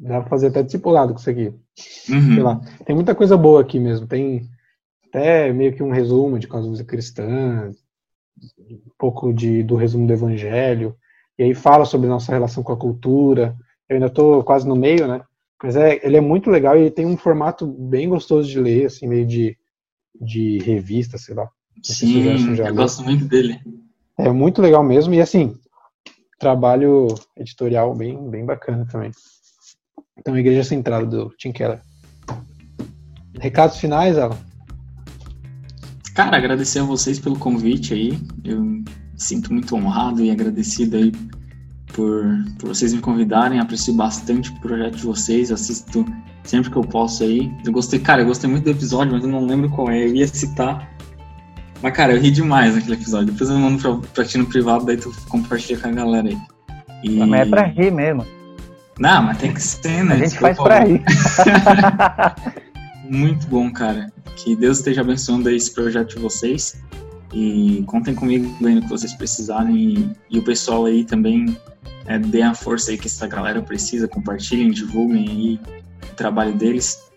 Dá 0.03 0.19
pra 0.19 0.30
fazer 0.30 0.47
até 0.47 0.61
discipulado 0.61 1.13
com 1.13 1.19
isso 1.19 1.30
aqui. 1.30 1.53
Uhum. 2.09 2.34
Sei 2.34 2.43
lá. 2.43 2.61
Tem 2.85 2.93
muita 2.93 3.15
coisa 3.15 3.38
boa 3.38 3.61
aqui 3.61 3.80
mesmo. 3.80 4.05
Tem 4.05 4.49
até 5.07 5.51
meio 5.53 5.73
que 5.73 5.81
um 5.81 5.91
resumo 5.91 6.38
de 6.38 6.47
cosmovisão 6.47 6.85
cristã, 6.85 7.71
um 8.69 8.80
pouco 8.97 9.31
de, 9.31 9.63
do 9.63 9.77
resumo 9.77 10.05
do 10.05 10.11
evangelho. 10.11 10.93
E 11.39 11.43
aí 11.43 11.53
fala 11.55 11.85
sobre 11.85 12.09
nossa 12.09 12.34
relação 12.34 12.61
com 12.61 12.73
a 12.73 12.77
cultura. 12.77 13.55
Eu 13.88 13.95
ainda 13.95 14.07
estou 14.07 14.43
quase 14.43 14.67
no 14.67 14.75
meio, 14.75 15.07
né? 15.07 15.21
Mas 15.63 15.77
é, 15.77 16.05
ele 16.05 16.17
é 16.17 16.21
muito 16.21 16.49
legal 16.49 16.77
e 16.77 16.91
tem 16.91 17.05
um 17.05 17.15
formato 17.15 17.65
bem 17.65 18.09
gostoso 18.09 18.49
de 18.49 18.59
ler, 18.59 18.88
assim, 18.88 19.07
meio 19.07 19.25
de, 19.25 19.57
de 20.19 20.59
revista, 20.59 21.17
sei 21.17 21.34
lá. 21.34 21.49
Sim, 21.81 22.25
eu 22.57 22.65
leu. 22.65 22.75
gosto 22.75 23.03
muito 23.03 23.23
dele. 23.23 23.57
É 24.17 24.30
muito 24.30 24.61
legal 24.61 24.84
mesmo. 24.84 25.13
E 25.13 25.21
assim, 25.21 25.55
trabalho 26.38 27.07
editorial 27.38 27.95
bem, 27.95 28.30
bem 28.30 28.45
bacana 28.45 28.85
também. 28.85 29.11
Então, 30.18 30.38
Igreja 30.38 30.64
Centrada 30.64 31.06
do 31.06 31.30
Tim 31.38 31.52
Keller. 31.52 31.81
Recados 33.40 33.77
finais, 33.77 34.18
Alan? 34.18 34.38
Cara, 36.14 36.38
agradecer 36.38 36.80
a 36.80 36.84
vocês 36.84 37.19
pelo 37.19 37.38
convite 37.38 37.94
aí. 37.94 38.19
Eu 38.44 38.61
me 38.61 38.85
sinto 39.18 39.52
muito 39.52 39.76
honrado 39.76 40.23
e 40.23 40.30
agradecido 40.30 40.98
aí 40.98 41.11
por, 41.88 42.23
por 42.60 42.68
vocês 42.69 42.94
me 42.94 43.02
convidarem. 43.02 43.60
Aprecio 43.60 43.94
bastante 43.95 44.52
o 44.52 44.60
projeto 44.60 44.98
de 44.98 45.03
vocês. 45.03 45.52
Assisto 45.52 46.06
sempre 46.44 46.69
que 46.69 46.77
eu 46.77 46.84
posso 46.84 47.23
aí. 47.23 47.52
Eu 47.65 47.72
gostei, 47.72 47.99
cara, 47.99 48.22
eu 48.22 48.27
gostei 48.27 48.49
muito 48.49 48.65
do 48.65 48.72
episódio, 48.72 49.14
mas 49.14 49.23
eu 49.23 49.30
não 49.30 49.45
lembro 49.45 49.69
qual 49.72 49.90
é. 49.90 50.03
Eu 50.03 50.14
ia 50.14 50.27
citar. 50.27 50.88
Mas, 51.81 51.94
cara, 51.94 52.14
eu 52.14 52.22
ri 52.22 52.30
demais 52.30 52.76
naquele 52.76 52.94
episódio. 52.94 53.34
Depois 53.34 53.49
eu 53.49 53.57
mando 53.57 53.81
pra, 53.81 54.10
pra 54.14 54.23
ti 54.23 54.38
no 54.38 54.45
privado, 54.45 54.85
daí 54.85 54.98
tu 54.98 55.11
compartilha 55.27 55.80
com 55.80 55.88
a 55.88 55.91
galera 55.91 56.30
aí. 56.30 56.38
E... 57.03 57.18
Mas 57.18 57.41
é 57.41 57.45
pra 57.45 57.64
rir 57.64 57.91
mesmo. 57.91 58.23
Não, 58.99 59.23
mas 59.23 59.37
tem 59.37 59.53
que 59.53 59.61
ser, 59.61 60.03
né? 60.03 60.15
A 60.15 60.17
gente 60.19 60.39
faz 60.39 60.57
pra 60.57 60.87
ir. 60.87 61.03
Muito 63.09 63.47
bom, 63.47 63.71
cara. 63.71 64.11
Que 64.35 64.55
Deus 64.55 64.79
esteja 64.79 65.01
abençoando 65.01 65.49
esse 65.49 65.71
projeto 65.73 66.15
de 66.15 66.19
vocês. 66.19 66.81
E 67.33 67.83
contem 67.87 68.13
comigo 68.13 68.55
no 68.59 68.81
que 68.81 68.89
vocês 68.89 69.13
precisarem. 69.13 69.75
E, 69.75 70.11
e, 70.29 70.39
o 70.39 70.43
pessoal 70.43 70.85
aí 70.85 71.03
também 71.03 71.57
é, 72.05 72.19
dê 72.19 72.43
a 72.43 72.53
força 72.53 72.91
aí 72.91 72.97
que 72.97 73.07
essa 73.07 73.27
galera 73.27 73.61
precisa. 73.61 74.07
Compartilhem, 74.07 74.69
divulguem 74.69 75.27
aí 75.27 75.59
o 76.11 76.15
trabalho 76.15 76.53
deles. 76.53 77.11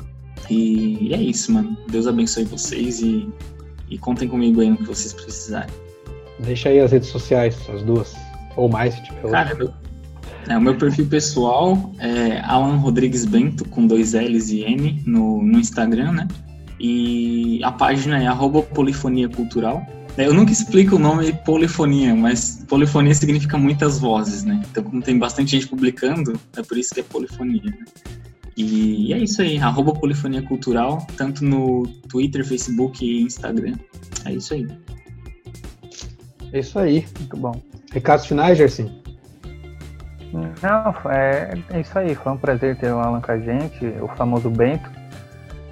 E, 0.49 1.09
e 1.09 1.15
é 1.15 1.21
isso, 1.21 1.53
mano. 1.53 1.77
Deus 1.89 2.07
abençoe 2.07 2.45
vocês 2.45 3.01
e, 3.01 3.29
e 3.91 3.99
contem 3.99 4.29
comigo 4.29 4.61
aí 4.61 4.71
no 4.71 4.79
que 4.79 4.85
vocês 4.85 5.13
precisarem. 5.13 5.75
Deixa 6.39 6.69
aí 6.71 6.81
as 6.81 6.93
redes 6.93 7.09
sociais, 7.09 7.57
as 7.69 7.83
duas. 7.83 8.15
Ou 8.57 8.69
mais, 8.69 8.95
se 8.95 9.03
tiver. 9.05 9.31
Cara, 9.31 9.55
meu, 9.55 9.73
é, 10.49 10.57
o 10.57 10.61
meu 10.61 10.77
perfil 10.77 11.07
pessoal 11.07 11.93
é 11.99 12.41
Alan 12.41 12.77
Rodrigues 12.77 13.25
Bento, 13.25 13.65
com 13.69 13.87
dois 13.87 14.13
L's 14.13 14.51
e 14.51 14.63
N 14.63 15.03
no, 15.07 15.43
no 15.43 15.59
Instagram, 15.59 16.13
né? 16.13 16.29
E 16.79 17.61
a 17.65 17.73
página 17.73 18.23
é 18.23 18.27
arroba 18.27 18.63
polifonia 18.63 19.29
cultural. 19.29 19.85
É, 20.17 20.27
eu 20.27 20.33
nunca 20.33 20.53
explico 20.53 20.97
o 20.97 20.99
nome 20.99 21.33
polifonia, 21.45 22.15
mas 22.15 22.65
polifonia 22.69 23.15
significa 23.15 23.59
muitas 23.59 23.99
vozes, 23.99 24.45
né? 24.45 24.63
Então, 24.71 24.83
como 24.85 25.03
tem 25.03 25.19
bastante 25.19 25.51
gente 25.51 25.69
publicando, 25.69 26.39
é 26.57 26.63
por 26.63 26.79
isso 26.79 26.95
que 26.95 27.01
é 27.01 27.03
polifonia, 27.03 27.63
né? 27.65 27.85
E 28.57 29.13
é 29.13 29.19
isso 29.19 29.43
aí, 29.43 29.59
arroba 29.59 29.93
polifonia 29.93 30.41
cultural, 30.41 31.07
tanto 31.17 31.45
no 31.45 31.87
Twitter, 32.09 32.47
Facebook 32.47 33.05
e 33.05 33.23
Instagram. 33.23 33.75
É 34.25 34.33
isso 34.33 34.55
aí. 34.55 34.67
É 36.53 36.61
isso 36.61 36.79
aí, 36.79 37.05
muito 37.19 37.37
bom. 37.37 37.61
Recados 37.93 38.25
finais, 38.25 38.57
Gerson? 38.57 39.06
Não, 40.63 41.11
é, 41.11 41.55
é 41.71 41.81
isso 41.81 41.99
aí. 41.99 42.15
Foi 42.15 42.33
um 42.33 42.37
prazer 42.37 42.77
ter 42.77 42.93
o 42.93 42.99
Alan 42.99 43.21
com 43.21 43.33
a 43.33 43.39
gente, 43.39 43.87
o 44.01 44.09
famoso 44.09 44.51
Bento. 44.51 44.91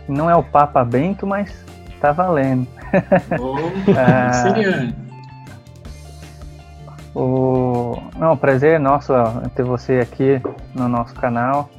Não 0.08 0.28
é 0.28 0.34
o 0.34 0.42
Papa 0.42 0.84
Bento, 0.84 1.26
mas 1.26 1.64
tá 2.00 2.12
valendo. 2.12 2.66
Oh, 3.40 3.56
ah, 3.96 5.04
o, 7.14 7.96
não, 8.16 8.36
prazer 8.36 8.74
é 8.74 8.78
nosso 8.78 9.12
ter 9.54 9.62
você 9.62 10.00
aqui 10.00 10.42
no 10.74 10.88
nosso 10.88 11.14
canal, 11.14 11.70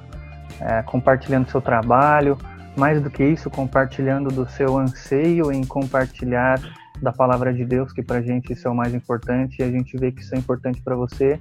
é, 0.62 0.82
compartilhando 0.84 1.50
seu 1.50 1.62
trabalho, 1.62 2.38
mais 2.76 3.02
do 3.02 3.10
que 3.10 3.24
isso, 3.24 3.50
compartilhando 3.50 4.30
do 4.30 4.50
seu 4.50 4.78
anseio 4.78 5.52
em 5.52 5.66
compartilhar 5.66 6.60
da 7.02 7.12
palavra 7.12 7.54
de 7.54 7.66
Deus, 7.66 7.92
que 7.92 8.02
para 8.02 8.20
a 8.20 8.22
gente 8.22 8.54
isso 8.54 8.68
é 8.68 8.72
o 8.72 8.76
mais 8.76 8.94
importante, 8.94 9.60
e 9.60 9.64
a 9.64 9.70
gente 9.70 9.98
vê 9.98 10.12
que 10.12 10.22
isso 10.22 10.34
é 10.34 10.38
importante 10.38 10.82
para 10.82 10.96
você. 10.96 11.40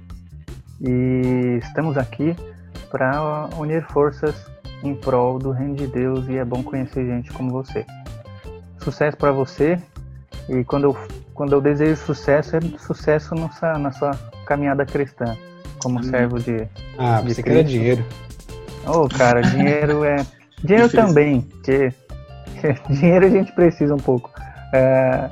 E 0.81 1.59
estamos 1.61 1.97
aqui 1.97 2.35
para 2.89 3.49
unir 3.57 3.83
forças 3.85 4.35
em 4.83 4.93
prol 4.93 5.39
do 5.39 5.51
reino 5.51 5.75
de 5.75 5.87
Deus 5.87 6.27
e 6.27 6.37
é 6.37 6.45
bom 6.45 6.63
conhecer 6.63 7.05
gente 7.05 7.31
como 7.31 7.49
você. 7.49 7.85
Sucesso 8.79 9.17
para 9.17 9.31
você 9.31 9.79
e 10.49 10.63
quando 10.63 10.85
eu, 10.85 10.97
quando 11.33 11.53
eu 11.53 11.61
desejo 11.61 11.95
sucesso, 11.97 12.57
é 12.57 12.59
sucesso 12.77 13.33
nessa, 13.35 13.77
na 13.77 13.91
sua 13.91 14.11
caminhada 14.45 14.85
cristã, 14.85 15.35
como 15.81 16.03
servo 16.03 16.39
de. 16.39 16.67
Ah, 16.97 17.21
de 17.21 17.33
você 17.33 17.41
quer 17.41 17.63
dinheiro. 17.63 18.05
Ô, 18.85 19.01
oh, 19.01 19.09
cara, 19.09 19.41
dinheiro 19.41 20.03
é. 20.03 20.17
Dinheiro 20.63 20.89
também, 20.89 21.41
porque 21.41 21.93
dinheiro 22.89 23.25
a 23.25 23.29
gente 23.29 23.51
precisa 23.53 23.93
um 23.93 23.99
pouco. 23.99 24.29
É... 24.73 25.29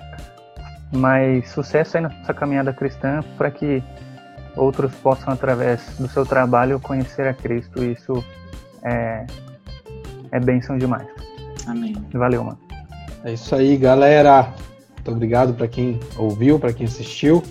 Mas 0.91 1.49
sucesso 1.49 1.98
aí 1.98 2.03
na 2.03 2.10
sua 2.24 2.34
caminhada 2.34 2.72
cristã 2.72 3.22
para 3.38 3.49
que 3.49 3.84
outros 4.55 4.93
possam, 4.95 5.34
através 5.34 5.81
do 5.97 6.07
seu 6.07 6.25
trabalho, 6.25 6.80
conhecer 6.80 7.27
a 7.27 7.34
Cristo. 7.34 7.84
Isso 7.84 8.23
é, 8.84 9.25
é 10.31 10.39
bênção 10.39 10.77
demais. 10.77 11.07
Amém. 11.67 11.95
Valeu, 12.13 12.43
mano. 12.43 12.59
É 13.23 13.34
isso 13.34 13.55
aí, 13.55 13.77
galera. 13.77 14.53
Muito 14.95 15.11
obrigado 15.11 15.53
para 15.53 15.67
quem 15.67 15.99
ouviu, 16.17 16.59
para 16.59 16.73
quem 16.73 16.85
assistiu. 16.85 17.41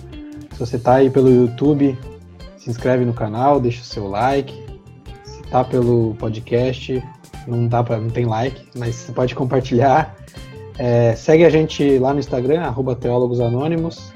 Se 0.51 0.59
você 0.59 0.75
está 0.75 0.95
aí 0.95 1.09
pelo 1.09 1.29
YouTube, 1.31 1.97
se 2.57 2.69
inscreve 2.69 3.03
no 3.03 3.13
canal, 3.13 3.59
deixa 3.59 3.81
o 3.81 3.85
seu 3.85 4.07
like. 4.07 4.53
Se 5.23 5.41
tá 5.43 5.63
pelo 5.63 6.15
podcast, 6.15 7.03
não 7.47 7.67
dá 7.67 7.83
para, 7.83 7.97
não 7.97 8.09
tem 8.09 8.25
like, 8.25 8.69
mas 8.77 8.95
você 8.95 9.11
pode 9.11 9.33
compartilhar. 9.33 10.15
É, 10.77 11.15
segue 11.15 11.43
a 11.43 11.49
gente 11.49 11.97
lá 11.99 12.13
no 12.13 12.19
Instagram, 12.19 12.61
arroba 12.61 12.95
Teólogos 12.95 13.39
Anônimos. 13.39 14.12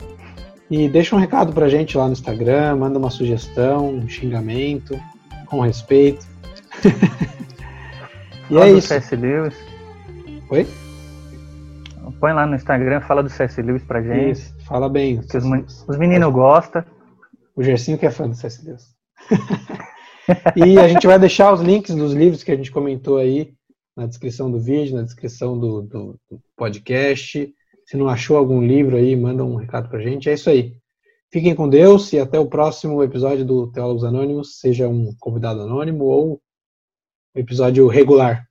E 0.69 0.89
deixa 0.89 1.15
um 1.15 1.19
recado 1.19 1.53
pra 1.53 1.69
gente 1.69 1.97
lá 1.97 2.07
no 2.07 2.13
Instagram, 2.13 2.75
manda 2.75 2.99
uma 2.99 3.09
sugestão, 3.09 3.95
um 3.95 4.09
xingamento, 4.09 4.99
com 5.45 5.61
respeito. 5.61 6.25
e 8.49 8.53
fala 8.53 8.67
é 8.67 8.71
do 8.71 8.77
isso. 8.77 8.87
C.S. 8.87 9.15
Lewis. 9.15 9.55
Oi? 10.49 10.67
Põe 12.19 12.33
lá 12.33 12.45
no 12.45 12.55
Instagram, 12.55 12.99
fala 13.01 13.23
do 13.23 13.29
C.S. 13.29 13.61
Lewis 13.61 13.83
pra 13.83 14.01
gente. 14.01 14.31
Isso, 14.31 14.55
fala 14.65 14.89
bem. 14.89 15.19
Os, 15.19 15.87
os, 15.87 15.97
meninos 15.97 16.33
gostam. 16.33 16.83
O 17.55 17.63
Gersinho 17.63 17.97
que 17.97 18.05
é 18.05 18.11
fã 18.11 18.27
do 18.27 18.35
C.S. 18.35 18.65
Lewis. 18.65 18.93
e 20.55 20.77
a 20.77 20.87
gente 20.87 21.07
vai 21.07 21.17
deixar 21.17 21.53
os 21.53 21.61
links 21.61 21.95
dos 21.95 22.13
livros 22.13 22.43
que 22.43 22.51
a 22.51 22.55
gente 22.55 22.71
comentou 22.71 23.17
aí 23.17 23.53
na 23.95 24.05
descrição 24.05 24.51
do 24.51 24.59
vídeo, 24.59 24.97
na 24.97 25.03
descrição 25.03 25.57
do, 25.57 25.81
do, 25.81 26.19
do 26.29 26.39
podcast. 26.57 27.53
Se 27.87 27.95
não 27.95 28.09
achou 28.09 28.35
algum 28.35 28.61
livro 28.61 28.97
aí, 28.97 29.15
manda 29.15 29.45
um 29.45 29.55
recado 29.55 29.89
pra 29.89 30.01
gente. 30.01 30.29
É 30.29 30.33
isso 30.33 30.49
aí. 30.49 30.75
Fiquem 31.31 31.55
com 31.55 31.69
Deus 31.69 32.11
e 32.11 32.19
até 32.19 32.37
o 32.37 32.45
próximo 32.45 33.01
episódio 33.01 33.45
do 33.45 33.71
Teólogos 33.71 34.03
Anônimos, 34.03 34.59
seja 34.59 34.87
um 34.87 35.13
convidado 35.19 35.61
anônimo 35.61 36.05
ou 36.05 36.41
um 37.35 37.39
episódio 37.39 37.87
regular. 37.87 38.45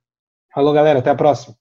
Falou, 0.53 0.73
galera, 0.73 0.99
até 0.99 1.11
a 1.11 1.15
próxima. 1.15 1.55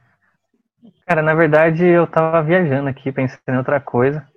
Cara, 1.07 1.21
na 1.21 1.33
verdade 1.33 1.85
eu 1.85 2.05
tava 2.05 2.43
viajando 2.43 2.89
aqui, 2.89 3.11
pensando 3.11 3.39
em 3.47 3.57
outra 3.57 3.79
coisa. 3.79 4.27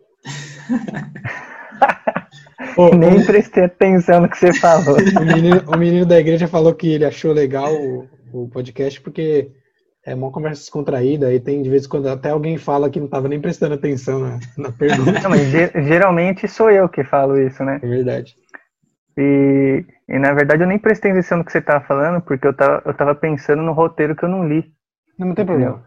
Pô, 2.76 2.94
Nem 2.94 3.24
prestei 3.24 3.64
atenção 3.64 4.20
no 4.20 4.28
que 4.28 4.38
você 4.38 4.52
falou. 4.52 4.96
O 5.20 5.24
menino, 5.24 5.62
o 5.66 5.76
menino, 5.76 6.06
da 6.06 6.18
igreja 6.18 6.46
falou 6.46 6.74
que 6.74 6.92
ele 6.92 7.04
achou 7.04 7.32
legal 7.32 7.74
o, 7.74 8.08
o 8.32 8.48
podcast 8.48 9.00
porque 9.00 9.50
é 10.06 10.14
uma 10.14 10.30
conversa 10.30 10.60
descontraída 10.60 11.32
e 11.32 11.40
tem 11.40 11.60
de 11.60 11.68
vez 11.68 11.84
em 11.84 11.88
quando 11.88 12.08
até 12.08 12.30
alguém 12.30 12.56
fala 12.56 12.88
que 12.88 12.98
não 12.98 13.06
estava 13.06 13.28
nem 13.28 13.40
prestando 13.40 13.74
atenção 13.74 14.20
na, 14.20 14.38
na 14.56 14.72
pergunta. 14.72 15.20
Não, 15.20 15.30
mas 15.30 15.50
geralmente 15.50 16.46
sou 16.46 16.70
eu 16.70 16.88
que 16.88 17.04
falo 17.04 17.36
isso, 17.38 17.64
né? 17.64 17.80
É 17.82 17.86
verdade. 17.86 18.34
E, 19.18 19.84
e 20.10 20.18
na 20.18 20.32
verdade 20.32 20.62
eu 20.62 20.66
nem 20.66 20.78
prestei 20.78 21.12
atenção 21.12 21.38
no 21.38 21.44
que 21.44 21.52
você 21.52 21.58
estava 21.58 21.84
falando 21.84 22.20
porque 22.20 22.46
eu 22.46 22.52
tava, 22.52 22.82
eu 22.84 22.92
tava 22.92 23.14
pensando 23.14 23.62
no 23.62 23.72
roteiro 23.72 24.16
que 24.16 24.24
eu 24.24 24.28
não 24.28 24.46
li. 24.46 24.64
Não, 25.18 25.28
não 25.28 25.34
tem 25.34 25.46
problema. 25.46 25.82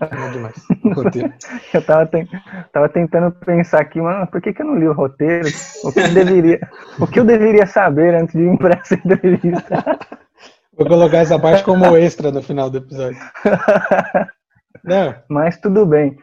É 0.00 0.30
demais. 0.30 0.54
Roteiro. 0.94 1.32
eu 1.72 1.82
tava, 1.82 2.06
te... 2.06 2.28
tava 2.72 2.88
tentando 2.88 3.32
pensar 3.32 3.80
aqui, 3.80 4.00
mano, 4.00 4.26
por 4.26 4.42
que, 4.42 4.52
que 4.52 4.60
eu 4.60 4.66
não 4.66 4.78
li 4.78 4.86
o 4.86 4.92
roteiro? 4.92 5.48
O 5.84 5.92
que 5.92 6.00
eu 6.00 6.12
deveria, 6.12 6.68
o 7.00 7.06
que 7.06 7.20
eu 7.20 7.24
deveria 7.24 7.66
saber 7.66 8.14
antes 8.14 8.34
de 8.34 8.42
ir 8.42 8.58
para 8.58 8.78
essa 8.78 8.94
entrevista? 8.94 9.98
Vou 10.76 10.86
colocar 10.86 11.18
essa 11.18 11.38
parte 11.38 11.64
como 11.64 11.96
extra 11.96 12.30
no 12.30 12.42
final 12.42 12.68
do 12.68 12.78
episódio. 12.78 13.18
Não. 14.84 15.14
Mas 15.30 15.58
tudo 15.58 15.86
bem. 15.86 16.14